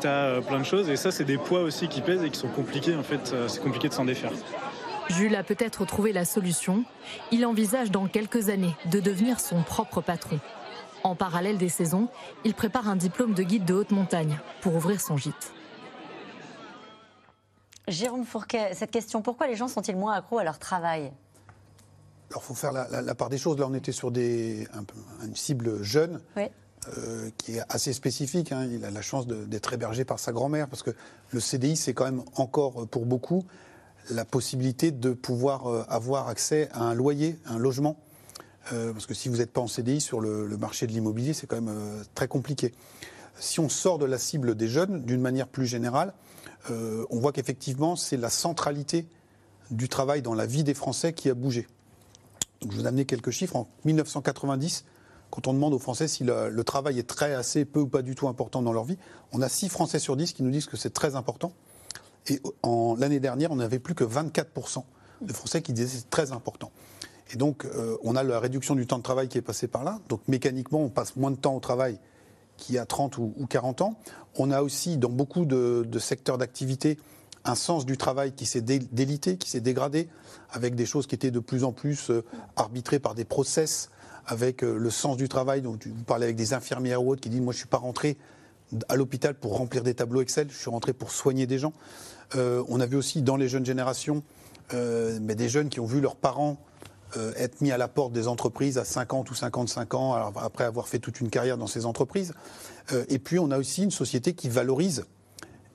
tu 0.00 0.06
as 0.06 0.10
euh, 0.10 0.40
plein 0.40 0.58
de 0.58 0.64
choses. 0.64 0.88
Et 0.88 0.96
ça, 0.96 1.10
c'est 1.10 1.24
des 1.24 1.38
poids 1.38 1.60
aussi 1.60 1.88
qui 1.88 2.00
pèsent 2.00 2.22
et 2.22 2.30
qui 2.30 2.38
sont 2.38 2.48
compliqués. 2.48 2.94
En 2.94 3.02
fait, 3.02 3.32
euh, 3.32 3.48
c'est 3.48 3.62
compliqué 3.62 3.88
de 3.88 3.94
s'en 3.94 4.04
défaire. 4.04 4.32
Jules 5.08 5.34
a 5.34 5.42
peut-être 5.42 5.84
trouvé 5.84 6.12
la 6.12 6.24
solution. 6.24 6.84
Il 7.32 7.44
envisage 7.46 7.90
dans 7.90 8.06
quelques 8.06 8.48
années 8.48 8.74
de 8.90 9.00
devenir 9.00 9.40
son 9.40 9.62
propre 9.62 10.00
patron. 10.00 10.38
En 11.02 11.14
parallèle 11.14 11.56
des 11.56 11.70
saisons, 11.70 12.08
il 12.44 12.54
prépare 12.54 12.88
un 12.88 12.96
diplôme 12.96 13.32
de 13.32 13.42
guide 13.42 13.64
de 13.64 13.74
haute 13.74 13.90
montagne 13.90 14.38
pour 14.60 14.74
ouvrir 14.74 15.00
son 15.00 15.16
gîte. 15.16 15.52
Jérôme 17.88 18.24
Fourquet, 18.24 18.74
cette 18.74 18.90
question, 18.90 19.22
pourquoi 19.22 19.48
les 19.48 19.56
gens 19.56 19.66
sont-ils 19.66 19.96
moins 19.96 20.12
accros 20.12 20.38
à 20.38 20.44
leur 20.44 20.58
travail? 20.58 21.10
Alors, 22.30 22.42
il 22.42 22.46
faut 22.46 22.54
faire 22.54 22.72
la, 22.72 23.14
part 23.14 23.28
des 23.28 23.38
choses. 23.38 23.58
Là, 23.58 23.66
on 23.68 23.74
était 23.74 23.92
sur 23.92 24.10
des, 24.10 24.66
une 25.24 25.36
cible 25.36 25.82
jeune. 25.82 26.20
Euh, 26.96 27.28
qui 27.36 27.56
est 27.56 27.62
assez 27.68 27.92
spécifique. 27.92 28.52
Hein. 28.52 28.66
Il 28.70 28.86
a 28.86 28.90
la 28.90 29.02
chance 29.02 29.26
d'être 29.26 29.74
hébergé 29.74 30.06
par 30.06 30.18
sa 30.18 30.32
grand-mère, 30.32 30.66
parce 30.66 30.82
que 30.82 30.92
le 31.30 31.38
CDI, 31.38 31.76
c'est 31.76 31.92
quand 31.92 32.06
même 32.06 32.22
encore, 32.36 32.88
pour 32.88 33.04
beaucoup, 33.04 33.44
la 34.08 34.24
possibilité 34.24 34.90
de 34.90 35.12
pouvoir 35.12 35.66
euh, 35.66 35.84
avoir 35.90 36.28
accès 36.28 36.70
à 36.72 36.84
un 36.84 36.94
loyer, 36.94 37.38
un 37.44 37.58
logement. 37.58 37.98
Euh, 38.72 38.92
parce 38.92 39.06
que 39.06 39.14
si 39.14 39.28
vous 39.28 39.38
n'êtes 39.38 39.52
pas 39.52 39.60
en 39.60 39.66
CDI 39.66 40.00
sur 40.00 40.20
le, 40.20 40.46
le 40.46 40.56
marché 40.56 40.86
de 40.86 40.92
l'immobilier, 40.92 41.32
c'est 41.32 41.46
quand 41.46 41.60
même 41.60 41.74
euh, 41.74 42.02
très 42.14 42.28
compliqué. 42.28 42.72
Si 43.38 43.58
on 43.58 43.68
sort 43.68 43.98
de 43.98 44.04
la 44.04 44.18
cible 44.18 44.54
des 44.54 44.68
jeunes, 44.68 45.02
d'une 45.02 45.20
manière 45.20 45.48
plus 45.48 45.66
générale, 45.66 46.12
euh, 46.70 47.04
on 47.10 47.18
voit 47.18 47.32
qu'effectivement, 47.32 47.96
c'est 47.96 48.16
la 48.16 48.30
centralité 48.30 49.06
du 49.70 49.88
travail 49.88 50.20
dans 50.20 50.34
la 50.34 50.46
vie 50.46 50.64
des 50.64 50.74
Français 50.74 51.12
qui 51.12 51.30
a 51.30 51.34
bougé. 51.34 51.66
Je 52.68 52.76
vous 52.76 52.86
amené 52.86 53.06
quelques 53.06 53.30
chiffres. 53.30 53.56
En 53.56 53.68
1990, 53.86 54.84
quand 55.30 55.46
on 55.46 55.54
demande 55.54 55.72
aux 55.72 55.78
Français 55.78 56.08
si 56.08 56.24
le, 56.24 56.62
travail 56.62 56.98
est 56.98 57.08
très, 57.08 57.32
assez, 57.32 57.64
peu 57.64 57.80
ou 57.80 57.86
pas 57.86 58.02
du 58.02 58.14
tout 58.14 58.28
important 58.28 58.60
dans 58.60 58.72
leur 58.72 58.84
vie, 58.84 58.98
on 59.32 59.40
a 59.40 59.48
6 59.48 59.70
Français 59.70 59.98
sur 59.98 60.16
10 60.16 60.34
qui 60.34 60.42
nous 60.42 60.50
disent 60.50 60.66
que 60.66 60.76
c'est 60.76 60.90
très 60.90 61.16
important. 61.16 61.52
Et 62.26 62.42
l'année 62.98 63.20
dernière, 63.20 63.50
on 63.50 63.56
n'avait 63.56 63.78
plus 63.78 63.94
que 63.94 64.04
24% 64.04 64.84
de 65.22 65.32
Français 65.32 65.62
qui 65.62 65.72
disaient 65.72 65.86
que 65.86 66.02
c'est 66.02 66.10
très 66.10 66.32
important. 66.32 66.70
Et 67.32 67.36
donc, 67.36 67.64
euh, 67.64 67.96
on 68.02 68.14
a 68.14 68.22
la 68.22 68.38
réduction 68.38 68.74
du 68.74 68.86
temps 68.86 68.98
de 68.98 69.02
travail 69.02 69.28
qui 69.28 69.38
est 69.38 69.42
passée 69.42 69.68
par 69.68 69.84
là. 69.84 69.98
Donc, 70.08 70.20
mécaniquement, 70.28 70.80
on 70.80 70.90
passe 70.90 71.16
moins 71.16 71.30
de 71.30 71.36
temps 71.36 71.54
au 71.54 71.60
travail 71.60 71.98
qu'il 72.58 72.74
y 72.74 72.78
a 72.78 72.84
30 72.84 73.16
ou, 73.16 73.32
ou 73.38 73.46
40 73.46 73.80
ans. 73.80 73.94
On 74.36 74.50
a 74.50 74.62
aussi, 74.62 74.98
dans 74.98 75.08
beaucoup 75.08 75.46
de 75.46 75.98
secteurs 75.98 76.36
d'activité, 76.36 76.98
un 77.44 77.54
sens 77.54 77.86
du 77.86 77.96
travail 77.96 78.32
qui 78.32 78.46
s'est 78.46 78.60
dé- 78.60 78.78
délité, 78.92 79.36
qui 79.36 79.48
s'est 79.50 79.60
dégradé, 79.60 80.08
avec 80.50 80.74
des 80.74 80.86
choses 80.86 81.06
qui 81.06 81.14
étaient 81.14 81.30
de 81.30 81.40
plus 81.40 81.64
en 81.64 81.72
plus 81.72 82.10
euh, 82.10 82.22
arbitrées 82.56 82.98
par 82.98 83.14
des 83.14 83.24
process, 83.24 83.90
avec 84.26 84.62
euh, 84.62 84.76
le 84.76 84.90
sens 84.90 85.16
du 85.16 85.28
travail. 85.28 85.62
Vous 85.62 86.04
parlez 86.06 86.24
avec 86.24 86.36
des 86.36 86.52
infirmières 86.52 87.02
ou 87.02 87.12
autres 87.12 87.20
qui 87.20 87.30
disent 87.30 87.40
Moi, 87.40 87.52
je 87.52 87.56
ne 87.56 87.60
suis 87.60 87.68
pas 87.68 87.78
rentré 87.78 88.18
à 88.88 88.96
l'hôpital 88.96 89.34
pour 89.34 89.56
remplir 89.56 89.82
des 89.82 89.94
tableaux 89.94 90.20
Excel, 90.20 90.48
je 90.50 90.56
suis 90.56 90.70
rentré 90.70 90.92
pour 90.92 91.10
soigner 91.10 91.46
des 91.46 91.58
gens. 91.58 91.72
Euh, 92.36 92.62
on 92.68 92.78
a 92.80 92.86
vu 92.86 92.96
aussi 92.96 93.22
dans 93.22 93.36
les 93.36 93.48
jeunes 93.48 93.66
générations 93.66 94.22
mais 94.72 95.34
des 95.34 95.48
jeunes 95.48 95.68
qui 95.68 95.80
ont 95.80 95.84
vu 95.84 96.00
leurs 96.00 96.14
parents 96.14 96.56
être 97.36 97.60
mis 97.60 97.72
à 97.72 97.76
la 97.76 97.88
porte 97.88 98.12
des 98.12 98.28
entreprises 98.28 98.78
à 98.78 98.84
50 98.84 99.28
ou 99.28 99.34
55 99.34 99.94
ans, 99.94 100.32
après 100.36 100.62
avoir 100.62 100.86
fait 100.86 101.00
toute 101.00 101.20
une 101.20 101.28
carrière 101.28 101.58
dans 101.58 101.66
ces 101.66 101.86
entreprises. 101.86 102.34
Et 103.08 103.18
puis 103.18 103.40
on 103.40 103.50
a 103.50 103.58
aussi 103.58 103.82
une 103.82 103.90
société 103.90 104.32
qui 104.32 104.48
valorise 104.48 105.06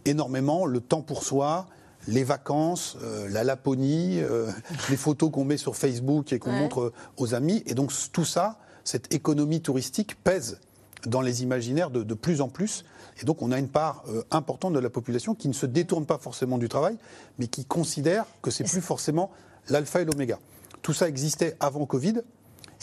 énormément 0.06 0.66
le 0.66 0.80
temps 0.80 1.01
pour 1.01 1.24
soi, 1.24 1.68
les 2.08 2.24
vacances, 2.24 2.97
euh, 3.03 3.28
la 3.30 3.43
Laponie, 3.43 4.20
euh, 4.22 4.51
les 4.89 4.97
photos 4.97 5.32
qu'on 5.32 5.43
met 5.43 5.58
sur 5.58 5.76
Facebook 5.76 6.32
et 6.34 6.39
qu'on 6.39 6.51
Ouais. 6.51 6.60
montre 6.60 6.82
euh, 6.82 6.93
aux 7.18 7.34
amis. 7.34 7.64
Et 7.66 7.74
donc 7.74 7.91
tout 8.12 8.26
ça, 8.26 8.58
cette 8.84 9.14
économie 9.14 9.62
touristique 9.62 10.22
pèse 10.24 10.60
dans 11.08 11.22
les 11.22 11.43
imaginaires 11.43 11.89
de, 11.91 12.03
de 12.03 12.14
plus 12.14 12.41
en 12.41 12.49
plus. 12.49 12.86
Et 13.22 13.26
donc 13.26 13.41
on 13.41 13.51
a 13.51 13.58
une 13.60 13.70
part 13.70 14.03
euh, 14.10 14.24
importante 14.32 14.74
de 14.74 14.80
la 14.80 14.89
population 14.89 15.36
qui 15.36 15.47
ne 15.47 15.53
se 15.53 15.66
détourne 15.66 16.06
pas 16.06 16.18
forcément 16.18 16.58
du 16.58 16.70
travail, 16.70 16.97
mais 17.39 17.47
qui 17.47 17.66
considère 17.66 18.26
que 18.41 18.51
c'est 18.51 18.64
plus 18.64 18.82
forcément 18.82 19.32
l'alpha 19.70 20.01
et 20.01 20.06
l'oméga. 20.06 20.38
Tout 20.82 20.93
ça 20.93 21.08
existait 21.08 21.56
avant 21.60 21.86
Covid. 21.88 22.22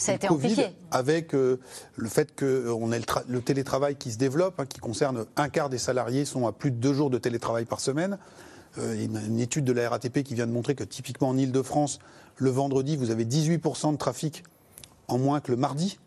Ça 0.03 0.11
a 0.11 0.15
Et 0.15 0.17
été 0.17 0.27
Covid, 0.27 0.45
amplifié. 0.51 0.75
avec 0.91 1.33
euh, 1.33 1.59
le 1.95 2.09
fait 2.09 2.37
qu'on 2.37 2.91
ait 2.91 2.99
le, 2.99 3.05
tra- 3.05 3.23
le 3.27 3.41
télétravail 3.41 3.95
qui 3.95 4.11
se 4.11 4.17
développe, 4.17 4.59
hein, 4.59 4.65
qui 4.65 4.79
concerne 4.79 5.25
un 5.35 5.49
quart 5.49 5.69
des 5.69 5.77
salariés 5.77 6.25
sont 6.25 6.45
à 6.47 6.51
plus 6.51 6.71
de 6.71 6.75
deux 6.77 6.93
jours 6.93 7.09
de 7.09 7.17
télétravail 7.17 7.65
par 7.65 7.79
semaine. 7.79 8.17
Euh, 8.77 8.93
il 8.95 8.99
y 8.99 9.03
a 9.03 9.05
une, 9.05 9.27
une 9.35 9.39
étude 9.39 9.65
de 9.65 9.71
la 9.71 9.89
RATP 9.89 10.23
qui 10.23 10.33
vient 10.35 10.47
de 10.47 10.51
montrer 10.51 10.75
que 10.75 10.83
typiquement 10.83 11.29
en 11.29 11.37
Ile-de-France, 11.37 11.99
le 12.37 12.49
vendredi, 12.49 12.97
vous 12.97 13.11
avez 13.11 13.25
18% 13.25 13.91
de 13.93 13.97
trafic 13.97 14.43
en 15.07 15.17
moins 15.17 15.39
que 15.39 15.51
le 15.51 15.57
mardi. 15.57 15.99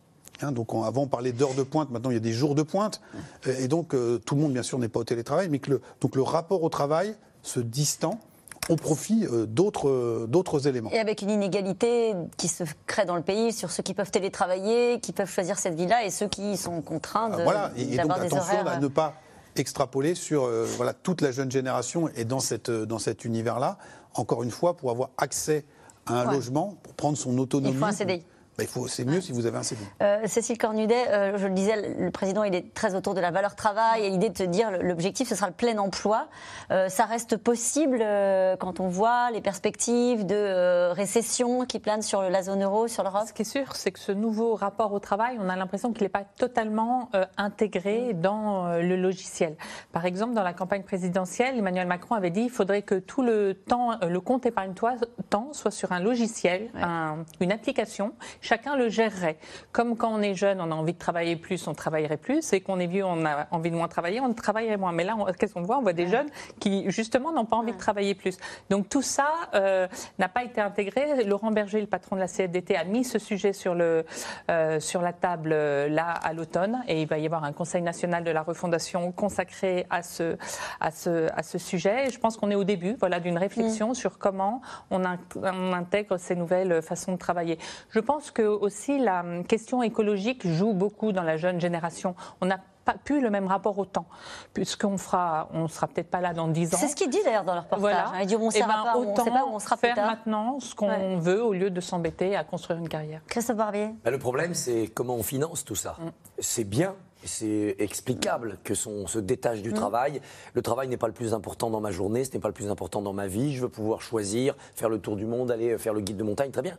Hein, 0.43 0.53
donc 0.53 0.75
on- 0.75 0.83
avant 0.83 1.03
on 1.03 1.07
parlait 1.07 1.33
d'heures 1.33 1.55
de 1.55 1.63
pointe, 1.63 1.91
maintenant 1.91 2.11
il 2.11 2.15
y 2.15 2.19
a 2.19 2.21
des 2.21 2.33
jours 2.33 2.55
de 2.55 2.63
pointe. 2.63 3.01
Euh, 3.47 3.55
Et 3.59 3.69
donc 3.69 3.95
euh, 3.95 4.19
tout 4.19 4.35
le 4.35 4.43
monde 4.43 4.53
bien 4.53 4.63
sûr 4.63 4.79
n'est 4.79 4.89
pas 4.89 5.01
au 5.01 5.05
télétravail, 5.05 5.49
mais 5.49 5.59
que 5.61 5.71
le, 5.71 5.81
donc 6.01 6.15
le 6.17 6.23
rapport 6.23 6.63
au 6.63 6.69
travail 6.69 7.15
se 7.43 7.61
distend 7.61 8.21
au 8.69 8.77
profit 8.77 9.27
euh, 9.27 9.47
d'autres 9.47 9.89
euh, 9.89 10.27
d'autres 10.29 10.67
éléments. 10.67 10.91
Et 10.93 10.99
avec 10.99 11.23
une 11.23 11.31
inégalité 11.31 12.15
qui 12.37 12.49
se 12.49 12.65
crée 12.87 13.05
dans 13.05 13.17
le 13.17 13.23
pays 13.23 13.53
sur 13.53 13.71
ceux 13.71 13.83
qui 13.83 13.95
peuvent 13.95 14.11
télétravailler, 14.11 15.01
qui 15.01 15.13
peuvent 15.13 15.31
choisir 15.31 15.59
cette 15.59 15.75
vie-là 15.75 16.05
et 16.05 16.11
ceux 16.11 16.29
qui 16.29 16.57
sont 16.57 16.83
contraints 16.83 17.29
de- 17.31 17.37
Ah, 17.41 17.45
Voilà, 17.45 17.71
et, 17.77 17.83
et 17.95 17.97
donc 17.97 18.07
des 18.21 18.27
attention 18.27 18.37
horaires. 18.61 18.69
à 18.69 18.79
ne 18.79 18.89
pas 18.89 19.15
extrapoler 19.57 20.15
sur 20.15 20.45
euh, 20.45 20.67
voilà, 20.77 20.93
toute 20.93 21.21
la 21.23 21.31
jeune 21.31 21.51
génération 21.51 22.09
et 22.17 22.25
dans, 22.25 22.41
cette, 22.41 22.69
euh, 22.69 22.85
dans 22.87 22.99
cet 22.99 23.25
univers-là, 23.25 23.79
encore 24.15 24.43
une 24.43 24.51
fois, 24.51 24.77
pour 24.77 24.91
avoir 24.91 25.11
accès 25.19 25.65
à 26.07 26.21
un 26.23 26.27
Ouais. 26.29 26.35
logement, 26.35 26.75
pour 26.83 26.93
prendre 26.95 27.17
son 27.17 27.37
autonomie. 27.39 27.73
Il 27.75 27.79
faut 27.79 27.85
un 27.87 27.93
CDI. 27.93 28.23
Bah, 28.59 28.65
il 28.65 28.89
c'est 28.89 29.05
mieux 29.05 29.21
si 29.21 29.33
vous 29.33 29.47
avez 29.47 29.59
un 29.59 29.63
CDI. 29.63 29.85
Euh, 30.03 30.21
Cécile 30.27 30.59
Cornudet, 30.59 31.09
euh, 31.09 31.37
je 31.39 31.47
le 31.47 31.53
disais, 31.53 31.95
le 31.99 32.11
président 32.11 32.43
il 32.45 32.55
est 32.55 32.73
très 32.75 32.95
autour 32.95 33.15
de 33.15 33.21
la 33.21 33.31
valeur 33.31 33.55
travail 33.55 34.05
et 34.05 34.11
l'idée 34.11 34.29
de 34.31 34.35
te 34.35 34.43
dire 34.43 34.71
l'objectif 34.81 35.29
ce 35.29 35.35
sera 35.35 35.49
le 35.49 35.53
plein 35.53 35.77
emploi. 35.79 36.29
Euh, 36.71 36.89
ça 36.89 37.05
reste 37.05 37.37
possible 37.37 37.99
euh, 38.01 38.57
quand 38.57 38.81
on 38.81 38.89
voit 38.89 39.31
les 39.33 39.41
perspectives 39.41 40.25
de 40.27 40.35
euh, 40.35 40.93
récession 40.93 41.65
qui 41.67 41.79
planent 41.81 42.03
sur 42.03 42.23
la 42.23 42.43
zone 42.43 42.63
euro, 42.65 42.89
sur 42.89 43.03
l'Europe? 43.03 43.25
Ce 43.27 43.33
qui 43.33 43.43
est 43.43 43.45
sûr, 43.45 43.77
c'est 43.77 43.93
que 43.93 43.99
ce 43.99 44.13
nouveau 44.13 44.55
rapport 44.55 44.93
au 44.93 44.99
travail, 45.01 45.39
on 45.41 45.49
a 45.49 45.57
l'impression 45.57 45.93
qu'il 45.93 46.05
n'est 46.05 46.09
pas 46.09 46.25
totalement 46.39 47.09
euh, 47.15 47.25
intégré 47.37 48.15
dans 48.15 48.67
euh, 48.67 48.81
le 48.81 48.97
logiciel. 48.97 49.57
Par 49.93 50.05
exemple, 50.07 50.35
dans 50.35 50.43
la 50.43 50.53
campagne 50.53 50.83
présidentielle, 50.83 51.59
Emmanuel 51.59 51.87
Macron 51.87 52.15
avait 52.15 52.31
dit 52.31 52.43
qu'il 52.43 52.51
faudrait 52.51 52.83
que 52.83 52.95
tout 52.95 53.23
le 53.23 53.55
temps, 53.55 53.93
euh, 54.03 54.09
le 54.09 54.21
compte 54.21 54.47
épargne-temps 54.47 55.53
soit 55.53 55.71
sur 55.71 55.93
un 55.93 56.01
logiciel, 56.01 56.71
un- 56.81 57.25
une 57.41 57.53
application. 57.53 58.13
Chacun 58.47 58.77
le 58.77 58.89
gérerait. 58.89 59.39
Comme 59.73 59.97
quand 59.97 60.09
on 60.13 60.23
est 60.23 60.37
jeune, 60.37 60.61
on 60.61 60.71
a 60.71 60.75
envie 60.75 60.93
de 60.93 60.99
travailler 60.99 61.35
plus, 61.35 61.67
on 61.67 61.75
travaillerait 61.75 62.17
plus, 62.17 62.53
et 62.53 62.61
qu'on 62.61 62.79
est 62.79 62.87
vieux, 62.87 63.05
on 63.05 63.27
a 63.27 63.49
envie 63.51 63.73
de 63.73 63.75
moins 63.75 63.89
travailler, 63.89 64.21
on 64.21 64.33
travaillerait 64.33 64.77
moins. 64.77 64.93
Mais 64.93 65.03
là, 65.03 65.17
qu'est-ce 65.37 65.53
qu'on 65.53 65.63
voit? 65.63 65.79
On 65.79 65.83
voit 65.83 65.93
des 65.93 66.07
jeunes 66.07 66.29
qui, 66.61 66.89
justement, 66.89 67.33
n'ont 67.33 67.45
pas 67.45 67.57
envie 67.57 67.73
de 67.73 67.77
travailler 67.77 68.15
plus. 68.15 68.37
Donc 68.71 68.89
tout 68.89 69.03
ça 69.03 69.29
euh, 69.55 69.89
n'a 70.21 70.29
pas 70.29 70.45
été 70.45 70.61
intégré. 70.61 71.25
Laurent 71.25 71.51
Berger, 71.51 71.81
le 71.81 71.89
patron 71.89 72.15
de 72.15 72.21
la 72.21 72.29
CFDT, 72.29 72.77
a 72.77 72.85
mis 72.85 73.03
ce 73.03 73.19
sujet 73.19 73.53
sur, 73.53 73.75
le, 73.75 74.05
euh, 74.49 74.79
sur 74.79 75.03
la 75.03 75.13
table 75.13 75.51
euh, 75.53 75.89
là 75.89 76.11
à 76.11 76.33
l'automne, 76.33 76.85
et 76.87 77.03
il 77.03 77.09
va 77.09 77.19
y 77.19 77.27
avoir 77.27 77.43
un 77.43 77.53
Conseil 77.53 77.83
national 77.83 78.23
de 78.23 78.31
la 78.31 78.43
refondation 78.43 79.11
consacré 79.11 79.87
à 79.91 80.05
ce, 80.05 80.37
à 80.79 80.93
ce, 80.93 81.29
à 81.37 81.43
ce 81.43 81.59
sujet. 81.59 82.07
Et 82.07 82.11
je 82.11 82.21
pense 82.21 82.37
qu'on 82.37 82.53
est 82.53 82.55
au 82.55 82.65
début 82.65 82.95
voilà, 83.01 83.19
d'une 83.19 83.39
réflexion 83.39 83.93
sur 83.93 84.19
comment 84.19 84.61
on, 84.93 85.03
on 85.35 85.73
intègre 85.73 86.17
ces 86.17 86.37
nouvelles 86.37 86.81
façons 86.81 87.11
de 87.11 87.19
travailler. 87.19 87.59
Je 87.91 87.99
pense 87.99 88.31
que 88.37 88.43
aussi 88.43 88.99
la 88.99 89.25
question 89.49 89.83
écologique 89.83 90.47
joue 90.47 90.75
beaucoup 90.75 91.13
dans 91.13 91.23
la 91.23 91.39
jeune 91.39 91.59
génération. 91.59 92.15
On 92.43 92.47
n'a 92.47 92.59
pas 92.85 92.95
plus 93.03 93.21
le 93.23 93.31
même 93.31 93.47
rapport 93.47 93.79
au 93.79 93.87
temps, 93.87 94.05
puisqu'on 94.53 94.99
fera, 94.99 95.49
on 95.55 95.69
sera 95.69 95.87
peut-être 95.87 96.11
pas 96.11 96.21
là 96.21 96.35
dans 96.35 96.47
10 96.47 96.75
ans. 96.75 96.79
C'est 96.79 96.89
ce 96.89 96.95
qu'il 96.95 97.09
dit 97.09 97.19
d'ailleurs 97.25 97.45
dans 97.45 97.55
leur 97.55 97.63
reportage. 97.65 97.81
Voilà. 97.81 98.09
hein. 98.11 98.19
Il 98.21 98.27
dit 98.27 98.37
on 98.37 98.47
ne 98.47 98.53
Eh 98.55 98.61
ben, 98.61 98.67
pas, 98.69 98.93
on 98.97 99.11
autant 99.13 99.25
sait 99.25 99.31
pas 99.31 99.45
où 99.47 99.49
on 99.55 99.59
sera 99.59 99.77
plus 99.79 99.87
faire 99.87 99.97
tard. 99.97 100.07
maintenant 100.07 100.61
ce 100.61 100.75
qu'on 100.75 100.89
Ouais. 100.91 101.17
veut 101.17 101.43
au 101.43 101.55
lieu 101.55 101.71
de 101.71 101.81
s'embêter 101.81 102.37
à 102.37 102.45
construire 102.45 102.79
une 102.79 102.89
carrière. 102.91 103.23
Christophe 103.27 103.57
Barbier 103.57 103.89
Bah, 104.05 104.11
le 104.11 104.19
problème, 104.19 104.53
c'est 104.55 104.89
comment 104.95 105.15
on 105.15 105.23
finance 105.23 105.65
tout 105.65 105.75
ça. 105.75 105.97
C'est 106.39 106.65
bien, 106.65 106.95
c'est 107.25 107.75
explicable 107.79 108.59
que 108.63 108.75
son 108.75 109.07
se 109.07 109.19
détache 109.19 109.63
du 109.63 109.71
Mm. 109.71 109.75
travail. 109.75 110.21
Le 110.53 110.61
travail 110.63 110.87
n'est 110.89 110.99
pas 110.99 111.09
le 111.09 111.15
plus 111.15 111.33
important 111.35 111.71
dans 111.71 111.81
ma 111.81 111.91
journée, 111.91 112.23
ce 112.25 112.33
n'est 112.35 112.41
pas 112.41 112.49
le 112.49 112.55
plus 112.55 112.71
important 112.71 113.01
dans 113.03 113.15
ma 113.15 113.27
vie. 113.29 113.55
Je 113.57 113.63
veux 113.63 113.69
pouvoir 113.71 114.01
choisir, 114.03 114.55
faire 114.77 114.91
le 114.91 114.99
tour 115.01 115.17
du 115.17 115.25
monde, 115.27 115.51
aller 115.51 115.77
faire 115.79 115.95
le 115.95 116.03
guide 116.03 116.19
de 116.19 116.23
montagne, 116.25 116.51
très 116.53 116.63
bien. 116.63 116.77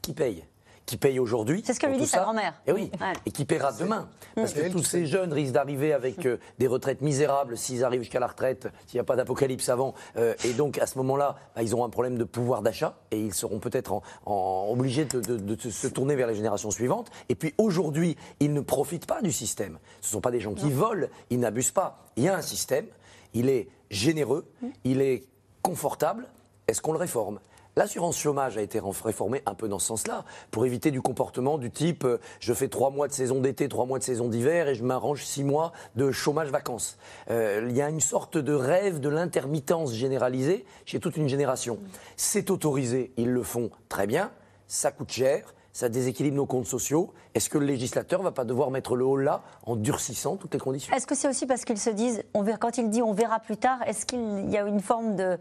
Qui 0.00 0.14
paye? 0.14 0.44
Qui 0.90 0.96
paye 0.96 1.20
aujourd'hui 1.20 1.62
C'est 1.64 1.72
ce 1.72 1.78
que 1.78 1.86
lui 1.86 1.98
dit 1.98 2.06
sa 2.08 2.22
grand-mère. 2.22 2.60
Et 2.66 2.72
oui. 2.72 2.90
Ouais. 3.00 3.12
Et 3.24 3.30
qui 3.30 3.44
paiera 3.44 3.70
demain 3.72 4.08
Parce 4.34 4.52
que 4.52 4.68
tous 4.72 4.82
ces 4.82 5.06
jeunes 5.06 5.32
risquent 5.32 5.52
d'arriver 5.52 5.92
avec 5.92 6.26
euh, 6.26 6.38
des 6.58 6.66
retraites 6.66 7.00
misérables 7.00 7.56
s'ils 7.56 7.84
arrivent 7.84 8.00
jusqu'à 8.00 8.18
la 8.18 8.26
retraite, 8.26 8.66
s'il 8.88 8.96
n'y 8.96 9.00
a 9.00 9.04
pas 9.04 9.14
d'apocalypse 9.14 9.68
avant. 9.68 9.94
Euh, 10.16 10.34
et 10.44 10.52
donc, 10.52 10.78
à 10.78 10.88
ce 10.88 10.98
moment-là, 10.98 11.36
bah, 11.54 11.62
ils 11.62 11.74
auront 11.74 11.84
un 11.84 11.90
problème 11.90 12.18
de 12.18 12.24
pouvoir 12.24 12.62
d'achat 12.62 12.98
et 13.12 13.20
ils 13.20 13.32
seront 13.32 13.60
peut-être 13.60 13.92
en- 13.92 14.02
en- 14.26 14.66
obligés 14.68 15.04
de, 15.04 15.20
de- 15.20 15.36
de 15.36 15.60
se- 15.60 15.70
se 15.70 15.86
tourner 15.86 16.16
vers 16.16 16.26
les 16.26 16.34
générations 16.34 16.72
suivantes. 16.72 17.08
Et 17.28 17.36
puis, 17.36 17.54
aujourd'hui, 17.56 18.16
ils 18.40 18.52
ne 18.52 18.60
profitent 18.60 19.06
pas 19.06 19.22
du 19.22 19.30
système. 19.30 19.78
Ce 20.00 20.08
ne 20.08 20.12
sont 20.14 20.20
pas 20.20 20.32
des 20.32 20.40
gens 20.40 20.54
qui 20.54 20.72
volent, 20.72 21.06
ils 21.30 21.38
n'abusent 21.38 21.70
pas. 21.70 22.04
Il 22.16 22.24
y 22.24 22.28
a 22.28 22.36
un 22.36 22.42
système, 22.42 22.86
il 23.32 23.48
est 23.48 23.68
généreux, 23.92 24.44
il 24.82 25.00
est 25.02 25.22
confortable. 25.62 26.26
Est-ce 26.66 26.80
qu'on 26.80 26.92
le 26.92 26.98
réforme? 26.98 27.38
L'assurance 27.76 28.18
chômage 28.18 28.58
a 28.58 28.62
été 28.62 28.80
réformée 28.80 29.42
un 29.46 29.54
peu 29.54 29.68
dans 29.68 29.78
ce 29.78 29.86
sens-là, 29.86 30.24
pour 30.50 30.66
éviter 30.66 30.90
du 30.90 31.00
comportement 31.00 31.56
du 31.56 31.70
type 31.70 32.04
euh, 32.04 32.18
je 32.40 32.52
fais 32.52 32.68
trois 32.68 32.90
mois 32.90 33.06
de 33.06 33.12
saison 33.12 33.40
d'été, 33.40 33.68
trois 33.68 33.86
mois 33.86 33.98
de 33.98 34.04
saison 34.04 34.28
d'hiver 34.28 34.68
et 34.68 34.74
je 34.74 34.84
m'arrange 34.84 35.24
six 35.24 35.44
mois 35.44 35.72
de 35.94 36.10
chômage-vacances. 36.10 36.98
Euh, 37.30 37.66
il 37.68 37.76
y 37.76 37.82
a 37.82 37.88
une 37.88 38.00
sorte 38.00 38.38
de 38.38 38.52
rêve 38.52 38.98
de 38.98 39.08
l'intermittence 39.08 39.94
généralisée 39.94 40.64
chez 40.84 40.98
toute 40.98 41.16
une 41.16 41.28
génération. 41.28 41.78
C'est 42.16 42.50
autorisé, 42.50 43.12
ils 43.16 43.30
le 43.30 43.42
font 43.42 43.70
très 43.88 44.06
bien, 44.06 44.32
ça 44.66 44.90
coûte 44.90 45.12
cher, 45.12 45.54
ça 45.72 45.88
déséquilibre 45.88 46.36
nos 46.36 46.46
comptes 46.46 46.66
sociaux. 46.66 47.12
Est-ce 47.34 47.48
que 47.48 47.58
le 47.58 47.66
législateur 47.66 48.22
va 48.22 48.32
pas 48.32 48.44
devoir 48.44 48.70
mettre 48.70 48.96
le 48.96 49.04
haut 49.04 49.16
là 49.16 49.42
en 49.64 49.76
durcissant 49.76 50.36
toutes 50.36 50.54
les 50.54 50.60
conditions? 50.60 50.92
Est-ce 50.94 51.06
que 51.06 51.14
c'est 51.14 51.28
aussi 51.28 51.46
parce 51.46 51.64
qu'ils 51.64 51.78
se 51.78 51.90
disent, 51.90 52.24
on 52.34 52.42
verra, 52.42 52.58
quand 52.58 52.76
il 52.76 52.90
dit 52.90 53.02
on 53.02 53.12
verra 53.12 53.38
plus 53.38 53.56
tard, 53.56 53.78
est-ce 53.86 54.04
qu'il 54.04 54.50
y 54.50 54.56
a 54.56 54.66
une 54.66 54.80
forme 54.80 55.14
de 55.14 55.38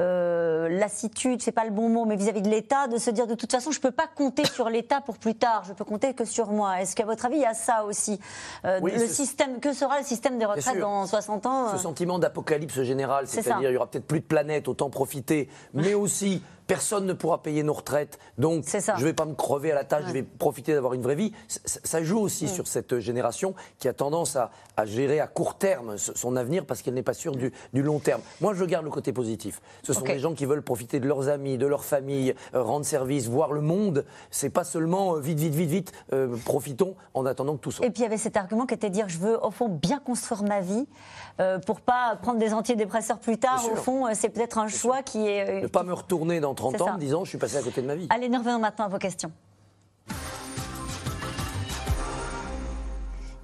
euh, 0.00 0.68
lassitude, 0.68 1.42
c'est 1.42 1.52
pas 1.52 1.64
le 1.64 1.70
bon 1.70 1.88
mot, 1.88 2.04
mais 2.06 2.16
vis-à-vis 2.16 2.42
de 2.42 2.48
l'État, 2.48 2.88
de 2.88 2.98
se 2.98 3.10
dire 3.10 3.26
de 3.26 3.34
toute 3.34 3.52
façon, 3.52 3.70
je 3.70 3.80
peux 3.80 3.92
pas 3.92 4.08
compter 4.08 4.44
sur 4.44 4.68
l'État 4.68 5.00
pour 5.00 5.18
plus 5.18 5.36
tard, 5.36 5.62
je 5.66 5.72
peux 5.72 5.84
compter 5.84 6.12
que 6.12 6.24
sur 6.24 6.50
moi. 6.50 6.80
Est-ce 6.80 6.96
qu'à 6.96 7.04
votre 7.04 7.24
avis, 7.26 7.36
il 7.36 7.42
y 7.42 7.46
a 7.46 7.54
ça 7.54 7.84
aussi 7.84 8.18
Euh, 8.64 8.80
Oui, 8.82 8.92
Le 8.92 9.06
système, 9.06 9.60
que 9.60 9.72
sera 9.72 9.98
le 9.98 10.04
système 10.04 10.38
des 10.38 10.44
retraites 10.44 10.80
dans 10.80 11.06
60 11.06 11.46
ans 11.46 11.68
Ce 11.70 11.76
euh, 11.76 11.78
sentiment 11.78 12.18
d'apocalypse 12.18 12.82
général, 12.82 13.26
C'est 13.28 13.42
c'est-à-dire 13.42 13.70
il 13.70 13.74
y 13.74 13.76
aura 13.76 13.86
peut-être 13.86 14.06
plus 14.06 14.20
de 14.20 14.24
planète, 14.24 14.66
autant 14.66 14.90
profiter, 14.90 15.48
mais 15.74 15.94
aussi 15.94 16.42
personne 16.68 17.06
ne 17.06 17.14
pourra 17.14 17.42
payer 17.42 17.64
nos 17.64 17.72
retraites, 17.72 18.18
donc 18.36 18.64
je 18.68 18.76
ne 18.76 19.04
vais 19.04 19.14
pas 19.14 19.24
me 19.24 19.34
crever 19.34 19.72
à 19.72 19.74
la 19.74 19.84
tâche, 19.84 20.04
je 20.06 20.12
vais 20.12 20.22
profiter 20.22 20.74
d'avoir 20.74 20.94
une 20.94 21.02
vraie 21.02 21.16
vie. 21.16 21.32
Ça 21.48 22.04
joue 22.04 22.20
aussi 22.20 22.46
sur 22.46 22.68
cette 22.68 23.00
génération 23.00 23.54
qui 23.78 23.88
a 23.88 23.92
tendance 23.92 24.36
à, 24.36 24.52
à 24.76 24.84
gérer 24.84 25.18
à 25.18 25.26
court 25.26 25.56
terme 25.56 25.96
son 25.96 26.36
avenir 26.36 26.66
parce 26.66 26.82
qu'elle 26.82 26.94
n'est 26.94 27.02
pas 27.02 27.14
sûre 27.14 27.34
du, 27.34 27.52
du 27.72 27.82
long 27.82 27.98
terme. 27.98 28.20
Moi, 28.40 28.54
je 28.54 28.64
garde 28.64 28.84
le 28.84 28.90
côté 28.90 29.12
positif. 29.12 29.60
Ce 29.82 29.92
sont 29.92 30.02
des 30.02 30.18
gens 30.18 30.34
qui 30.34 30.44
veulent 30.44 30.62
profiter 30.62 31.00
de 31.00 31.08
leurs 31.08 31.28
amis, 31.28 31.56
de 31.56 31.66
leur 31.66 31.84
famille, 31.84 32.34
euh, 32.54 32.62
rendre 32.62 32.84
service, 32.84 33.26
voir 33.26 33.52
le 33.52 33.62
monde. 33.62 34.04
C'est 34.30 34.50
pas 34.50 34.64
seulement 34.64 35.16
euh, 35.16 35.20
vite, 35.20 35.40
vite, 35.40 35.54
vite, 35.54 35.70
vite, 35.70 35.92
euh, 36.12 36.36
profitons 36.44 36.94
en 37.14 37.24
attendant 37.24 37.56
que 37.56 37.62
tout 37.62 37.70
soit. 37.70 37.86
Et 37.86 37.90
puis 37.90 38.00
il 38.00 38.04
y 38.04 38.06
avait 38.06 38.18
cet 38.18 38.36
argument 38.36 38.66
qui 38.66 38.74
était 38.74 38.90
de 38.90 38.94
dire 38.94 39.08
je 39.08 39.18
veux 39.18 39.42
au 39.42 39.50
fond 39.50 39.68
bien 39.68 39.98
construire 39.98 40.42
ma 40.42 40.60
vie 40.60 40.86
euh, 41.40 41.58
pour 41.58 41.80
pas 41.80 42.16
prendre 42.20 42.38
des 42.38 42.52
antidépresseurs 42.54 43.18
plus 43.18 43.38
tard. 43.38 43.62
Au 43.72 43.76
fond, 43.76 44.06
euh, 44.06 44.10
c'est 44.14 44.28
peut-être 44.28 44.58
un 44.58 44.68
choix 44.68 45.02
qui 45.02 45.26
est. 45.26 45.48
euh, 45.48 45.60
Ne 45.62 45.66
pas 45.68 45.82
me 45.84 45.92
retourner 45.92 46.40
dans 46.40 46.54
30 46.54 46.76
C'est 46.76 46.82
ans 46.82 46.88
en 46.90 46.94
me 46.94 46.98
disant 46.98 47.24
je 47.24 47.30
suis 47.30 47.38
passé 47.38 47.56
à 47.56 47.62
côté 47.62 47.80
de 47.82 47.86
ma 47.86 47.94
vie. 47.94 48.06
Allez, 48.10 48.28
nous 48.28 48.38
revenons 48.38 48.58
maintenant 48.58 48.86
à 48.86 48.88
vos 48.88 48.98
questions. 48.98 49.30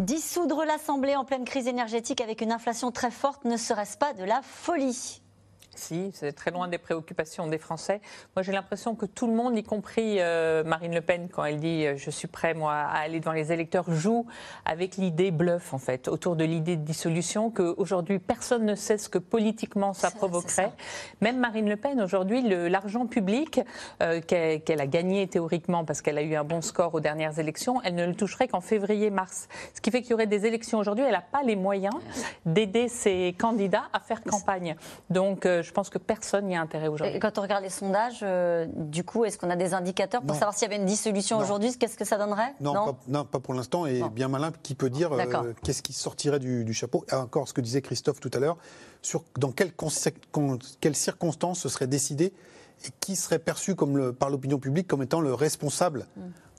Dissoudre 0.01 0.65
l'Assemblée 0.67 1.15
en 1.15 1.25
pleine 1.25 1.45
crise 1.45 1.69
énergétique 1.69 2.21
avec 2.21 2.41
une 2.41 2.51
inflation 2.53 2.91
très 2.91 3.11
forte, 3.13 3.45
ne 3.45 3.57
serait-ce 3.57 3.97
pas 3.97 4.13
de 4.13 4.25
la 4.25 4.41
folie? 4.43 5.23
Si, 5.77 6.11
c'est 6.15 6.33
très 6.33 6.51
loin 6.51 6.69
des 6.69 6.79
préoccupations 6.79 7.47
des 7.47 7.59
Français. 7.59 8.01
Moi, 8.37 8.43
j'ai 8.43 8.53
l'impression 8.53 8.95
que 8.95 9.07
tout 9.07 9.27
le 9.27 9.33
monde, 9.33 9.57
y 9.57 9.63
compris 9.63 10.17
euh, 10.21 10.65
Marine 10.65 10.95
Le 10.95 11.01
Pen, 11.01 11.29
quand 11.31 11.45
elle 11.45 11.61
dit 11.61 11.87
euh, 11.87 11.97
je 11.97 12.11
suis 12.11 12.29
prêt 12.29 12.55
moi 12.55 12.75
à 12.75 12.99
aller 12.99 13.21
devant 13.21 13.33
les 13.33 13.53
électeurs, 13.53 13.91
joue 13.91 14.27
avec 14.65 14.97
l'idée 14.97 15.31
bluff 15.31 15.75
en 15.75 15.79
fait, 15.79 16.09
autour 16.09 16.37
de 16.37 16.45
l'idée 16.45 16.77
de 16.77 16.83
dissolution. 16.83 17.51
Qu'aujourd'hui 17.51 18.19
personne 18.19 18.65
ne 18.65 18.75
sait 18.75 18.99
ce 18.99 19.09
que 19.09 19.19
politiquement 19.19 19.93
ça 19.93 20.11
provoquerait. 20.11 20.73
Même 21.21 21.39
Marine 21.39 21.69
Le 21.69 21.77
Pen 21.77 22.01
aujourd'hui, 22.01 22.43
l'argent 22.69 23.07
public 23.07 23.61
euh, 24.03 24.21
qu'elle 24.21 24.63
qu'elle 24.63 24.81
a 24.81 24.87
gagné 24.87 25.27
théoriquement 25.27 25.85
parce 25.85 26.03
qu'elle 26.03 26.19
a 26.19 26.23
eu 26.23 26.35
un 26.35 26.45
bon 26.45 26.61
score 26.61 26.95
aux 26.95 27.01
dernières 27.01 27.39
élections, 27.39 27.81
elle 27.83 27.95
ne 27.95 28.07
le 28.07 28.15
toucherait 28.15 28.49
qu'en 28.49 28.61
février-mars. 28.61 29.49
Ce 29.75 29.81
qui 29.81 29.91
fait 29.91 30.03
qu'il 30.03 30.13
y 30.13 30.15
aurait 30.15 30.27
des 30.27 30.47
élections 30.47 30.79
aujourd'hui. 30.79 31.05
Elle 31.05 31.13
n'a 31.13 31.21
pas 31.21 31.43
les 31.43 31.57
moyens 31.57 31.95
d'aider 32.47 32.89
ses 32.89 33.35
candidats 33.39 33.85
à 33.93 34.01
faire 34.01 34.23
campagne. 34.23 34.77
Donc, 35.11 35.47
euh, 35.47 35.63
je 35.65 35.73
pense 35.73 35.91
que 35.91 35.99
personne 35.99 36.47
n'y 36.47 36.57
a 36.57 36.61
intérêt 36.61 36.87
aujourd'hui. 36.89 37.17
Et 37.17 37.19
quand 37.19 37.37
on 37.39 37.43
regarde 37.43 37.65
les 37.65 37.71
sondages, 37.71 38.21
euh, 38.23 38.67
du 38.77 39.03
coup, 39.03 39.25
est-ce 39.25 39.37
qu'on 39.39 39.51
a 39.51 39.57
des 39.57 39.75
indicateurs 39.75 40.21
pour 40.21 40.35
Non. 40.35 40.39
savoir 40.39 40.55
s'il 40.55 40.69
y 40.69 40.73
avait 40.73 40.81
une 40.81 40.87
dissolution 40.87 41.39
aujourd'hui 41.39 41.77
Qu'est-ce 41.77 41.97
que 41.97 42.05
ça 42.05 42.17
donnerait? 42.19 42.55
Non, 42.61 42.73
Pas, 42.75 42.97
non, 43.09 43.25
pas 43.25 43.41
pour 43.41 43.55
l'instant. 43.55 43.87
Et 43.87 44.03
bien 44.11 44.29
malin 44.29 44.53
qui 44.63 44.75
peut 44.75 44.91
dire 44.91 45.13
euh, 45.13 45.53
qu'est-ce 45.65 45.83
qui 45.83 45.93
sortirait 45.93 46.39
du, 46.39 46.65
du 46.65 46.73
chapeau? 46.75 47.05
Et 47.11 47.15
encore 47.15 47.49
ce 47.49 47.55
que 47.55 47.61
disait 47.61 47.83
Christophe 47.83 48.21
tout 48.21 48.31
à 48.35 48.39
l'heure, 48.39 48.57
sur 49.03 49.25
dans 49.39 49.51
quelles, 49.53 49.73
circonstances 50.95 51.61
ce 51.61 51.69
serait 51.69 51.87
décidé 51.87 52.33
et 52.87 52.91
qui 53.01 53.17
serait 53.17 53.39
perçu 53.39 53.75
comme 53.75 53.97
le- 53.97 54.13
par 54.13 54.31
l'opinion 54.31 54.59
publique 54.59 54.87
comme 54.89 55.03
étant 55.03 55.21
le 55.21 55.33
responsable 55.35 56.07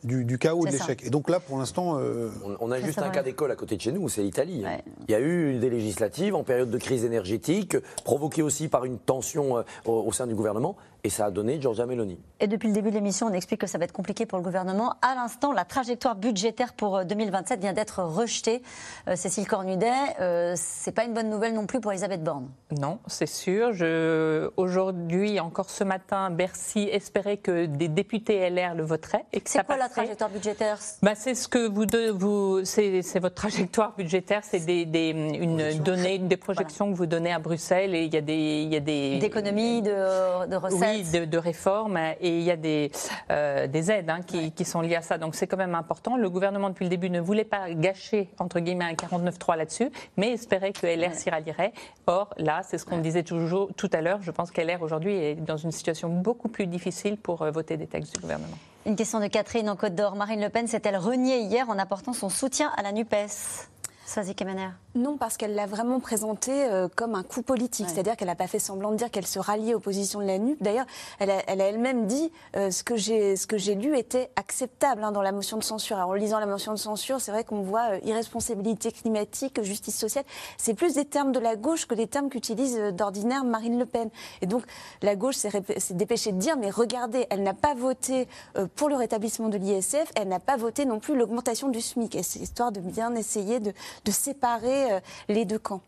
du, 0.06 0.24
du 0.24 0.38
chaos 0.38 0.66
et 0.66 0.70
de 0.70 0.76
l'échec. 0.78 1.04
Et 1.06 1.10
donc 1.10 1.30
là, 1.30 1.40
pour 1.40 1.58
l'instant. 1.58 1.98
euh, 2.00 2.30
On, 2.46 2.68
on 2.68 2.72
a 2.72 2.80
juste 2.80 3.00
un 3.00 3.10
cas 3.10 3.24
d'école 3.24 3.52
à 3.52 3.56
côté 3.56 3.76
de 3.76 3.82
chez 3.82 3.92
nous, 3.92 4.08
c'est 4.10 4.22
l'Italie. 4.24 4.64
Il 5.08 5.12
y 5.12 5.16
a 5.16 5.20
eu 5.20 5.58
des 5.60 5.70
législatives 5.70 6.36
en 6.36 6.44
période 6.44 6.70
de 6.70 6.78
crise 6.78 7.04
énergétique, 7.06 7.76
provoquée 8.04 8.42
aussi 8.42 8.68
par 8.68 8.86
une 8.86 8.98
tension 9.00 9.58
euh, 9.58 9.62
au, 9.86 10.04
au 10.08 10.12
sein 10.14 10.28
du 10.28 10.36
gouvernement, 10.36 10.76
et 11.06 11.10
ça 11.10 11.26
a 11.28 11.32
donné 11.32 11.62
Giorgia 11.62 11.86
Meloni. 11.86 12.18
Et 12.40 12.48
depuis 12.48 12.68
le 12.68 12.74
début 12.74 12.90
de 12.90 12.96
l'émission, 12.96 13.28
on 13.28 13.34
explique 13.34 13.62
que 13.62 13.68
ça 13.68 13.78
va 13.78 13.86
être 13.86 13.92
compliqué 13.94 14.26
pour 14.26 14.40
le 14.40 14.44
gouvernement. 14.44 14.96
À 15.04 15.14
l'instant, 15.14 15.52
la 15.52 15.64
trajectoire 15.64 16.16
budgétaire 16.16 16.74
pour 16.74 16.98
euh, 16.98 17.04
2027 17.04 17.60
vient 17.62 17.74
d'être 17.74 18.02
rejetée. 18.02 18.64
Euh, 19.08 19.16
Cécile 19.16 19.48
Cornudet, 19.48 19.92
euh, 20.20 20.54
c'est 20.58 20.92
pas 20.92 21.04
une 21.04 21.14
bonne 21.14 21.30
nouvelle 21.30 21.54
non 21.54 21.68
plus 21.68 21.80
pour 21.80 21.92
Elisabeth 21.92 22.24
Borne. 22.24 22.50
Non, 22.72 22.98
c'est 23.06 23.28
sûr. 23.28 23.72
Je- 23.74 24.50
Aujourd'hui, 24.58 25.40
encore 25.40 25.70
ce 25.70 25.84
matin, 25.84 26.32
Bercy 26.32 26.90
espérait 26.92 27.38
que 27.38 27.68
des 27.68 27.88
députés 27.88 28.50
LR 28.50 28.74
le 28.74 28.84
voteraient. 28.84 29.26
et 29.32 29.42
que 29.42 29.50
C'est 29.50 29.60
ça 29.60 29.64
quoi 29.64 29.78
la 29.78 29.88
trajectoire 29.90 30.32
budgétaire? 30.32 30.80
Bah, 31.04 31.14
c'est 31.14 31.36
ce 31.36 31.48
que 31.48 31.68
vous, 31.70 31.86
de- 31.86 32.10
vous 32.10 32.66
c'est 32.66 33.04
c'est 33.04 33.20
votre 33.20 33.36
trajectoire 33.36 33.94
budgétaire, 33.96 34.42
c'est 34.44 34.66
des, 34.66 34.86
des- 34.86 35.10
une 35.12 35.72
donnée, 35.84 36.18
des 36.18 36.38
projections 36.38 36.92
que 36.92 36.98
vous 36.98 37.06
donnez 37.06 37.32
à 37.32 37.38
Bruxelles 37.40 37.94
et 37.94 38.06
il 38.06 38.14
y 38.14 38.18
a 38.18 38.22
des, 38.22 38.64
il 38.64 38.74
y 38.74 38.76
a 38.76 38.80
des 38.80 39.20
D'économies, 39.20 39.84
de, 39.84 40.48
de 40.48 40.56
recettes 40.56 40.80
oui, 40.82 40.95
de, 41.04 41.26
de 41.26 41.38
réformes 41.38 41.98
et 41.98 42.38
il 42.38 42.44
y 42.44 42.52
a 42.52 42.56
des, 42.56 42.92
euh, 43.32 43.68
des 43.68 43.92
aides 43.92 44.10
hein, 44.10 44.22
qui, 44.26 44.52
qui 44.52 44.66
sont 44.66 44.82
liées 44.82 44.96
à 44.96 45.02
ça. 45.02 45.18
Donc 45.18 45.36
c'est 45.36 45.48
quand 45.48 45.58
même 45.58 45.76
important. 45.76 46.18
Le 46.18 46.30
gouvernement 46.30 46.70
depuis 46.70 46.86
le 46.86 46.90
début 46.90 47.10
ne 47.10 47.20
voulait 47.20 47.44
pas 47.46 47.72
gâcher 47.74 48.30
entre 48.40 48.60
guillemets 48.60 48.86
un 48.86 48.94
49-3 48.94 49.58
là-dessus, 49.58 49.92
mais 50.18 50.34
espérait 50.34 50.74
que 50.74 50.88
LR 50.88 51.14
s'y 51.14 51.30
rallierait. 51.30 51.74
Or 52.08 52.34
là, 52.38 52.62
c'est 52.64 52.78
ce 52.78 52.86
qu'on 52.86 53.00
disait 53.00 53.24
toujours 53.24 53.70
tout 53.76 53.90
à 53.94 54.02
l'heure. 54.02 54.22
Je 54.22 54.32
pense 54.32 54.52
qu'LR 54.52 54.82
aujourd'hui 54.82 55.14
est 55.14 55.36
dans 55.36 55.58
une 55.58 55.72
situation 55.72 56.10
beaucoup 56.10 56.50
plus 56.50 56.68
difficile 56.68 57.18
pour 57.18 57.42
euh, 57.42 57.52
voter 57.52 57.78
des 57.78 57.88
textes 57.88 58.14
du 58.16 58.22
gouvernement. 58.22 58.58
Une 58.86 58.96
question 58.96 59.20
de 59.20 59.28
Catherine 59.28 59.70
en 59.70 59.76
Côte 59.76 59.96
d'Or. 59.96 60.16
Marine 60.16 60.42
Le 60.42 60.50
Pen 60.50 60.68
s'est-elle 60.68 60.98
reniée 60.98 61.40
hier 61.40 61.70
en 61.70 61.80
apportant 61.80 62.14
son 62.14 62.30
soutien 62.30 62.72
à 62.78 62.84
la 62.84 62.92
NUPES? 62.92 63.68
Swazik 64.06 64.38
Kemener. 64.38 64.70
Non, 64.96 65.18
parce 65.18 65.36
qu'elle 65.36 65.56
l'a 65.56 65.66
vraiment 65.66 66.00
présenté 66.00 66.52
euh, 66.54 66.88
comme 66.96 67.16
un 67.16 67.24
coup 67.24 67.42
politique. 67.42 67.90
C'est-à-dire 67.90 68.16
qu'elle 68.16 68.30
n'a 68.30 68.36
pas 68.36 68.48
fait 68.48 68.60
semblant 68.60 68.92
de 68.92 68.96
dire 68.96 69.12
qu'elle 69.12 69.28
se 69.28 69.40
ralliait 69.40 69.74
aux 69.74 69.82
positions 69.82 70.22
de 70.22 70.26
la 70.26 70.40
NUP. 70.40 70.64
D'ailleurs, 70.64 70.86
elle 71.20 71.32
a 71.32 71.44
elle 71.48 71.60
a 71.60 71.66
elle-même 71.66 72.08
dit 72.08 72.32
euh, 72.56 72.72
ce 72.72 72.82
que 72.84 72.96
j'ai 72.96 73.76
lu 73.76 73.98
était 73.98 74.30
acceptable 74.38 75.04
hein, 75.04 75.12
dans 75.12 75.22
la 75.22 75.34
motion 75.34 75.58
de 75.58 75.64
censure. 75.66 75.98
Alors, 75.98 76.12
en 76.12 76.14
lisant 76.14 76.40
la 76.40 76.46
motion 76.46 76.72
de 76.72 76.78
censure, 76.78 77.20
c'est 77.20 77.32
vrai 77.32 77.44
qu'on 77.44 77.62
voit 77.62 77.96
euh, 77.96 78.00
irresponsabilité 78.06 78.90
climatique, 78.94 79.62
justice 79.64 79.98
sociale. 79.98 80.24
C'est 80.58 80.74
plus 80.74 80.94
des 80.94 81.04
termes 81.04 81.34
de 81.34 81.40
la 81.40 81.58
gauche 81.58 81.88
que 81.88 81.96
des 81.96 82.08
termes 82.08 82.30
qu'utilise 82.30 82.80
d'ordinaire 82.94 83.44
Marine 83.44 83.78
Le 83.78 83.86
Pen. 83.86 84.10
Et 84.42 84.46
donc, 84.46 84.64
la 85.02 85.18
gauche 85.18 85.36
s'est 85.36 85.62
dépêchée 85.92 86.32
de 86.32 86.38
dire, 86.38 86.56
mais 86.56 86.70
regardez, 86.70 87.28
elle 87.30 87.44
n'a 87.44 87.54
pas 87.54 87.74
voté 87.74 88.30
pour 88.76 88.88
le 88.88 88.96
rétablissement 88.96 89.50
de 89.50 89.58
l'ISF, 89.58 90.10
elle 90.16 90.30
n'a 90.30 90.40
pas 90.40 90.56
voté 90.56 90.86
non 90.86 91.00
plus 91.00 91.18
l'augmentation 91.18 91.68
du 91.68 91.82
SMIC. 91.82 92.16
Et 92.16 92.24
c'est 92.24 92.40
histoire 92.40 92.72
de 92.72 92.80
bien 92.80 93.14
essayer 93.16 93.60
de, 93.60 93.74
de 94.06 94.12
séparer 94.12 94.85
euh, 94.92 95.00
les 95.28 95.46
deux 95.46 95.60
camps. 95.60 95.82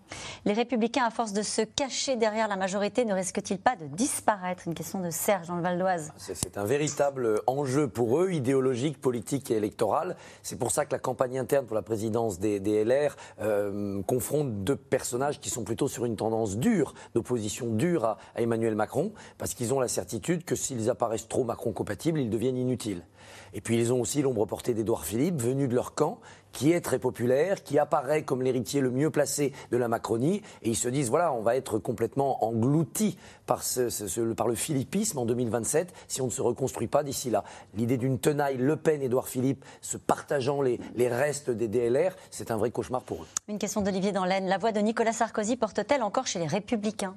Les 0.46 0.54
Républicains, 0.54 1.06
à 1.06 1.10
force 1.10 1.34
de 1.34 1.42
se 1.42 1.62
cacher 1.62 2.16
derrière 2.16 2.48
la 2.48 2.56
majorité, 2.56 3.06
ne 3.06 3.14
risquent-ils 3.14 3.60
pas 3.60 3.76
de 3.76 3.86
disparaître? 3.86 4.64
Une 4.68 4.74
question 4.74 5.00
de 5.00 5.10
Serge 5.10 5.48
dans 5.48 5.56
le 5.56 5.62
Val 5.62 5.78
d'Oise. 5.78 6.12
C'est 6.18 6.58
un 6.58 6.66
véritable 6.66 7.42
enjeu 7.48 7.88
pour 7.88 8.20
eux, 8.20 8.32
idéologique, 8.32 9.00
politique 9.00 9.52
et 9.52 9.56
électoral. 9.56 10.16
C'est 10.44 10.58
pour 10.58 10.72
ça 10.72 10.86
que 10.86 10.92
la 10.92 11.00
campagne 11.00 11.38
interne 11.40 11.66
pour 11.66 11.76
la 11.76 11.82
présidence 11.82 12.40
des, 12.40 12.60
LR 12.60 13.16
euh, 13.42 14.02
confronte 14.04 14.64
deux 14.64 14.76
personnages 14.76 15.40
qui 15.40 15.50
sont 15.50 15.64
plutôt 15.64 15.88
sur 15.88 16.06
une 16.06 16.16
tendance 16.16 16.58
dure, 16.58 16.94
d'opposition 17.14 17.68
dure 17.74 18.06
à, 18.06 18.18
à 18.36 18.42
Emmanuel 18.42 18.76
Macron, 18.76 19.14
parce 19.38 19.54
qu'ils 19.54 19.74
ont 19.74 19.80
la 19.80 19.88
certitude 19.88 20.46
que 20.46 20.56
s'ils 20.56 20.90
apparaissent 20.90 21.28
trop 21.28 21.44
Macron-compatibles, 21.44 22.20
ils 22.20 22.30
deviennent 22.30 22.58
inutiles. 22.58 23.04
Et 23.54 23.62
puis 23.62 23.78
ils 23.78 23.94
ont 23.94 24.02
aussi 24.02 24.22
l'ombre 24.22 24.46
portée 24.46 24.74
d'Édouard 24.74 25.06
Philippe, 25.06 25.42
venu 25.42 25.68
de 25.68 25.76
leur 25.76 25.94
camp, 25.94 26.20
qui 26.58 26.72
est 26.72 26.82
très 26.82 26.98
populaire, 26.98 27.62
qui 27.64 27.78
apparaît 27.78 28.24
comme 28.24 28.42
l'héritier 28.42 28.82
le 28.82 28.90
mieux 28.90 29.12
placé 29.12 29.54
de 29.70 29.78
la 29.78 29.88
Macronie, 29.88 30.42
et 30.64 30.70
ils 30.70 30.76
se 30.76 30.90
disent 30.90 31.12
voilà, 31.12 31.32
on 31.32 31.42
va 31.42 31.56
être 31.56 31.78
complètement 31.78 32.44
englouti 32.44 33.16
par, 33.46 33.62
ce- 33.62 34.34
par 34.34 34.48
le 34.48 34.56
philippisme 34.56 35.20
en 35.20 35.26
2027 35.28 35.94
si 36.08 36.20
on 36.20 36.26
ne 36.26 36.32
se 36.32 36.42
reconstruit 36.42 36.88
pas 36.88 37.04
d'ici 37.04 37.30
là. 37.30 37.44
L'idée 37.76 37.98
d'une 37.98 38.18
tenaille 38.18 38.58
Le 38.58 38.76
Pen-Édouard 38.76 39.28
Philippe 39.28 39.64
se 39.82 39.98
partageant 39.98 40.64
les, 40.64 40.80
restes 40.98 41.52
des 41.52 41.68
DLR, 41.68 42.16
c'est 42.32 42.50
un 42.50 42.58
vrai 42.58 42.72
cauchemar 42.72 43.04
pour 43.04 43.22
eux. 43.22 43.28
Une 43.48 43.60
question 43.60 43.82
d'Olivier 43.82 44.12
dans 44.12 44.26
l'Aisne. 44.26 44.48
La 44.48 44.58
voix 44.58 44.72
de 44.72 44.80
Nicolas 44.80 45.14
Sarkozy 45.14 45.58
porte-t-elle 45.58 46.02
encore 46.02 46.26
chez 46.26 46.40
les 46.40 46.48
Républicains? 46.48 47.16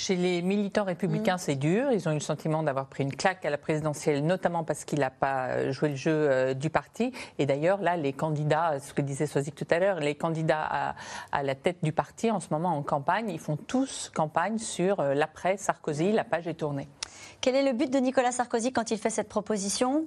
Chez 0.00 0.16
les 0.16 0.40
militants 0.40 0.84
républicains, 0.84 1.36
c'est 1.36 1.56
dur. 1.56 1.92
Ils 1.92 2.08
ont 2.08 2.12
eu 2.12 2.14
le 2.14 2.20
sentiment 2.20 2.62
d'avoir 2.62 2.86
pris 2.86 3.02
une 3.02 3.14
claque 3.14 3.44
à 3.44 3.50
la 3.50 3.58
présidentielle, 3.58 4.24
notamment 4.24 4.64
parce 4.64 4.86
qu'il 4.86 5.00
n'a 5.00 5.10
pas 5.10 5.48
euh, 5.48 5.72
joué 5.72 5.90
le 5.90 5.94
jeu 5.94 6.10
euh, 6.10 6.54
du 6.54 6.70
parti. 6.70 7.12
Et 7.38 7.44
d'ailleurs, 7.44 7.82
là, 7.82 7.98
les 7.98 8.14
candidats, 8.14 8.80
ce 8.80 8.94
que 8.94 9.02
disait 9.02 9.26
Sozik 9.26 9.54
tout 9.54 9.66
à 9.68 9.78
l'heure, 9.78 10.00
les 10.00 10.14
candidats 10.14 10.62
à, 10.62 10.94
à 11.32 11.42
la 11.42 11.54
tête 11.54 11.84
du 11.84 11.92
parti 11.92 12.30
en 12.30 12.40
ce 12.40 12.48
moment 12.50 12.74
en 12.74 12.82
campagne, 12.82 13.28
ils 13.28 13.38
font 13.38 13.58
tous 13.58 14.10
campagne 14.14 14.56
sur 14.56 15.00
euh, 15.00 15.12
l'après 15.12 15.58
Sarkozy. 15.58 16.12
La 16.12 16.24
page 16.24 16.48
est 16.48 16.54
tournée. 16.54 16.88
Quel 17.42 17.54
est 17.54 17.62
le 17.62 17.74
but 17.74 17.92
de 17.92 17.98
Nicolas 17.98 18.32
Sarkozy 18.32 18.72
quand 18.72 18.90
il 18.90 18.96
fait 18.96 19.10
cette 19.10 19.28
proposition? 19.28 20.06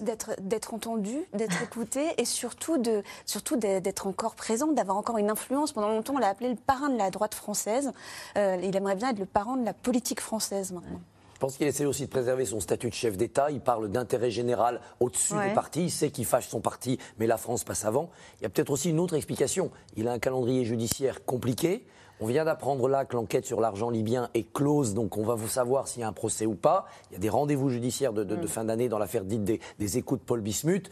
D'être 0.00 0.74
entendu, 0.74 1.16
d'être 1.32 1.62
écouté 1.62 2.02
et 2.18 2.24
surtout 2.24 2.78
de 2.78 3.02
surtout 3.26 3.56
d'être 3.56 4.06
encore 4.06 4.34
présent, 4.34 4.68
d'avoir 4.72 4.96
encore 4.96 5.18
une 5.18 5.30
influence. 5.30 5.72
Pendant 5.72 5.88
longtemps, 5.88 6.14
on 6.16 6.18
l'a 6.18 6.28
appelé 6.28 6.50
le 6.50 6.56
parrain 6.56 6.88
de 6.88 6.96
la 6.98 7.10
droite 7.10 7.34
française. 7.34 7.92
Euh, 8.36 8.56
il 8.62 8.74
aimerait 8.76 8.96
bien 8.96 9.10
être 9.10 9.18
le 9.18 9.26
parrain 9.26 9.56
de 9.56 9.64
la 9.64 9.74
politique 9.74 10.20
française 10.20 10.72
maintenant. 10.72 11.00
Je 11.34 11.40
pense 11.40 11.56
qu'il 11.56 11.66
essaie 11.66 11.84
aussi 11.84 12.04
de 12.06 12.10
préserver 12.10 12.46
son 12.46 12.60
statut 12.60 12.88
de 12.88 12.94
chef 12.94 13.16
d'État. 13.16 13.50
Il 13.50 13.60
parle 13.60 13.90
d'intérêt 13.90 14.30
général 14.30 14.80
au-dessus 15.00 15.34
Ouais. 15.34 15.48
du 15.48 15.54
parti. 15.54 15.82
Il 15.84 15.90
sait 15.90 16.10
qu'il 16.10 16.24
fâche 16.24 16.48
son 16.48 16.60
parti, 16.60 16.98
mais 17.18 17.26
la 17.26 17.36
France 17.36 17.64
passe 17.64 17.84
avant. 17.84 18.08
Il 18.40 18.44
y 18.44 18.46
a 18.46 18.48
peut-être 18.48 18.70
aussi 18.70 18.90
une 18.90 19.00
autre 19.00 19.14
explication. 19.14 19.70
Il 19.96 20.08
a 20.08 20.12
un 20.12 20.18
calendrier 20.18 20.64
judiciaire 20.64 21.24
compliqué. 21.24 21.86
On 22.20 22.26
vient 22.26 22.44
d'apprendre 22.44 22.88
là 22.88 23.04
que 23.04 23.16
l'enquête 23.16 23.44
sur 23.44 23.60
l'argent 23.60 23.90
libyen 23.90 24.30
est 24.34 24.50
close, 24.52 24.94
donc 24.94 25.16
on 25.16 25.24
va 25.24 25.34
vous 25.34 25.48
savoir 25.48 25.88
s'il 25.88 26.00
y 26.00 26.04
a 26.04 26.08
un 26.08 26.12
procès 26.12 26.46
ou 26.46 26.54
pas. 26.54 26.86
Il 27.10 27.14
y 27.14 27.16
a 27.16 27.18
des 27.20 27.28
rendez-vous 27.28 27.68
judiciaires 27.70 28.12
de, 28.12 28.22
de- 28.24 28.36
de 28.36 28.46
fin 28.46 28.64
d'année 28.64 28.88
dans 28.88 28.98
l'affaire 28.98 29.24
dite 29.24 29.42
des, 29.44 29.60
des 29.78 29.98
écoutes 29.98 30.22
Paul 30.24 30.40
Bismuth. 30.40 30.90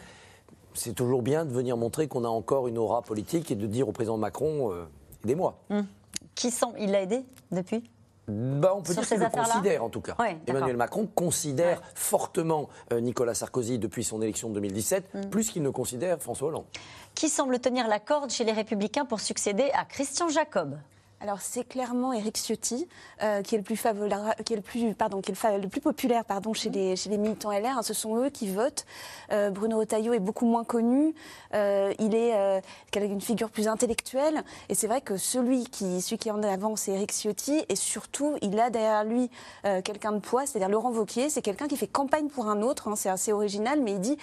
C'est 0.74 0.94
toujours 0.94 1.22
bien 1.22 1.44
de 1.44 1.52
venir 1.52 1.76
montrer 1.76 2.08
qu'on 2.08 2.24
a 2.24 2.28
encore 2.28 2.66
une 2.66 2.78
aura 2.78 3.02
politique 3.02 3.50
et 3.50 3.54
de 3.54 3.66
dire 3.66 3.88
au 3.88 3.92
président 3.92 4.16
Macron 4.16 4.72
euh, 4.72 4.84
aidez-moi. 5.24 5.58
Hum. 5.70 5.86
Qui 6.34 6.50
semble, 6.50 6.80
il 6.80 6.90
l'a 6.90 7.02
aidé 7.02 7.24
depuis? 7.50 7.84
Bah, 8.28 8.72
on 8.76 8.82
peut 8.82 8.92
Sur 8.92 9.02
dire 9.02 9.08
qu'il 9.10 9.18
le 9.20 9.28
considère 9.28 9.84
en 9.84 9.90
tout 9.90 10.00
cas. 10.00 10.14
Ouais. 10.18 10.38
Emmanuel 10.46 10.76
Macron 10.76 11.06
considère 11.12 11.82
fortement 11.94 12.68
euh, 12.92 13.00
Nicolas 13.00 13.34
Sarkozy 13.34 13.78
depuis 13.78 14.04
son 14.04 14.22
élection 14.22 14.48
de 14.48 14.54
2017, 14.54 15.14
Mm. 15.14 15.20
plus 15.30 15.50
qu'il 15.50 15.62
ne 15.62 15.70
considère 15.70 16.18
François 16.20 16.48
Hollande. 16.48 16.64
Qui 17.14 17.28
semble 17.28 17.58
tenir 17.58 17.86
la 17.88 17.98
corde 18.00 18.30
chez 18.30 18.44
les 18.44 18.52
Républicains 18.52 19.04
pour 19.04 19.20
succéder 19.20 19.70
à 19.74 19.84
Christian 19.84 20.28
Jacob? 20.28 20.78
Alors 21.22 21.40
c'est 21.40 21.62
clairement 21.62 22.12
Éric 22.12 22.36
Ciotti 22.36 22.88
euh, 23.22 23.42
qui 23.42 23.54
est 23.54 23.58
le 23.58 23.62
plus 23.64 23.76
favora- 23.76 24.34
qui 24.44 24.54
est 24.54 24.56
le 24.56 24.62
plus 24.62 24.92
pardon 24.92 25.20
qui 25.20 25.30
est 25.30 25.34
le, 25.34 25.38
fa- 25.38 25.56
le 25.56 25.68
plus 25.68 25.80
populaire 25.80 26.24
pardon 26.24 26.52
chez 26.52 26.68
les 26.68 26.96
chez 26.96 27.10
les 27.10 27.16
militants 27.16 27.52
LR. 27.52 27.78
hein. 27.78 27.82
ce 27.82 27.94
sont 27.94 28.16
eux 28.16 28.28
qui 28.28 28.48
votent. 28.48 28.84
Euh, 29.30 29.50
Bruno 29.50 29.78
Retailleau 29.78 30.14
est 30.14 30.18
beaucoup 30.18 30.46
moins 30.46 30.64
connu. 30.64 31.14
Euh, 31.54 31.92
il 32.00 32.14
est 32.16 32.34
une 32.96 33.20
figure 33.20 33.50
plus 33.50 33.68
intellectuelle 33.68 34.42
et 34.68 34.74
c'est 34.74 34.88
vrai 34.88 35.00
que 35.00 35.16
celui 35.16 35.64
qui 35.64 36.00
celui 36.02 36.18
qui 36.18 36.28
est 36.28 36.32
en 36.32 36.42
avant 36.42 36.74
c'est 36.74 36.90
Éric 36.92 37.12
Ciotti 37.12 37.64
et 37.68 37.76
surtout 37.76 38.36
il 38.42 38.58
a 38.58 38.70
derrière 38.70 39.04
lui 39.04 39.30
quelqu'un 39.84 40.10
de 40.12 40.18
poids, 40.18 40.44
c'est-à-dire 40.44 40.68
Laurent 40.70 40.90
Wauquiez. 40.90 41.30
C'est 41.30 41.40
quelqu'un 41.42 41.68
qui 41.68 41.76
fait 41.76 41.86
campagne 41.86 42.28
pour 42.28 42.48
un 42.48 42.62
autre. 42.62 42.88
hein. 42.88 42.96
c'est 42.96 43.08
assez 43.10 43.32
original, 43.32 43.80
mais 43.80 43.92
il 43.92 44.00
dit 44.00 44.18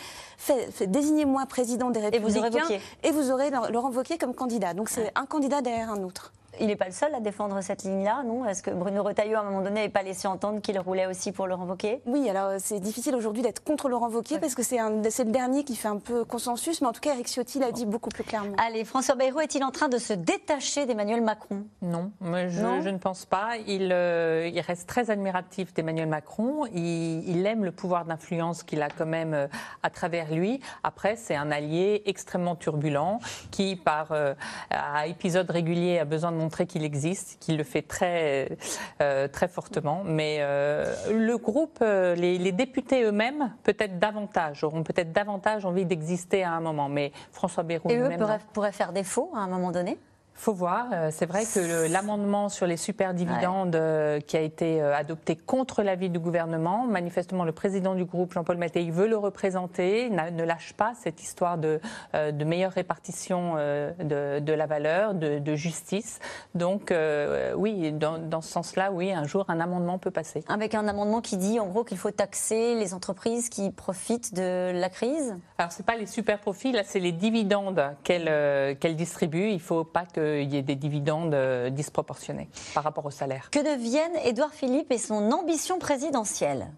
désignez-moi 0.85 1.45
président 1.45 1.91
des 1.91 1.99
Et 2.11 2.19
vous 2.19 2.37
aurez 2.37 2.49
Républicains 2.49 2.67
et 3.03 3.11
vous 3.11 3.31
aurez 3.31 3.49
Laurent 3.71 3.91
Wauquiez 3.91 4.17
comme 4.17 4.33
candidat. 4.35 4.73
Donc 4.73 4.89
c'est 4.89 5.11
un 5.15 5.25
candidat 5.25 5.61
derrière 5.61 5.91
un 5.91 6.03
autre. 6.03 6.33
Il 6.59 6.67
n'est 6.67 6.75
pas 6.75 6.85
le 6.87 6.91
seul 6.91 7.13
à 7.15 7.19
défendre 7.19 7.61
cette 7.61 7.83
ligne-là, 7.83 8.23
non? 8.23 8.45
Est-ce 8.45 8.61
que 8.63 8.71
Bruno 8.71 9.03
Retailleau, 9.03 9.37
à 9.37 9.41
un 9.41 9.43
moment 9.43 9.61
donné, 9.61 9.81
n'avait 9.81 9.89
pas 9.89 10.03
laissé 10.03 10.27
entendre 10.27 10.61
qu'il 10.61 10.77
roulait 10.79 11.07
aussi 11.07 11.31
pour 11.31 11.47
Laurent 11.47 11.65
Wauquiez 11.65 12.01
Oui, 12.05 12.29
alors 12.29 12.49
euh, 12.49 12.57
c'est 12.59 12.79
difficile 12.79 13.15
aujourd'hui 13.15 13.41
d'être 13.41 13.63
contre 13.63 13.87
Laurent 13.87 14.09
Wauquiez 14.09 14.39
parce 14.39 14.55
que 14.55 14.63
c'est 14.63 14.77
le 14.77 15.31
dernier 15.31 15.63
qui 15.63 15.75
fait 15.75 15.87
un 15.87 15.97
peu 15.97 16.25
consensus, 16.25 16.81
mais 16.81 16.87
en 16.87 16.91
tout 16.91 17.01
cas, 17.01 17.13
Eric 17.13 17.27
Ciotti 17.27 17.59
l'a 17.59 17.71
dit 17.71 17.85
beaucoup 17.85 18.09
plus 18.09 18.23
clairement. 18.23 18.55
Allez, 18.57 18.83
François 18.83 19.15
Bayrou 19.15 19.39
est-il 19.39 19.63
en 19.63 19.71
train 19.71 19.87
de 19.87 19.97
se 19.97 20.13
détacher 20.13 20.85
d'Emmanuel 20.85 21.21
Macron? 21.21 21.63
Non, 21.81 22.11
je, 22.21 22.61
Non 22.61 22.81
je 22.81 22.89
ne 22.89 22.97
pense 22.97 23.25
pas. 23.25 23.51
Il, 23.67 23.91
euh, 23.93 24.49
il 24.53 24.59
reste 24.59 24.87
très 24.87 25.09
admiratif 25.09 25.73
d'Emmanuel 25.73 26.07
Macron. 26.07 26.65
Il, 26.73 27.29
il 27.29 27.45
aime 27.45 27.63
le 27.63 27.71
pouvoir 27.71 28.05
d'influence 28.05 28.63
qu'il 28.63 28.81
a 28.81 28.89
quand 28.89 29.05
même 29.05 29.33
euh, 29.33 29.47
à 29.83 29.89
travers 29.89 30.33
lui. 30.33 30.59
Après, 30.83 31.15
c'est 31.15 31.35
un 31.35 31.51
allié 31.51 32.03
extrêmement 32.05 32.55
turbulent 32.55 33.19
qui, 33.51 33.75
par 33.75 34.07
euh, 34.11 34.33
à 34.69 35.07
épisodes 35.07 35.49
réguliers, 35.49 35.99
a 35.99 36.05
besoin 36.05 36.31
de 36.31 36.37
montrer 36.37 36.48
qu'il 36.65 36.83
existe, 36.83 37.39
qu'il 37.39 37.57
le 37.57 37.63
fait 37.63 37.81
très, 37.81 38.57
euh, 39.01 39.27
très 39.27 39.47
fortement. 39.47 40.03
Mais 40.05 40.37
euh, 40.39 40.93
le 41.11 41.37
groupe, 41.37 41.79
euh, 41.81 42.15
les, 42.15 42.37
les 42.37 42.51
députés 42.51 43.03
eux-mêmes, 43.03 43.53
peut-être 43.63 43.99
davantage, 43.99 44.63
auront 44.63 44.83
peut-être 44.83 45.11
davantage 45.11 45.65
envie 45.65 45.85
d'exister 45.85 46.43
à 46.43 46.51
un 46.51 46.61
moment. 46.61 46.89
Mais 46.89 47.11
François 47.31 47.63
Bayrou 47.63 47.89
Et 47.89 47.97
eux 47.97 48.09
pourraient 48.53 48.71
faire 48.71 48.93
défaut 48.93 49.31
à 49.35 49.39
un 49.39 49.47
moment 49.47 49.71
donné? 49.71 49.97
Faut 50.39 50.53
voir. 50.53 50.87
Euh, 50.93 51.09
C'est 51.11 51.25
vrai 51.25 51.43
que 51.43 51.91
l'amendement 51.91 52.49
sur 52.49 52.65
les 52.65 52.77
superdividendes 52.77 53.75
euh, 53.75 54.19
qui 54.19 54.37
a 54.37 54.41
été 54.41 54.81
euh, 54.81 54.95
adopté 54.95 55.35
contre 55.35 55.83
l'avis 55.83 56.09
du 56.09 56.19
gouvernement, 56.19 56.85
manifestement 56.85 57.43
le 57.43 57.51
président 57.51 57.95
du 57.95 58.05
groupe, 58.05 58.33
Jean-Paul 58.33 58.57
Mattei, 58.57 58.89
veut 58.89 59.07
le 59.07 59.17
représenter, 59.17 60.09
ne 60.09 60.43
lâche 60.43 60.73
pas 60.73 60.93
cette 61.01 61.21
histoire 61.21 61.57
de, 61.57 61.79
de 62.13 62.43
meilleure 62.43 62.71
répartition 62.71 63.55
de, 63.55 64.39
de 64.39 64.53
la 64.53 64.65
valeur, 64.65 65.13
de, 65.13 65.39
de 65.39 65.55
justice. 65.55 66.19
Donc 66.55 66.91
euh, 66.91 67.53
oui, 67.55 67.91
dans, 67.91 68.17
dans 68.17 68.41
ce 68.41 68.49
sens-là, 68.49 68.91
oui, 68.91 69.11
un 69.11 69.25
jour 69.25 69.45
un 69.47 69.59
amendement 69.59 69.97
peut 69.97 70.11
passer. 70.11 70.43
Avec 70.47 70.73
un 70.75 70.87
amendement 70.87 71.21
qui 71.21 71.37
dit 71.37 71.59
en 71.59 71.67
gros 71.67 71.83
qu'il 71.83 71.97
faut 71.97 72.11
taxer 72.11 72.75
les 72.75 72.93
entreprises 72.93 73.49
qui 73.49 73.71
profitent 73.71 74.33
de 74.33 74.71
la 74.73 74.89
crise? 74.89 75.35
Alors, 75.57 75.71
ce 75.71 75.79
n'est 75.79 75.85
pas 75.85 75.95
les 75.95 76.05
super 76.05 76.39
profits, 76.39 76.71
là, 76.71 76.83
c'est 76.85 76.99
les 76.99 77.11
dividendes 77.11 77.83
qu'elle 78.03 78.27
euh, 78.29 78.75
qu'elle 78.75 78.95
distribue. 78.95 79.49
Il 79.49 79.55
ne 79.55 79.59
faut 79.59 79.83
pas 79.83 80.05
y 80.37 80.57
ait 80.57 80.61
des 80.61 80.75
dividendes 80.75 81.33
euh, 81.33 81.69
disproportionnés 81.69 82.49
par 82.73 82.83
rapport 82.83 83.05
au 83.05 83.11
salaire. 83.11 83.49
Que 83.51 83.59
devienne 83.59 84.11
Édouard 84.25 84.53
Philippe 84.53 84.91
et 84.91 84.97
son 84.97 85.31
ambition 85.31 85.79
présidentielle? 85.79 86.71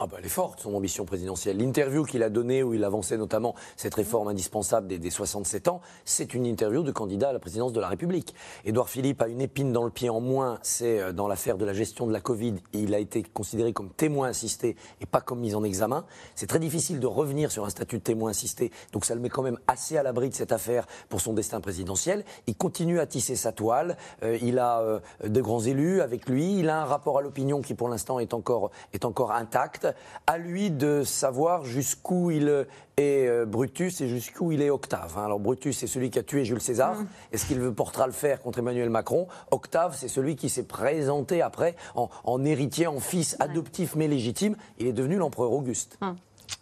Ah 0.00 0.06
bah, 0.06 0.16
elle 0.18 0.26
est 0.26 0.28
forte, 0.28 0.60
son 0.60 0.74
ambition 0.74 1.04
présidentielle. 1.04 1.58
L'interview 1.58 2.04
qu'il 2.04 2.22
a 2.22 2.30
donnée, 2.30 2.62
où 2.62 2.72
il 2.72 2.84
avançait 2.84 3.16
notamment 3.16 3.54
cette 3.76 3.94
réforme 3.94 4.28
indispensable 4.28 4.86
des, 4.86 4.98
des 4.98 5.10
67 5.10 5.68
ans, 5.68 5.80
c'est 6.04 6.34
une 6.34 6.46
interview 6.46 6.82
de 6.82 6.92
candidat 6.92 7.30
à 7.30 7.32
la 7.32 7.40
présidence 7.40 7.72
de 7.72 7.80
la 7.80 7.88
République. 7.88 8.34
Édouard 8.64 8.88
Philippe 8.88 9.20
a 9.22 9.28
une 9.28 9.40
épine 9.40 9.72
dans 9.72 9.82
le 9.82 9.90
pied 9.90 10.08
en 10.08 10.20
moins, 10.20 10.58
c'est 10.62 11.00
euh, 11.00 11.12
dans 11.12 11.26
l'affaire 11.26 11.58
de 11.58 11.64
la 11.64 11.72
gestion 11.72 12.06
de 12.06 12.12
la 12.12 12.20
Covid. 12.20 12.54
Il 12.72 12.94
a 12.94 12.98
été 13.00 13.22
considéré 13.22 13.72
comme 13.72 13.90
témoin 13.90 14.28
assisté 14.28 14.76
et 15.00 15.06
pas 15.06 15.20
comme 15.20 15.40
mis 15.40 15.54
en 15.54 15.64
examen. 15.64 16.04
C'est 16.36 16.46
très 16.46 16.60
difficile 16.60 17.00
de 17.00 17.06
revenir 17.06 17.50
sur 17.50 17.64
un 17.64 17.70
statut 17.70 17.98
de 17.98 18.02
témoin 18.02 18.30
assisté, 18.30 18.70
donc 18.92 19.04
ça 19.04 19.14
le 19.14 19.20
met 19.20 19.28
quand 19.30 19.42
même 19.42 19.58
assez 19.66 19.96
à 19.96 20.02
l'abri 20.04 20.28
de 20.28 20.34
cette 20.34 20.52
affaire 20.52 20.86
pour 21.08 21.20
son 21.20 21.32
destin 21.32 21.60
présidentiel. 21.60 22.24
Il 22.46 22.56
continue 22.56 23.00
à 23.00 23.06
tisser 23.06 23.36
sa 23.36 23.52
toile, 23.52 23.96
Euh, 24.22 24.38
il 24.42 24.58
a 24.58 24.80
euh, 24.80 25.00
de 25.24 25.40
grands 25.40 25.60
élus 25.60 26.00
avec 26.00 26.28
lui, 26.28 26.58
il 26.58 26.68
a 26.68 26.82
un 26.82 26.84
rapport 26.84 27.18
à 27.18 27.22
l'opinion 27.22 27.60
qui 27.60 27.74
pour 27.74 27.88
l'instant 27.88 28.18
est 28.18 28.34
encore, 28.34 28.70
est 28.92 29.04
encore 29.04 29.32
intact. 29.32 29.87
À 30.26 30.38
lui 30.38 30.70
de 30.70 31.02
savoir 31.04 31.64
jusqu'où 31.64 32.30
il 32.30 32.66
est 32.96 33.26
euh, 33.28 33.44
Brutus 33.46 34.00
et 34.00 34.08
jusqu'où 34.08 34.52
il 34.52 34.62
est 34.62 34.70
Octave. 34.70 35.14
hein. 35.16 35.24
Alors 35.24 35.38
Brutus, 35.38 35.78
c'est 35.78 35.86
celui 35.86 36.10
qui 36.10 36.18
a 36.18 36.22
tué 36.22 36.44
Jules 36.44 36.60
César. 36.60 36.96
Est-ce 37.32 37.46
qu'il 37.46 37.60
veut- 37.60 37.72
portera 37.72 38.06
le 38.06 38.12
faire 38.12 38.40
contre 38.42 38.58
Emmanuel 38.58 38.90
Macron? 38.90 39.28
Octave, 39.50 39.94
c'est 39.96 40.08
celui 40.08 40.36
qui 40.36 40.48
s'est 40.48 40.64
présenté 40.64 41.42
après 41.42 41.76
en, 41.94 42.08
en 42.24 42.44
héritier, 42.44 42.86
en 42.86 43.00
fils 43.00 43.36
adoptif 43.40 43.94
mais 43.94 44.08
légitime. 44.08 44.56
Il 44.78 44.86
est 44.86 44.92
devenu 44.92 45.16
l'empereur 45.16 45.52
Auguste. 45.52 45.98
Hum. 46.00 46.16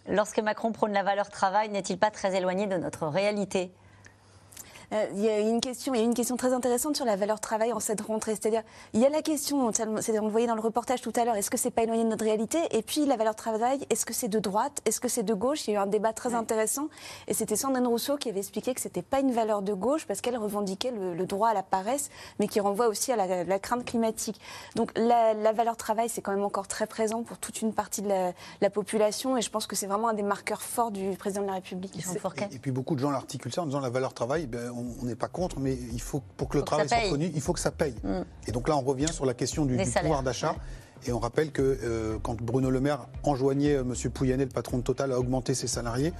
Lorsque 0.09 0.41
Macron 0.41 0.73
prône 0.73 0.93
la 0.93 1.03
valeur 1.03 1.31
travail, 1.31 1.69
n'est-il 1.71 1.99
pas 1.99 2.11
très 2.11 2.37
éloigné 2.37 2.67
de 2.67 2.77
notre 2.77 3.07
réalité? 3.07 3.71
Euh, 3.71 3.86
Il 4.93 5.21
y 5.21 5.29
a 5.29 5.41
une 5.41 5.61
question, 5.61 5.95
il 5.95 5.99
y 5.99 6.03
a 6.03 6.05
une 6.05 6.15
question 6.15 6.37
très 6.37 6.53
intéressante 6.53 6.97
sur 6.97 7.05
la 7.05 7.17
valeur 7.17 7.41
travail 7.41 7.73
en 7.73 7.81
cette 7.81 8.01
rentrée. 8.01 8.33
C'est-à-dire, 8.33 8.63
il 8.93 9.01
y 9.01 9.07
a 9.07 9.09
la 9.09 9.23
question, 9.23 9.67
on 9.67 9.71
le 9.71 10.29
voyait 10.29 10.47
dans 10.47 10.55
le 10.55 10.61
reportage 10.61 11.01
tout 11.01 11.13
à 11.17 11.25
l'heure, 11.25 11.37
est-ce 11.37 11.51
que 11.51 11.57
c'est 11.57 11.71
pas 11.71 11.83
éloigné 11.83 12.05
de 12.05 12.09
notre 12.09 12.25
réalité? 12.25 12.59
Et 12.71 12.83
puis 12.83 13.05
la 13.05 13.17
valeur 13.17 13.35
travail, 13.35 13.81
est-ce 13.91 14.07
que 14.07 14.15
c'est 14.15 14.29
de 14.29 14.39
droite? 14.39 14.81
Est-ce 14.85 15.01
que 15.01 15.09
c'est 15.09 15.23
de 15.23 15.35
gauche? 15.35 15.67
Il 15.67 15.73
y 15.73 15.77
a 15.77 15.81
eu 15.81 15.83
un 15.83 15.87
débat 15.87 16.13
très 16.13 16.35
intéressant, 16.35 16.89
et 17.27 17.35
c'était 17.35 17.57
Sandrine 17.57 17.87
Rousseau 17.87 18.17
qui 18.17 18.29
avait 18.29 18.39
expliqué 18.39 18.75
que 18.75 18.81
c'était 18.81 19.03
pas 19.03 19.21
une 19.21 19.33
valeur 19.33 19.63
de 19.63 19.73
gauche 19.73 20.07
parce 20.07 20.21
qu'elle 20.21 20.37
revendiquait 20.37 20.93
le, 20.93 21.15
le 21.15 21.27
droit 21.27 21.49
à 21.49 21.55
la 21.55 21.63
paresse, 21.63 22.11
mais 22.39 22.47
qui 22.47 22.61
renvoie 22.61 22.89
aussi 22.89 23.13
à 23.13 23.17
la, 23.17 23.45
la 23.45 23.59
crainte 23.59 23.85
climatique. 23.85 24.41
Donc 24.75 24.93
la, 24.97 25.35
la 25.35 25.53
valeur 25.53 25.77
travail, 25.77 26.09
c'est 26.09 26.21
quand 26.23 26.33
même 26.33 26.45
encore 26.45 26.69
très 26.69 26.87
présent 26.87 27.23
pour 27.23 27.39
toute 27.39 27.61
une 27.63 27.73
partie 27.73 28.03
de 28.03 28.09
la, 28.09 28.33
la 28.61 28.71
population, 28.71 29.37
et 29.37 29.43
je 29.43 29.51
pense 29.51 29.67
que 29.67 29.75
c'est 29.77 29.87
vraiment 29.87 30.09
un 30.09 30.15
des 30.15 30.23
marqueurs 30.23 30.63
forts 30.63 30.91
du 30.91 31.17
président 31.17 31.43
de 31.43 31.49
la 31.49 31.55
République. 31.55 31.97
Et, 31.97 32.55
et 32.55 32.59
puis 32.59 32.71
beaucoup 32.71 32.95
de 32.95 33.01
gens 33.01 33.11
l'articulent 33.11 33.53
ça 33.53 33.63
en 33.63 33.67
disant 33.67 33.81
la 33.81 33.91
valeur 33.91 34.15
travail, 34.15 34.47
ben, 34.47 34.71
on 34.77 35.05
n'est 35.05 35.17
pas 35.17 35.29
contre, 35.29 35.59
mais 35.61 35.77
il 35.93 36.01
faut 36.01 36.23
pour 36.37 36.49
que 36.49 36.55
le 36.55 36.61
Faut 36.61 36.67
travail 36.67 36.89
soit 36.89 36.99
reconnu, 36.99 37.31
il 37.35 37.41
faut 37.41 37.53
que 37.53 37.61
ça 37.61 37.71
paye. 37.71 37.95
Mm. 38.03 38.23
Et 38.49 38.53
donc 38.53 38.69
là, 38.69 38.77
on 38.77 38.83
revient 38.83 39.09
sur 39.09 39.27
la 39.27 39.35
question 39.35 39.65
du, 39.65 39.77
pouvoir 39.77 40.23
d'achat. 40.23 40.57
Et 41.07 41.13
on 41.13 41.19
rappelle 41.19 41.53
que 41.53 41.79
euh, 41.83 42.19
quand 42.23 42.41
Bruno 42.41 42.71
Le 42.71 42.81
Maire 42.81 43.07
enjoignait 43.23 43.75
euh, 43.75 43.83
M. 43.83 44.11
Pouyanné, 44.11 44.45
le 44.45 44.51
patron 44.51 44.79
de 44.79 44.83
Total, 44.83 45.13
à 45.13 45.19
augmenter 45.19 45.55
ses 45.55 45.67
salariés, 45.67 46.13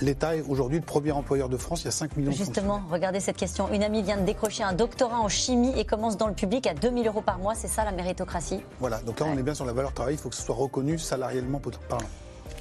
l'État 0.00 0.34
est 0.36 0.42
aujourd'hui 0.42 0.78
le 0.78 0.84
premier 0.84 1.12
employeur 1.12 1.48
de 1.48 1.56
France. 1.56 1.82
Il 1.82 1.84
y 1.84 1.88
a 1.88 1.92
5 1.92 2.16
millions 2.16 2.30
de 2.30 2.36
Justement, 2.36 2.82
regardez 2.90 3.20
cette 3.20 3.36
question. 3.36 3.72
Une 3.72 3.82
amie 3.82 4.02
vient 4.02 4.16
de 4.16 4.24
décrocher 4.24 4.62
un 4.62 4.72
doctorat 4.72 5.20
en 5.20 5.28
chimie 5.28 5.78
et 5.78 5.84
commence 5.84 6.16
dans 6.16 6.26
le 6.26 6.34
public 6.34 6.66
à 6.66 6.74
2000 6.74 7.06
euros 7.06 7.20
par 7.20 7.38
mois. 7.38 7.54
C'est 7.54 7.68
ça 7.68 7.84
la 7.84 7.92
méritocratie? 7.92 8.60
Voilà, 8.80 8.98
donc 9.00 9.20
là 9.20 9.26
on 9.28 9.38
est 9.38 9.42
bien 9.42 9.54
sur 9.54 9.66
la 9.66 9.72
valeur 9.72 9.92
travail, 9.92 10.14
il 10.14 10.18
faut 10.18 10.30
que 10.30 10.36
ce 10.36 10.42
soit 10.42 10.54
reconnu 10.54 10.98
salarialement 10.98 11.60
parlant. 11.88 12.08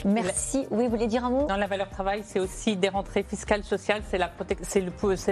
Merci. 0.05 0.67
Oui, 0.71 0.85
vous 0.85 0.89
voulez 0.89 1.07
dire 1.07 1.25
un 1.25 1.29
mot? 1.29 1.47
Dans 1.47 1.57
la 1.57 1.67
valeur 1.67 1.89
travail, 1.89 2.23
c'est 2.25 2.39
aussi 2.39 2.75
des 2.75 2.89
rentrées 2.89 3.23
fiscales, 3.23 3.63
sociales, 3.63 4.01
c'est 4.09 4.19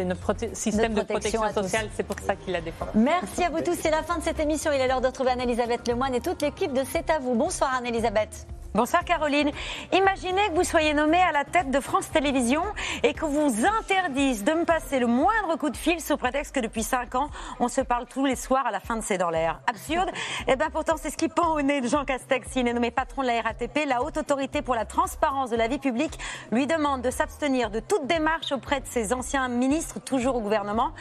notre 0.06 0.36
système 0.54 0.94
de 0.94 1.02
protection 1.02 1.42
sociale, 1.54 1.90
c'est 1.96 2.04
pour 2.04 2.18
ça 2.20 2.36
qu'il 2.36 2.54
la 2.54 2.62
défend. 2.62 2.86
Merci 2.96 3.44
à 3.44 3.50
vous 3.50 3.62
tous. 3.62 3.78
C'est 3.80 3.92
la 3.92 4.04
fin 4.04 4.18
de 4.18 4.24
cette 4.24 4.40
émission. 4.40 4.72
Il 4.72 4.80
est 4.80 4.88
l'heure 4.88 5.02
de 5.02 5.08
retrouver 5.08 5.32
Anne-Elisabeth 5.32 5.88
Lemoine 5.88 6.16
et 6.16 6.22
toute 6.22 6.42
l'équipe 6.42 6.74
de 6.74 6.84
C'est 6.90 7.10
à 7.10 7.20
vous. 7.20 7.36
Bonsoir 7.36 7.74
Anne-Elisabeth. 7.78 8.48
Bonsoir 8.74 9.04
Caroline. 9.04 9.52
Imaginez 9.92 10.48
que 10.48 10.56
vous 10.56 10.64
soyez 10.64 10.94
nommé 10.94 11.18
à 11.18 11.34
la 11.34 11.44
tête 11.44 11.72
de 11.72 11.80
France 11.82 12.10
Télévisions 12.10 12.64
et 13.04 13.14
que 13.14 13.26
vous 13.26 13.66
interdisent 13.66 14.46
de 14.46 14.54
me 14.54 14.64
passer 14.64 15.00
le 15.00 15.08
moindre 15.08 15.58
coup 15.58 15.70
de 15.70 15.76
fil 15.76 16.00
sous 16.00 16.16
prétexte 16.16 16.56
que 16.56 16.62
depuis 16.62 16.84
5 16.84 17.16
ans, 17.16 17.30
on 17.60 17.68
se 17.68 17.82
parle 17.82 18.06
tous 18.06 18.26
les 18.26 18.38
soirs 18.38 18.66
à 18.66 18.72
la 18.72 18.80
fin 18.80 18.96
de 18.96 19.02
C'est 19.02 19.18
dans 19.18 19.30
l'air. 19.30 19.60
Absurde 19.68 20.10
Eh 20.48 20.56
bien 20.56 20.70
pourtant, 20.70 20.96
c'est 20.96 21.10
ce 21.10 21.18
qui 21.18 21.28
pend 21.28 21.54
au 21.54 21.62
nez 21.62 21.82
de 21.82 21.90
Jean 21.90 22.06
Castex. 22.06 22.48
Il 22.56 22.66
est 22.66 22.74
nommé 22.74 22.92
patron 22.92 23.24
de 23.24 23.28
la 23.28 23.42
RATP. 23.42 23.86
La 23.86 24.04
haute 24.04 24.16
autorité 24.16 24.62
pour 24.62 24.76
la 24.76 24.86
transparence 24.86 25.50
de 25.50 25.58
la 25.58 25.68
vie 25.68 25.80
publique 25.80 26.18
lui 26.54 26.66
demande 26.66 27.02
de 27.02 27.12
s'abstenir 27.12 27.72
de 27.72 27.82
toute 27.82 28.08
démarche 28.08 28.54
auprès 28.54 28.80
de 28.80 28.88
ses 28.88 29.12
anciens 29.12 29.50
ministres, 29.50 30.00
toujours 30.00 30.38
au 30.38 30.40
gouvernement. 30.40 30.94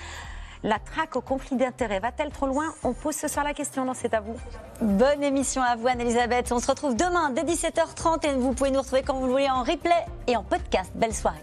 La 0.63 0.79
traque 0.79 1.17
au 1.17 1.23
conflit 1.23 1.57
d'intérêts 1.57 2.01
va-t-elle 2.01 2.31
trop 2.31 2.47
loin? 2.47 2.75
On 2.85 2.93
pose 2.93 3.15
ce 3.15 3.29
soir 3.29 3.45
la 3.45 3.55
question 3.55 3.87
dans 3.87 3.95
C'est 3.95 4.13
à 4.13 4.21
vous. 4.21 4.37
Bonne 4.83 5.23
émission 5.23 5.63
à 5.63 5.75
vous, 5.75 5.89
Anne-Elisabeth. 5.89 6.53
On 6.53 6.61
se 6.61 6.67
retrouve 6.67 6.95
demain 6.97 7.31
dès 7.31 7.45
17h30 7.45 8.27
et 8.27 8.35
vous 8.35 8.53
pouvez 8.53 8.71
nous 8.71 8.81
retrouver 8.81 9.03
quand 9.03 9.15
vous 9.15 9.27
le 9.27 9.33
voulez 9.33 9.49
en 9.49 9.63
replay 9.63 10.05
et 10.27 10.37
en 10.37 10.45
podcast. 10.45 10.93
Belle 10.95 11.15
soirée. 11.15 11.41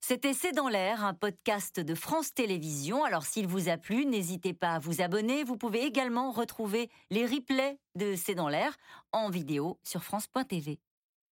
C'était 0.00 0.32
C'est 0.32 0.52
dans 0.52 0.68
l'air, 0.68 1.04
un 1.04 1.12
podcast 1.12 1.80
de 1.80 1.94
France 1.94 2.32
Télévisions. 2.32 3.04
Alors 3.04 3.24
s'il 3.24 3.46
vous 3.46 3.68
a 3.68 3.76
plu, 3.76 4.06
n'hésitez 4.06 4.54
pas 4.54 4.74
à 4.74 4.78
vous 4.78 5.02
abonner. 5.02 5.42
Vous 5.42 5.56
pouvez 5.56 5.84
également 5.84 6.30
retrouver 6.30 6.88
les 7.10 7.26
replays 7.26 7.78
de 7.96 8.14
C'est 8.14 8.34
dans 8.34 8.48
l'air 8.48 8.76
en 9.12 9.28
vidéo 9.28 9.78
sur 9.82 10.04
France.tv. 10.04 10.78